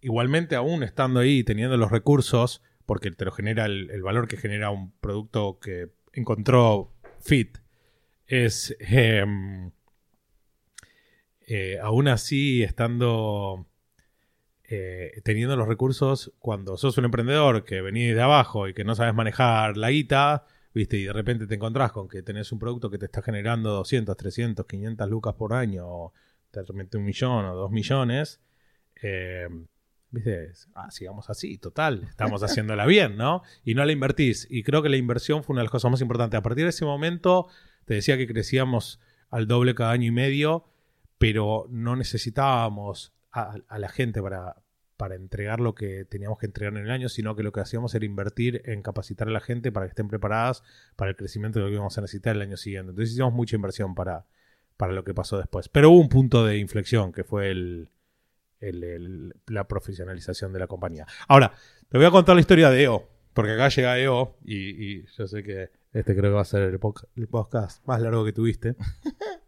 Igualmente, 0.00 0.54
aún 0.54 0.84
estando 0.84 1.18
ahí, 1.18 1.42
teniendo 1.42 1.76
los 1.76 1.90
recursos, 1.90 2.62
porque 2.84 3.10
te 3.10 3.24
lo 3.24 3.32
genera 3.32 3.64
el 3.66 4.02
valor 4.02 4.28
que 4.28 4.36
genera 4.36 4.70
un 4.70 4.92
producto 5.00 5.58
que 5.60 5.95
encontró 6.20 6.92
Fit, 7.20 7.58
es 8.26 8.76
em, 8.80 9.70
eh, 11.46 11.78
aún 11.80 12.08
así 12.08 12.62
estando 12.62 13.66
eh, 14.68 15.20
teniendo 15.22 15.54
los 15.56 15.68
recursos 15.68 16.32
cuando 16.40 16.76
sos 16.76 16.98
un 16.98 17.04
emprendedor 17.04 17.64
que 17.64 17.80
venís 17.82 18.14
de 18.14 18.22
abajo 18.22 18.66
y 18.66 18.74
que 18.74 18.82
no 18.84 18.96
sabes 18.96 19.14
manejar 19.14 19.76
la 19.76 19.90
guita, 19.90 20.44
viste, 20.74 20.96
y 20.96 21.04
de 21.04 21.12
repente 21.12 21.46
te 21.46 21.54
encontrás 21.54 21.92
con 21.92 22.08
que 22.08 22.22
tenés 22.22 22.50
un 22.50 22.58
producto 22.58 22.90
que 22.90 22.98
te 22.98 23.06
está 23.06 23.22
generando 23.22 23.70
200, 23.70 24.16
300, 24.16 24.66
500 24.66 25.08
lucas 25.08 25.34
por 25.34 25.52
año, 25.52 25.86
o 25.86 26.12
de 26.52 26.62
repente 26.64 26.96
un 26.96 27.04
millón 27.04 27.44
o 27.44 27.54
dos 27.54 27.70
millones, 27.70 28.40
eh, 29.02 29.48
viste, 30.10 30.52
ah, 30.74 30.90
sigamos 30.90 31.28
así, 31.30 31.58
total, 31.58 32.04
estamos 32.08 32.42
haciéndola 32.42 32.86
bien, 32.86 33.16
¿no? 33.16 33.42
Y 33.64 33.74
no 33.74 33.84
la 33.84 33.92
invertís. 33.92 34.46
Y 34.50 34.62
creo 34.62 34.82
que 34.82 34.88
la 34.88 34.96
inversión 34.96 35.44
fue 35.44 35.54
una 35.54 35.60
de 35.60 35.64
las 35.64 35.72
cosas 35.72 35.90
más 35.90 36.00
importantes. 36.00 36.38
A 36.38 36.42
partir 36.42 36.64
de 36.64 36.70
ese 36.70 36.84
momento, 36.84 37.48
te 37.84 37.94
decía 37.94 38.16
que 38.16 38.26
crecíamos 38.26 39.00
al 39.30 39.46
doble 39.46 39.74
cada 39.74 39.92
año 39.92 40.06
y 40.06 40.12
medio, 40.12 40.64
pero 41.18 41.66
no 41.70 41.96
necesitábamos 41.96 43.12
a, 43.32 43.58
la 43.78 43.88
gente 43.88 44.22
para, 44.22 44.56
para 44.96 45.14
entregar 45.14 45.60
lo 45.60 45.74
que 45.74 46.04
teníamos 46.04 46.38
que 46.38 46.46
entregar 46.46 46.74
en 46.74 46.84
el 46.84 46.90
año, 46.90 47.08
sino 47.08 47.36
que 47.36 47.42
lo 47.42 47.52
que 47.52 47.60
hacíamos 47.60 47.94
era 47.94 48.04
invertir 48.04 48.62
en 48.64 48.82
capacitar 48.82 49.28
a 49.28 49.30
la 49.30 49.40
gente 49.40 49.72
para 49.72 49.86
que 49.86 49.90
estén 49.90 50.08
preparadas 50.08 50.62
para 50.96 51.10
el 51.10 51.16
crecimiento 51.16 51.58
de 51.58 51.64
lo 51.64 51.70
que 51.70 51.74
íbamos 51.74 51.98
a 51.98 52.00
necesitar 52.00 52.34
el 52.34 52.42
año 52.42 52.56
siguiente. 52.56 52.90
Entonces 52.90 53.12
hicimos 53.12 53.34
mucha 53.34 53.56
inversión 53.56 53.94
para, 53.94 54.26
para 54.76 54.92
lo 54.92 55.04
que 55.04 55.12
pasó 55.12 55.36
después. 55.36 55.68
Pero 55.68 55.90
hubo 55.90 56.00
un 56.00 56.08
punto 56.08 56.46
de 56.46 56.58
inflexión 56.58 57.12
que 57.12 57.24
fue 57.24 57.50
el, 57.50 57.90
el- 58.60 58.84
el- 58.84 59.34
la 59.46 59.66
profesionalización 59.68 60.52
de 60.52 60.58
la 60.58 60.66
compañía. 60.66 61.06
Ahora, 61.28 61.52
te 61.88 61.98
voy 61.98 62.06
a 62.06 62.10
contar 62.10 62.34
la 62.34 62.40
historia 62.40 62.70
de 62.70 62.82
EO, 62.84 63.08
porque 63.32 63.52
acá 63.52 63.68
llega 63.68 63.98
EO 63.98 64.38
y, 64.44 64.98
y 64.98 65.06
yo 65.16 65.26
sé 65.26 65.42
que 65.42 65.70
este 65.92 66.14
creo 66.14 66.30
que 66.30 66.34
va 66.36 66.42
a 66.42 66.44
ser 66.44 66.62
el, 66.62 66.78
podcast 66.78 67.86
más 67.86 68.00
largo 68.00 68.24
que 68.24 68.32
tuviste. 68.32 68.76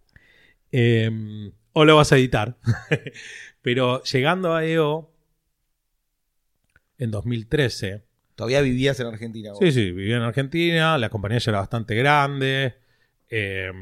Em, 0.71 1.51
o 1.73 1.85
lo 1.87 1.97
vas 1.97 2.13
a 2.13 2.19
editar. 2.19 2.59
Pero 3.63 4.03
llegando 4.03 4.55
a 4.55 4.65
EO 4.67 5.11
en 6.99 7.11
2013, 7.11 8.05
Todavía 8.35 8.61
vivías 8.61 9.01
en 9.01 9.09
Argentina. 9.09 9.51
vos. 9.51 9.59
Sí, 9.59 9.73
sí, 9.73 9.91
vivía 9.91 10.17
en 10.17 10.23
Argentina, 10.23 10.97
la 10.97 11.11
compañía 11.11 11.39
ya 11.39 11.51
era 11.51 11.59
bastante 11.59 11.97
grande, 11.97 12.77
eh, 13.29 13.73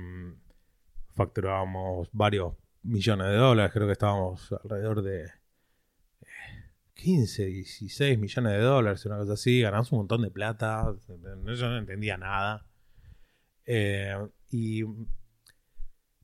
facturábamos 1.15 2.09
varios 2.13 2.55
millones 2.87 3.29
de 3.29 3.37
dólares, 3.37 3.73
creo 3.73 3.87
que 3.87 3.93
estábamos 3.93 4.53
alrededor 4.53 5.03
de 5.03 5.25
eh, 5.25 5.29
15, 6.95 7.47
16 7.47 8.19
millones 8.19 8.53
de 8.53 8.59
dólares, 8.61 9.05
una 9.07 9.19
cosa 9.19 9.35
así, 9.35 9.61
ganamos 9.61 9.93
un 9.93 9.99
montón 9.99 10.23
de 10.23 10.31
plata, 10.31 10.95
yo 11.09 11.69
no 11.69 11.79
entendía 11.79 12.17
nada. 12.17 12.67
Eh, 13.67 14.17
y, 14.51 14.85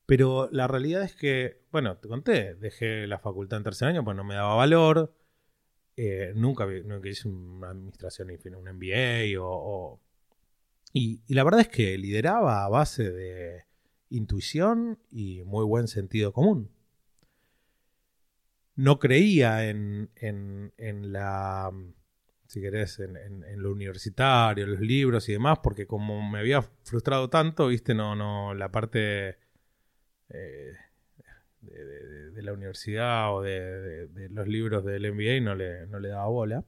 pero 0.07 0.49
la 0.53 0.67
realidad 0.67 1.03
es 1.03 1.15
que, 1.15 1.63
bueno, 1.71 1.97
te 1.97 2.09
conté, 2.09 2.55
dejé 2.55 3.07
la 3.07 3.19
facultad 3.19 3.59
en 3.59 3.65
tercer 3.65 3.89
año, 3.89 4.05
pues 4.05 4.17
no 4.17 4.25
me 4.25 4.35
daba 4.35 4.55
valor. 4.57 5.15
Eh, 5.97 6.33
nunca, 6.37 6.67
nunca 6.67 7.09
hice 7.09 7.29
una 7.29 7.71
administración, 7.71 8.31
un 8.31 8.69
MBA 8.69 9.41
o... 9.41 9.47
o- 9.49 10.01
y 10.95 11.23
la 11.35 11.45
verdad 11.45 11.61
es 11.63 11.69
que 11.69 11.97
lideraba 11.99 12.65
a 12.65 12.69
base 12.69 13.11
de 13.11 13.65
intuición 14.17 14.99
y 15.11 15.43
muy 15.45 15.65
buen 15.65 15.89
sentido 15.89 16.33
común. 16.33 16.71
No 18.75 18.99
creía 18.99 19.69
en, 19.69 20.11
en- 20.17 20.73
en 20.79 21.13
la, 21.13 21.71
si 22.47 22.61
querés, 22.61 22.99
en, 23.01 23.17
en- 23.17 23.63
lo 23.63 23.71
universitario, 23.73 24.67
los 24.67 24.81
libros 24.81 25.29
y 25.29 25.33
demás, 25.33 25.59
porque 25.63 25.87
como 25.87 26.27
me 26.29 26.39
había 26.39 26.63
frustrado 26.63 27.29
tanto, 27.29 27.69
viste, 27.69 27.95
no, 27.95 28.15
no, 28.17 28.55
la 28.55 28.71
parte 28.73 29.39
eh, 30.31 30.73
de, 31.61 32.43
la 32.43 32.53
universidad 32.55 33.35
o 33.35 33.43
de 33.43 34.09
los 34.31 34.49
libros 34.49 34.85
del 34.85 35.05
MBA 35.13 35.41
no 35.41 35.55
le, 35.55 35.87
no 35.87 36.01
le 36.01 36.09
daba 36.09 36.27
bola. 36.27 36.65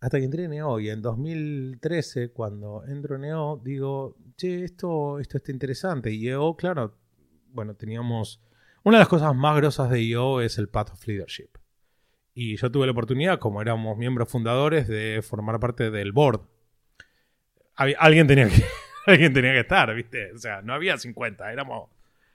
Hasta 0.00 0.18
que 0.18 0.24
entré 0.24 0.44
en 0.44 0.52
EO 0.54 0.80
y 0.80 0.88
en 0.90 1.00
2013, 1.00 2.30
cuando 2.32 2.84
entro 2.86 3.16
en 3.16 3.24
EO, 3.24 3.60
digo, 3.62 4.16
che, 4.36 4.64
esto, 4.64 5.18
esto 5.18 5.36
está 5.38 5.52
interesante. 5.52 6.10
Y 6.12 6.28
EO, 6.28 6.56
claro, 6.56 6.96
bueno, 7.52 7.74
teníamos... 7.74 8.40
Una 8.84 8.96
de 8.98 9.00
las 9.02 9.08
cosas 9.08 9.34
más 9.34 9.56
grosas 9.56 9.90
de 9.90 10.00
EO 10.02 10.40
es 10.40 10.58
el 10.58 10.68
Path 10.68 10.90
of 10.92 11.06
Leadership. 11.06 11.50
Y 12.34 12.56
yo 12.56 12.70
tuve 12.72 12.86
la 12.86 12.92
oportunidad, 12.92 13.38
como 13.38 13.60
éramos 13.62 13.96
miembros 13.96 14.28
fundadores, 14.28 14.88
de 14.88 15.20
formar 15.22 15.60
parte 15.60 15.90
del 15.90 16.12
board. 16.12 16.40
Había- 17.76 17.96
alguien, 17.98 18.26
tenía 18.26 18.48
que, 18.48 18.64
alguien 19.06 19.32
tenía 19.32 19.52
que 19.52 19.60
estar, 19.60 19.94
¿viste? 19.94 20.32
O 20.32 20.38
sea, 20.38 20.62
no 20.62 20.74
había 20.74 20.96
50, 20.98 21.52
éramos, 21.52 21.90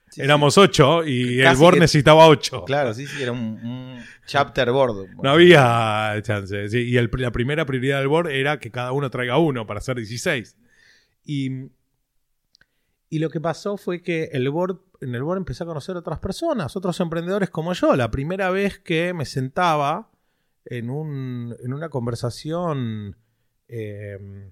Sí, 0.09 0.21
éramos 0.21 0.57
8 0.57 1.03
y 1.05 1.39
el 1.39 1.43
Casi 1.43 1.59
board 1.61 1.73
que- 1.73 1.79
necesitaba 1.81 2.27
8. 2.27 2.59
sí. 2.59 2.65
Claro, 2.65 2.93
sí, 2.93 3.05
sí, 3.07 3.21
era 3.21 3.33
un, 3.33 3.39
un 3.65 3.99
chapter 4.25 4.71
board. 4.71 5.09
No 5.21 5.29
había 5.31 6.17
chance. 6.21 6.69
sí, 6.69 6.79
y 6.83 6.95
el- 6.95 7.09
la 7.17 7.31
primera 7.31 7.65
prioridad 7.65 7.99
del 7.99 8.07
board 8.07 8.29
era 8.31 8.57
que 8.57 8.71
cada 8.71 8.93
uno 8.93 9.09
traiga 9.09 9.37
uno 9.37 9.67
para 9.67 9.79
hacer 9.79 9.97
16. 9.97 10.55
Y, 11.25 11.49
y 13.09 13.19
lo 13.19 13.29
que 13.29 13.39
pasó 13.39 13.77
fue 13.77 14.01
que 14.01 14.25
el 14.33 14.49
board, 14.49 14.79
en 15.01 15.15
el 15.15 15.23
board 15.23 15.37
empecé 15.37 15.63
a 15.63 15.67
conocer 15.67 15.95
otras 15.95 16.19
personas, 16.19 16.75
otros 16.75 16.99
emprendedores 16.99 17.49
como 17.49 17.73
yo. 17.73 17.95
La 17.95 18.11
primera 18.11 18.49
vez 18.49 18.79
que 18.79 19.13
me 19.13 19.25
sentaba 19.25 20.09
en, 20.65 20.89
un, 20.89 21.55
en 21.63 21.73
una 21.73 21.89
conversación 21.89 23.15
eh, 23.67 24.51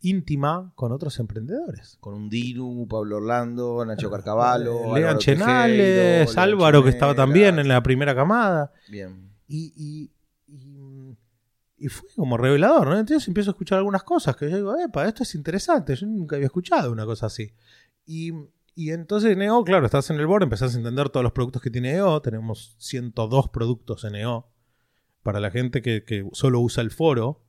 íntima 0.00 0.72
con 0.74 0.92
otros 0.92 1.18
emprendedores. 1.18 1.96
Con 2.00 2.14
un 2.14 2.28
Dinu, 2.28 2.86
Pablo 2.88 3.16
Orlando, 3.16 3.84
Nacho 3.84 4.10
Carcavalo. 4.10 4.94
Lean 4.94 4.96
Álvaro 4.96 5.18
Chenales, 5.18 6.26
Tejero, 6.28 6.40
Álvaro 6.40 6.80
que 6.80 6.86
Lean 6.86 6.94
estaba 6.94 7.14
también 7.14 7.58
en 7.58 7.68
la 7.68 7.82
primera 7.82 8.14
camada. 8.14 8.72
Bien. 8.88 9.32
Y- 9.48 10.10
y 11.78 11.88
fue 11.88 12.08
como 12.16 12.36
revelador, 12.36 12.86
¿no? 12.88 12.98
Entonces 12.98 13.26
empiezo 13.28 13.50
a 13.50 13.52
escuchar 13.52 13.78
algunas 13.78 14.02
cosas 14.02 14.36
que 14.36 14.48
yo 14.50 14.56
digo, 14.56 14.78
epa, 14.78 15.06
esto 15.06 15.22
es 15.22 15.34
interesante, 15.34 15.94
yo 15.94 16.06
nunca 16.06 16.36
había 16.36 16.46
escuchado 16.46 16.90
una 16.92 17.04
cosa 17.04 17.26
así. 17.26 17.52
Y, 18.06 18.32
y 18.74 18.90
entonces 18.90 19.36
Neo, 19.36 19.62
claro, 19.64 19.84
estás 19.86 20.08
en 20.10 20.16
el 20.18 20.26
board, 20.26 20.44
empezás 20.44 20.74
a 20.74 20.78
entender 20.78 21.08
todos 21.10 21.24
los 21.24 21.32
productos 21.32 21.60
que 21.62 21.70
tiene 21.70 21.92
EO. 21.94 22.20
Tenemos 22.22 22.76
102 22.78 23.48
productos 23.50 24.04
en 24.04 24.14
EO. 24.16 24.48
Para 25.22 25.40
la 25.40 25.50
gente 25.50 25.82
que, 25.82 26.04
que 26.04 26.28
solo 26.32 26.60
usa 26.60 26.82
el 26.82 26.90
foro 26.90 27.42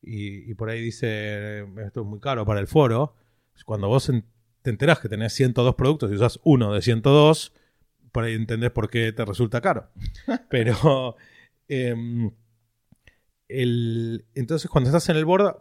y, 0.00 0.48
y 0.50 0.54
por 0.54 0.70
ahí 0.70 0.80
dice, 0.80 1.60
esto 1.84 2.00
es 2.02 2.06
muy 2.06 2.20
caro 2.20 2.44
para 2.46 2.60
el 2.60 2.68
foro. 2.68 3.16
Cuando 3.64 3.88
vos 3.88 4.08
en- 4.08 4.24
te 4.62 4.70
enterás 4.70 5.00
que 5.00 5.08
tenés 5.08 5.32
102 5.32 5.74
productos 5.74 6.10
y 6.10 6.14
usás 6.14 6.38
uno 6.44 6.72
de 6.72 6.82
102, 6.82 7.52
por 8.12 8.24
ahí 8.24 8.34
entendés 8.34 8.70
por 8.70 8.88
qué 8.90 9.12
te 9.12 9.24
resulta 9.24 9.60
caro. 9.60 9.90
Pero 10.50 11.16
em, 11.68 12.30
el- 13.48 14.24
entonces 14.34 14.70
cuando 14.70 14.88
estás 14.90 15.08
en 15.08 15.16
el 15.16 15.24
board, 15.24 15.56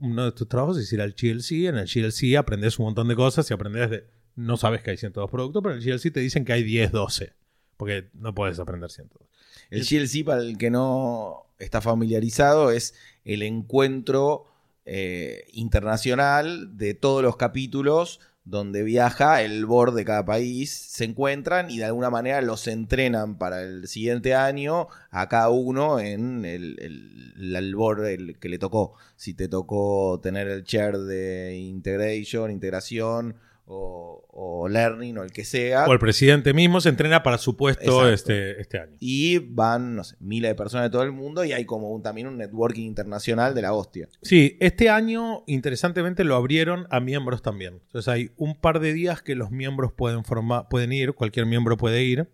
uno 0.00 0.24
de 0.24 0.32
tus 0.32 0.48
trabajos 0.48 0.78
es 0.78 0.92
ir 0.92 1.00
al 1.00 1.12
GLC. 1.14 1.66
En 1.68 1.76
el 1.76 1.86
GLC 1.88 2.36
aprendes 2.36 2.78
un 2.78 2.86
montón 2.86 3.08
de 3.08 3.16
cosas 3.16 3.50
y 3.50 3.54
aprendes 3.54 3.90
de... 3.90 4.04
No 4.36 4.56
sabes 4.56 4.82
que 4.82 4.90
hay 4.92 4.96
102 4.96 5.28
productos, 5.30 5.62
pero 5.62 5.74
en 5.74 5.82
el 5.82 5.84
GLC 5.84 6.12
te 6.12 6.20
dicen 6.20 6.44
que 6.44 6.52
hay 6.52 6.62
10, 6.62 6.92
12. 6.92 7.32
Porque 7.76 8.08
no 8.14 8.34
puedes 8.34 8.58
aprender 8.60 8.90
102. 8.90 9.28
El 9.70 9.84
GLC, 9.84 10.24
para 10.24 10.40
el 10.42 10.56
que 10.56 10.70
no 10.70 11.46
está 11.58 11.80
familiarizado, 11.80 12.70
es 12.70 12.94
el 13.24 13.42
encuentro 13.42 14.46
eh, 14.84 15.44
internacional 15.52 16.76
de 16.76 16.94
todos 16.94 17.22
los 17.22 17.36
capítulos 17.36 18.20
donde 18.48 18.82
viaja 18.82 19.42
el 19.42 19.66
board 19.66 19.94
de 19.94 20.04
cada 20.04 20.24
país, 20.24 20.70
se 20.70 21.04
encuentran 21.04 21.70
y 21.70 21.78
de 21.78 21.84
alguna 21.84 22.10
manera 22.10 22.40
los 22.40 22.66
entrenan 22.66 23.36
para 23.38 23.62
el 23.62 23.86
siguiente 23.88 24.34
año 24.34 24.88
a 25.10 25.28
cada 25.28 25.50
uno 25.50 26.00
en 26.00 26.44
el, 26.44 26.76
el- 26.80 27.74
board 27.74 28.06
el 28.06 28.38
que 28.38 28.48
le 28.48 28.58
tocó. 28.58 28.94
Si 29.16 29.34
te 29.34 29.48
tocó 29.48 30.18
tener 30.22 30.48
el 30.48 30.64
chair 30.64 30.96
de 30.98 31.56
integration, 31.56 32.50
integración 32.50 33.36
o, 33.70 34.24
o 34.30 34.68
learning 34.68 35.18
o 35.18 35.22
el 35.22 35.30
que 35.30 35.44
sea, 35.44 35.84
O 35.86 35.92
el 35.92 35.98
presidente 35.98 36.54
mismo 36.54 36.80
se 36.80 36.88
entrena 36.88 37.22
para 37.22 37.36
su 37.36 37.54
puesto 37.56 38.08
este, 38.08 38.60
este 38.60 38.78
año. 38.80 38.96
y 38.98 39.38
van, 39.38 39.94
no 39.96 40.04
sé, 40.04 40.16
miles 40.20 40.50
de 40.50 40.54
personas 40.54 40.86
de 40.86 40.90
todo 40.90 41.02
el 41.02 41.12
mundo 41.12 41.44
y 41.44 41.52
hay 41.52 41.66
como 41.66 41.90
un- 41.90 42.02
también 42.02 42.26
un 42.28 42.38
networking 42.38 42.84
internacional 42.86 43.54
de 43.54 43.62
la 43.62 43.74
hostia. 43.74 44.08
Sí, 44.22 44.56
este 44.60 44.88
año, 44.88 45.44
interesantemente, 45.46 46.24
lo 46.24 46.34
abrieron 46.34 46.86
a 46.90 46.98
miembros 47.00 47.42
también. 47.42 47.74
Entonces 47.86 48.08
hay 48.08 48.30
un 48.36 48.58
par 48.58 48.80
de 48.80 48.92
días 48.94 49.20
que 49.22 49.34
los 49.34 49.50
miembros 49.50 49.92
pueden, 49.92 50.24
formar, 50.24 50.68
pueden 50.70 50.92
ir, 50.92 51.12
cualquier 51.12 51.44
miembro 51.44 51.76
puede 51.76 52.02
ir 52.04 52.28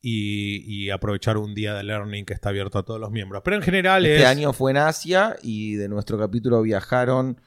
y, 0.00 0.64
y 0.66 0.90
aprovechar 0.90 1.36
un 1.38 1.54
día 1.54 1.72
de 1.74 1.82
learning 1.84 2.24
que 2.24 2.34
está 2.34 2.48
abierto 2.50 2.78
a 2.78 2.82
todos 2.84 3.00
los 3.00 3.10
miembros. 3.10 3.42
Pero 3.44 3.56
en 3.56 3.62
general 3.62 4.04
Este 4.04 4.22
es... 4.22 4.26
año 4.26 4.52
fue 4.52 4.72
en 4.72 4.76
Asia 4.78 5.36
y 5.42 5.76
de 5.76 5.88
nuestro 5.88 6.18
capítulo 6.18 6.60
viajaron 6.62 7.40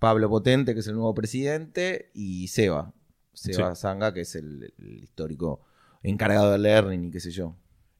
Pablo 0.00 0.28
Potente, 0.28 0.74
que 0.74 0.80
es 0.80 0.86
el 0.88 0.94
nuevo 0.94 1.14
presidente, 1.14 2.10
y 2.14 2.48
Seba. 2.48 2.92
Seba 3.32 3.74
Zanga, 3.76 4.12
que 4.12 4.22
es 4.22 4.34
el, 4.34 4.74
el 4.78 5.04
histórico 5.04 5.60
encargado 6.02 6.50
de 6.50 6.58
learning 6.58 7.04
y 7.04 7.10
qué 7.12 7.20
sé 7.20 7.30
yo. 7.30 7.54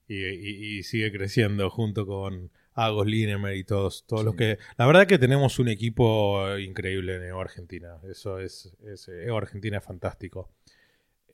Y, 0.08 0.16
y- 0.16 0.78
y 0.78 0.82
sigue 0.82 1.12
creciendo 1.12 1.70
junto 1.70 2.04
con 2.06 2.50
Agos 2.74 3.06
Linemer 3.06 3.54
y 3.56 3.62
todos, 3.64 4.04
todos 4.06 4.22
Sí. 4.22 4.26
los 4.26 4.34
que... 4.34 4.58
La 4.76 4.86
verdad 4.86 5.06
que 5.06 5.18
tenemos 5.18 5.58
un 5.60 5.68
equipo 5.68 6.58
increíble 6.58 7.16
en 7.16 7.22
EO 7.24 7.40
Argentina. 7.40 7.98
Eso 8.10 8.40
es... 8.40 8.72
es 8.84 9.06
EO 9.08 9.36
Argentina 9.36 9.78
es 9.78 9.84
fantástico. 9.84 10.50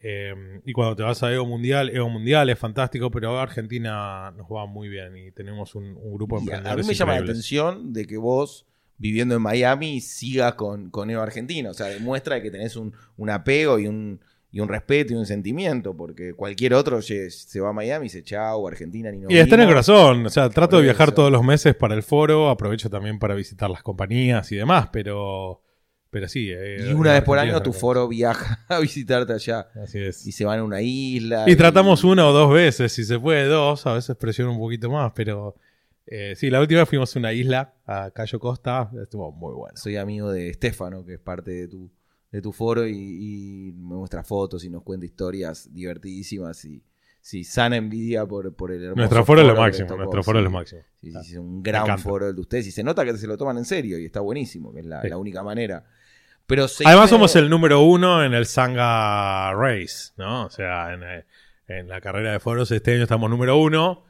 Eh, 0.00 0.60
y 0.66 0.72
cuando 0.72 0.94
te 0.94 1.02
vas 1.02 1.22
a 1.22 1.32
EO 1.32 1.46
Mundial, 1.46 1.88
EO 1.90 2.08
Mundial 2.10 2.50
es 2.50 2.58
fantástico, 2.58 3.10
pero 3.10 3.28
EO 3.30 3.38
Argentina 3.38 4.30
nos 4.36 4.46
va 4.48 4.66
muy 4.66 4.88
bien 4.88 5.16
y 5.16 5.30
tenemos 5.32 5.74
un, 5.74 5.84
un 5.96 6.12
grupo 6.14 6.38
de 6.38 6.46
Y 6.46 6.50
a, 6.52 6.76
mí 6.76 6.82
me 6.86 6.94
llama 6.94 7.14
la 7.14 7.22
atención 7.22 7.92
de 7.94 8.04
que 8.06 8.18
vos, 8.18 8.66
viviendo 8.98 9.34
en 9.34 9.42
Miami, 9.42 10.00
sigas 10.00 10.54
con, 10.54 10.90
con 10.90 11.08
Neo 11.08 11.20
Argentina. 11.22 11.70
O 11.70 11.74
sea, 11.74 11.86
demuestra 11.88 12.40
que 12.42 12.50
tenés 12.50 12.76
un, 12.76 12.92
un 13.16 13.30
apego 13.30 13.78
y 13.78 13.86
un, 13.86 14.20
y 14.50 14.60
un 14.60 14.68
respeto 14.68 15.12
y 15.12 15.16
un 15.16 15.26
sentimiento, 15.26 15.94
porque 15.96 16.32
cualquier 16.32 16.72
otro 16.74 16.96
oye, 16.98 17.30
se 17.30 17.60
va 17.60 17.70
a 17.70 17.72
Miami 17.72 18.06
y 18.06 18.08
dice, 18.08 18.22
chao, 18.22 18.66
Argentina, 18.66 19.10
ni 19.10 19.18
nos 19.18 19.30
Y 19.30 19.36
está 19.36 19.54
en 19.56 19.62
el 19.62 19.66
vimos". 19.66 19.86
corazón, 19.86 20.24
o 20.26 20.30
sea, 20.30 20.48
trato 20.48 20.76
de 20.78 20.84
viajar 20.84 21.12
todos 21.12 21.30
los 21.30 21.42
meses 21.42 21.74
para 21.74 21.94
el 21.94 22.02
foro, 22.02 22.48
aprovecho 22.48 22.88
también 22.88 23.18
para 23.18 23.34
visitar 23.34 23.68
las 23.68 23.82
compañías 23.82 24.50
y 24.52 24.56
demás, 24.56 24.88
pero, 24.92 25.60
pero 26.08 26.26
sí. 26.28 26.48
eh, 26.50 26.86
Y 26.88 26.92
una 26.94 27.12
vez 27.12 27.22
por 27.22 27.38
año 27.38 27.60
tu 27.62 27.74
foro 27.74 28.08
viaja 28.08 28.64
a 28.68 28.78
visitarte 28.78 29.34
allá. 29.34 29.66
Así 29.82 29.98
es. 29.98 30.26
Y 30.26 30.32
se 30.32 30.46
van 30.46 30.60
a 30.60 30.64
una 30.64 30.80
isla. 30.80 31.44
Y 31.46 31.54
tratamos 31.56 32.02
una 32.04 32.26
o 32.26 32.32
dos 32.32 32.50
veces, 32.54 32.92
si 32.92 33.04
se 33.04 33.18
puede 33.18 33.44
dos, 33.44 33.84
a 33.86 33.92
veces 33.92 34.16
presiono 34.16 34.52
un 34.52 34.58
poquito 34.58 34.90
más, 34.90 35.12
pero 35.14 35.56
eh, 36.06 36.34
sí, 36.36 36.50
la 36.50 36.60
última 36.60 36.80
vez 36.80 36.88
fuimos 36.88 37.14
a 37.14 37.18
una 37.18 37.32
isla, 37.32 37.74
a 37.86 38.10
Cayo 38.12 38.38
Costa, 38.38 38.90
estuvo 39.02 39.32
muy 39.32 39.54
bueno. 39.54 39.76
Soy 39.76 39.96
amigo 39.96 40.30
de 40.30 40.48
Estefano, 40.50 41.04
que 41.04 41.14
es 41.14 41.20
parte 41.20 41.50
de 41.50 41.68
tu, 41.68 41.90
de 42.30 42.40
tu 42.42 42.52
foro, 42.52 42.86
y, 42.86 42.92
y 42.92 43.72
me 43.72 43.94
muestra 43.96 44.22
fotos 44.22 44.64
y 44.64 44.70
nos 44.70 44.82
cuenta 44.82 45.04
historias 45.06 45.72
divertidísimas. 45.72 46.64
Y 46.64 46.82
sí, 47.20 47.44
sana 47.44 47.76
envidia 47.76 48.24
por, 48.26 48.54
por 48.54 48.70
el 48.72 48.82
hermoso 48.82 48.96
Nuestro 49.00 49.24
foro 49.24 49.40
es 49.40 49.46
lo 49.48 49.56
máximo, 49.56 49.88
tocó, 49.88 49.98
nuestro 49.98 50.22
foro 50.22 50.38
sí. 50.38 50.40
es 50.40 50.44
lo 50.44 50.50
máximo. 50.50 50.80
Sí, 51.00 51.10
sí, 51.10 51.16
Ah, 51.16 51.22
sí, 51.24 51.32
es 51.32 51.38
un 51.38 51.62
gran 51.62 51.98
foro 51.98 52.28
el 52.28 52.34
de 52.34 52.40
ustedes. 52.40 52.66
Y 52.68 52.70
se 52.70 52.84
nota 52.84 53.04
que 53.04 53.16
se 53.16 53.26
lo 53.26 53.36
toman 53.36 53.58
en 53.58 53.64
serio 53.64 53.98
y 53.98 54.04
está 54.06 54.20
buenísimo, 54.20 54.72
que 54.72 54.80
es 54.80 54.86
la, 54.86 55.02
Sí. 55.02 55.08
la 55.08 55.18
única 55.18 55.42
manera. 55.42 55.84
Pero 56.46 56.66
Además 56.84 57.10
somos 57.10 57.34
el 57.34 57.50
número 57.50 57.82
uno 57.82 58.22
en 58.24 58.32
el 58.32 58.46
Sanga 58.46 59.52
Race, 59.54 60.12
¿no? 60.16 60.44
O 60.46 60.50
sea, 60.50 60.94
en, 60.94 61.02
eh, 61.02 61.24
en 61.66 61.88
la 61.88 62.00
carrera 62.00 62.30
de 62.30 62.38
foros 62.38 62.70
este 62.70 62.94
año 62.94 63.02
estamos 63.02 63.28
número 63.28 63.56
uno. 63.58 64.04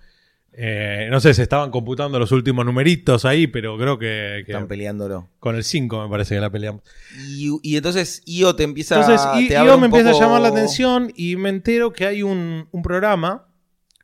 Eh, 0.59 1.09
no 1.11 1.21
sé, 1.21 1.35
se 1.35 1.43
estaban 1.43 1.71
computando 1.71 2.19
los 2.19 2.33
últimos 2.33 2.65
numeritos 2.65 3.27
ahí, 3.27 3.47
pero 3.47 3.77
creo 3.77 3.99
que, 3.99 4.43
que 4.47 4.53
Están 4.53 4.67
peleándolo. 4.69 5.29
con 5.39 5.55
el 5.55 5.65
5 5.65 6.05
me 6.05 6.09
parece 6.09 6.35
que 6.35 6.41
la 6.41 6.49
peleamos. 6.51 6.83
Y, 7.29 7.51
y 7.63 7.77
entonces 7.77 8.23
IO 8.25 8.57
te 8.57 8.63
empieza 8.63 8.99
Entonces, 9.01 9.21
y, 9.39 9.49
te 9.49 9.61
un 9.61 9.81
me 9.81 9.87
empieza 9.87 10.13
poco- 10.13 10.23
a 10.23 10.27
llamar 10.27 10.41
la 10.41 10.49
atención 10.49 11.13
y 11.15 11.37
me 11.37 11.51
entero 11.51 11.93
que 11.93 12.07
hay 12.07 12.23
un, 12.23 12.69
un 12.73 12.83
programa 12.83 13.53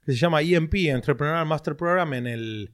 que 0.04 0.12
se 0.12 0.18
llama 0.18 0.42
EMP, 0.42 0.74
Entrepreneurial 0.88 1.46
Master 1.46 1.74
Program, 1.76 2.12
en 2.12 2.26
el, 2.26 2.70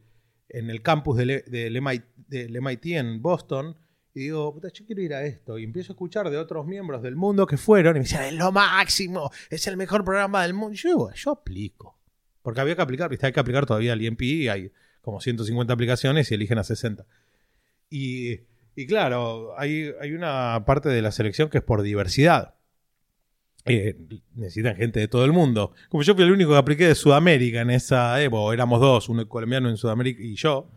en 0.48 0.70
el 0.70 0.82
campus 0.82 1.16
del, 1.16 1.44
del 1.46 1.80
MIT, 1.80 2.02
del 2.26 2.60
MIT 2.60 2.86
en 2.86 3.22
Boston. 3.22 3.76
Y 4.14 4.20
digo, 4.22 4.52
puta, 4.52 4.68
yo 4.72 4.84
quiero 4.86 5.02
ir 5.02 5.14
a 5.14 5.22
esto. 5.24 5.56
Y 5.58 5.62
empiezo 5.64 5.92
a 5.92 5.94
escuchar 5.94 6.28
de 6.30 6.36
otros 6.38 6.66
miembros 6.66 7.00
del 7.02 7.14
mundo 7.14 7.46
que 7.46 7.56
fueron 7.58 7.94
y 7.94 8.00
me 8.00 8.04
decían, 8.06 8.24
es 8.24 8.32
lo 8.32 8.50
máximo, 8.50 9.30
es 9.50 9.66
el 9.68 9.76
mejor 9.76 10.04
programa 10.04 10.42
del 10.42 10.54
mundo. 10.54 10.72
Y 10.74 10.78
yo 10.78 10.88
digo, 10.88 11.12
yo 11.14 11.30
aplico. 11.30 11.97
Porque 12.48 12.62
había 12.62 12.76
que 12.76 12.80
aplicar, 12.80 13.10
¿viste? 13.10 13.26
hay 13.26 13.32
que 13.34 13.40
aplicar 13.40 13.66
todavía 13.66 13.92
al 13.92 14.02
EMP 14.02 14.22
y 14.22 14.48
hay 14.48 14.72
como 15.02 15.20
150 15.20 15.70
aplicaciones 15.70 16.30
y 16.30 16.34
eligen 16.34 16.56
a 16.56 16.64
60. 16.64 17.04
Y, 17.90 18.40
y 18.74 18.86
claro, 18.86 19.52
hay, 19.58 19.92
hay 20.00 20.14
una 20.14 20.64
parte 20.64 20.88
de 20.88 21.02
la 21.02 21.12
selección 21.12 21.50
que 21.50 21.58
es 21.58 21.62
por 21.62 21.82
diversidad. 21.82 22.54
Eh, 23.66 23.98
necesitan 24.34 24.76
gente 24.76 24.98
de 24.98 25.08
todo 25.08 25.26
el 25.26 25.32
mundo. 25.34 25.74
Como 25.90 26.02
yo 26.02 26.14
fui 26.14 26.24
el 26.24 26.32
único 26.32 26.52
que 26.52 26.56
apliqué 26.56 26.88
de 26.88 26.94
Sudamérica 26.94 27.60
en 27.60 27.68
esa 27.68 28.22
Evo, 28.22 28.50
éramos 28.54 28.80
dos, 28.80 29.10
uno 29.10 29.28
colombiano 29.28 29.68
en 29.68 29.76
Sudamérica 29.76 30.22
y 30.22 30.34
yo, 30.34 30.70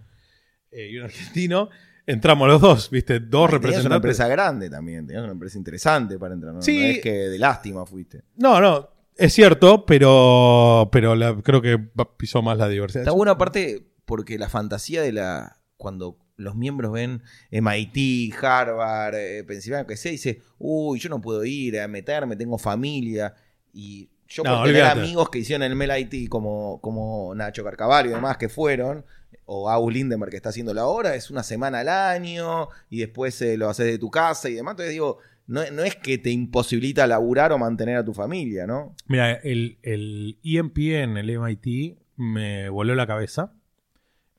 eh, 0.72 0.90
y 0.92 0.98
un 0.98 1.06
argentino, 1.06 1.70
entramos 2.06 2.50
los 2.50 2.60
dos, 2.60 2.90
¿viste? 2.90 3.22
Dos 3.22 3.30
Tenías 3.30 3.50
una 3.50 3.58
representantes. 3.60 3.96
empresa 3.96 4.28
grande 4.28 4.70
también, 4.70 5.08
tenías 5.08 5.24
una 5.24 5.32
empresa 5.32 5.58
interesante 5.58 6.20
para 6.20 6.34
entrar. 6.34 6.54
¿no? 6.54 6.62
Sí. 6.62 6.78
No 6.82 6.86
es 6.88 7.00
que 7.00 7.14
de 7.14 7.40
lástima 7.40 7.86
fuiste. 7.86 8.24
No, 8.36 8.60
no, 8.60 8.90
es 9.26 9.34
cierto, 9.34 9.86
pero, 9.86 10.90
pero 10.92 11.16
la- 11.16 11.36
creo 11.44 11.62
que 11.62 11.78
pisó 12.18 12.42
más 12.42 12.58
la 12.58 12.68
diversidad. 12.68 13.04
Está 13.04 13.12
buena 13.12 13.38
parte 13.38 13.88
porque 14.06 14.38
la 14.38 14.50
fantasía 14.50 15.02
de 15.02 15.12
la. 15.14 15.58
Cuando 15.78 16.18
los 16.36 16.56
miembros 16.56 16.92
ven 16.92 17.24
MIT, 17.52 18.34
Harvard, 18.44 19.16
eh, 19.16 19.44
Pensilvania, 19.44 19.88
que 19.88 19.98
sé, 19.98 20.10
dice, 20.10 20.42
uy, 20.60 21.00
yo 21.00 21.10
no 21.10 21.22
puedo 21.22 21.44
ir 21.46 21.80
a 21.80 21.88
meterme, 21.88 22.36
tengo 22.36 22.58
familia. 22.58 23.34
Y 23.74 24.10
yo 24.28 24.44
No, 24.44 24.58
por 24.58 24.68
tener 24.68 24.84
amigos 24.84 25.30
que 25.30 25.40
hicieron 25.40 25.64
el 25.64 25.76
MIT 25.76 26.30
como, 26.30 26.80
como 26.82 27.34
Nacho 27.36 27.64
Carcavalio 27.64 28.12
y 28.12 28.16
demás 28.16 28.38
que 28.38 28.50
fueron, 28.50 29.06
o 29.46 29.70
Agus 29.70 29.92
Lindemer 29.94 30.30
que 30.30 30.36
está 30.38 30.50
haciendo 30.50 30.74
la 30.74 30.86
hora, 30.86 31.16
es 31.16 31.30
una 31.32 31.44
semana 31.44 31.80
al 31.80 31.90
año 31.90 32.70
y 32.90 33.00
después 33.00 33.42
eh, 33.42 33.58
lo 33.58 33.70
haces 33.70 33.86
de 33.88 33.98
tu 33.98 34.10
casa 34.12 34.50
y 34.50 34.54
demás. 34.54 34.74
Entonces 34.74 34.92
digo, 34.94 35.18
no, 35.52 35.62
no 35.72 35.84
es 35.84 35.96
que 35.96 36.18
te 36.18 36.32
imposibilita 36.32 37.06
laburar 37.08 37.52
o 37.52 37.58
mantener 37.58 37.98
a 37.98 38.06
tu 38.06 38.14
familia, 38.14 38.66
¿no? 38.66 38.96
Mira, 39.08 39.34
el, 39.34 39.78
el 39.84 40.40
EMP 40.44 40.78
en 41.04 41.18
el 41.18 41.30
MIT 41.30 41.98
me 42.18 42.70
voló 42.70 42.96
la 42.96 43.06
cabeza. 43.08 43.54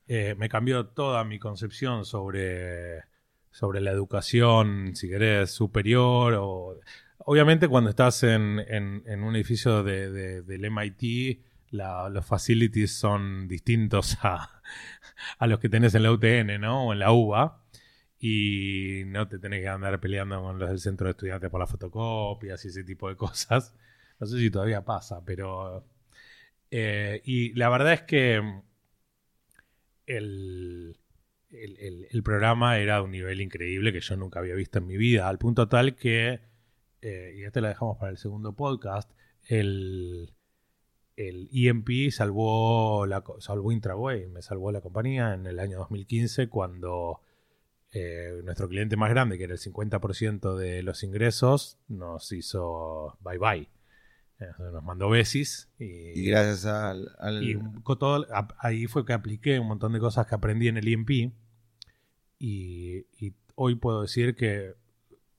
Eh, 0.07 0.35
me 0.37 0.49
cambió 0.49 0.87
toda 0.87 1.23
mi 1.23 1.39
concepción 1.39 2.03
sobre, 2.05 3.01
sobre 3.51 3.79
la 3.79 3.91
educación, 3.91 4.95
si 4.95 5.07
querés, 5.09 5.51
superior. 5.51 6.33
O... 6.39 6.79
Obviamente 7.19 7.67
cuando 7.67 7.89
estás 7.89 8.23
en, 8.23 8.59
en- 8.67 9.23
un 9.23 9.35
edificio 9.35 9.81
de- 9.83 10.11
de- 10.11 10.41
del 10.41 10.65
MIT, 10.65 11.39
la- 11.71 12.09
los 12.09 12.25
facilities 12.25 12.91
son 12.97 13.47
distintos 13.47 14.17
a, 14.23 14.61
a 15.39 15.47
los 15.47 15.59
que 15.59 15.69
tenés 15.69 15.95
en 15.95 16.03
la 16.03 16.11
UTN, 16.11 16.59
¿no? 16.59 16.87
O 16.87 16.93
en 16.93 16.99
la 16.99 17.11
UBA. 17.11 17.62
Y 18.25 19.03
no 19.07 19.27
te 19.27 19.37
tenés 19.37 19.59
que 19.61 19.67
andar 19.67 19.99
peleando 19.99 20.41
con 20.41 20.57
los 20.57 20.69
del 20.69 20.79
centro 20.79 21.07
de 21.07 21.11
estudiantes 21.11 21.49
por 21.49 21.59
las 21.59 21.69
fotocopias 21.69 22.63
y 22.63 22.69
ese 22.69 22.83
tipo 22.85 23.09
de 23.09 23.15
cosas. 23.25 23.75
No 24.19 24.27
sé 24.27 24.39
si 24.39 24.49
todavía 24.49 24.85
pasa, 24.85 25.23
pero... 25.25 25.85
eh, 26.71 27.21
y 27.25 27.53
la 27.55 27.69
verdad 27.69 27.93
es 27.93 28.03
que 28.03 28.41
el, 30.05 30.97
el- 31.49 32.07
el- 32.11 32.23
programa 32.23 32.77
era 32.79 32.95
de 32.97 33.01
un 33.03 33.11
nivel 33.11 33.41
increíble 33.41 33.91
que 33.93 33.99
yo 34.01 34.15
nunca 34.15 34.39
había 34.39 34.55
visto 34.55 34.79
en 34.79 34.87
mi 34.87 34.97
vida, 34.97 35.27
al 35.27 35.37
punto 35.37 35.67
tal 35.67 35.95
que 35.95 36.39
eh, 37.01 37.33
y 37.37 37.43
este 37.43 37.61
la 37.61 37.69
dejamos 37.69 37.97
para 37.97 38.11
el 38.11 38.17
segundo 38.17 38.53
podcast, 38.55 39.11
el, 39.47 40.33
el 41.17 41.49
EMP 41.51 42.11
salvó, 42.11 43.05
la, 43.05 43.23
salvó 43.39 43.71
Intraway, 43.73 44.27
me 44.27 44.41
salvó 44.41 44.71
la 44.71 44.79
compañía 44.81 45.33
en 45.33 45.45
el 45.47 45.59
año 45.59 45.79
2015 45.79 46.47
cuando 46.47 47.19
eh, 47.93 48.41
nuestro 48.43 48.67
cliente 48.67 48.97
más 48.97 49.09
grande, 49.11 49.37
que 49.37 49.43
era 49.45 49.53
el 49.53 49.59
50% 49.59 50.55
de 50.57 50.81
los 50.83 51.03
ingresos, 51.03 51.77
nos 51.87 52.31
hizo 52.31 53.17
bye 53.21 53.37
bye. 53.37 53.69
Eh, 54.39 54.45
nos 54.73 54.83
mandó 54.83 55.09
besis. 55.09 55.69
Y, 55.79 55.85
Y 56.19 56.25
gracias 56.25 56.65
al... 56.65 57.09
al- 57.19 57.43
y 57.43 57.55
con 57.83 57.99
todo- 57.99 58.25
a- 58.33 58.47
ahí 58.59 58.87
fue 58.87 59.05
que 59.05 59.13
apliqué 59.13 59.59
un 59.59 59.67
montón 59.67 59.93
de 59.93 59.99
cosas 59.99 60.25
que 60.27 60.33
aprendí 60.35 60.67
en 60.67 60.77
el 60.77 60.87
IMP. 60.87 61.33
Y, 62.39 63.05
y 63.19 63.33
hoy 63.55 63.75
puedo 63.75 64.01
decir 64.01 64.35
que 64.35 64.73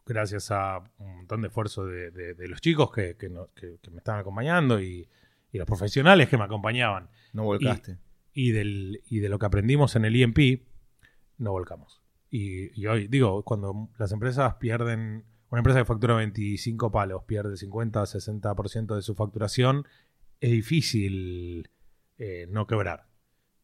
gracias 0.06 0.50
a 0.50 0.78
un 0.98 1.16
montón 1.18 1.42
de 1.42 1.48
esfuerzo 1.48 1.86
de, 1.86 2.10
de- 2.10 2.34
de 2.34 2.48
los 2.48 2.60
chicos 2.60 2.92
que, 2.92 3.16
que 3.16 3.28
no- 3.28 3.48
que- 3.54 3.78
que 3.82 3.90
me 3.90 3.98
estaban 3.98 4.20
acompañando 4.20 4.80
y, 4.80 5.08
y 5.52 5.58
los 5.58 5.66
profesionales 5.66 6.28
que 6.28 6.38
me 6.38 6.44
acompañaban 6.44 7.08
no 7.32 7.44
volcaste. 7.44 7.98
y, 8.32 8.52
del, 8.52 9.02
y 9.06 9.18
de 9.20 9.28
lo 9.28 9.38
que 9.38 9.46
aprendimos 9.46 9.96
en 9.96 10.04
el 10.04 10.14
IMP, 10.16 10.62
no 11.38 11.50
volcamos. 11.52 12.00
Y, 12.36 12.86
hoy, 12.88 13.06
digo, 13.06 13.44
cuando 13.44 13.90
las 13.96 14.10
empresas 14.10 14.56
pierden, 14.56 15.24
una 15.50 15.60
empresa 15.60 15.78
que 15.78 15.84
factura 15.84 16.16
25 16.16 16.90
palos 16.90 17.22
pierde 17.28 17.56
50, 17.56 18.02
60% 18.02 18.96
de 18.96 19.02
su 19.02 19.14
facturación, 19.14 19.86
es 20.40 20.50
difícil 20.50 21.70
eh, 22.18 22.48
no 22.50 22.66
quebrar. 22.66 23.06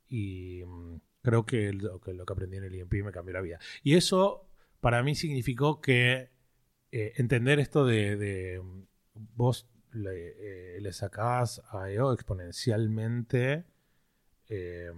Y 0.07 0.63
mm, 0.65 1.01
creo 1.21 1.45
que 1.45 1.73
lo, 1.73 1.99
que 2.01 2.13
aprendí 2.33 2.59
en 2.59 2.65
el 2.65 2.77
IMP 2.77 2.93
me 3.05 3.11
cambió 3.11 3.35
la 3.35 3.41
vida. 3.41 3.59
Y 3.83 3.97
eso 3.97 4.49
para 4.79 5.03
mí 5.03 5.17
significó 5.17 5.81
que 5.81 6.31
eh, 6.93 7.15
entender 7.17 7.59
esto 7.59 7.85
de, 7.85 8.17
de, 8.17 8.61
mm, 8.61 8.85
vos 9.35 9.69
le, 9.91 10.77
eh, 10.77 10.81
le 10.81 10.93
sacás 10.93 11.61
a 11.73 11.91
EO 11.91 12.13
exponencialmente 12.13 13.65
eh, 14.49 14.93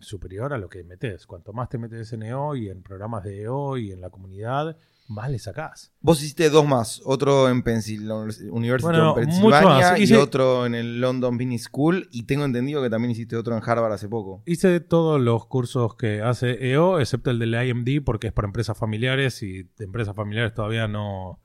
superior 0.00 0.52
a 0.52 0.58
lo 0.58 0.68
que 0.68 0.84
metes. 0.84 1.26
Cuanto 1.26 1.52
más 1.52 1.68
te 1.68 1.78
metes 1.78 2.12
en 2.12 2.22
EO 2.22 2.54
y 2.56 2.68
en 2.68 2.82
programas 2.82 3.24
de 3.24 3.42
EO 3.42 3.76
y 3.78 3.92
en 3.92 4.00
la 4.00 4.10
comunidad, 4.10 4.76
más 5.08 5.30
le 5.30 5.38
sacás. 5.38 5.90
Vos 6.00 6.20
hiciste 6.22 6.50
dos 6.50 6.66
más, 6.66 7.00
otro 7.04 7.48
en 7.48 7.64
Pensil- 7.64 8.02
la 8.02 8.16
University 8.50 8.86
Bueno, 8.90 9.12
of 9.12 9.18
Pennsylvania 9.18 9.98
y 9.98 10.12
otro 10.12 10.66
en 10.66 10.74
el 10.74 11.00
London 11.00 11.38
Business 11.38 11.62
School 11.64 12.08
y 12.12 12.24
tengo 12.24 12.44
entendido 12.44 12.82
que 12.82 12.90
también 12.90 13.10
hiciste 13.12 13.34
otro 13.36 13.56
en 13.56 13.62
Harvard 13.64 13.92
hace 13.92 14.08
poco. 14.08 14.42
Hice 14.44 14.80
todos 14.80 15.18
los 15.20 15.46
cursos 15.46 15.94
que 15.96 16.20
hace 16.20 16.72
EO, 16.72 17.00
excepto 17.00 17.30
el 17.30 17.38
del 17.38 17.54
IMD, 17.54 18.04
porque 18.04 18.26
es 18.26 18.32
para 18.34 18.46
empresas 18.46 18.76
familiares 18.76 19.42
y 19.42 19.62
de 19.62 19.84
empresas 19.84 20.14
familiares 20.14 20.52
todavía 20.54 20.86
no. 20.88 21.40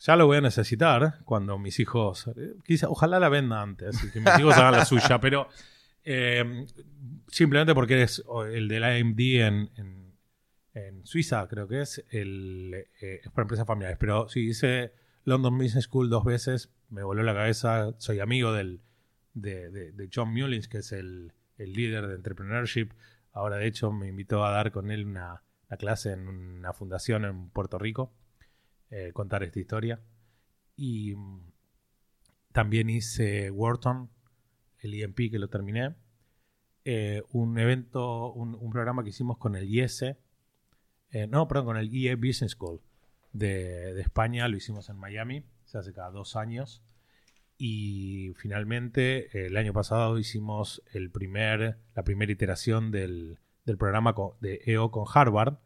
Ya 0.00 0.16
lo 0.16 0.26
voy 0.26 0.38
a 0.38 0.40
necesitar 0.42 1.20
cuando 1.24 1.58
mis 1.58 1.78
hijos. 1.80 2.26
eh, 2.36 2.54
Quizá, 2.64 2.88
ojalá 2.88 3.18
la 3.18 3.28
venda 3.30 3.60
antes 3.62 4.02
y 4.04 4.10
que 4.10 4.20
mis 4.20 4.38
hijos 4.38 4.56
hagan 4.56 4.72
la 4.72 4.84
suya, 4.86 5.20
pero 5.20 5.48
eh, 6.12 6.66
simplemente 7.28 7.74
porque 7.74 8.02
es 8.02 8.22
o, 8.26 8.44
el 8.44 8.68
del 8.68 8.82
IMD 8.98 9.46
en, 9.46 9.70
en- 9.76 10.10
en 10.74 11.04
Suiza, 11.06 11.46
creo 11.48 11.66
que 11.68 11.80
es, 11.82 12.04
el, 12.10 12.72
eh, 13.00 13.20
es 13.24 13.30
para 13.32 13.42
empresas 13.42 13.66
familiares. 13.66 13.98
Pero 13.98 14.28
sí, 14.28 14.48
hice 14.48 14.92
London 15.24 15.58
Business 15.58 15.84
School 15.84 16.08
dos 16.10 16.24
veces, 16.24 16.70
me 16.90 17.02
voló 17.02 17.22
la 17.22 17.34
cabeza, 17.34 17.94
soy 17.98 18.20
amigo 18.20 18.52
del, 18.52 18.80
de, 19.34 19.70
de- 19.70 19.92
de 19.92 20.10
John 20.14 20.32
Mullins, 20.32 20.68
que 20.68 20.78
es 20.78 20.92
el, 20.92 21.32
el 21.58 21.72
líder 21.72 22.06
de 22.08 22.14
entrepreneurship. 22.16 22.90
Ahora, 23.32 23.56
de 23.56 23.66
hecho, 23.66 23.92
me 23.92 24.08
invitó 24.08 24.44
a 24.44 24.50
dar 24.52 24.72
con 24.72 24.90
él 24.90 25.06
una, 25.06 25.42
una 25.68 25.76
clase 25.76 26.12
en 26.12 26.28
una 26.28 26.72
fundación 26.72 27.24
en 27.24 27.50
Puerto 27.50 27.78
Rico, 27.78 28.12
eh, 28.90 29.12
contar 29.12 29.42
esta 29.44 29.60
historia. 29.60 30.00
Y 30.76 31.14
mm, 31.16 31.40
también 32.52 32.90
hice 32.90 33.50
Wharton, 33.50 34.10
el 34.80 34.94
EMP 34.94 35.30
que 35.30 35.38
lo 35.38 35.48
terminé. 35.48 35.94
eh, 36.84 37.22
un 37.32 37.58
evento, 37.58 38.32
un, 38.32 38.70
programa 38.70 39.02
que 39.04 39.10
hicimos 39.10 39.38
con 39.38 39.54
el 39.56 39.68
IESE, 39.68 40.18
eh, 41.10 41.26
no, 41.26 41.46
perdón, 41.48 41.66
con 41.66 41.76
el 41.76 41.92
IE 41.94 42.14
Business 42.14 42.52
School 42.52 42.80
de, 43.32 43.94
de 43.94 44.00
España, 44.00 44.48
lo 44.48 44.56
hicimos 44.56 44.88
en 44.88 44.96
Miami, 44.96 45.44
se 45.64 45.78
hace 45.78 45.92
cada 45.92 46.10
dos 46.10 46.36
años. 46.36 46.82
Y 47.58 48.32
finalmente, 48.36 49.46
el 49.46 49.56
año 49.58 49.74
pasado 49.74 50.18
hicimos 50.18 50.82
el 50.92 51.10
primer, 51.10 51.76
la 51.94 52.04
primera 52.04 52.32
iteración 52.32 52.90
del, 52.90 53.38
del 53.66 53.76
programa 53.76 54.14
de 54.40 54.62
EO 54.64 54.90
con 54.90 55.04
Harvard. 55.12 55.58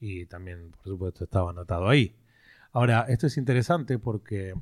Y 0.00 0.26
también, 0.26 0.72
por 0.72 0.84
supuesto, 0.84 1.24
estaba 1.24 1.50
anotado 1.50 1.88
ahí. 1.88 2.16
Ahora, 2.72 3.06
esto 3.08 3.28
es 3.28 3.36
interesante 3.36 3.98
porque 3.98 4.54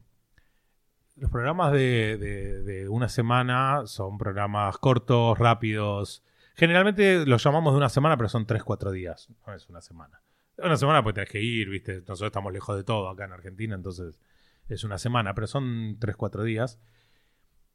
los 1.17 1.31
programas 1.31 1.73
de, 1.73 2.87
una 2.91 3.09
semana 3.09 3.83
son 3.87 4.19
programas 4.19 4.79
cortos, 4.79 5.39
rápidos. 5.39 6.25
Generalmente 6.55 7.25
los 7.27 7.43
llamamos 7.43 7.73
de 7.73 7.79
una 7.79 7.89
semana, 7.89 8.17
pero 8.17 8.29
son 8.29 8.47
3-4 8.47 8.91
días. 8.91 9.29
No 9.47 9.55
es 9.55 9.69
una 9.69 9.81
semana. 9.81 10.23
Una 10.59 10.77
semana 10.77 11.03
pues 11.03 11.15
tenés 11.15 11.31
que 11.31 11.43
ir, 11.43 11.69
¿viste? 11.69 11.99
Nosotros 12.01 12.29
estamos 12.29 12.53
lejos 12.53 12.77
de 12.77 12.85
todo 12.85 13.09
acá 13.09 13.25
en 13.25 13.33
Argentina, 13.33 13.75
entonces 13.75 14.21
es 14.69 14.85
una 14.85 14.99
semana, 14.99 15.35
pero 15.35 15.47
son 15.47 15.99
3-4 15.99 16.43
días. 16.45 16.81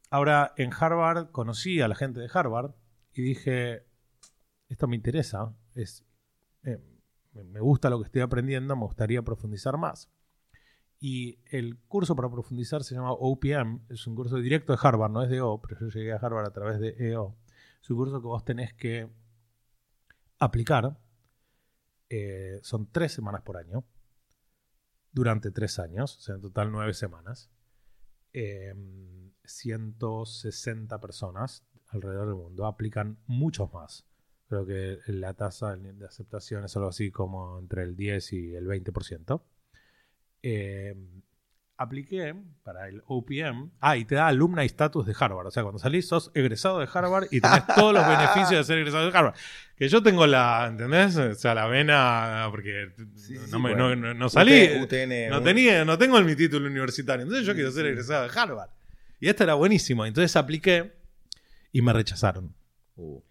Ahora, 0.10 0.54
en 0.58 0.72
Harvard 0.74 1.32
conocí 1.32 1.82
a 1.82 1.88
la 1.88 1.96
gente 1.96 2.20
de 2.20 2.30
Harvard 2.34 2.72
y 3.14 3.22
dije, 3.22 3.86
esto 4.70 4.88
me 4.88 4.96
interesa, 4.96 5.54
es, 5.76 6.06
eh, 6.64 6.80
me 7.34 7.60
gusta 7.60 7.90
lo 7.90 8.00
que 8.00 8.06
estoy 8.06 8.22
aprendiendo, 8.22 8.76
me 8.76 8.86
gustaría 8.86 9.22
profundizar 9.22 9.78
más. 9.78 10.10
Y 11.00 11.40
el 11.46 11.78
curso 11.88 12.16
para 12.16 12.30
profundizar 12.30 12.84
se 12.84 12.96
llama 12.96 13.14
OPM, 13.14 13.86
es 13.90 14.06
un 14.06 14.16
curso 14.16 14.38
directo 14.38 14.74
de 14.74 14.80
Harvard, 14.82 15.12
no 15.12 15.24
es 15.24 15.30
de 15.30 15.40
O, 15.42 15.62
pero 15.62 15.80
yo 15.80 15.88
llegué 15.88 16.12
a 16.12 16.18
Harvard 16.18 16.48
a 16.48 16.54
través 16.54 16.80
de 16.80 16.96
EO. 17.00 17.38
Es 17.82 17.90
un 17.90 17.98
curso 17.98 18.22
que 18.22 18.28
vos 18.28 18.44
tenés 18.44 18.74
que 18.74 19.10
aplicar. 20.40 21.00
eh, 22.10 22.60
son 22.64 22.92
tres 22.92 23.14
semanas 23.14 23.44
por 23.44 23.58
año, 23.58 23.86
durante 25.12 25.52
tres 25.52 25.80
años, 25.80 26.18
o 26.18 26.22
sea, 26.22 26.36
en 26.36 26.42
total 26.42 26.72
nueve 26.72 26.94
semanas. 26.94 27.52
Eh, 28.34 28.74
160 29.44 31.00
personas 31.00 31.64
alrededor 31.88 32.28
del 32.28 32.36
mundo 32.36 32.66
aplican 32.66 33.18
muchos 33.26 33.72
más. 33.74 34.06
Creo 34.48 34.66
que 34.66 35.00
la 35.08 35.34
tasa 35.34 35.76
de 35.76 36.06
aceptación 36.06 36.66
es 36.66 36.76
algo 36.76 36.90
así 36.90 37.12
como 37.12 37.60
entre 37.60 37.84
el 37.84 37.96
10 37.96 38.34
y 38.34 38.56
el 38.56 38.68
20%. 38.68 39.42
Eh, 40.44 40.96
apliqué 41.78 42.36
para 42.64 42.88
el 42.90 43.02
OPM. 43.08 43.72
Ah, 43.80 43.96
y 43.98 44.04
te 44.06 44.16
da 44.16 44.28
alumni 44.28 44.66
status 44.66 45.06
de 45.06 45.16
Harvard. 45.18 45.48
O 45.48 45.52
sea, 45.52 45.64
cuando 45.64 45.80
salís 45.80 46.08
sos 46.08 46.30
egresado 46.34 46.80
de 46.80 46.88
Harvard 46.94 47.28
y 47.32 47.40
tenés 47.40 47.64
todos 47.76 47.94
los 47.94 48.06
beneficios 48.08 48.50
de 48.52 48.64
ser 48.66 48.78
egresado 48.80 49.10
de 49.10 49.18
Harvard. 49.18 49.36
Que 49.78 49.88
yo 49.88 50.04
tengo 50.04 50.28
la, 50.28 50.68
¿entendés? 50.70 51.16
O 51.16 51.34
sea, 51.36 51.56
la 51.56 51.68
vena, 51.68 52.48
porque 52.52 52.90
Sí, 53.16 53.36
no, 53.36 53.46
sí, 53.46 53.52
me- 53.54 53.60
bueno. 53.60 53.96
no- 53.96 53.96
no- 53.96 54.14
no 54.14 54.30
salí. 54.30 54.68
UTN, 54.82 55.30
no 55.30 55.42
tenía, 55.42 55.86
no 55.86 55.98
tengo 55.98 56.20
mi 56.22 56.36
título 56.36 56.68
universitario. 56.68 57.24
Entonces 57.24 57.46
yo 57.48 57.54
quiero 57.54 57.72
ser 57.72 57.86
egresado 57.86 58.28
de 58.28 58.38
Harvard. 58.40 58.70
Y 59.22 59.30
esto 59.30 59.44
era 59.44 59.54
buenísimo. 59.54 60.06
Entonces 60.06 60.36
apliqué 60.36 60.94
y 61.72 61.82
me 61.82 61.94
rechazaron. 61.94 62.54
Uh, 62.96 63.22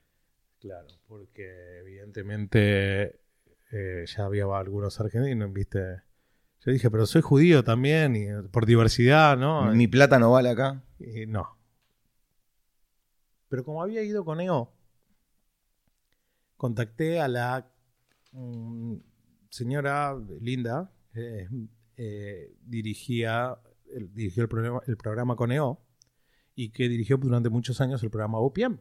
Claro, 0.60 0.88
porque 1.06 1.78
evidentemente 1.80 3.20
eh, 3.70 4.04
ya 4.06 4.24
había 4.24 4.44
algunos 4.56 4.98
argentinos, 5.00 5.52
viste. 5.52 6.00
Yo 6.68 6.72
dije, 6.74 6.90
pero 6.90 7.06
soy 7.06 7.22
judío 7.22 7.64
también, 7.64 8.14
y 8.14 8.26
por 8.50 8.66
diversidad, 8.66 9.38
¿no? 9.38 9.72
Mi 9.72 9.88
plata 9.88 10.18
no 10.18 10.32
vale 10.32 10.50
acá. 10.50 10.84
Y 10.98 11.24
no. 11.24 11.56
Pero 13.48 13.64
como 13.64 13.82
había 13.82 14.02
ido 14.02 14.22
con 14.22 14.38
EO, 14.38 14.70
contacté 16.58 17.20
a 17.20 17.28
la 17.28 17.72
mm, 18.32 18.96
señora 19.48 20.14
Linda, 20.42 20.92
eh, 21.14 21.48
eh, 21.96 22.54
dirigía, 22.66 23.56
el- 23.90 24.12
dirigió 24.12 24.42
el 24.42 24.50
programa, 24.50 24.80
el 24.86 24.98
programa 24.98 25.36
con 25.36 25.50
EO 25.50 25.80
y 26.54 26.68
que 26.68 26.86
dirigió 26.90 27.16
durante 27.16 27.48
muchos 27.48 27.80
años 27.80 28.02
el 28.02 28.10
programa 28.10 28.40
OPM. 28.40 28.78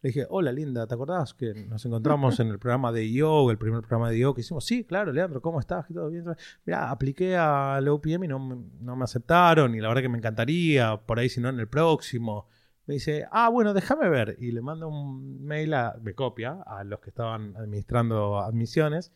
Le 0.00 0.10
dije, 0.10 0.26
hola 0.30 0.52
Linda, 0.52 0.86
¿te 0.86 0.94
acordás 0.94 1.34
que 1.34 1.54
nos 1.54 1.84
encontramos 1.84 2.38
en 2.38 2.48
el 2.48 2.58
programa 2.60 2.92
de 2.92 3.04
IO, 3.04 3.50
el 3.50 3.58
primer 3.58 3.80
programa 3.80 4.10
de 4.10 4.18
IO 4.18 4.32
que 4.32 4.42
hicimos? 4.42 4.64
Sí, 4.64 4.84
claro, 4.84 5.12
Leandro, 5.12 5.42
¿cómo 5.42 5.58
estás? 5.58 5.86
¿Qué 5.86 5.94
¿Todo 5.94 6.08
bien? 6.08 6.24
Mira, 6.64 6.90
apliqué 6.90 7.36
al 7.36 7.88
OPM 7.88 8.24
y 8.24 8.28
no, 8.28 8.64
no 8.80 8.96
me 8.96 9.04
aceptaron 9.04 9.74
y 9.74 9.80
la 9.80 9.88
verdad 9.88 10.02
que 10.02 10.08
me 10.08 10.18
encantaría, 10.18 10.96
por 10.98 11.18
ahí 11.18 11.28
si 11.28 11.40
no 11.40 11.48
en 11.48 11.58
el 11.58 11.66
próximo. 11.66 12.46
Me 12.86 12.94
dice, 12.94 13.26
ah, 13.32 13.48
bueno, 13.48 13.74
déjame 13.74 14.08
ver. 14.08 14.36
Y 14.38 14.52
le 14.52 14.62
mando 14.62 14.88
un 14.88 15.44
mail, 15.44 15.74
a, 15.74 15.98
me 16.00 16.14
copia, 16.14 16.62
a 16.64 16.84
los 16.84 17.00
que 17.00 17.10
estaban 17.10 17.56
administrando 17.56 18.38
admisiones 18.38 19.12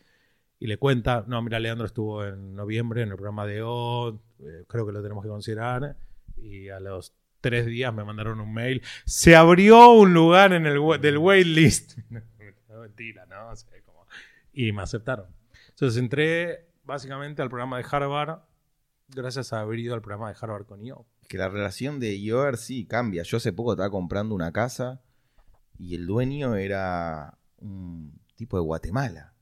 y 0.59 0.66
le 0.66 0.78
cuenta, 0.78 1.24
no, 1.26 1.43
mira, 1.43 1.59
Leandro 1.59 1.87
estuvo 1.87 2.24
en 2.24 2.55
noviembre 2.55 3.03
en 3.03 3.09
el 3.09 3.16
programa 3.16 3.47
de 3.47 3.62
O, 3.62 4.20
eh, 4.41 4.64
creo 4.68 4.87
que 4.87 4.93
lo 4.93 5.03
tenemos 5.03 5.24
que 5.24 5.28
considerar. 5.28 5.97
Y 6.37 6.68
a 6.68 6.80
los 6.80 7.14
tres 7.43 7.66
días 7.66 7.93
me 7.93 8.05
mandaron 8.05 8.40
un 8.40 8.55
mail, 8.55 8.82
se 9.05 9.36
abrió 9.36 9.90
un 9.90 10.14
lugar 10.14 10.55
en 10.55 10.64
el 10.64 10.78
del 11.01 11.18
waitlist. 11.18 11.99
Mentira, 12.68 13.26
¿no? 13.26 13.53
Y 14.55 14.72
me 14.72 14.82
aceptaron. 14.82 15.26
Entonces 15.68 16.01
entré 16.01 16.70
básicamente 16.84 17.43
al 17.43 17.51
programa 17.51 17.76
de 17.76 17.84
Harvard 17.90 18.40
gracias 19.09 19.53
a 19.53 19.61
haber 19.61 19.78
ido 19.78 19.95
al 19.95 20.01
programa 20.01 20.30
de 20.30 20.36
Harvard 20.40 20.64
con 20.64 20.82
IO. 20.82 21.07
Que 21.28 21.36
la 21.36 21.49
relación 21.49 22.01
de 22.01 22.16
IOR 22.16 22.57
sí 22.57 22.86
cambia. 22.86 23.22
Yo 23.24 23.36
hace 23.36 23.53
poco 23.53 23.72
estaba 23.72 23.90
comprando 23.90 24.34
una 24.34 24.53
casa 24.53 25.03
y 25.78 25.95
el 25.95 26.07
dueño 26.07 26.57
era 26.57 27.38
un 27.59 28.18
tipo 28.34 28.57
de 28.57 28.62
Guatemala. 28.62 29.34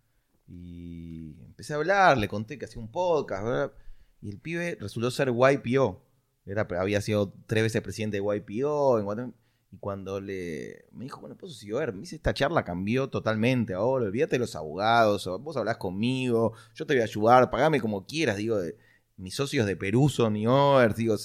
Y 0.48 1.36
empecé 1.44 1.74
a 1.74 1.76
hablar, 1.76 2.18
le 2.18 2.26
conté 2.26 2.58
que 2.58 2.64
hacía 2.64 2.82
un 2.82 2.90
podcast, 2.90 3.44
¿verdad? 3.44 3.72
y 4.20 4.28
el 4.28 4.38
pibe 4.38 4.76
resultó 4.80 5.10
ser 5.10 5.28
YPO. 5.28 6.04
Era, 6.50 6.66
había 6.80 7.00
sido 7.00 7.32
tres 7.46 7.62
veces 7.62 7.82
presidente 7.82 8.20
de 8.20 8.36
YPO 8.36 8.98
en. 8.98 9.34
Y 9.72 9.76
cuando 9.76 10.20
le 10.20 10.86
me 10.90 11.04
dijo, 11.04 11.20
bueno, 11.20 11.36
pues 11.36 11.56
si 11.56 11.70
ver, 11.70 11.92
me 11.92 12.00
dice, 12.00 12.16
esta 12.16 12.34
charla 12.34 12.64
cambió 12.64 13.08
totalmente 13.08 13.72
ahora, 13.72 14.06
olvídate 14.06 14.32
de 14.32 14.40
los 14.40 14.56
abogados, 14.56 15.30
vos 15.40 15.56
hablás 15.56 15.76
conmigo, 15.76 16.54
yo 16.74 16.86
te 16.86 16.94
voy 16.94 17.02
a 17.02 17.04
ayudar, 17.04 17.50
pagame 17.50 17.80
como 17.80 18.04
quieras, 18.04 18.36
digo, 18.36 18.58
de, 18.58 18.76
mis 19.16 19.34
socios 19.34 19.66
de 19.66 19.76
Perú 19.76 20.08
son 20.08 20.34
IOERS, 20.34 20.96
digo, 20.96 21.16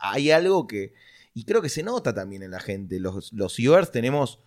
hay 0.00 0.30
algo 0.30 0.66
que, 0.66 0.92
y 1.32 1.44
creo 1.44 1.62
que 1.62 1.70
se 1.70 1.82
nota 1.82 2.12
también 2.12 2.42
en 2.42 2.50
la 2.50 2.60
gente, 2.60 3.00
los, 3.00 3.32
los 3.32 3.58
IOERS 3.58 3.90
tenemos 3.90 4.40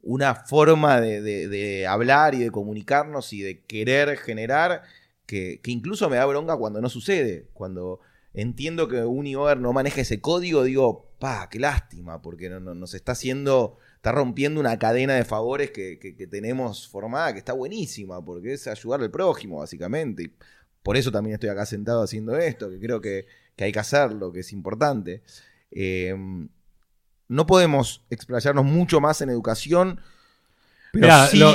una 0.00 0.34
forma 0.34 1.00
de, 1.00 1.86
hablar 1.86 2.34
y 2.34 2.38
de 2.38 2.50
comunicarnos 2.50 3.34
y 3.34 3.42
de 3.42 3.64
querer 3.64 4.16
generar 4.16 4.82
que, 5.26 5.60
que 5.62 5.72
incluso 5.72 6.08
me 6.08 6.16
da 6.16 6.24
bronca 6.24 6.56
cuando 6.56 6.80
no 6.80 6.88
sucede, 6.88 7.48
cuando 7.52 8.00
entiendo 8.40 8.86
que 8.86 9.02
un 9.02 9.26
IOER 9.26 9.58
no 9.58 9.72
maneja 9.72 10.00
ese 10.00 10.20
código, 10.20 10.62
digo, 10.62 11.10
pa, 11.18 11.48
qué 11.50 11.58
lástima, 11.58 12.22
porque 12.22 12.48
no, 12.48 12.60
nos 12.60 12.94
está 12.94 13.12
haciendo, 13.12 13.78
está 13.96 14.12
rompiendo 14.12 14.60
una 14.60 14.78
cadena 14.78 15.14
de 15.14 15.24
favores 15.24 15.72
que, 15.72 16.28
tenemos 16.30 16.88
formada, 16.88 17.32
que 17.32 17.40
está 17.40 17.52
buenísima, 17.52 18.24
porque 18.24 18.52
es 18.52 18.68
ayudar 18.68 19.00
al 19.00 19.10
prójimo, 19.10 19.58
básicamente. 19.58 20.22
Y 20.22 20.32
por 20.84 20.96
eso 20.96 21.10
también 21.10 21.34
estoy 21.34 21.48
acá 21.48 21.66
sentado 21.66 22.04
haciendo 22.04 22.36
esto, 22.36 22.70
que 22.70 22.78
creo 22.78 23.00
que, 23.00 23.26
hay 23.58 23.72
que 23.72 23.80
hacerlo, 23.80 24.32
que 24.32 24.40
es 24.40 24.52
importante. 24.52 25.22
Em, 25.72 26.48
no 27.26 27.44
podemos 27.44 28.04
explayarnos 28.08 28.64
mucho 28.64 29.00
más 29.00 29.20
en 29.20 29.30
educación. 29.30 30.00
Pero 30.92 31.08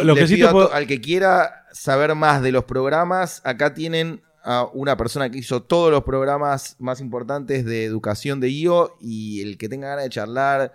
lo, 0.04 0.16
que 0.16 0.26
pido 0.26 0.74
al 0.74 0.86
que 0.86 1.00
quiera 1.00 1.66
saber 1.72 2.14
más 2.14 2.42
de 2.42 2.52
los 2.52 2.66
programas, 2.66 3.42
acá 3.46 3.74
tienen 3.74 4.22
a 4.44 4.70
una 4.74 4.98
persona 4.98 5.30
que 5.30 5.40
hizo 5.40 5.64
todos 5.64 5.90
los 5.90 6.04
programas 6.04 6.76
más 6.80 7.00
importantes 7.00 7.64
de 7.66 7.86
educación 7.86 8.40
de 8.40 8.50
IO 8.50 8.98
y 9.00 9.42
el 9.42 9.58
que 9.58 9.70
tenga 9.70 9.90
ganas 9.90 10.04
de 10.04 10.10
charlar, 10.10 10.74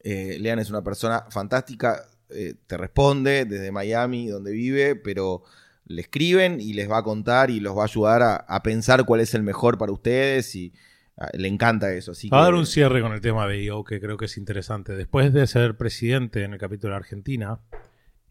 eh, 0.00 0.36
Lean 0.38 0.58
es 0.58 0.70
una 0.70 0.82
persona 0.82 1.24
fantástica, 1.30 2.02
eh, 2.30 2.54
te 2.66 2.76
responde 2.76 3.46
desde 3.46 3.72
Miami, 3.72 4.28
donde 4.28 4.52
vive, 4.52 4.96
pero 4.96 5.42
le 5.86 6.02
escriben 6.02 6.60
y 6.60 6.74
les 6.74 6.90
va 6.90 6.98
a 6.98 7.02
contar 7.02 7.50
y 7.50 7.60
los 7.60 7.76
va 7.76 7.82
a 7.82 7.86
ayudar 7.86 8.44
a, 8.46 8.62
pensar 8.62 9.06
cuál 9.06 9.20
es 9.20 9.32
el 9.32 9.42
mejor 9.42 9.78
para 9.78 9.90
ustedes 9.90 10.54
y 10.54 10.74
ah, 11.16 11.30
le 11.32 11.48
encanta 11.48 11.92
eso. 11.94 12.12
Así 12.12 12.28
va 12.28 12.40
a 12.40 12.44
dar 12.44 12.54
un 12.54 12.66
cierre 12.66 13.00
con 13.00 13.12
el 13.12 13.22
tema 13.22 13.46
de 13.46 13.62
IO 13.62 13.82
que 13.84 13.98
creo 13.98 14.18
que 14.18 14.26
es 14.26 14.36
interesante. 14.36 14.94
Después 14.94 15.32
de 15.32 15.46
ser 15.46 15.78
presidente 15.78 16.44
en 16.44 16.52
el 16.52 16.58
capítulo 16.58 16.92
de 16.92 16.98
Argentina, 16.98 17.60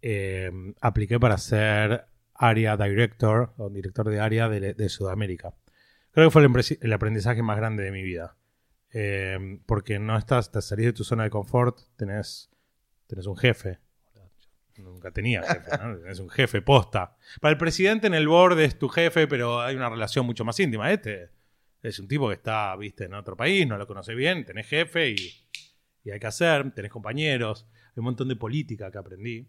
eh, 0.03 0.51
apliqué 0.79 1.19
para 1.19 1.39
ser 1.39 2.05
área 2.37 2.77
director 2.77 3.53
o 3.57 3.69
director 3.69 4.09
de 4.09 4.19
área 4.19 4.47
de, 4.49 4.89
Sudamérica. 4.89 5.55
Creo 6.11 6.27
que 6.27 6.31
fue 6.31 6.47
el, 6.81 6.93
aprendizaje 6.93 7.41
más 7.41 7.57
grande 7.57 7.83
de 7.83 7.91
mi 7.91 8.03
vida. 8.03 8.37
Eh, 8.93 9.59
porque 9.65 9.99
no 9.99 10.17
estás, 10.17 10.51
te 10.51 10.61
salís 10.61 10.87
de 10.87 10.93
tu 10.93 11.03
zona 11.03 11.23
de 11.23 11.29
confort, 11.29 11.79
tenés, 11.97 12.49
tenés 13.07 13.25
un 13.27 13.37
jefe. 13.37 13.79
Nunca 14.77 15.11
tenía 15.11 15.41
jefe, 15.41 15.71
¿no? 15.81 15.97
tenés 15.99 16.19
un 16.19 16.29
jefe 16.29 16.61
posta. 16.61 17.17
Para 17.41 17.51
el 17.51 17.57
presidente 17.57 18.07
en 18.07 18.13
el 18.13 18.27
board 18.27 18.59
es 18.59 18.77
tu 18.77 18.87
jefe, 18.87 19.27
pero 19.27 19.59
hay 19.59 19.75
una 19.75 19.89
relación 19.89 20.25
mucho 20.25 20.45
más 20.45 20.59
íntima. 20.59 20.91
Este 20.91 21.29
es 21.81 21.99
un 21.99 22.07
tipo 22.07 22.27
que 22.27 22.35
está, 22.35 22.75
viste, 22.75 23.05
en 23.05 23.13
otro 23.13 23.35
país, 23.35 23.67
no 23.67 23.77
lo 23.77 23.87
conoce 23.87 24.13
bien, 24.13 24.45
tenés 24.45 24.67
jefe 24.67 25.09
y, 25.11 25.15
y 26.03 26.11
hay 26.11 26.19
que 26.19 26.27
hacer, 26.27 26.71
tenés 26.73 26.91
compañeros, 26.91 27.67
hay 27.73 27.93
un 27.97 28.05
montón 28.05 28.27
de 28.27 28.35
política 28.35 28.91
que 28.91 28.97
aprendí. 28.97 29.47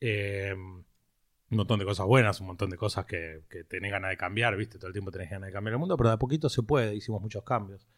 Eh, 0.00 0.54
un 1.50 1.56
montón 1.56 1.78
de 1.78 1.84
cosas 1.84 2.06
buenas, 2.06 2.40
un 2.40 2.48
montón 2.48 2.70
de 2.70 2.76
cosas 2.76 3.06
que, 3.06 3.42
que 3.48 3.64
tenés 3.64 3.90
ganas 3.90 4.10
de 4.10 4.16
cambiar, 4.16 4.56
¿viste? 4.56 4.78
Todo 4.78 4.88
el 4.88 4.92
tiempo 4.92 5.10
tenés 5.10 5.30
ganas 5.30 5.48
de 5.48 5.52
cambiar 5.52 5.74
el 5.74 5.78
mundo, 5.78 5.96
pero 5.96 6.10
de 6.10 6.14
a 6.14 6.18
poquito 6.18 6.48
se 6.48 6.62
puede, 6.62 6.94
hicimos 6.94 7.22
muchos 7.22 7.42
cambios. 7.42 7.88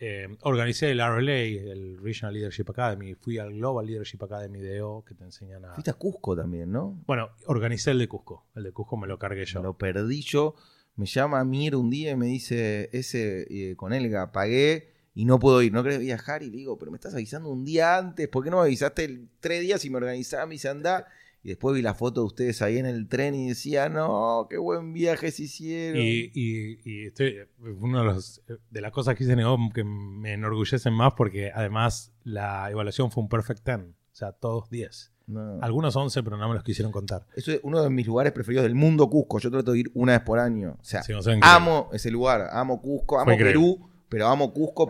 Eh, 0.00 0.28
organicé 0.42 0.92
el 0.92 1.00
RLA, 1.00 1.72
el 1.72 1.98
Regional 2.00 2.32
Leadership 2.32 2.66
Academy, 2.68 3.14
fui 3.14 3.38
al 3.38 3.52
Global 3.52 3.84
Leadership 3.84 4.22
Academy 4.22 4.60
de 4.60 4.76
EO, 4.76 5.04
que 5.04 5.14
te 5.14 5.24
enseñan 5.24 5.64
a... 5.64 5.74
Fuiste 5.74 5.90
a 5.90 5.94
Cusco 5.94 6.36
también, 6.36 6.70
¿no? 6.70 7.02
Bueno, 7.04 7.30
organicé 7.46 7.90
el 7.90 7.98
de 7.98 8.06
Cusco, 8.06 8.46
el 8.54 8.62
de 8.62 8.72
Cusco 8.72 8.96
me 8.96 9.08
lo 9.08 9.18
cargué 9.18 9.44
yo. 9.44 9.60
lo 9.60 9.76
perdí 9.76 10.22
yo, 10.22 10.54
me 10.94 11.06
llama 11.06 11.42
Mir 11.44 11.74
un 11.74 11.90
día 11.90 12.12
y 12.12 12.16
me 12.16 12.26
dice, 12.26 12.90
ese 12.92 13.46
eh, 13.50 13.74
con 13.74 13.92
Elga, 13.92 14.30
pagué 14.30 14.92
y 15.16 15.24
no 15.24 15.40
puedo 15.40 15.62
ir, 15.62 15.72
no 15.72 15.82
querés 15.82 15.98
viajar, 15.98 16.44
y 16.44 16.50
le 16.50 16.58
digo, 16.58 16.78
pero 16.78 16.92
me 16.92 16.96
estás 16.96 17.14
avisando 17.14 17.48
un 17.48 17.64
día 17.64 17.96
antes, 17.96 18.28
¿por 18.28 18.44
qué 18.44 18.50
no 18.50 18.58
me 18.58 18.62
avisaste 18.62 19.26
tres 19.40 19.62
días 19.62 19.84
y 19.84 19.90
me 19.90 19.96
organizaba, 19.96 20.46
me 20.46 20.54
dice, 20.54 20.68
anda 20.68 21.08
y 21.42 21.50
después 21.50 21.74
vi 21.74 21.82
la 21.82 21.94
foto 21.94 22.22
de 22.22 22.26
ustedes 22.26 22.62
ahí 22.62 22.78
en 22.78 22.86
el 22.86 23.08
tren 23.08 23.34
y 23.34 23.48
decía, 23.48 23.88
no, 23.88 24.46
qué 24.50 24.58
buen 24.58 24.92
viaje 24.92 25.30
se 25.30 25.44
hicieron. 25.44 26.02
Y, 26.02 26.30
y, 26.34 27.06
estoy, 27.06 27.36
una 27.80 28.02
de, 28.12 28.58
de, 28.70 28.80
las 28.80 28.92
cosas 28.92 29.14
que 29.14 29.24
hice 29.24 29.32
en 29.32 29.70
que 29.70 29.84
me 29.84 30.32
enorgullecen 30.32 30.92
más 30.92 31.12
porque 31.16 31.52
además 31.54 32.12
la 32.24 32.70
evaluación 32.70 33.10
fue 33.10 33.22
un 33.22 33.28
perfect 33.28 33.64
10, 33.64 33.78
o 33.78 33.94
sea, 34.12 34.32
todos 34.32 34.68
10. 34.70 35.12
Algunos 35.60 35.94
11, 35.94 36.22
pero 36.22 36.38
no 36.38 36.48
me 36.48 36.54
los 36.54 36.64
quisieron 36.64 36.90
contar. 36.90 37.26
Eso 37.36 37.52
es 37.52 37.60
uno 37.62 37.82
de 37.82 37.90
mis 37.90 38.06
lugares 38.06 38.32
preferidos 38.32 38.64
del 38.64 38.74
mundo, 38.74 39.10
Cusco. 39.10 39.38
Yo 39.38 39.50
trato 39.50 39.72
de 39.72 39.80
ir 39.80 39.90
una 39.94 40.12
vez 40.12 40.22
por 40.22 40.38
año. 40.38 40.78
O 40.80 40.84
sea, 40.84 41.02
amo 41.42 41.90
ese 41.92 42.10
lugar, 42.10 42.48
amo 42.50 42.80
Cusco, 42.80 43.20
amo 43.20 43.36
Perú, 43.36 43.90
pero 44.08 44.26
amo 44.26 44.52
Cusco 44.54 44.88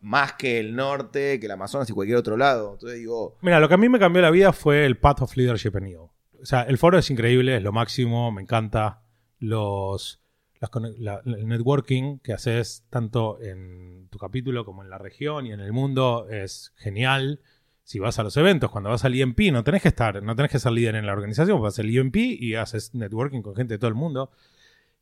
más 0.00 0.34
que 0.34 0.58
el 0.58 0.74
norte, 0.74 1.38
que 1.38 1.46
el 1.46 1.52
Amazonas 1.52 1.88
y 1.90 1.92
cualquier 1.92 2.18
otro 2.18 2.36
lado. 2.36 2.74
Entonces 2.74 2.98
digo. 2.98 3.36
Mira, 3.42 3.60
lo 3.60 3.68
que 3.68 3.74
a 3.74 3.78
mí 3.78 3.88
me 3.88 3.98
cambió 3.98 4.22
la 4.22 4.30
vida 4.30 4.52
fue 4.52 4.86
el 4.86 4.98
Path 4.98 5.22
of 5.22 5.36
Leadership 5.36 5.76
en 5.76 5.88
IO. 5.88 6.12
O 6.40 6.46
sea, 6.46 6.62
el 6.62 6.78
foro 6.78 6.98
es 6.98 7.10
increíble, 7.10 7.56
es 7.56 7.62
lo 7.62 7.72
máximo, 7.72 8.30
me 8.32 8.42
encanta. 8.42 9.02
Los, 9.40 10.20
el 10.60 11.46
networking 11.46 12.18
que 12.18 12.32
haces 12.32 12.84
tanto 12.90 13.40
en 13.40 14.08
tu 14.10 14.18
capítulo 14.18 14.64
como 14.64 14.82
en 14.82 14.90
la 14.90 14.98
región 14.98 15.46
y 15.46 15.52
en 15.52 15.60
el 15.60 15.72
mundo 15.72 16.26
es 16.28 16.72
genial. 16.76 17.40
Si 17.84 17.98
vas 17.98 18.18
a 18.18 18.22
los 18.22 18.36
eventos, 18.36 18.70
cuando 18.70 18.90
vas 18.90 19.04
al 19.04 19.14
IMP, 19.14 19.50
no 19.52 19.64
tenés 19.64 19.82
que 19.82 19.88
estar, 19.88 20.22
no 20.22 20.36
tenés 20.36 20.52
que 20.52 20.58
ser 20.58 20.72
líder 20.72 20.96
en 20.96 21.06
la 21.06 21.12
organización, 21.12 21.62
vas 21.62 21.78
al 21.78 21.88
IMP 21.88 22.16
y 22.16 22.54
haces 22.54 22.94
networking 22.94 23.40
con 23.40 23.54
gente 23.54 23.74
de 23.74 23.78
todo 23.78 23.88
el 23.88 23.94
mundo. 23.94 24.30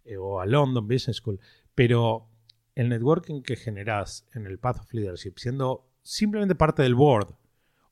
Eh, 0.07 0.17
o 0.17 0.41
a 0.41 0.47
London 0.47 0.87
Business 0.87 1.17
School. 1.17 1.41
Pero 1.75 2.29
el 2.77 2.91
networking 2.91 3.43
que 3.43 3.57
generás 3.57 4.29
en 4.35 4.47
el 4.47 4.59
Path 4.59 4.81
of 4.81 4.95
Leadership, 4.95 5.33
siendo 5.39 5.89
simplemente 6.03 6.55
parte 6.55 6.83
del 6.83 6.95
board, 6.95 7.35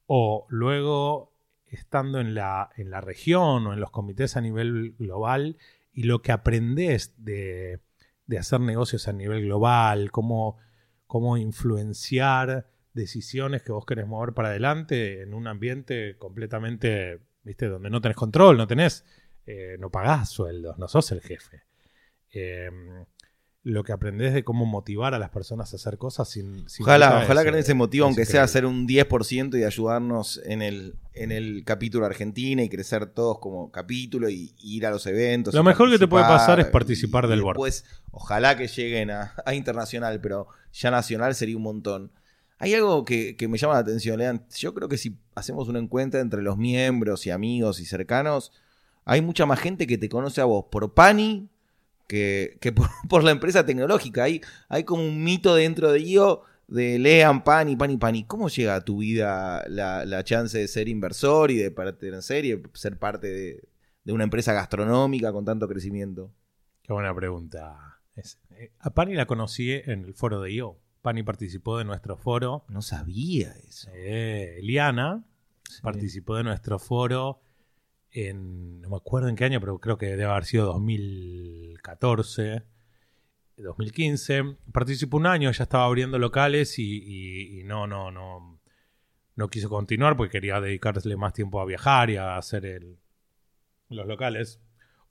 o 0.07 0.47
luego 0.51 1.33
estando 1.67 2.21
en 2.21 2.35
la, 2.35 2.71
en 2.77 2.91
la 2.91 3.01
región 3.01 3.67
o 3.67 3.73
en 3.73 3.81
los 3.81 3.91
comités 3.91 4.37
a 4.37 4.41
nivel 4.41 4.95
global, 4.99 5.57
y 5.93 6.05
lo 6.05 6.21
que 6.23 6.33
aprendes 6.33 7.15
de, 7.17 7.81
hacer 8.39 8.61
negocios 8.61 9.09
a 9.09 9.13
nivel 9.13 9.43
global, 9.43 10.11
cómo, 10.11 10.59
cómo 11.07 11.39
influenciar 11.39 12.69
decisiones 12.93 13.63
que 13.63 13.73
vos 13.73 13.87
querés 13.87 14.07
mover 14.07 14.35
para 14.35 14.49
adelante 14.49 15.23
en 15.23 15.33
un 15.33 15.47
ambiente 15.47 16.17
completamente, 16.19 17.21
viste, 17.43 17.69
donde 17.69 17.91
no 17.91 18.01
tenés 18.03 18.17
control, 18.17 18.59
no 18.59 18.67
tenés, 18.67 19.05
eh, 19.47 19.77
no 19.79 19.91
pagás 19.91 20.29
sueldos, 20.29 20.79
no 20.79 20.89
sos 20.89 21.11
el 21.13 21.23
jefe. 21.23 21.63
Eh, 22.31 22.71
lo 23.65 23.83
que 23.83 23.93
aprendes 23.93 24.35
de 24.35 24.45
cómo 24.45 24.67
motivar 24.67 25.15
a 25.15 25.19
las 25.19 25.31
personas 25.31 25.73
a 25.73 25.77
hacer 25.77 25.97
cosas 25.97 26.29
sin... 26.29 26.67
ojalá, 26.81 27.23
ojalá 27.25 27.43
que 27.45 27.51
nadie 27.51 27.63
se 27.63 27.73
motive, 27.73 28.05
aunque 28.05 28.27
sea 28.27 28.43
hacer 28.43 28.67
un 28.67 28.87
10% 28.87 29.59
y 29.59 29.65
ayudarnos 29.65 30.39
en 30.45 30.61
el, 30.61 30.97
en 31.15 31.33
el 31.33 31.65
capítulo 31.65 32.05
Argentina 32.05 32.63
y 32.63 32.69
crecer 32.69 33.07
todos 33.07 33.39
como 33.39 33.73
capítulo 33.73 34.29
y, 34.29 34.55
ir 34.63 34.85
a 34.85 34.91
los 34.91 35.07
eventos. 35.07 35.55
Lo 35.55 35.65
mejor 35.65 35.91
que 35.91 35.99
te 35.99 36.07
puede 36.07 36.25
pasar 36.25 36.61
es 36.61 36.67
participar 36.67 37.27
del 37.27 37.41
board. 37.41 37.57
Pues 37.57 37.87
ojalá 38.11 38.55
que 38.55 38.69
lleguen 38.69 39.11
a, 39.11 39.33
internacional, 39.55 40.21
pero 40.21 40.47
ya 40.71 40.91
nacional 40.91 41.35
sería 41.35 41.57
un 41.57 41.63
montón. 41.63 42.13
Hay 42.59 42.75
algo 42.75 43.07
que, 43.07 43.35
que 43.35 43.49
me 43.49 43.57
llama 43.57 43.75
la 43.75 43.81
atención, 43.81 44.19
Lean. 44.19 44.45
Yo 44.55 44.75
creo 44.75 44.91
que 44.91 44.99
si 44.99 45.17
hacemos 45.35 45.69
un 45.69 45.79
encuentro 45.79 46.21
entre 46.21 46.43
los 46.43 46.59
miembros 46.59 47.27
y 47.27 47.31
amigos 47.31 47.81
y 47.81 47.87
cercanos, 47.87 48.53
hay 49.07 49.23
mucha 49.23 49.47
más 49.47 49.59
gente 49.59 49.87
que 49.87 49.97
te 49.97 50.11
conoce 50.11 50.43
a 50.43 50.45
vos 50.45 50.67
por 50.71 50.93
Pani, 50.93 51.49
que, 52.07 52.59
por, 53.09 53.25
la 53.25 53.31
empresa 53.31 53.65
tecnológica. 53.65 54.25
Hay, 54.25 54.41
hay 54.69 54.85
como 54.85 55.07
un 55.07 55.23
mito 55.23 55.55
dentro 55.55 55.93
de 55.93 55.99
ello 55.99 56.43
de 56.67 56.99
lean 56.99 57.45
pan 57.45 57.69
y 57.69 57.77
pan 57.77 57.91
y 57.91 57.97
pan. 57.97 58.15
¿Y 58.15 58.25
cómo 58.25 58.49
llega 58.49 58.77
a 58.77 58.85
tu 58.85 58.99
vida 58.99 59.65
la, 59.69 60.25
chance 60.25 60.59
de 60.59 60.69
ser 60.69 60.89
inversor 60.89 61.51
y 61.51 61.57
de 61.57 61.71
pertenecer 61.71 62.45
y 62.45 62.63
ser 62.75 62.99
parte 62.99 63.63
de, 64.05 64.13
una 64.13 64.25
empresa 64.25 64.53
gastronómica 64.53 65.33
con 65.33 65.45
tanto 65.45 65.69
crecimiento? 65.69 66.33
Qué 66.83 66.93
buena 66.93 67.15
pregunta. 67.15 68.01
Eh, 68.51 68.71
a 68.79 68.91
Pani 68.91 69.15
la 69.15 69.27
conocí 69.27 69.73
en 69.73 70.05
el 70.05 70.15
foro 70.15 70.41
de 70.41 70.53
IO. 70.53 70.79
Pani 71.03 71.23
participó 71.23 71.79
de 71.79 71.85
nuestro 71.85 72.17
foro. 72.17 72.65
No 72.69 72.83
sabía 72.83 73.55
eso. 73.69 73.91
Eh, 73.95 74.57
Eliana 74.59 75.25
participó 75.83 76.37
de 76.37 76.45
nuestro 76.45 76.79
foro 76.79 77.41
no 78.33 78.89
me 78.89 78.97
acuerdo 78.97 79.29
en 79.29 79.37
qué 79.37 79.45
año, 79.45 79.61
pero 79.61 79.79
creo 79.79 79.99
que 79.99 80.07
debe 80.07 80.25
haber 80.25 80.45
sido 80.45 80.73
2014. 81.85 82.63
2015. 83.57 84.57
Participó 84.73 85.17
un 85.19 85.27
año, 85.27 85.51
ya 85.53 85.63
estaba 85.65 85.85
abriendo 85.85 86.19
locales 86.19 86.79
y, 86.79 86.83
y- 87.05 87.61
y 87.61 87.65
no, 87.65 87.87
no, 87.87 88.11
no, 88.11 88.61
no 89.37 89.49
quiso 89.49 89.69
continuar 89.69 90.17
porque 90.17 90.33
quería 90.33 90.61
dedicarle 90.61 91.17
más 91.17 91.33
tiempo 91.35 91.61
a 91.61 91.65
viajar 91.65 92.11
y 92.11 92.17
a 92.17 92.37
hacer 92.37 92.67
el, 92.67 92.99
los 93.89 94.07
locales. 94.07 94.61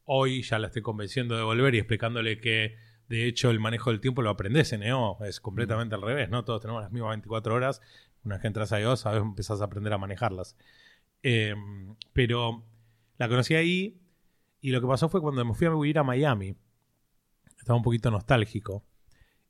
Hoy 0.05 0.41
ya 0.41 0.59
la 0.59 0.67
estoy 0.67 0.82
convenciendo 0.82 1.38
de 1.38 1.43
volver 1.43 1.74
y 1.76 1.78
explicándole 1.78 2.39
que 2.41 2.76
de 3.07 3.28
hecho 3.28 3.49
el 3.49 3.59
manejo 3.59 3.91
del 3.91 4.01
tiempo 4.01 4.21
lo 4.21 4.30
aprendes 4.30 4.74
en 4.74 4.84
EO, 4.84 5.17
es 5.24 5.39
completamente 5.39 5.95
al 5.95 6.01
revés, 6.01 6.30
¿no? 6.30 6.43
Todos 6.43 6.61
tenemos 6.61 6.82
las 6.82 6.91
mismas 6.91 7.11
24 7.11 7.53
horas, 7.55 7.82
una 8.26 8.36
vez 8.36 8.41
que 8.41 8.47
entras 8.47 8.74
a 8.74 8.82
EO 8.82 8.95
sabes, 8.97 9.21
empezás 9.21 9.61
a 9.61 9.65
aprender 9.65 9.93
a 9.93 9.97
manejarlas. 9.97 10.57
Eh, 11.21 11.55
pero 12.11 12.65
la 13.17 13.30
conocí 13.30 13.55
ahí 13.55 14.01
y 14.64 14.72
lo 14.72 14.80
que 14.80 14.88
pasó 14.88 15.09
fue 15.09 15.20
cuando 15.20 15.43
me 15.43 15.53
fui 15.53 15.68
a 15.68 15.72
vivir 15.72 15.99
a 15.99 16.03
Miami, 16.03 16.55
estaba 17.59 17.76
un 17.76 17.84
poquito 17.84 18.09
nostálgico. 18.09 18.86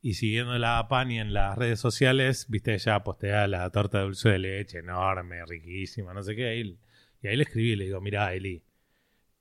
Y 0.01 0.15
siguiendo 0.15 0.57
la 0.57 0.87
Pani 0.87 1.19
en 1.19 1.33
las 1.33 1.55
redes 1.55 1.79
sociales, 1.79 2.47
viste, 2.49 2.73
ella 2.73 3.03
postea 3.03 3.47
la 3.47 3.69
torta 3.69 3.99
de 3.99 4.05
dulce 4.05 4.29
de 4.29 4.39
leche 4.39 4.79
enorme, 4.79 5.45
riquísima, 5.45 6.15
no 6.15 6.23
sé 6.23 6.35
qué. 6.35 6.57
Y, 6.57 6.79
y 7.21 7.27
ahí 7.27 7.37
le 7.37 7.43
escribí 7.43 7.73
y 7.73 7.75
le 7.75 7.85
digo, 7.85 8.01
mira, 8.01 8.33
Eli, 8.33 8.63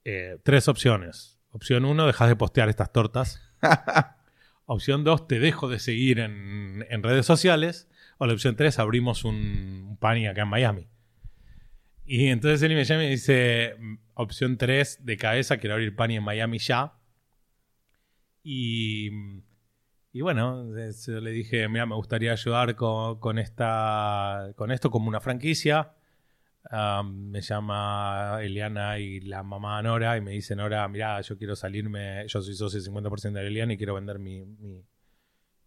eh, 0.05 0.37
tres 0.43 0.69
opciones. 0.69 1.41
Opción 1.53 1.87
uno, 1.87 2.07
dejas 2.07 2.29
de 2.29 2.37
postear 2.37 2.69
estas 2.69 2.93
tortas. 2.93 3.41
opción 4.67 5.05
dos, 5.05 5.27
te 5.27 5.39
dejo 5.39 5.71
de 5.71 5.79
seguir 5.79 6.19
en, 6.19 6.85
en 6.91 7.03
redes 7.03 7.25
sociales. 7.25 7.89
O 8.19 8.27
la 8.27 8.35
opción 8.35 8.57
tres, 8.57 8.79
abrimos 8.79 9.25
un, 9.25 9.87
un 9.89 9.97
Pani 9.97 10.27
acá 10.27 10.43
en 10.43 10.49
Miami. 10.49 10.89
Y 12.15 12.27
entonces 12.29 12.63
Eli 12.63 12.75
me 12.75 12.85
llama 12.85 13.05
y 13.05 13.07
me 13.07 13.11
dice, 13.13 13.75
opción 14.15 14.59
tres, 14.59 14.99
de 15.03 15.17
cabeza, 15.17 15.57
quiero 15.57 15.75
abrir 15.77 15.97
Pani 15.97 16.17
en 16.17 16.23
Miami 16.25 16.59
ya. 16.59 16.93
Y, 18.43 19.11
y 20.13 20.21
bueno, 20.21 20.77
es- 20.79 21.09
le 21.09 21.31
dije, 21.31 21.69
mira, 21.69 21.87
me 21.87 21.95
gustaría 21.95 22.33
ayudar 22.33 22.75
con, 22.77 23.19
con 23.21 23.39
esta, 23.39 24.53
con 24.57 24.71
esto 24.73 24.91
como 24.91 25.09
una 25.09 25.21
franquicia. 25.21 25.95
Me 27.05 27.41
llama 27.43 28.39
Eliana 28.43 28.99
y 28.99 29.21
la 29.21 29.43
mamá 29.43 29.83
Nora 29.83 30.17
y 30.17 30.21
me 30.21 30.31
dice, 30.33 30.55
Nora, 30.57 30.87
mira, 30.89 31.21
yo 31.21 31.37
quiero 31.37 31.57
salirme, 31.57 32.27
yo 32.29 32.41
soy 32.43 32.55
socio 32.55 32.81
50% 32.81 33.41
de 33.41 33.47
Eliana 33.47 33.73
y 33.75 33.77
quiero 33.77 33.95
vender 33.95 34.19
mi, 34.19 34.45
mi, 34.45 34.83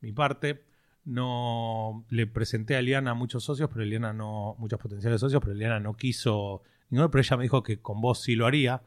mi 0.02 0.12
parte. 0.14 0.64
No 1.06 2.06
le 2.10 2.28
presenté 2.28 2.76
a 2.76 2.80
Eliana 2.80 3.14
muchos 3.14 3.44
socios, 3.44 3.70
pero 3.72 3.84
Eliana 3.84 4.12
no, 4.12 4.56
muchos 4.58 4.80
potenciales 4.80 5.22
socios, 5.22 5.40
pero 5.42 5.54
Eliana 5.54 5.80
no 5.80 5.96
quiso 5.96 6.64
ninguno, 6.90 7.10
pero 7.12 7.22
ella 7.22 7.38
me 7.38 7.44
dijo 7.44 7.64
que 7.64 7.80
con 7.80 8.02
vos 8.02 8.22
sí 8.24 8.36
lo 8.36 8.46
haría. 8.48 8.82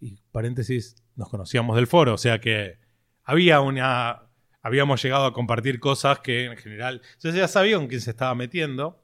Y 0.00 0.18
paréntesis, 0.30 0.96
nos 1.16 1.28
conocíamos 1.30 1.76
del 1.76 1.86
foro, 1.86 2.14
o 2.14 2.18
sea 2.18 2.40
que 2.40 2.78
había 3.24 3.60
una. 3.60 4.20
Habíamos 4.62 5.02
llegado 5.02 5.26
a 5.26 5.32
compartir 5.34 5.78
cosas 5.80 6.20
que 6.20 6.44
en 6.46 6.56
general. 6.56 7.02
Yo 7.22 7.30
ya 7.30 7.48
sabía 7.48 7.76
con 7.76 7.86
quién 7.88 8.00
se 8.00 8.10
estaba 8.10 8.34
metiendo. 8.34 9.02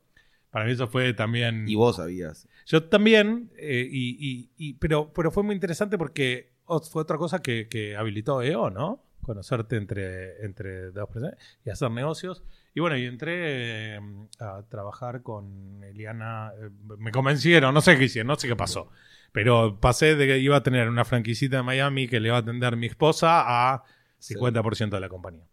Para 0.51 0.65
mí 0.65 0.73
eso 0.73 0.87
fue 0.89 1.13
también. 1.15 1.69
Y 1.69 1.75
vos 1.75 1.97
sabías. 1.97 2.49
Yo 2.67 2.85
también, 2.85 3.51
eh, 3.59 3.87
y, 3.91 4.17
y- 4.19 4.51
y- 4.57 4.75
pero, 4.75 5.13
pero 5.13 5.31
fue 5.31 5.43
muy 5.43 5.55
interesante 5.55 5.97
porque 5.99 6.53
ot- 6.67 6.89
fue 6.91 7.03
otra 7.03 7.19
cosa 7.19 7.41
que, 7.43 7.69
que 7.69 7.95
habilitó 7.97 8.43
EO, 8.43 8.71
¿no? 8.71 9.05
Conocerte 9.31 9.77
entre, 9.77 10.45
entre 10.45 10.91
dos 10.91 11.09
personas 11.09 11.37
y 11.65 11.71
hacer 11.71 11.89
negocios. 11.93 12.43
Y 12.75 12.81
bueno, 12.81 12.97
y 12.97 13.07
entré 13.07 13.95
eh, 13.95 14.01
a 14.41 14.65
trabajar 14.69 15.23
con 15.23 15.85
Eliana. 15.85 16.51
eh, 16.61 16.69
me 16.99 17.13
convencieron, 17.13 17.73
no 17.73 17.81
sé 17.81 17.97
qué 17.97 18.07
hicieron, 18.07 18.27
no 18.27 18.35
sé 18.35 18.49
qué 18.49 18.57
pasó. 18.57 18.91
Pero 19.31 19.79
pasé 19.79 20.17
de 20.17 20.27
que 20.27 20.39
iba 20.41 20.57
a 20.57 20.65
tener 20.65 20.89
una 20.89 21.05
franquicita 21.05 21.61
en 21.61 21.65
Miami 21.65 22.09
que 22.09 22.19
le 22.19 22.27
iba 22.27 22.39
a 22.39 22.41
atender 22.41 22.77
mi 22.77 22.89
esposa 22.89 23.45
a 23.47 23.85
50% 24.21 24.91
de 24.91 25.01
la 25.01 25.09
compañía. 25.09 25.47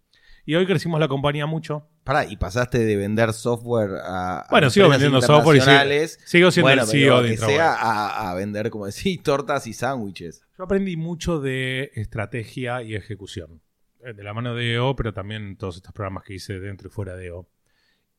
Y 0.43 0.55
hoy 0.55 0.65
crecimos 0.65 0.99
la 0.99 1.07
compañía 1.07 1.45
mucho. 1.45 1.88
Pará, 2.03 2.25
y 2.25 2.36
pasaste 2.36 2.80
de 2.80 2.95
vender 2.95 3.32
software 3.34 3.91
a. 4.03 4.39
a 4.39 4.47
Bueno, 4.49 4.71
sigo 4.71 4.88
empresas 4.88 5.11
vendiendo 5.11 5.28
software 5.28 5.57
y 5.57 5.61
sigo, 5.61 6.17
sigo 6.25 6.51
siendo 6.51 6.67
Bueno, 6.67 6.82
el 6.82 6.88
CEO 6.88 7.21
de 7.21 7.30
que 7.30 7.38
sea 7.38 7.75
a, 7.75 8.32
a 8.32 8.34
vender, 8.34 8.71
como 8.71 8.88
decís, 8.88 9.21
tortas 9.23 9.67
y 9.67 9.73
sándwiches. 9.73 10.41
Yo 10.57 10.63
aprendí 10.63 10.97
mucho 10.97 11.39
de 11.39 11.91
estrategia 11.93 12.82
y 12.82 12.95
ejecución. 12.95 13.61
Eh, 14.08 14.14
De 14.14 14.24
la 14.24 14.34
mano 14.34 14.55
de 14.55 14.74
EO, 14.74 14.95
pero 14.95 15.14
también 15.14 15.58
todos 15.58 15.76
estos 15.78 15.93
programas 15.93 16.24
que 16.24 16.34
hice 16.34 16.60
dentro 16.60 16.88
y 16.88 16.91
fuera 16.91 17.16
de 17.16 17.28
EO. 17.28 17.47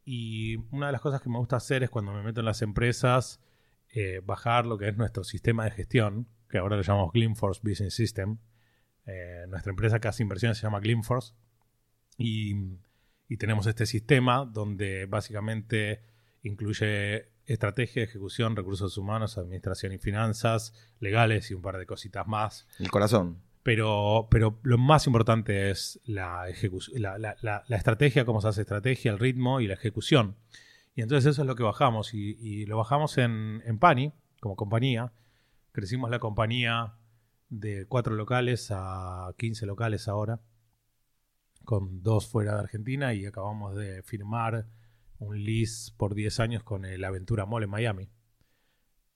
Y 0.05 0.57
una 0.71 0.87
de 0.87 0.93
las 0.93 1.01
cosas 1.01 1.21
que 1.21 1.29
me 1.29 1.39
gusta 1.39 1.57
hacer 1.57 1.83
es 1.83 1.91
cuando 1.91 2.13
me 2.13 2.23
meto 2.23 2.41
en 2.41 2.47
las 2.47 2.63
empresas, 2.63 3.41
eh, 3.95 4.21
bajar 4.25 4.67
lo 4.67 4.79
que 4.79 4.89
es 4.89 4.97
nuestro 4.97 5.25
sistema 5.25 5.65
de 5.65 5.71
gestión, 5.71 6.29
que 6.49 6.59
ahora 6.59 6.77
lo 6.77 6.83
llamamos 6.83 7.13
Gleanforce 7.13 7.61
Business 7.63 7.95
System. 7.95 8.39
Eh, 9.07 9.47
nuestra 9.49 9.71
empresa 9.71 9.99
que 9.99 10.09
hace 10.09 10.23
inversiones 10.23 10.59
se 10.59 10.65
llama 10.65 10.81
Gleanforce. 10.81 11.35
Y, 12.17 12.55
y 13.29 13.37
tenemos 13.37 13.67
este 13.67 13.87
sistema 13.87 14.45
donde 14.45 15.07
básicamente 15.07 16.03
incluye 16.43 17.31
estrategia, 17.47 18.03
ejecución, 18.03 18.57
recursos 18.57 18.97
humanos, 18.99 19.39
administración 19.39 19.93
y 19.93 19.99
finanzas, 19.99 20.75
legales 21.01 21.51
y 21.51 21.55
un 21.55 21.63
par 21.63 21.79
de 21.79 21.87
cositas 21.87 22.27
más. 22.27 22.67
El 22.79 22.91
corazón. 22.91 23.48
Pero, 23.69 24.29
pero 24.31 24.59
lo 24.63 24.79
más 24.79 25.07
importante 25.07 25.69
es 25.69 26.01
la, 26.07 26.49
estrategia, 27.69 28.25
cómo 28.25 28.41
se 28.41 28.49
hace 28.49 28.63
estrategia, 28.63 29.11
el 29.11 29.19
ritmo 29.19 29.61
y 29.61 29.67
la 29.67 29.75
ejecución. 29.75 30.37
Y 30.95 31.03
entonces 31.03 31.33
eso 31.33 31.43
es 31.43 31.47
lo 31.47 31.55
que 31.55 31.65
bajamos. 31.65 32.15
Y, 32.15 32.65
lo 32.65 32.79
bajamos 32.79 33.19
en, 33.19 33.61
en 33.67 33.79
Pani, 33.79 34.15
como 34.41 34.57
compañía. 34.57 35.13
Crecimos 35.73 36.09
la 36.09 36.19
compañía 36.19 36.95
de 37.51 37.85
cuatro 37.85 38.15
locales 38.15 38.69
a 38.71 39.35
15 39.37 39.67
locales 39.67 40.09
ahora, 40.09 40.41
con 41.67 42.03
dos 42.03 42.27
fuera 42.27 42.55
de 42.55 42.61
Argentina. 42.61 43.13
Y 43.13 43.27
acabamos 43.27 43.77
de 43.77 44.03
firmar 44.03 44.67
un 45.19 45.45
lease 45.45 45.93
por 45.95 46.15
10 46.15 46.41
años 46.41 46.63
con 46.63 46.87
el 46.87 47.05
Aventura 47.05 47.45
Mall 47.45 47.65
en 47.65 47.71
Miami. 47.71 48.09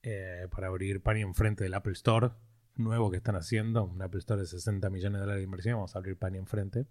eh, 0.03 0.47
para 0.51 0.67
abrir 0.67 1.01
Pani 1.01 1.21
enfrente 1.21 1.63
del 1.63 1.73
Apple 1.73 1.93
Store 1.93 2.33
nuevo 2.75 3.11
que 3.11 3.17
están 3.17 3.35
haciendo, 3.35 3.83
un 3.85 4.01
Apple 4.01 4.19
Store 4.19 4.41
de 4.41 4.47
60 4.47 4.89
millones 4.89 5.13
de 5.13 5.19
dólares 5.21 5.39
de 5.39 5.43
inversión, 5.45 5.75
vamos 5.75 5.95
a 5.95 5.99
abrir 5.99 6.17
Pani 6.17 6.37
enfrente. 6.37 6.85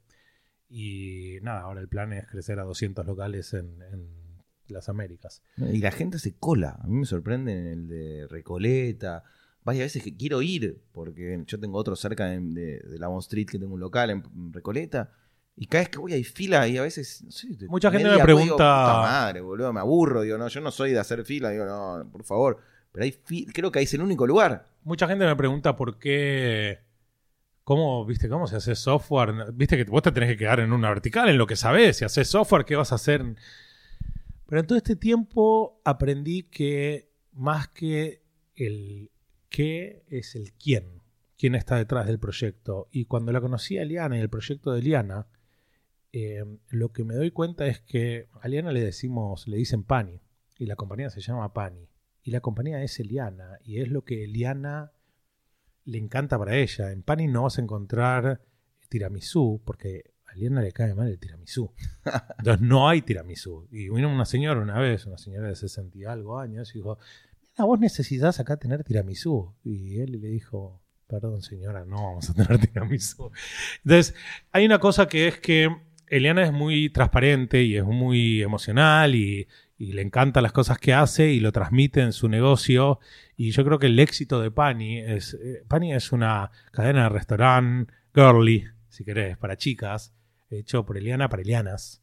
Y 0.68 1.38
nada, 1.42 1.60
ahora 1.62 1.80
el 1.80 1.88
plan 1.88 2.12
es 2.12 2.26
crecer 2.26 2.58
a 2.58 2.64
200 2.64 3.04
locales 3.06 3.52
en, 3.52 3.82
en 3.92 4.08
las 4.68 4.88
Américas. 4.88 5.42
Y 5.58 5.78
la 5.78 5.90
gente 5.90 6.18
se 6.18 6.34
cola. 6.34 6.78
A 6.82 6.86
mí 6.86 6.96
me 7.00 7.04
sorprende 7.06 7.52
en 7.52 7.66
el 7.66 7.88
de 7.88 8.26
Recoleta. 8.28 9.22
Varias 9.64 9.86
veces 9.86 10.02
que 10.02 10.16
quiero 10.16 10.40
ir, 10.42 10.80
porque 10.92 11.42
yo 11.46 11.60
tengo 11.60 11.78
otro 11.78 11.94
cerca 11.94 12.26
de, 12.26 12.40
de, 12.40 12.78
de 12.80 12.98
la 12.98 13.08
Bond 13.08 13.20
Street 13.22 13.46
que 13.46 13.58
tengo 13.58 13.74
un 13.74 13.80
local 13.80 14.10
en 14.10 14.52
Recoleta. 14.52 15.10
Y 15.56 15.66
cada 15.66 15.82
vez 15.82 15.90
que 15.90 15.98
voy 15.98 16.14
hay 16.14 16.24
fila 16.24 16.66
y 16.66 16.78
a 16.78 16.82
veces, 16.82 17.22
no 17.22 17.30
sé, 17.30 17.48
de 17.54 17.68
Mucha 17.68 17.90
gente 17.90 18.08
me 18.08 18.18
pregunta- 18.24 18.44
digo, 18.46 18.56
"Puta 18.56 19.02
madre, 19.02 19.40
boludo, 19.42 19.72
me 19.74 19.80
aburro. 19.80 20.22
Digo, 20.22 20.38
no, 20.38 20.48
yo 20.48 20.60
no 20.62 20.70
soy 20.70 20.92
de 20.92 20.98
hacer 20.98 21.24
fila. 21.26 21.50
Digo, 21.50 21.66
no, 21.66 22.08
por 22.10 22.24
favor. 22.24 22.58
Pero 22.90 23.04
hay 23.04 23.12
creo 23.52 23.70
que 23.70 23.78
ahí 23.78 23.84
es 23.84 23.92
el 23.94 24.00
único 24.00 24.26
lugar. 24.26 24.71
Mucha 24.84 25.06
gente 25.06 25.24
me 25.24 25.36
pregunta 25.36 25.76
por 25.76 25.98
qué. 25.98 26.80
¿Cómo, 27.64 28.04
viste, 28.04 28.28
cómo 28.28 28.48
se 28.48 28.56
hace 28.56 28.74
software? 28.74 29.52
Viste 29.52 29.76
que 29.76 29.84
vos 29.84 30.02
te 30.02 30.10
tenés 30.10 30.30
que 30.30 30.36
quedar 30.36 30.58
en 30.58 30.72
una 30.72 30.88
vertical, 30.88 31.28
en 31.28 31.38
lo 31.38 31.46
que 31.46 31.54
sabés. 31.54 31.98
Si 31.98 32.04
haces 32.04 32.28
software, 32.28 32.64
¿qué 32.64 32.74
vas 32.74 32.90
a 32.90 32.96
hacer? 32.96 33.22
Pero 34.46 34.60
en 34.60 34.66
todo 34.66 34.76
este 34.76 34.96
tiempo 34.96 35.80
aprendí 35.84 36.42
que 36.42 37.12
más 37.32 37.68
que 37.68 38.22
el 38.56 39.10
qué 39.48 40.04
es 40.08 40.34
el 40.34 40.52
quién. 40.54 41.00
Quién 41.38 41.54
está 41.54 41.76
detrás 41.76 42.06
del 42.06 42.18
proyecto. 42.18 42.88
Y 42.90 43.04
cuando 43.04 43.30
la 43.32 43.40
conocí 43.40 43.78
a 43.78 43.82
Eliana 43.82 44.16
y 44.18 44.20
el 44.20 44.30
proyecto 44.30 44.72
de 44.72 44.80
Eliana, 44.80 45.28
eh, 46.12 46.44
lo 46.68 46.92
que 46.92 47.04
me 47.04 47.14
doy 47.14 47.30
cuenta 47.30 47.66
es 47.66 47.80
que 47.80 48.28
a 48.40 48.46
Eliana 48.46 48.72
le 48.72 48.80
decimos, 48.80 49.46
le 49.46 49.56
dicen 49.56 49.84
Pani. 49.84 50.20
Y 50.58 50.66
la 50.66 50.76
compañía 50.76 51.10
se 51.10 51.20
llama 51.20 51.52
Pani. 51.52 51.88
Y 52.22 52.30
la 52.30 52.40
compañía 52.40 52.82
es 52.82 52.98
Eliana. 53.00 53.58
Y 53.64 53.80
es 53.80 53.88
lo 53.88 54.04
que 54.04 54.24
Eliana 54.24 54.92
le 55.84 55.98
encanta 55.98 56.38
para 56.38 56.56
ella. 56.56 56.92
En 56.92 57.02
Pani 57.02 57.26
no 57.26 57.42
vas 57.42 57.58
a 57.58 57.62
encontrar 57.62 58.40
tiramisú, 58.88 59.62
porque 59.64 60.14
a 60.26 60.34
Eliana 60.34 60.62
le 60.62 60.72
cae 60.72 60.94
mal 60.94 61.08
el 61.08 61.18
tiramisú. 61.18 61.72
Entonces 62.38 62.60
no 62.60 62.88
hay 62.88 63.02
tiramisú. 63.02 63.66
Y 63.70 63.88
vino 63.88 64.12
una 64.12 64.24
señora 64.24 64.60
una 64.60 64.78
vez, 64.78 65.06
una 65.06 65.18
señora 65.18 65.48
de 65.48 65.56
60 65.56 65.98
y 65.98 66.04
algo 66.04 66.38
años, 66.38 66.70
y 66.74 66.78
dijo, 66.78 66.98
"Nena, 67.58 67.66
vos 67.66 67.80
necesitas 67.80 68.38
acá 68.38 68.56
tener 68.56 68.84
tiramisú. 68.84 69.54
Y 69.64 69.98
él 70.00 70.12
le 70.12 70.28
dijo, 70.28 70.82
perdón 71.12 71.42
señora, 71.42 71.84
no 71.84 71.96
vamos 71.96 72.30
a 72.30 72.34
tener 72.34 72.58
tiramisú. 72.66 73.30
Entonces, 73.84 74.14
hay 74.50 74.64
una 74.64 74.78
cosa 74.78 75.06
que 75.06 75.28
es 75.28 75.38
que 75.38 75.68
Eliana 76.06 76.44
es 76.44 76.52
muy 76.52 76.90
transparente 76.90 77.62
y 77.62 77.76
es 77.76 77.84
muy 77.84 78.42
emocional 78.42 79.14
y, 79.14 79.46
y 79.82 79.94
le 79.94 80.02
encantan 80.02 80.44
las 80.44 80.52
cosas 80.52 80.78
que 80.78 80.94
hace 80.94 81.32
y 81.32 81.40
lo 81.40 81.50
transmite 81.50 82.02
en 82.02 82.12
su 82.12 82.28
negocio. 82.28 83.00
Y 83.36 83.50
yo 83.50 83.64
creo 83.64 83.80
que 83.80 83.86
el 83.86 83.98
éxito 83.98 84.40
de 84.40 84.52
Pani 84.52 84.98
es. 85.00 85.34
eh, 85.34 85.64
Pani 85.66 85.92
es 85.92 86.12
una 86.12 86.52
cadena 86.70 87.02
de 87.04 87.08
restaurante 87.08 87.92
girly, 88.14 88.64
si 88.88 89.04
querés, 89.04 89.36
para 89.38 89.56
chicas, 89.56 90.14
hecho 90.50 90.84
por 90.86 90.98
Eliana 90.98 91.28
para 91.28 91.42
Elianas. 91.42 92.00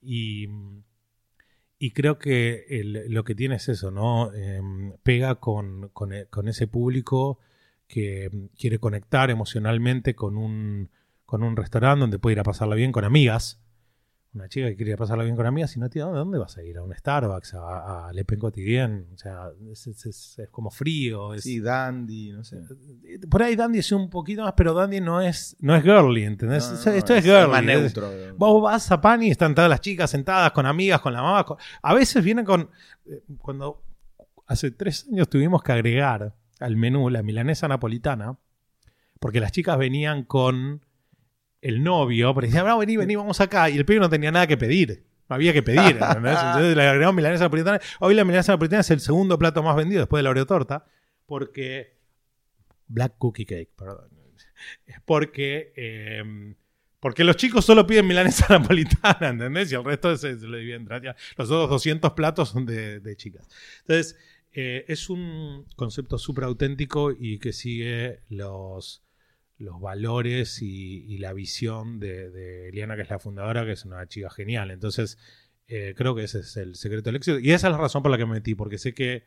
Y, 0.00 0.46
y 1.78 1.90
creo 1.90 2.18
que 2.18 2.64
lo 3.08 3.24
que 3.24 3.34
tiene 3.34 3.56
es 3.56 3.68
eso, 3.68 3.90
¿no? 3.90 4.32
Em, 4.32 4.92
pega 5.02 5.34
con, 5.36 5.88
con 5.90 6.12
e- 6.12 6.26
con 6.26 6.48
ese 6.48 6.66
público 6.66 7.38
que 7.88 8.30
mm, 8.32 8.46
quiere 8.58 8.78
conectar 8.78 9.30
emocionalmente 9.30 10.14
con 10.14 10.36
un, 10.36 10.90
con 11.26 11.42
un 11.42 11.56
restaurante 11.56 12.00
donde 12.00 12.18
puede 12.18 12.34
ir 12.34 12.40
a 12.40 12.44
pasarla 12.44 12.76
bien 12.76 12.92
con 12.92 13.04
amigas. 13.04 13.60
Una 14.36 14.50
chica 14.50 14.68
que 14.68 14.76
quiere 14.76 14.90
ir 14.90 14.94
a 14.96 14.98
pasarla 14.98 15.24
bien 15.24 15.34
con 15.34 15.46
amigas 15.46 15.74
y 15.76 15.80
no 15.80 15.88
tiene 15.88 16.10
¿dónde, 16.10 16.36
vas 16.36 16.58
a 16.58 16.62
ir? 16.62 16.76
¿A 16.76 16.82
un 16.82 16.94
Starbucks? 16.94 17.54
¿A, 17.54 18.08
a 18.08 18.12
Le 18.12 18.22
Pen 18.26 18.38
Quotidien? 18.38 19.06
O 19.14 19.16
sea, 19.16 19.48
es, 19.72 19.86
es- 19.86 20.04
es- 20.04 20.38
es 20.38 20.50
como 20.50 20.70
frío. 20.70 21.30
Sí, 21.38 21.58
Dandy, 21.60 22.32
no 22.32 22.44
sé. 22.44 22.60
Por 23.30 23.42
ahí 23.42 23.56
Dandy 23.56 23.78
es 23.78 23.90
un 23.92 24.10
poquito 24.10 24.42
más, 24.42 24.52
pero 24.54 24.74
Dandy 24.74 25.00
no 25.00 25.22
es, 25.22 25.56
no 25.60 25.74
es 25.74 25.82
girly, 25.82 26.24
¿entendés? 26.24 26.64
No, 26.64 26.70
no, 26.72 26.76
Esto- 26.98 27.12
no, 27.14 27.18
es, 27.18 27.24
girly. 27.24 27.50
más 27.50 27.64
neutro. 27.64 28.10
Vos 28.36 28.62
vas 28.62 28.92
a 28.92 29.00
Pan 29.00 29.22
y 29.22 29.30
están 29.30 29.54
todas 29.54 29.70
las 29.70 29.80
chicas 29.80 30.10
sentadas 30.10 30.52
con 30.52 30.66
amigas, 30.66 31.00
con 31.00 31.14
la 31.14 31.22
mamá. 31.22 31.44
con- 31.44 31.56
A 31.80 31.94
veces 31.94 32.22
vienen 32.22 32.44
con. 32.44 32.68
eh, 33.06 33.22
Cuando 33.38 33.82
hace 34.46 34.70
tres 34.70 35.06
años 35.10 35.30
tuvimos 35.30 35.62
que 35.62 35.72
agregar 35.72 36.34
al 36.60 36.76
menú 36.76 37.08
la 37.08 37.22
milanesa 37.22 37.68
napolitana, 37.68 38.36
porque 39.18 39.40
las 39.40 39.50
chicas 39.50 39.78
venían 39.78 40.24
con 40.24 40.84
el 41.66 41.82
novio, 41.82 42.34
pero 42.34 42.46
decían, 42.46 42.66
no, 42.66 42.78
vení, 42.78 42.96
vení, 42.96 43.16
vamos 43.16 43.40
acá. 43.40 43.68
Y 43.68 43.76
el 43.76 43.84
pibe 43.84 44.00
no 44.00 44.08
tenía 44.08 44.30
nada 44.30 44.46
que 44.46 44.56
pedir. 44.56 45.04
No 45.28 45.34
había 45.34 45.52
que 45.52 45.62
pedir. 45.62 45.80
¿entendés? 46.00 46.38
Entonces 46.38 46.76
le 46.76 46.82
agregamos 46.86 47.16
milanesa 47.16 47.44
napolitana. 47.44 47.80
Hoy 48.00 48.14
la 48.14 48.24
milanesa 48.24 48.52
napolitana 48.52 48.80
es 48.80 48.90
el 48.90 49.00
segundo 49.00 49.38
plato 49.38 49.62
más 49.62 49.76
vendido 49.76 50.00
después 50.00 50.20
de 50.20 50.24
la 50.24 50.30
Oreotorta, 50.30 50.86
porque. 51.26 51.96
Black 52.88 53.14
Cookie 53.18 53.46
Cake, 53.46 53.70
perdón. 53.76 54.08
Es 54.86 55.00
porque. 55.04 55.72
eh, 55.76 56.54
porque 57.00 57.24
los 57.24 57.36
chicos 57.36 57.64
solo 57.64 57.86
piden 57.86 58.06
milanesa 58.06 58.46
napolitana, 58.58 59.28
¿entendés? 59.28 59.70
Y 59.70 59.74
el 59.74 59.84
resto 59.84 60.16
se, 60.16 60.38
se 60.38 60.46
lo 60.46 60.56
dividen. 60.56 60.88
Los 61.36 61.50
otros 61.50 61.70
200 61.70 62.12
platos 62.12 62.48
son 62.48 62.66
de, 62.66 63.00
de 63.00 63.16
chicas. 63.16 63.48
Entonces, 63.82 64.16
eh, 64.52 64.84
es 64.88 65.10
un 65.10 65.66
concepto 65.76 66.18
súper 66.18 66.44
auténtico 66.44 67.12
y 67.12 67.38
que 67.38 67.52
sigue 67.52 68.20
los, 68.30 69.05
los 69.58 69.80
valores 69.80 70.60
y, 70.62 71.18
la 71.18 71.32
visión 71.32 71.98
de, 71.98 72.30
de 72.30 72.68
Eliana, 72.68 72.96
que 72.96 73.02
es 73.02 73.10
la 73.10 73.18
fundadora, 73.18 73.64
que 73.64 73.72
es 73.72 73.84
una 73.84 74.06
chica 74.06 74.30
genial. 74.30 74.70
Entonces, 74.70 75.18
eh, 75.68 75.94
creo 75.96 76.14
que 76.14 76.24
ese 76.24 76.40
es 76.40 76.56
el 76.56 76.76
secreto 76.76 77.08
del 77.08 77.16
éxito. 77.16 77.38
Y 77.38 77.52
esa 77.52 77.68
es 77.68 77.72
la 77.72 77.78
razón 77.78 78.02
por 78.02 78.10
la 78.10 78.18
que 78.18 78.26
me 78.26 78.34
metí, 78.34 78.54
porque 78.54 78.78
sé 78.78 78.94
que, 78.94 79.24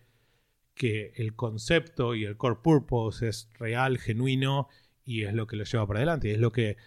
que 0.74 1.14
el 1.16 1.36
concepto 1.36 2.16
y 2.16 2.26
el 2.26 2.38
core 2.38 2.60
purpose 2.64 3.28
es 3.28 3.50
real, 3.60 3.98
genuino 3.98 4.68
y 5.04 5.24
es 5.24 5.34
lo 5.34 5.48
que 5.48 5.56
lo 5.56 5.64
lleva 5.64 5.88
para 5.88 6.00
adelante. 6.00 6.30
Y 6.30 6.32
es 6.32 6.40
lo 6.40 6.52
que, 6.52 6.78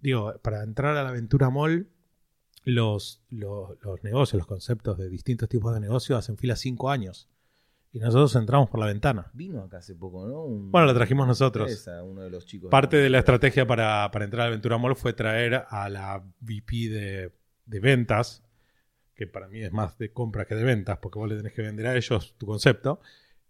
digo, 0.00 0.38
para 0.42 0.62
entrar 0.62 0.96
a 0.96 1.02
la 1.04 1.10
aventura 1.10 1.50
mall, 1.50 1.88
los, 2.64 3.24
los, 3.30 3.78
los 3.82 4.02
negocios, 4.04 4.38
los 4.38 4.46
conceptos 4.46 4.98
de 4.98 5.08
distintos 5.08 5.48
tipos 5.48 5.72
de 5.72 5.80
negocios 5.80 6.18
hacen 6.18 6.36
fila 6.36 6.56
cinco 6.56 6.90
años. 6.90 7.28
Y 7.92 7.98
nosotros 7.98 8.34
entramos 8.36 8.70
por 8.70 8.78
la 8.78 8.86
ventana. 8.86 9.30
Vino 9.34 9.62
acá 9.64 9.78
hace 9.78 9.96
poco, 9.96 10.26
¿no? 10.26 10.44
Un- 10.44 10.70
Bueno, 10.70 10.86
lo 10.86 10.94
trajimos 10.94 11.26
nosotros. 11.26 11.70
Esa, 11.70 12.02
uno 12.04 12.22
de 12.22 12.30
los 12.30 12.46
chicos. 12.46 12.70
Parte 12.70 12.96
de 12.98 13.10
la 13.10 13.18
estrategia 13.18 13.66
para, 13.66 14.08
para 14.12 14.24
entrar 14.24 14.42
a 14.44 14.46
Aventura 14.46 14.78
Mall 14.78 14.94
fue 14.94 15.12
traer 15.12 15.64
a 15.68 15.88
la 15.88 16.22
VP 16.40 16.88
de, 16.88 17.32
de 17.66 17.80
ventas, 17.80 18.44
que 19.14 19.26
para 19.26 19.48
mí 19.48 19.60
es 19.60 19.72
más 19.72 19.98
de 19.98 20.12
compras 20.12 20.46
que 20.46 20.54
de 20.54 20.62
ventas, 20.62 20.98
porque 20.98 21.18
vos 21.18 21.28
le 21.28 21.36
tenés 21.36 21.52
que 21.52 21.62
vender 21.62 21.86
a 21.88 21.96
ellos 21.96 22.34
tu 22.38 22.46
concepto. 22.46 23.00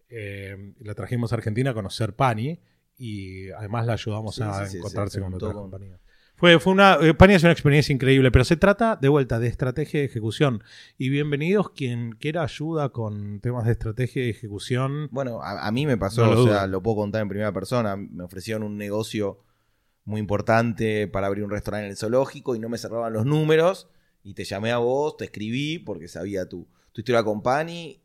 Eh, 0.09 0.75
la 0.81 0.95
trajimos 0.95 1.33
a 1.33 1.37
Argentina 1.37 1.71
a 1.71 1.75
conocer 1.75 2.15
Pani 2.17 2.59
y 2.97 3.51
además 3.51 3.87
la 3.87 3.93
ayudamos 3.93 4.35
Sí, 4.37 4.43
a 4.43 4.67
sí, 4.67 4.79
encontrarse 4.79 5.19
se 5.19 5.21
con 5.21 5.39
con- 5.39 5.53
compañías. 5.53 6.01
Fue, 6.41 6.59
fue 6.59 6.73
una, 6.73 6.97
eh, 7.03 7.13
Pani 7.13 7.35
es 7.35 7.43
una 7.43 7.53
experiencia 7.53 7.93
increíble, 7.93 8.31
pero 8.31 8.47
se 8.47 8.57
trata 8.57 8.97
de 8.97 9.11
vuelta 9.11 9.39
de 9.39 9.47
estrategia 9.47 10.01
y 10.01 10.07
ejecución. 10.07 10.65
Y 10.97 11.11
bienvenidos 11.11 11.69
quien 11.73 12.13
quiera 12.13 12.43
ayuda 12.43 12.89
con 12.89 13.41
temas 13.41 13.67
de 13.67 13.73
estrategia 13.73 14.25
y 14.25 14.31
ejecución. 14.31 15.09
Bueno, 15.11 15.43
a, 15.43 15.67
a 15.67 15.71
mí 15.71 15.85
me 15.85 15.99
pasó, 15.99 16.25
No 16.25 16.33
lo 16.33 16.45
o 16.45 16.47
sea, 16.47 16.67
lo 16.67 16.83
puedo 16.83 16.97
contar 16.97 17.21
en 17.21 17.29
primera 17.29 17.53
persona. 17.53 17.95
Me 17.97 18.25
ofrecieron 18.25 18.63
un 18.63 18.79
negocio 18.79 19.41
muy 20.07 20.19
importante 20.19 21.07
para 21.09 21.27
abrir 21.27 21.45
un 21.45 21.51
restaurante 21.51 21.85
en 21.85 21.91
el 21.91 21.99
zoológico 21.99 22.57
y 22.57 22.59
no 22.59 22.71
me 22.71 22.79
cerraban 22.79 23.13
los 23.13 23.27
números. 23.27 23.91
Y 24.23 24.33
te 24.33 24.45
llamé 24.45 24.73
a 24.73 24.79
vos, 24.79 25.19
te 25.19 25.27
escribí 25.27 25.79
porque 25.79 26.09
sabía 26.09 26.49
tu, 26.49 26.67
tu 26.93 27.03
historia 27.03 27.23
con 27.23 27.43
Pani. 27.43 28.01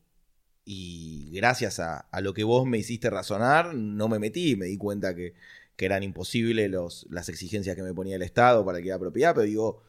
Y 0.66 1.32
gracias 1.32 1.80
a, 1.80 2.00
a 2.00 2.20
lo 2.20 2.34
que 2.34 2.44
vos 2.44 2.68
me 2.68 2.80
hiciste 2.80 3.10
razonar, 3.10 3.74
no 3.74 4.10
me 4.10 4.20
metí. 4.20 4.58
Me 4.58 4.66
di 4.66 4.76
cuenta 4.76 5.16
que, 5.16 5.36
que 5.76 5.86
eran 5.86 6.04
imposibles 6.04 6.70
los, 6.72 7.06
las 7.10 7.30
exigencias 7.30 7.76
que 7.76 7.84
me 7.84 7.94
ponía 7.94 8.16
el 8.16 8.22
Estado 8.22 8.64
para 8.66 8.82
que 8.82 8.90
la 8.90 9.00
propiedad. 9.00 9.34
Pero 9.34 9.46
digo, 9.46 9.84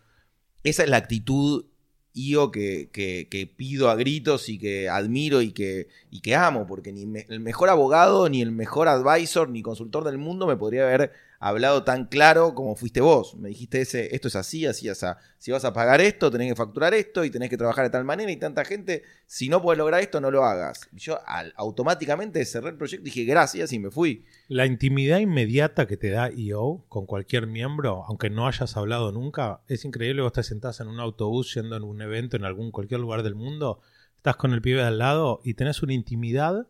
esa 0.64 0.82
es 0.82 0.88
la 0.90 0.96
actitud 0.96 1.66
IO 2.12 2.50
que, 2.50 2.88
que- 2.92 3.46
pido 3.56 3.90
a 3.90 3.94
gritos 3.94 4.48
y 4.48 4.58
que 4.58 4.88
admiro 4.88 5.42
y 5.42 5.52
que, 5.52 5.88
y 6.10 6.20
que 6.20 6.34
amo, 6.34 6.66
porque 6.66 6.92
ni 6.92 7.02
el 7.28 7.40
mejor 7.40 7.68
abogado, 7.68 8.28
ni 8.28 8.40
el 8.42 8.52
mejor 8.52 8.88
advisor, 8.88 9.48
ni 9.50 9.62
consultor 9.62 10.02
del 10.04 10.16
mundo 10.18 10.46
me 10.46 10.56
podría 10.56 10.84
haber 10.84 11.12
hablado 11.38 11.84
tan 11.84 12.06
claro 12.06 12.54
como 12.54 12.76
fuiste 12.76 13.00
vos. 13.00 13.36
Me 13.36 13.48
dijiste, 13.48 13.80
ese, 13.80 14.14
esto 14.14 14.28
es 14.28 14.36
así, 14.36 14.66
así, 14.66 14.88
así. 14.88 15.06
Si 15.38 15.50
vas 15.50 15.64
a 15.64 15.72
pagar 15.72 16.00
esto, 16.00 16.30
tenés 16.30 16.50
que 16.50 16.56
facturar 16.56 16.94
esto 16.94 17.24
y 17.24 17.30
tenés 17.30 17.50
que 17.50 17.56
trabajar 17.56 17.84
de 17.84 17.90
tal 17.90 18.04
manera 18.04 18.30
y 18.30 18.36
tanta 18.36 18.64
gente, 18.64 19.02
si 19.26 19.48
no 19.48 19.62
puedes 19.62 19.78
lograr 19.78 20.00
esto, 20.00 20.20
no 20.20 20.30
lo 20.30 20.44
hagas. 20.44 20.88
Y 20.92 20.98
yo 20.98 21.18
automáticamente 21.56 22.44
cerré 22.44 22.70
el 22.70 22.76
proyecto 22.76 23.02
y 23.02 23.10
dije 23.10 23.24
gracias 23.24 23.72
y 23.72 23.78
me 23.78 23.90
fui. 23.90 24.24
La 24.48 24.66
intimidad 24.66 25.18
inmediata 25.18 25.86
que 25.86 25.96
te 25.96 26.10
da 26.10 26.28
EO 26.28 26.84
con 26.88 27.06
cualquier 27.06 27.46
miembro, 27.46 28.04
aunque 28.08 28.30
no 28.30 28.46
hayas 28.46 28.76
hablado 28.76 29.12
nunca, 29.12 29.60
es 29.68 29.84
increíble. 29.84 30.22
Vos 30.22 30.32
te 30.32 30.42
sentás 30.42 30.80
en 30.80 30.88
un 30.88 31.00
autobús 31.00 31.54
yendo 31.54 31.76
en 31.76 31.82
un 31.82 32.00
evento 32.00 32.36
en 32.36 32.44
algún 32.44 32.70
cualquier 32.70 33.00
lugar 33.00 33.22
del 33.22 33.34
mundo, 33.34 33.80
estás 34.16 34.36
con 34.36 34.52
el 34.52 34.62
pibe 34.62 34.80
de 34.80 34.86
al 34.86 34.98
lado 34.98 35.40
y 35.44 35.54
tenés 35.54 35.82
una 35.82 35.92
intimidad 35.92 36.66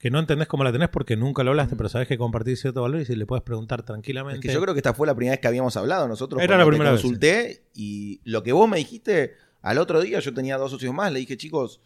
que 0.00 0.10
no 0.10 0.18
entendés 0.18 0.48
cómo 0.48 0.64
la 0.64 0.72
tenés 0.72 0.88
porque 0.88 1.14
nunca 1.14 1.44
lo 1.44 1.50
hablaste, 1.50 1.76
pero 1.76 1.90
sabés 1.90 2.08
que 2.08 2.16
compartís 2.16 2.58
cierto 2.58 2.80
valor 2.80 3.02
y 3.02 3.04
si 3.04 3.14
le 3.14 3.26
puedes 3.26 3.42
preguntar 3.44 3.80
Es 3.80 3.84
tranquilamente. 3.84 4.40
que 4.40 4.52
yo 4.52 4.58
creo 4.62 4.72
que 4.72 4.78
esta 4.78 4.94
fue 4.94 5.06
la 5.06 5.14
primera 5.14 5.34
vez 5.34 5.40
que 5.40 5.46
habíamos 5.46 5.76
hablado 5.76 6.08
nosotros. 6.08 6.42
Era 6.42 6.56
la 6.56 6.64
te 6.64 6.70
primera 6.70 6.92
vez, 6.92 7.02
consulté 7.02 7.66
y 7.74 8.22
lo 8.24 8.42
que 8.42 8.52
vos 8.52 8.66
me 8.66 8.78
dijiste 8.78 9.34
al 9.60 9.76
otro 9.76 10.00
día, 10.00 10.18
yo 10.20 10.32
tenía 10.32 10.56
dos 10.56 10.70
socios 10.70 10.94
más, 10.94 11.12
le 11.12 11.18
dije, 11.18 11.36
chicos, 11.36 11.82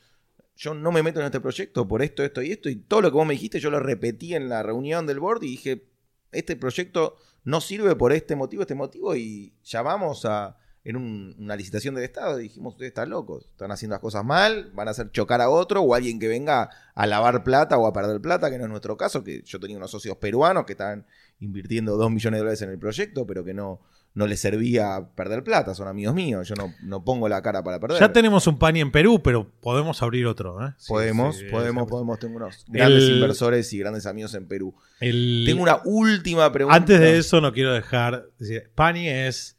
yo 0.55 0.74
no 0.74 0.93
me 0.93 1.03
meto 1.03 1.19
en 1.19 1.27
este 1.27 1.41
proyecto 1.41 1.89
por 1.89 2.03
esto, 2.03 2.23
esto 2.23 2.41
y 2.41 2.53
esto, 2.53 2.69
y 2.69 2.77
todo 2.77 3.01
lo 3.01 3.11
que 3.11 3.16
vos 3.16 3.27
me 3.27 3.35
dijiste 3.35 3.59
yo 3.59 3.73
lo 3.73 3.81
repetí 3.81 4.36
en 4.36 4.49
la 4.49 4.62
reunión 4.62 5.07
del 5.07 5.19
board 5.19 5.43
y 5.43 5.49
dije, 5.49 5.89
este 6.31 6.55
proyecto 6.55 7.16
no 7.43 7.61
sirve 7.61 7.97
por 7.97 8.12
este 8.12 8.36
motivo, 8.36 8.62
este 8.62 8.77
motivo, 8.77 9.16
y 9.16 9.55
llamamos 9.65 10.24
a 10.24 10.57
en 10.85 10.97
un- 10.97 11.35
una 11.39 11.56
licitación 11.56 11.94
del 11.94 12.05
Estado 12.05 12.36
dijimos, 12.36 12.74
ustedes 12.74 12.90
están 12.90 13.09
locos, 13.11 13.47
están 13.51 13.73
haciendo 13.73 13.94
las 13.94 14.01
cosas 14.02 14.24
mal, 14.24 14.70
van 14.74 14.89
a 14.89 14.90
hacer 14.90 15.11
chocar 15.12 15.40
a 15.40 15.48
otro 15.48 15.81
o 15.81 15.94
alguien 15.94 16.19
que 16.20 16.28
venga 16.28 16.69
a 16.94 17.06
lavar 17.06 17.43
plata 17.43 17.78
o 17.78 17.86
a 17.86 17.93
perder 17.93 18.20
plata, 18.20 18.51
que 18.51 18.59
no 18.59 18.65
es 18.65 18.70
nuestro 18.70 18.97
caso, 18.97 19.24
que 19.24 19.43
yo 19.47 19.59
tenía 19.59 19.77
unos 19.78 19.90
socios 19.90 20.16
peruanos 20.19 20.65
que 20.66 20.73
estaban 20.73 21.06
invirtiendo 21.40 21.97
dos 21.97 22.11
millones 22.11 22.36
de 22.36 22.40
dólares 22.40 22.62
en 22.62 22.70
el 22.70 22.78
proyecto, 22.78 23.27
pero 23.27 23.44
que 23.44 23.55
no, 23.55 23.81
no 24.12 24.27
les 24.27 24.39
servía 24.40 25.09
perder 25.16 25.43
plata, 25.43 25.74
son 25.74 25.89
amigos 25.89 26.15
míos, 26.15 26.47
yo 26.47 26.55
no, 26.55 26.73
no 26.82 27.02
pongo 27.02 27.28
la 27.31 27.40
cara 27.43 27.65
para 27.65 27.81
perder. 27.81 27.98
Ya 27.98 28.12
tenemos 28.12 28.47
un 28.47 28.59
pani 28.59 28.81
en 28.81 28.93
Perú, 28.93 29.20
pero 29.24 29.51
podemos 29.62 30.02
abrir 30.02 30.27
otro. 30.27 30.65
¿eh? 30.66 30.74
Podemos, 30.86 31.36
sí, 31.39 31.47
podemos, 31.51 31.89
podemos, 31.89 32.19
tengo 32.19 32.36
unos 32.36 32.65
grandes 32.69 33.02
El- 33.05 33.15
inversores 33.15 33.73
y 33.73 33.78
grandes 33.78 34.05
amigos 34.06 34.35
en 34.35 34.47
Perú. 34.47 34.74
El- 35.01 35.44
Tengo 35.47 35.62
una 35.62 35.81
última 35.86 36.52
pregunta. 36.52 36.77
Antes 36.77 37.01
de 37.01 37.16
eso, 37.19 37.40
no 37.40 37.52
quiero 37.55 37.73
dejar. 37.73 38.27
decir, 38.39 38.70
Pani 38.74 39.09
es. 39.09 39.56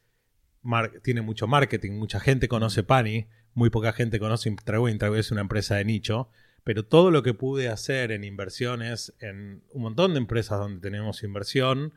Tiene 1.03 1.21
mucho 1.21 1.47
marketing, 1.47 1.93
mucha 1.93 2.19
gente 2.19 2.47
conoce 2.47 2.83
Pani, 2.83 3.27
muy 3.53 3.69
poca 3.69 3.93
gente 3.93 4.19
conoce 4.19 4.49
Intrago. 4.49 4.89
Intrago 4.89 5.15
es 5.15 5.31
una 5.31 5.41
empresa 5.41 5.75
de 5.75 5.85
nicho. 5.85 6.29
Pero 6.63 6.83
todo 6.83 7.11
lo 7.11 7.21
que 7.21 7.35
pude 7.35 7.69
hacer 7.69 8.11
en 8.11 8.23
inversiones, 8.23 9.13
en 9.19 9.61
un 9.71 9.81
montón 9.83 10.13
de 10.13 10.17
empresas 10.17 10.57
donde 10.59 10.81
tenemos 10.81 11.21
inversión, 11.21 11.93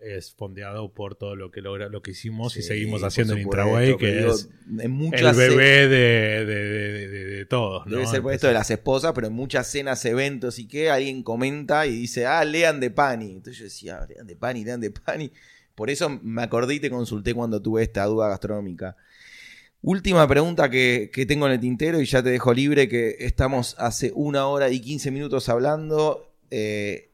es 0.00 0.32
fondeado 0.34 0.92
por 0.92 1.16
todo 1.16 1.34
lo 1.34 1.50
que 1.50 1.60
logra, 1.62 1.88
lo 1.88 2.00
que 2.02 2.12
hicimos 2.12 2.56
y 2.56 2.62
seguimos 2.62 3.02
haciendo 3.02 3.32
en 3.34 3.40
Intraway, 3.40 3.96
que 3.96 4.14
digo, 4.18 4.34
es 4.34 4.48
el 5.20 5.34
bebé 5.36 5.88
de, 5.88 6.44
de, 6.44 7.08
de- 7.08 7.46
todos. 7.46 7.86
¿no? 7.86 7.92
Debe 7.96 8.06
ser 8.06 8.22
por 8.22 8.32
esto 8.32 8.46
de 8.46 8.54
las 8.54 8.70
esposas, 8.70 9.12
pero 9.14 9.26
en 9.26 9.32
muchas 9.32 9.66
cenas, 9.66 10.04
eventos 10.04 10.58
y 10.58 10.66
que 10.68 10.90
alguien 10.90 11.22
comenta 11.22 11.86
y 11.86 11.92
dice, 11.96 12.24
ah, 12.26 12.44
lean 12.44 12.80
de 12.80 12.90
Pani. 12.90 13.32
Entonces 13.32 13.58
yo 13.58 13.64
decía, 13.64 13.98
"Ah, 14.02 14.06
lean 14.08 14.26
de 14.26 14.36
Pani, 14.36 14.64
lean 14.64 14.80
de 14.80 14.90
Pani. 14.90 15.30
Por 15.74 15.90
eso 15.90 16.08
me 16.22 16.42
acordé 16.42 16.74
y 16.74 16.80
te 16.80 16.90
consulté 16.90 17.34
cuando 17.34 17.60
tuve 17.60 17.82
esta 17.82 18.04
duda 18.04 18.28
gastronómica. 18.28 18.96
Última 19.82 20.26
pregunta 20.26 20.70
que, 20.70 21.10
que 21.12 21.26
tengo 21.26 21.46
en 21.46 21.52
el 21.52 21.60
tintero 21.60 22.00
y 22.00 22.06
ya 22.06 22.22
te 22.22 22.30
dejo 22.30 22.54
libre, 22.54 22.88
que 22.88 23.16
estamos 23.20 23.76
hace 23.78 24.12
una 24.14 24.46
hora 24.46 24.70
y 24.70 24.80
15 24.80 25.10
minutos 25.10 25.48
hablando. 25.48 26.32
Eh, 26.50 27.10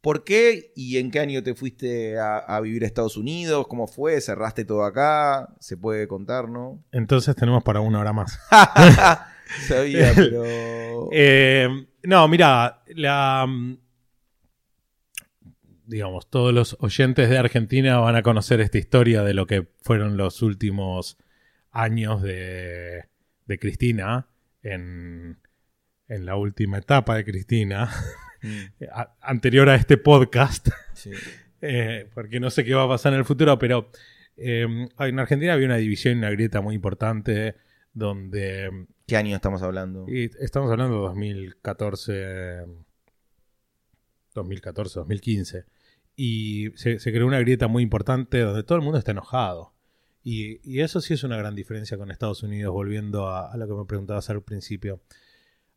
¿Por 0.00 0.22
qué 0.22 0.72
y 0.76 0.98
en 0.98 1.10
qué 1.10 1.18
año 1.18 1.42
te 1.42 1.56
fuiste 1.56 2.18
a, 2.20 2.38
a 2.38 2.60
vivir 2.60 2.84
a 2.84 2.86
Estados 2.86 3.16
Unidos? 3.16 3.66
¿Cómo 3.66 3.88
fue? 3.88 4.20
¿Cerraste 4.20 4.64
todo 4.64 4.84
acá? 4.84 5.56
¿Se 5.58 5.76
puede 5.76 6.06
contar, 6.06 6.48
no? 6.48 6.84
Entonces 6.92 7.34
tenemos 7.34 7.64
para 7.64 7.80
una 7.80 7.98
hora 7.98 8.12
más. 8.12 8.38
Sabía, 9.66 10.12
pero... 10.14 11.08
Eh, 11.10 11.68
no, 12.04 12.28
mira, 12.28 12.82
la. 12.94 13.46
Digamos, 15.86 16.28
todos 16.28 16.52
los 16.52 16.76
oyentes 16.80 17.30
de 17.30 17.38
Argentina 17.38 17.98
van 17.98 18.16
a 18.16 18.22
conocer 18.22 18.60
esta 18.60 18.78
historia 18.78 19.22
de 19.22 19.34
lo 19.34 19.46
que 19.46 19.68
fueron 19.82 20.16
los 20.16 20.42
últimos 20.42 21.16
años 21.70 22.22
de, 22.22 23.04
de 23.46 23.58
Cristina 23.58 24.26
en, 24.62 25.38
en 26.08 26.26
la 26.26 26.36
última 26.36 26.78
etapa 26.78 27.16
de 27.16 27.24
Cristina, 27.24 27.90
Mm, 28.42 28.84
a- 28.92 29.16
anterior 29.22 29.68
a 29.70 29.76
este 29.76 29.96
podcast. 29.96 30.68
sí. 30.92 31.10
eh, 31.62 32.08
porque 32.14 32.38
no 32.38 32.50
sé 32.50 32.64
qué 32.64 32.74
va 32.74 32.84
a 32.84 32.88
pasar 32.88 33.14
en 33.14 33.20
el 33.20 33.24
futuro, 33.24 33.58
pero 33.58 33.90
eh, 34.36 34.66
en 34.98 35.18
Argentina 35.18 35.54
había 35.54 35.66
una 35.66 35.78
división, 35.78 36.18
una 36.18 36.30
grieta 36.30 36.60
muy 36.60 36.74
importante 36.74 37.56
donde... 37.94 38.86
¿Qué 39.06 39.16
año 39.16 39.34
estamos 39.34 39.62
hablando? 39.62 40.04
y 40.08 40.30
estamos 40.40 40.70
hablando 40.70 40.96
de 40.96 41.00
2014, 41.06 42.64
2014, 44.34 44.98
2015. 45.00 45.64
Y 46.16 46.70
se, 46.76 46.98
creó 46.98 47.26
una 47.26 47.40
grieta 47.40 47.68
muy 47.68 47.82
importante 47.82 48.40
donde 48.40 48.62
todo 48.62 48.78
el 48.78 48.84
mundo 48.84 48.98
está 48.98 49.12
enojado. 49.12 49.74
Y, 50.24 50.80
eso 50.80 51.00
sí 51.00 51.14
es 51.14 51.22
una 51.22 51.36
gran 51.36 51.54
diferencia 51.54 51.96
con 51.98 52.10
Estados 52.10 52.42
Unidos, 52.42 52.72
volviendo 52.72 53.28
a, 53.28 53.56
lo 53.56 53.68
que 53.68 53.74
me 53.74 53.84
preguntabas 53.84 54.28
al 54.30 54.42
principio. 54.42 55.02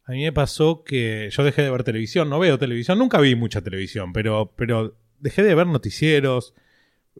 A 0.05 0.13
mí 0.13 0.23
me 0.23 0.31
pasó 0.31 0.83
que 0.83 1.29
yo 1.31 1.43
dejé 1.43 1.61
de 1.61 1.69
ver 1.69 1.83
televisión, 1.83 2.29
no 2.29 2.39
veo 2.39 2.57
televisión, 2.57 2.97
nunca 2.97 3.19
vi 3.19 3.35
mucha 3.35 3.61
televisión, 3.61 4.11
pero, 4.11 4.53
pero 4.55 4.97
dejé 5.19 5.43
de 5.43 5.53
ver 5.53 5.67
noticieros, 5.67 6.55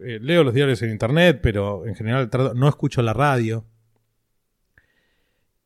eh, 0.02 0.20
leo 0.22 0.44
los 0.44 0.54
diarios 0.54 0.82
en 0.82 0.92
internet, 0.92 1.40
pero 1.44 1.86
en 1.86 1.96
general 1.96 2.30
no 2.56 2.68
escucho 2.68 3.02
la 3.02 3.14
radio. 3.14 3.66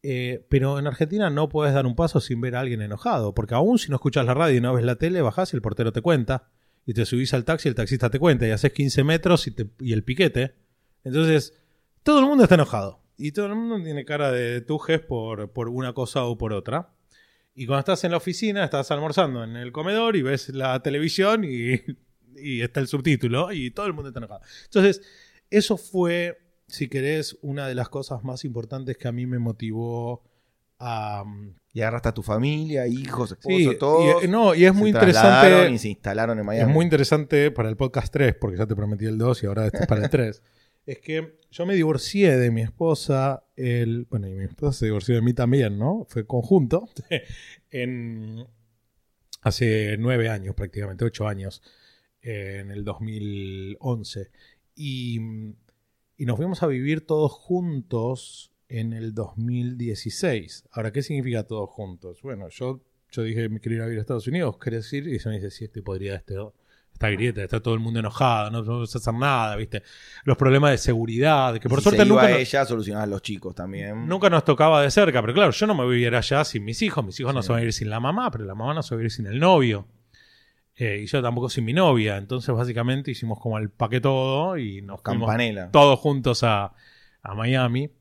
Eh, 0.06 0.46
pero 0.50 0.80
en 0.80 0.88
Argentina 0.88 1.30
no 1.30 1.48
puedes 1.48 1.74
dar 1.74 1.86
un 1.86 1.96
paso 1.96 2.20
sin 2.20 2.42
ver 2.42 2.58
a 2.58 2.60
alguien 2.60 2.82
enojado, 2.82 3.34
porque 3.34 3.56
aún 3.56 3.80
si 3.80 3.90
no 3.90 3.96
escuchas 3.96 4.26
la 4.26 4.34
radio 4.34 4.58
y 4.58 4.62
no 4.62 4.74
ves 4.74 4.84
la 4.84 4.98
tele, 4.98 5.22
bajás 5.22 5.54
y 5.54 5.56
el 5.56 5.62
portero 5.62 5.94
te 5.94 6.02
cuenta, 6.02 6.50
y 6.86 6.94
te 6.94 7.06
subís 7.06 7.34
al 7.34 7.46
taxi 7.46 7.70
el 7.70 7.76
taxista 7.76 8.10
te 8.10 8.20
cuenta, 8.20 8.48
y 8.48 8.52
haces 8.52 8.74
15 8.74 9.04
metros 9.04 9.48
y, 9.48 9.94
el 9.94 10.04
piquete. 10.04 10.56
Entonces, 11.04 11.54
todo 12.04 12.20
el 12.20 12.26
mundo 12.26 12.44
está 12.44 12.56
enojado, 12.56 13.02
y 13.18 13.32
todo 13.32 13.48
el 13.48 13.56
mundo 13.56 13.84
tiene 13.84 14.06
cara 14.06 14.32
de 14.32 14.62
tujes 14.62 15.00
por, 15.00 15.52
por 15.52 15.70
una 15.70 15.94
cosa 15.94 16.24
o 16.26 16.38
por 16.38 16.54
otra. 16.54 16.94
Y 17.56 17.68
cuando 17.68 17.82
estás 17.82 18.04
en 18.04 18.12
la 18.12 18.18
oficina, 18.18 18.64
estás 18.64 18.90
almorzando 18.92 19.44
en 19.44 19.56
el 19.56 19.72
comedor 19.72 20.16
y 20.16 20.24
ves 20.24 20.50
la 20.50 20.82
televisión 20.82 21.44
y, 21.44 21.80
y 22.36 22.62
está 22.62 22.80
el 22.80 22.88
subtítulo 22.88 23.52
y 23.52 23.72
todo 23.72 23.86
el 23.86 23.94
mundo 23.94 24.10
está 24.10 24.20
enojado. 24.20 24.42
Entonces, 24.66 25.02
eso 25.50 25.78
fue, 25.78 26.40
si 26.68 26.88
querés, 26.90 27.38
una 27.42 27.68
de 27.68 27.76
las 27.76 27.90
cosas 27.90 28.24
más 28.24 28.44
importantes 28.44 28.98
que 28.98 29.08
a 29.08 29.12
mí 29.12 29.26
me 29.26 29.40
motivó 29.40 30.24
a... 30.80 31.24
Y 31.76 31.82
agarraste 31.82 32.10
a 32.10 32.14
tu 32.14 32.22
familia, 32.22 32.86
hijos, 32.86 33.32
esposo, 33.32 33.58
Sí, 33.58 33.76
todos. 33.80 34.24
y, 34.24 34.28
no, 34.28 34.54
y 34.54 34.64
es 34.66 34.74
se 34.74 34.78
muy 34.78 34.90
interesante. 34.92 35.72
Y 35.72 35.78
se 35.80 35.90
instalaron 35.90 36.38
en 36.38 36.42
Es 36.42 36.46
Miami. 36.46 36.72
muy 36.74 36.84
interesante 36.86 37.50
para 37.50 37.68
el 37.70 37.76
podcast 37.76 38.14
3, 38.14 38.36
porque 38.40 38.58
ya 38.58 38.68
te 38.68 38.76
prometí 38.76 39.06
el 39.06 39.18
2 39.18 39.42
y 39.44 39.46
ahora 39.48 39.66
este 39.66 39.80
es 39.80 39.88
para 39.88 40.04
el 40.04 40.10
3. 40.12 40.42
es 40.86 41.00
que 41.00 41.40
yo 41.50 41.66
me 41.66 41.74
divorcié 41.74 42.38
de 42.38 42.52
mi 42.52 42.62
esposa, 42.62 43.44
el, 43.56 44.06
bueno, 44.10 44.28
y 44.28 44.34
mi 44.34 44.44
esposa 44.44 44.78
se 44.80 44.86
divorció 44.86 45.16
de 45.16 45.22
mí 45.24 45.34
también, 45.34 45.80
¿no? 45.80 46.06
Fue 46.10 46.28
conjunto, 46.28 46.88
en, 47.72 48.46
hace 49.42 49.98
nueve 49.98 50.30
años 50.30 50.54
prácticamente, 50.56 51.06
ocho 51.06 51.28
años, 51.28 51.64
eh, 52.22 52.60
en 52.62 52.70
el 52.70 52.84
2011. 52.84 54.30
Y, 54.76 55.20
y 56.18 56.26
nos 56.26 56.38
fuimos 56.38 56.62
a 56.62 56.68
vivir 56.68 57.06
todos 57.06 57.32
juntos 57.32 58.52
en 58.80 58.94
el 58.94 59.14
2016. 59.14 60.66
Ahora, 60.72 60.92
¿qué 60.92 61.02
significa 61.04 61.44
todos 61.44 61.70
juntos? 61.70 62.22
Bueno, 62.24 62.50
yo, 62.50 62.82
yo 63.12 63.22
dije, 63.24 63.50
me 63.50 63.60
quiero 63.60 63.76
ir 63.78 63.82
a 63.82 63.86
vivir 63.86 64.00
a 64.00 64.02
Estados 64.02 64.28
Unidos, 64.28 64.58
¿querés 64.58 64.92
ir? 64.94 65.08
Y 65.08 65.16
ella 65.16 65.30
me 65.30 65.36
dice, 65.36 65.52
sí, 65.52 65.66
estoy 65.66 65.82
podrida 65.82 66.12
de 66.14 66.18
este, 66.18 66.36
esta 66.94 67.10
grieta, 67.10 67.44
está 67.44 67.60
todo 67.60 67.74
el 67.74 67.80
mundo 67.80 68.00
enojado, 68.00 68.50
no 68.52 68.64
podemos 68.64 68.96
hacer 68.96 69.14
nada, 69.14 69.56
¿viste? 69.56 69.84
Los 70.26 70.38
problemas 70.38 70.72
de 70.72 70.78
seguridad, 70.78 71.58
que 71.60 71.70
por 71.70 71.80
si 71.80 71.84
suerte 71.84 72.02
se 72.02 72.08
iba 72.08 72.16
nunca, 72.22 72.30
nos- 72.32 72.40
ella, 72.40 72.66
solucionaban 72.66 73.10
los 73.10 73.22
chicos 73.22 73.54
también. 73.56 74.08
nunca 74.08 74.30
nos 74.30 74.44
tocaba 74.46 74.82
de 74.82 74.90
cerca, 74.92 75.22
pero 75.22 75.34
claro, 75.34 75.52
yo 75.52 75.68
no 75.68 75.76
me 75.76 75.84
voy 75.84 76.04
a 76.04 76.08
ir 76.08 76.16
allá 76.16 76.44
sin 76.44 76.64
mis 76.66 76.82
hijos, 76.82 77.06
mis 77.06 77.20
hijos 77.20 77.34
no 77.34 77.42
se 77.44 77.52
van 77.52 77.62
a 77.62 77.66
ir 77.66 77.74
sin 77.74 77.90
la 77.90 78.00
mamá, 78.00 78.32
pero 78.32 78.46
la 78.46 78.56
mamá 78.56 78.74
no 78.74 78.82
se 78.84 78.96
va 78.96 79.02
a 79.02 79.04
ir 79.04 79.12
sin 79.12 79.26
el 79.28 79.40
novio. 79.40 79.88
Eh, 80.76 81.02
y 81.04 81.06
yo 81.06 81.22
tampoco 81.22 81.50
sin 81.50 81.66
mi 81.66 81.74
novia, 81.74 82.18
entonces 82.18 82.54
básicamente 82.56 83.12
hicimos 83.12 83.40
como 83.40 83.60
el 83.60 83.70
paquete 83.70 84.02
todo 84.02 84.58
y 84.58 84.82
nos 84.82 85.02
fuimos 85.04 85.28
Campanela. 85.28 85.70
todos 85.70 86.00
juntos 86.00 86.42
a, 86.44 86.74
a 87.22 87.36
Miami. 87.36 87.92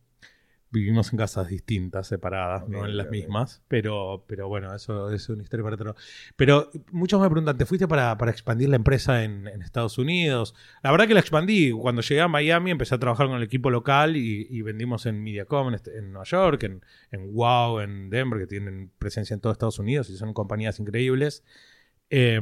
Vivimos 0.72 1.12
en 1.12 1.18
casas 1.18 1.48
distintas, 1.48 2.06
separadas, 2.06 2.66
no 2.66 2.86
en 2.86 2.96
las 2.96 3.10
mismas. 3.10 3.62
Pero, 3.68 4.24
pero 4.26 4.48
bueno, 4.48 4.74
eso 4.74 5.10
es 5.10 5.28
una 5.28 5.42
historia 5.42 5.62
para 5.64 5.74
otro. 5.74 5.96
Pero 6.34 6.70
muchos 6.90 7.20
me 7.20 7.28
preguntan, 7.28 7.58
¿te 7.58 7.66
fuiste 7.66 7.86
para, 7.86 8.16
para 8.16 8.30
expandir 8.30 8.70
la 8.70 8.76
empresa 8.76 9.22
en, 9.22 9.48
en 9.48 9.60
Estados 9.60 9.98
Unidos? 9.98 10.54
La 10.82 10.90
verdad 10.90 11.06
que 11.06 11.12
la 11.12 11.20
expandí. 11.20 11.72
Cuando 11.72 12.00
llegué 12.00 12.22
a 12.22 12.28
Miami 12.28 12.70
empecé 12.70 12.94
a 12.94 12.98
trabajar 12.98 13.26
con 13.26 13.36
el 13.36 13.42
equipo 13.42 13.70
local 13.70 14.16
y, 14.16 14.46
y 14.48 14.62
vendimos 14.62 15.04
en 15.04 15.22
Mediacom 15.22 15.68
en, 15.68 15.74
este- 15.74 15.98
en 15.98 16.10
Nueva 16.12 16.24
York, 16.24 16.62
en, 16.62 16.82
en 17.10 17.34
Wow, 17.34 17.80
en 17.80 18.08
Denver, 18.08 18.40
que 18.40 18.46
tienen 18.46 18.90
presencia 18.98 19.34
en 19.34 19.40
todo 19.40 19.52
Estados 19.52 19.78
Unidos 19.78 20.08
y 20.08 20.16
son 20.16 20.32
compañías 20.32 20.80
increíbles. 20.80 21.44
Eh, 22.08 22.40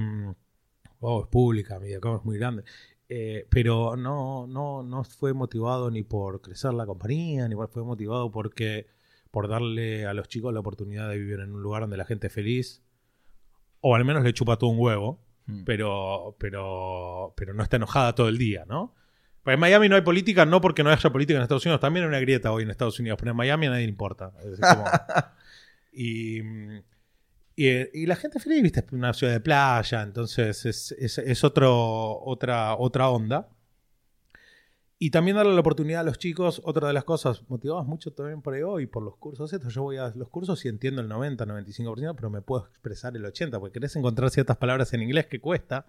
wow, 1.01 1.23
es 1.23 1.29
pública, 1.29 1.81
Mediacom 1.81 2.17
es 2.19 2.25
muy 2.25 2.39
grande. 2.39 2.63
Eh, 3.13 3.45
pero 3.51 3.97
no, 3.97 4.47
no, 4.47 4.85
no 4.85 5.03
fue 5.03 5.33
motivado 5.35 5.91
ni 5.91 6.05
por 6.05 6.41
crecer 6.41 6.73
la 6.75 6.87
compañía, 6.87 7.49
ni 7.49 7.57
fue 7.69 7.83
motivado 7.83 8.31
porque 8.31 8.87
por 9.33 9.49
darle 9.49 10.07
a 10.07 10.15
los 10.15 10.29
chicos 10.29 10.55
la 10.55 10.61
oportunidad 10.61 11.09
de 11.09 11.19
vivir 11.19 11.41
en 11.41 11.53
un 11.53 11.61
lugar 11.61 11.83
donde 11.83 11.97
la 11.97 12.05
gente 12.05 12.29
es 12.29 12.33
feliz, 12.33 12.83
o 13.81 13.97
al 13.97 14.05
menos 14.05 14.23
le 14.23 14.33
chupa 14.33 14.57
todo 14.59 14.71
un 14.71 14.79
huevo, 14.79 15.19
Mm. 15.47 15.65
pero, 15.65 16.37
pero, 16.39 17.33
pero 17.37 17.53
no 17.55 17.63
está 17.65 17.77
enojada 17.77 18.15
todo 18.15 18.29
el 18.29 18.39
día, 18.39 18.65
¿no? 18.69 18.95
Pues 19.43 19.55
en 19.55 19.61
Miami 19.61 19.89
no 19.89 19.97
hay 19.97 20.03
política, 20.03 20.47
no 20.47 20.61
porque 20.61 20.85
no 20.85 20.91
haya 20.91 21.11
política 21.11 21.39
en 21.39 21.43
Estados 21.43 21.65
Unidos, 21.67 21.81
también 21.81 22.05
hay 22.05 22.09
una 22.11 22.21
grieta 22.21 22.53
hoy 22.53 22.63
en 22.63 22.71
Estados 22.71 23.01
Unidos, 23.01 23.19
pero 23.19 23.33
en 23.33 23.37
Miami 23.39 23.67
a 23.67 23.71
nadie 23.71 23.85
le 23.87 23.91
importa. 23.91 24.33
Es 24.45 24.61
como- 24.61 24.85
y, 25.93 26.41
y, 27.61 28.03
y 28.03 28.07
la 28.07 28.17
gente 28.17 28.41
feliz, 28.41 28.63
viste, 28.63 28.81
es 28.81 28.91
una 28.91 29.13
ciudad 29.13 29.35
de 29.35 29.41
playa, 29.41 30.01
entonces 30.01 30.65
es, 30.65 30.93
es, 31.19 31.45
otro, 31.45 32.19
otra, 32.23 32.75
otra 32.75 33.11
onda. 33.11 33.51
Y 34.99 35.11
también 35.11 35.37
darle 35.37 35.53
la 35.53 35.61
oportunidad 35.61 36.01
a 36.01 36.05
los 36.05 36.17
chicos, 36.17 36.63
otra 36.65 36.89
de 36.89 36.95
las 36.95 37.05
cosas, 37.05 37.43
motivadas 37.51 37.87
mucho 37.87 38.15
también 38.15 38.41
por 38.41 38.55
hoy, 38.55 38.87
por 38.87 39.03
los 39.03 39.19
cursos 39.19 39.53
estos. 39.53 39.75
Yo 39.75 39.83
voy 39.83 39.99
a 39.99 40.09
los 40.17 40.31
cursos 40.31 40.65
y 40.65 40.69
entiendo 40.69 41.03
el 41.03 41.09
90, 41.09 41.45
95%, 41.45 42.15
pero 42.17 42.31
me 42.31 42.41
puedo 42.41 42.65
expresar 42.65 43.15
el 43.15 43.27
80%, 43.27 43.61
porque 43.61 43.75
querés 43.75 43.95
encontrar 43.95 44.31
ciertas 44.31 44.57
palabras 44.57 44.95
en 44.95 45.03
inglés 45.03 45.27
que 45.27 45.39
cuesta. 45.39 45.87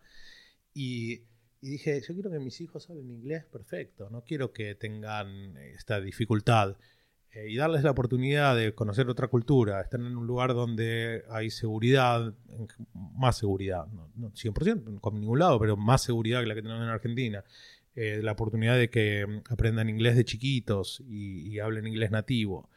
Y 0.73 1.23
dije, 1.61 2.01
yo 2.01 2.13
quiero 2.13 2.31
que 2.31 2.39
mis 2.39 2.59
hijos 2.59 2.89
hablen 2.89 3.09
inglés 3.09 3.45
perfecto, 3.45 4.09
no 4.09 4.25
quiero 4.25 4.51
que 4.51 4.75
tengan 4.75 5.55
esta 5.55 6.01
dificultad. 6.01 6.75
Eh, 7.33 7.49
y 7.49 7.55
darles 7.55 7.83
la 7.83 7.91
oportunidad 7.91 8.55
de 8.57 8.73
conocer 8.75 9.07
otra 9.09 9.27
cultura, 9.27 9.79
estar 9.81 9.99
en 9.99 10.17
un 10.17 10.27
lugar 10.27 10.53
donde 10.53 11.23
hay 11.29 11.49
seguridad, 11.49 12.33
más 12.93 13.37
seguridad, 13.37 13.87
no, 13.87 14.09
no 14.15 14.31
100%, 14.31 14.99
como 14.99 15.17
en 15.17 15.21
ningún 15.21 15.39
lado, 15.39 15.57
pero 15.59 15.77
más 15.77 16.01
seguridad 16.03 16.41
que 16.41 16.47
la 16.47 16.55
que 16.55 16.61
tenemos 16.61 16.83
en 16.83 16.89
Argentina. 16.89 17.43
Eh, 17.95 18.21
la 18.21 18.33
oportunidad 18.33 18.77
de 18.77 18.89
que 18.89 19.25
mm, 19.25 19.53
aprendan 19.53 19.89
inglés 19.89 20.15
de 20.15 20.25
chiquitos 20.25 21.03
y, 21.07 21.47
y 21.49 21.59
hablen 21.59 21.87
inglés 21.87 22.11
nativo 22.11 22.69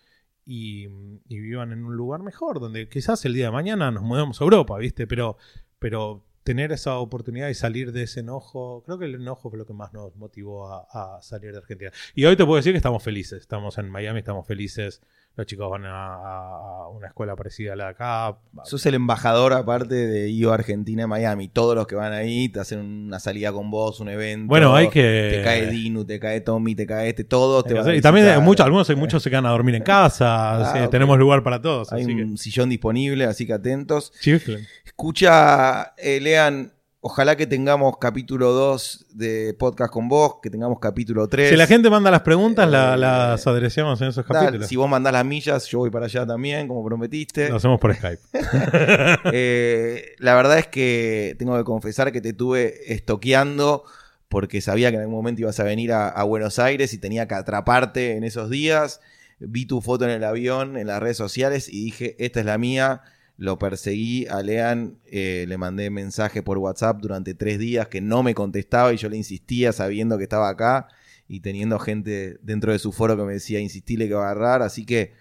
y, 0.45 0.89
mm, 0.89 1.21
y 1.29 1.39
vivan 1.39 1.73
en 1.73 1.85
un 1.85 1.97
lugar 1.97 2.23
mejor, 2.23 2.61
donde 2.61 2.89
quizás 2.89 3.25
el 3.25 3.35
día 3.35 3.47
de 3.47 3.53
mañana 3.53 3.91
nos 3.91 4.03
mudemos 4.03 4.41
a 4.41 4.45
Europa, 4.45 4.79
¿viste? 4.79 5.07
Pero, 5.07 5.37
pero 5.79 6.25
tener 6.45 6.73
esa 6.73 6.99
oportunidad 6.99 7.49
y 7.49 7.55
salir 7.55 7.91
de 7.91 8.03
ese 8.03 8.21
enojo, 8.21 8.83
creo 8.85 8.99
que 8.99 9.07
el 9.07 9.15
enojo 9.15 9.49
fue 9.49 9.59
lo 9.59 9.67
que 9.67 9.73
más 9.73 9.93
nos 9.95 10.15
motivó 10.15 10.71
a, 10.71 11.19
salir 11.23 11.53
de 11.53 11.59
Argentina. 11.59 11.91
Y 12.15 12.27
hoy 12.27 12.37
te 12.37 12.45
puedo 12.45 12.57
decir 12.57 12.73
que 12.73 12.77
estamos 12.77 13.03
felices, 13.03 13.41
estamos 13.41 13.79
en 13.79 13.89
Miami, 13.89 14.19
estamos 14.19 14.47
felices, 14.47 15.01
los 15.37 15.47
chicos 15.47 15.69
van 15.69 15.83
a, 15.87 16.89
una 16.93 17.09
escuela 17.09 17.35
parecida 17.35 17.73
a 17.73 17.77
la 17.77 17.85
de 17.85 17.91
acá. 17.91 18.37
Sos 18.65 18.87
el 18.87 18.95
embajador 18.95 19.53
aparte 19.53 19.95
de 19.95 20.31
IO 20.31 20.53
Argentina 20.53 21.03
en 21.03 21.09
Miami. 21.09 21.49
Todos 21.49 21.75
los 21.75 21.87
que 21.87 21.97
van 21.97 22.13
ahí 22.13 22.49
te 22.49 22.61
hacen 22.61 22.79
una 22.79 23.19
salida 23.19 23.53
con 23.53 23.71
vos, 23.71 23.99
un 23.99 24.11
evento. 24.11 24.47
Bueno, 24.47 24.77
hay 24.77 24.89
que... 24.91 25.31
Te 25.33 25.43
cae 25.43 25.67
Dinu, 25.67 26.05
te 26.05 26.21
cae 26.21 26.41
Tommy, 26.41 26.77
te 26.77 26.87
cae 26.87 27.09
este, 27.09 27.25
todos 27.25 27.65
te 27.65 27.97
y 27.97 28.01
también 28.01 28.43
muchos, 28.43 28.65
algunos, 28.65 28.97
muchos 28.97 29.23
se 29.23 29.31
quedan 29.31 29.47
a 29.47 29.51
dormir 29.51 29.75
en 29.75 29.83
casa, 29.83 30.71
Ah, 30.71 30.73
sí, 30.73 30.79
ok. 30.81 30.91
tenemos 30.91 31.19
lugar 31.19 31.43
para 31.43 31.61
todos. 31.61 31.93
Hay 31.93 32.03
así 32.03 32.13
un 32.13 32.39
sillón 32.39 32.69
disponible, 32.69 33.25
así 33.25 33.47
que 33.47 33.55
atentos. 33.55 34.13
Chiflen. 34.21 34.65
Escucha, 34.85 35.95
eh, 35.97 36.21
Lean, 36.21 36.74
ojalá 37.07 37.37
que 37.37 37.47
tengamos 37.47 37.99
capítulo 38.01 38.53
2 38.53 39.09
de 39.11 39.55
podcast 39.59 39.93
con 39.93 40.09
vos, 40.09 40.37
que 40.43 40.49
tengamos 40.49 40.79
capítulo 40.81 41.29
3. 41.29 41.51
Si 41.51 41.57
la 41.57 41.67
gente 41.67 41.91
manda 41.91 42.11
las 42.11 42.23
preguntas, 42.23 42.67
la- 42.69 42.95
Eh, 42.95 42.99
las 42.99 43.47
adresamos 43.47 44.01
en 44.01 44.09
esos 44.09 44.25
capítulos. 44.25 44.67
si 44.69 44.77
vos 44.77 44.89
mandás 44.89 45.13
las 45.13 45.25
millas, 45.27 45.67
yo 45.67 45.81
voy 45.81 45.91
para 45.91 46.07
allá 46.07 46.25
también, 46.27 46.67
como 46.67 46.83
prometiste. 46.83 47.51
Lo 47.51 47.57
hacemos 47.57 47.79
por 47.79 47.95
Skype. 47.95 48.23
Eh, 49.33 50.15
la 50.19 50.35
verdad 50.35 50.59
es 50.59 50.67
que 50.67 51.37
tengo 51.39 51.57
que 51.57 51.65
confesar 51.65 52.11
que 52.13 52.21
te 52.21 52.33
tuve 52.33 52.93
estoqueando 52.93 53.85
porque 54.29 54.61
sabía 54.61 54.91
que 54.91 54.97
en 54.97 55.03
algún 55.03 55.17
momento 55.17 55.43
ibas 55.43 55.61
a 55.61 55.65
venir 55.65 55.93
a, 55.93 56.09
a 56.09 56.23
Buenos 56.25 56.59
Aires 56.59 56.93
y 56.95 56.99
tenía 56.99 57.29
que 57.29 57.35
atraparte 57.35 58.17
en 58.17 58.25
esos 58.25 58.51
días. 58.51 59.01
Vi 59.39 59.67
tu 59.67 59.81
foto 59.81 60.05
en 60.05 60.11
el 60.11 60.25
avión, 60.25 60.77
en 60.77 60.87
las 60.87 61.01
redes 61.03 61.17
sociales 61.17 61.69
y 61.69 61.85
dije, 61.85 62.17
esta 62.19 62.41
es 62.41 62.47
la 62.47 62.57
mía. 62.59 63.03
Lo 63.37 63.59
perseguí 63.59 64.27
a 64.29 64.43
Lean, 64.43 64.99
eh, 65.07 65.45
le 65.49 65.59
mandé 65.59 65.91
mensaje 65.91 66.43
por 66.43 66.59
WhatsApp 66.59 67.01
durante 67.01 67.35
tres 67.35 67.59
días 67.59 67.89
que 67.89 68.01
no 68.01 68.23
me 68.23 68.35
contestaba 68.35 68.93
y 68.93 68.97
yo 68.97 69.09
le 69.09 69.17
insistía 69.17 69.73
sabiendo 69.73 70.17
que 70.19 70.25
estaba 70.25 70.49
acá 70.49 70.89
y 71.27 71.41
teniendo 71.41 71.79
gente 71.79 72.39
dentro 72.43 72.73
de 72.73 72.79
su 72.79 72.93
foro 72.93 73.17
que 73.17 73.25
me 73.25 73.33
decía, 73.35 73.59
insistile 73.61 74.07
que 74.09 74.15
va 74.15 74.29
a 74.29 74.31
agarrar. 74.33 74.63
Así 74.63 74.85
que 74.87 75.13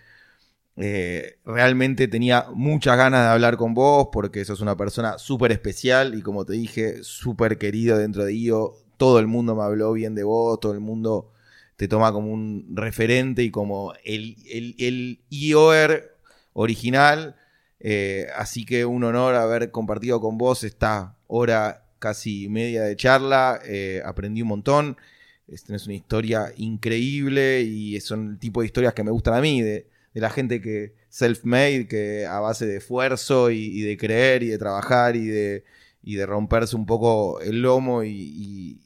Eh, 0.75 1.37
realmente 1.45 2.07
tenía 2.07 2.47
muchas 2.53 2.97
ganas 2.97 3.21
de 3.25 3.29
hablar 3.33 3.57
con 3.57 3.73
vos 3.75 4.07
porque 4.11 4.43
sos 4.43 4.59
una 4.61 4.75
persona 4.75 5.19
súper 5.19 5.51
especial 5.51 6.15
y 6.15 6.21
como 6.23 6.45
te 6.45 6.53
dije, 6.53 7.03
súper 7.03 7.57
querido 7.59 7.97
dentro 7.97 8.25
de 8.25 8.33
IO. 8.33 8.73
Todo 8.97 9.19
el 9.19 9.27
mundo 9.27 9.55
me 9.55 9.63
habló 9.63 9.93
bien 9.93 10.15
de 10.15 10.23
vos, 10.23 10.59
todo 10.59 10.73
el 10.73 10.79
mundo 10.79 11.31
te 11.75 11.87
toma 11.87 12.11
como 12.11 12.31
un 12.33 12.67
referente 12.75 13.43
y 13.43 13.51
como 13.51 13.93
el, 14.03 14.37
el, 14.51 14.75
el 14.79 15.21
IOR 15.29 16.17
original. 16.53 17.35
Eh, 17.83 18.27
así 18.35 18.65
que 18.65 18.85
un 18.85 19.03
honor 19.03 19.35
haber 19.35 19.69
compartido 19.69 20.21
con 20.21 20.37
vos 20.37 20.63
esta 20.63 21.17
hora 21.27 21.85
casi 21.99 22.49
media 22.49 22.83
de 22.83 22.95
charla. 22.95 23.61
Eh, 23.65 24.01
aprendí 24.05 24.41
un 24.41 24.47
montón. 24.49 24.97
Es 25.47 25.69
una 25.69 25.93
historia 25.93 26.53
increíble 26.57 27.61
y 27.61 27.99
son 28.01 28.31
el 28.31 28.39
tipo 28.39 28.61
de 28.61 28.67
historias 28.67 28.93
que 28.93 29.03
me 29.03 29.11
gustan 29.11 29.35
a 29.35 29.41
mí, 29.41 29.61
de, 29.61 29.87
la 30.13 30.29
gente 30.29 30.61
que 30.61 30.93
self-made, 31.09 31.87
que 31.87 32.25
a 32.25 32.39
base 32.39 32.65
de 32.65 32.77
esfuerzo 32.77 33.51
y, 33.51 33.81
de 33.81 33.97
creer 33.97 34.43
y 34.43 34.47
de 34.47 34.57
trabajar 34.57 35.15
y 35.15 35.27
de, 35.27 35.63
y 36.01 36.15
de 36.15 36.25
romperse 36.25 36.75
un 36.75 36.85
poco 36.85 37.41
el 37.41 37.61
lomo 37.61 38.03
y, 38.03 38.79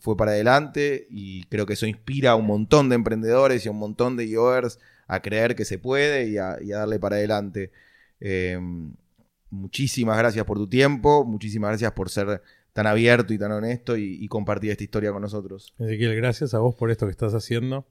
fue 0.00 0.16
para 0.16 0.32
adelante. 0.32 1.06
Y 1.10 1.44
creo 1.44 1.66
que 1.66 1.74
eso 1.74 1.86
inspira 1.86 2.32
a 2.32 2.36
un 2.36 2.46
montón 2.46 2.88
de 2.88 2.96
emprendedores 2.96 3.64
y 3.64 3.68
a 3.68 3.72
un 3.72 3.78
montón 3.78 4.16
de 4.16 4.28
yoers 4.28 4.78
a 5.06 5.20
creer 5.22 5.56
que 5.56 5.64
se 5.64 5.78
puede 5.78 6.28
y 6.28 6.38
a, 6.38 6.58
darle 6.62 6.98
para 6.98 7.16
adelante. 7.16 7.70
Eh, 8.24 8.56
muchísimas 9.50 10.16
gracias 10.16 10.44
por 10.44 10.56
tu 10.56 10.68
tiempo, 10.68 11.24
muchísimas 11.24 11.70
gracias 11.70 11.92
por 11.92 12.08
ser 12.08 12.40
tan 12.72 12.86
abierto 12.86 13.34
y 13.34 13.38
tan 13.38 13.50
honesto 13.52 13.96
y, 13.96 14.26
compartir 14.28 14.70
esta 14.70 14.84
historia 14.84 15.10
con 15.12 15.22
nosotros. 15.22 15.74
Ezequiel, 15.78 16.14
gracias 16.14 16.54
a 16.54 16.60
vos 16.60 16.74
por 16.74 16.90
esto 16.90 17.06
que 17.06 17.10
estás 17.10 17.34
haciendo. 17.34 17.86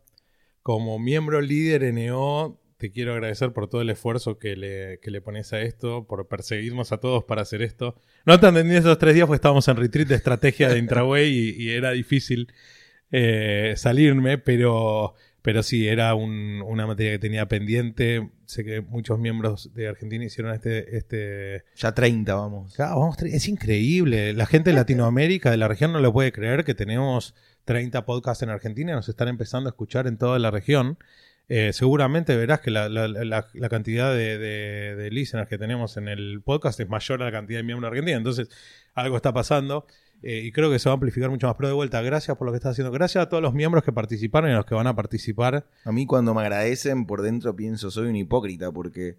Como 0.63 0.97
miembro 0.99 1.41
líder 1.41 1.83
en 1.83 1.97
EO, 1.97 2.59
te 2.77 2.91
quiero 2.91 3.13
agradecer 3.13 3.51
por 3.51 3.67
todo 3.67 3.81
el 3.81 3.89
esfuerzo 3.89 4.39
que 4.39 4.55
le, 4.55 4.99
le 5.03 5.21
pones 5.21 5.53
a 5.53 5.61
esto, 5.61 6.07
por 6.07 6.27
perseguirnos 6.27 6.91
a 6.93 6.97
todos 6.97 7.25
para 7.25 7.41
hacer 7.41 7.61
esto. 7.61 7.95
No 8.25 8.39
te 8.39 8.47
entendí 8.47 8.75
esos 8.75 8.97
tres 8.97 9.13
días 9.13 9.27
porque 9.27 9.35
estábamos 9.35 9.67
en 9.67 9.75
retreat 9.75 10.07
de 10.07 10.15
estrategia 10.15 10.69
de 10.69 10.79
Intraway 10.79 11.29
y, 11.29 11.71
era 11.71 11.91
difícil 11.91 12.51
eh, 13.11 13.73
salirme, 13.75 14.37
pero 14.37 15.13
pero 15.41 15.63
sí, 15.63 15.87
era 15.87 16.13
una 16.13 16.85
materia 16.85 17.13
que 17.13 17.19
tenía 17.19 17.47
pendiente. 17.47 18.29
Sé 18.51 18.65
que 18.65 18.81
muchos 18.81 19.17
miembros 19.17 19.73
de 19.73 19.87
Argentina 19.87 20.25
hicieron 20.25 20.53
este... 20.53 20.97
este... 20.97 21.63
Ya 21.77 21.93
30, 21.93 22.35
vamos. 22.35 22.75
vamos. 22.77 23.17
Es 23.23 23.47
increíble. 23.47 24.33
La 24.33 24.45
gente 24.45 24.71
de 24.71 24.75
Latinoamérica, 24.75 25.51
de 25.51 25.55
la 25.55 25.69
región, 25.69 25.93
no 25.93 26.01
lo 26.01 26.11
puede 26.11 26.33
creer 26.33 26.65
que 26.65 26.75
tenemos 26.75 27.33
30 27.63 28.05
podcasts 28.05 28.43
en 28.43 28.49
Argentina 28.49 28.91
y 28.91 28.95
nos 28.95 29.07
están 29.07 29.29
empezando 29.29 29.69
a 29.69 29.71
escuchar 29.71 30.05
en 30.05 30.17
toda 30.17 30.37
la 30.37 30.51
región. 30.51 30.97
Eh, 31.47 31.71
seguramente 31.71 32.35
verás 32.35 32.59
que 32.59 32.71
la, 32.71 33.69
cantidad 33.69 34.13
de, 34.13 34.37
de, 34.37 35.11
listeners 35.11 35.47
que 35.47 35.57
tenemos 35.57 35.95
en 35.95 36.09
el 36.09 36.41
podcast 36.43 36.77
es 36.81 36.89
mayor 36.89 37.21
a 37.21 37.25
la 37.27 37.31
cantidad 37.31 37.59
de 37.59 37.63
miembros 37.63 37.89
de 37.89 37.99
Argentina. 37.99 38.17
Entonces, 38.17 38.49
algo 38.93 39.15
está 39.15 39.31
pasando. 39.31 39.87
Eh, 40.23 40.41
y 40.45 40.52
creo 40.52 40.69
que 40.69 40.77
se 40.80 40.88
va 40.88 40.93
a 40.93 40.95
amplificar 40.95 41.30
mucho 41.30 41.48
más. 41.48 41.56
Pero 41.56 41.69
de 41.69 41.73
vuelta, 41.73 42.02
gracias 42.02 42.38
por 42.38 42.45
lo 42.45 42.52
que 42.52 42.57
estás 42.57 42.72
haciendo. 42.72 42.91
Gracias 42.91 43.23
a 43.23 43.30
todos 43.30 43.41
los 43.41 43.53
miembros 43.53 43.84
que 43.84 43.91
participaron 43.91 44.49
y 44.49 44.53
a 44.53 44.57
los 44.57 44.65
que 44.65 44.76
van 44.76 44.88
a 44.88 44.95
participar. 44.95 45.65
A 45.84 45.91
mí 45.91 46.06
cuando 46.06 46.34
me 46.34 46.41
agradecen 46.41 47.06
por 47.06 47.22
dentro 47.22 47.56
pienso 47.56 47.91
soy 47.91 48.07
un 48.07 48.15
hipócrita 48.15 48.72
porque 48.72 49.18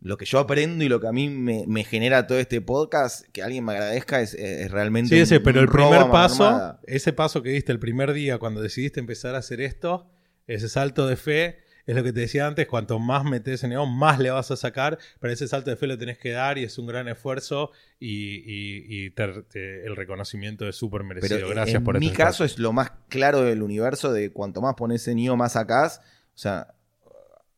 lo 0.00 0.16
que 0.16 0.24
yo 0.24 0.38
aprendo 0.38 0.84
y 0.84 0.88
lo 0.88 1.00
que 1.00 1.08
a 1.08 1.12
mí 1.12 1.28
me, 1.28 1.84
genera 1.84 2.26
todo 2.26 2.38
este 2.38 2.60
podcast, 2.60 3.26
que 3.32 3.42
alguien 3.42 3.64
me 3.64 3.72
agradezca, 3.72 4.20
es, 4.20 4.36
realmente... 4.70 5.14
Sí, 5.14 5.20
ese, 5.20 5.40
pero 5.40 5.60
el 5.60 5.68
primer 5.68 6.08
paso, 6.10 6.78
ese 6.86 7.12
paso 7.12 7.42
que 7.42 7.50
diste 7.50 7.72
el 7.72 7.80
primer 7.80 8.12
día 8.12 8.38
cuando 8.38 8.62
decidiste 8.62 9.00
empezar 9.00 9.34
a 9.34 9.38
hacer 9.38 9.60
esto, 9.60 10.08
ese 10.46 10.68
salto 10.68 11.08
de 11.08 11.16
fe 11.16 11.58
es 11.88 11.96
lo 11.96 12.04
que 12.04 12.12
te 12.12 12.20
decía 12.20 12.46
antes, 12.46 12.66
cuanto 12.66 12.98
más 12.98 13.24
metes 13.24 13.64
en 13.64 13.70
neón, 13.70 13.96
más 13.96 14.18
le 14.18 14.30
vas 14.30 14.50
a 14.50 14.56
sacar, 14.56 14.98
pero 15.20 15.32
ese 15.32 15.48
salto 15.48 15.70
de 15.70 15.76
fe 15.76 15.86
lo 15.86 15.96
tenés 15.96 16.18
que 16.18 16.32
dar 16.32 16.58
y 16.58 16.64
es 16.64 16.76
un 16.76 16.86
gran 16.86 17.08
esfuerzo 17.08 17.70
y, 17.98 19.06
el 19.16 19.96
reconocimiento 19.96 20.68
es 20.68 20.76
súper 20.76 21.02
merecido. 21.02 21.48
Gracias 21.48 21.82
por 21.82 21.96
eso. 21.96 22.04
En 22.04 22.10
mi 22.10 22.14
caso 22.14 22.44
es 22.44 22.58
lo 22.58 22.74
más 22.74 22.92
claro 23.08 23.40
del 23.40 23.62
universo 23.62 24.12
de 24.12 24.30
cuanto 24.32 24.60
más 24.60 24.74
pones 24.74 25.08
en 25.08 25.18
IO, 25.18 25.34
más 25.36 25.52
sacás. 25.52 26.02
O 26.34 26.38
sea, 26.38 26.74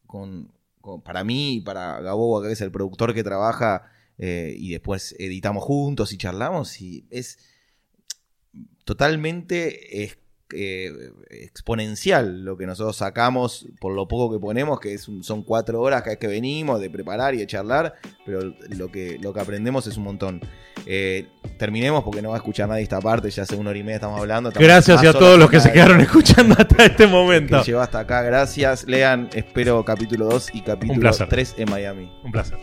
con, 0.06 0.52
para 1.02 1.24
mí 1.24 1.56
y 1.56 1.60
para 1.60 2.00
Gabo, 2.00 2.40
que 2.40 2.52
es 2.52 2.60
el 2.60 2.70
productor 2.70 3.12
que 3.12 3.24
trabaja 3.24 3.90
eh, 4.16 4.54
y 4.56 4.70
después 4.70 5.16
editamos 5.18 5.64
juntos 5.64 6.12
y 6.12 6.18
charlamos, 6.18 6.80
y 6.80 7.04
es 7.10 7.40
totalmente 8.84 10.04
eh, 10.54 10.92
exponencial 11.30 12.44
lo 12.44 12.56
que 12.56 12.66
nosotros 12.66 12.96
sacamos 12.96 13.66
por 13.80 13.94
lo 13.94 14.08
poco 14.08 14.32
que 14.32 14.40
ponemos, 14.40 14.80
que 14.80 14.94
es 14.94 15.08
son 15.22 15.42
cuatro 15.42 15.80
horas 15.80 16.02
cada 16.02 16.12
vez 16.12 16.18
que 16.18 16.26
venimos 16.26 16.80
de 16.80 16.90
preparar 16.90 17.34
y 17.34 17.38
de 17.38 17.46
charlar, 17.46 17.94
pero 18.24 18.54
lo 18.68 18.90
que, 18.90 19.18
lo 19.20 19.32
que 19.32 19.40
aprendemos 19.40 19.86
es 19.86 19.96
un 19.96 20.04
montón. 20.04 20.40
Eh, 20.86 21.26
terminemos 21.58 22.02
porque 22.04 22.22
no 22.22 22.30
va 22.30 22.36
a 22.36 22.38
escuchar 22.38 22.68
nadie 22.68 22.82
esta 22.82 23.00
parte, 23.00 23.30
ya 23.30 23.42
hace 23.42 23.56
una 23.56 23.70
hora 23.70 23.78
y 23.78 23.82
media 23.82 23.96
estamos 23.96 24.20
hablando. 24.20 24.50
gracias 24.50 25.04
a 25.04 25.12
todos 25.12 25.38
los 25.38 25.50
que 25.50 25.60
se 25.60 25.72
quedaron 25.72 26.00
escuchando 26.00 26.56
hasta 26.58 26.84
este 26.84 27.06
momento. 27.06 27.62
Que 27.64 27.74
hasta 27.74 28.00
acá, 28.00 28.22
gracias. 28.22 28.84
Lean, 28.86 29.28
espero 29.34 29.84
capítulo 29.84 30.26
2 30.26 30.54
y 30.54 30.62
capítulo 30.62 31.10
3 31.10 31.54
en 31.58 31.70
Miami. 31.70 32.12
Un 32.24 32.32
placer. 32.32 32.58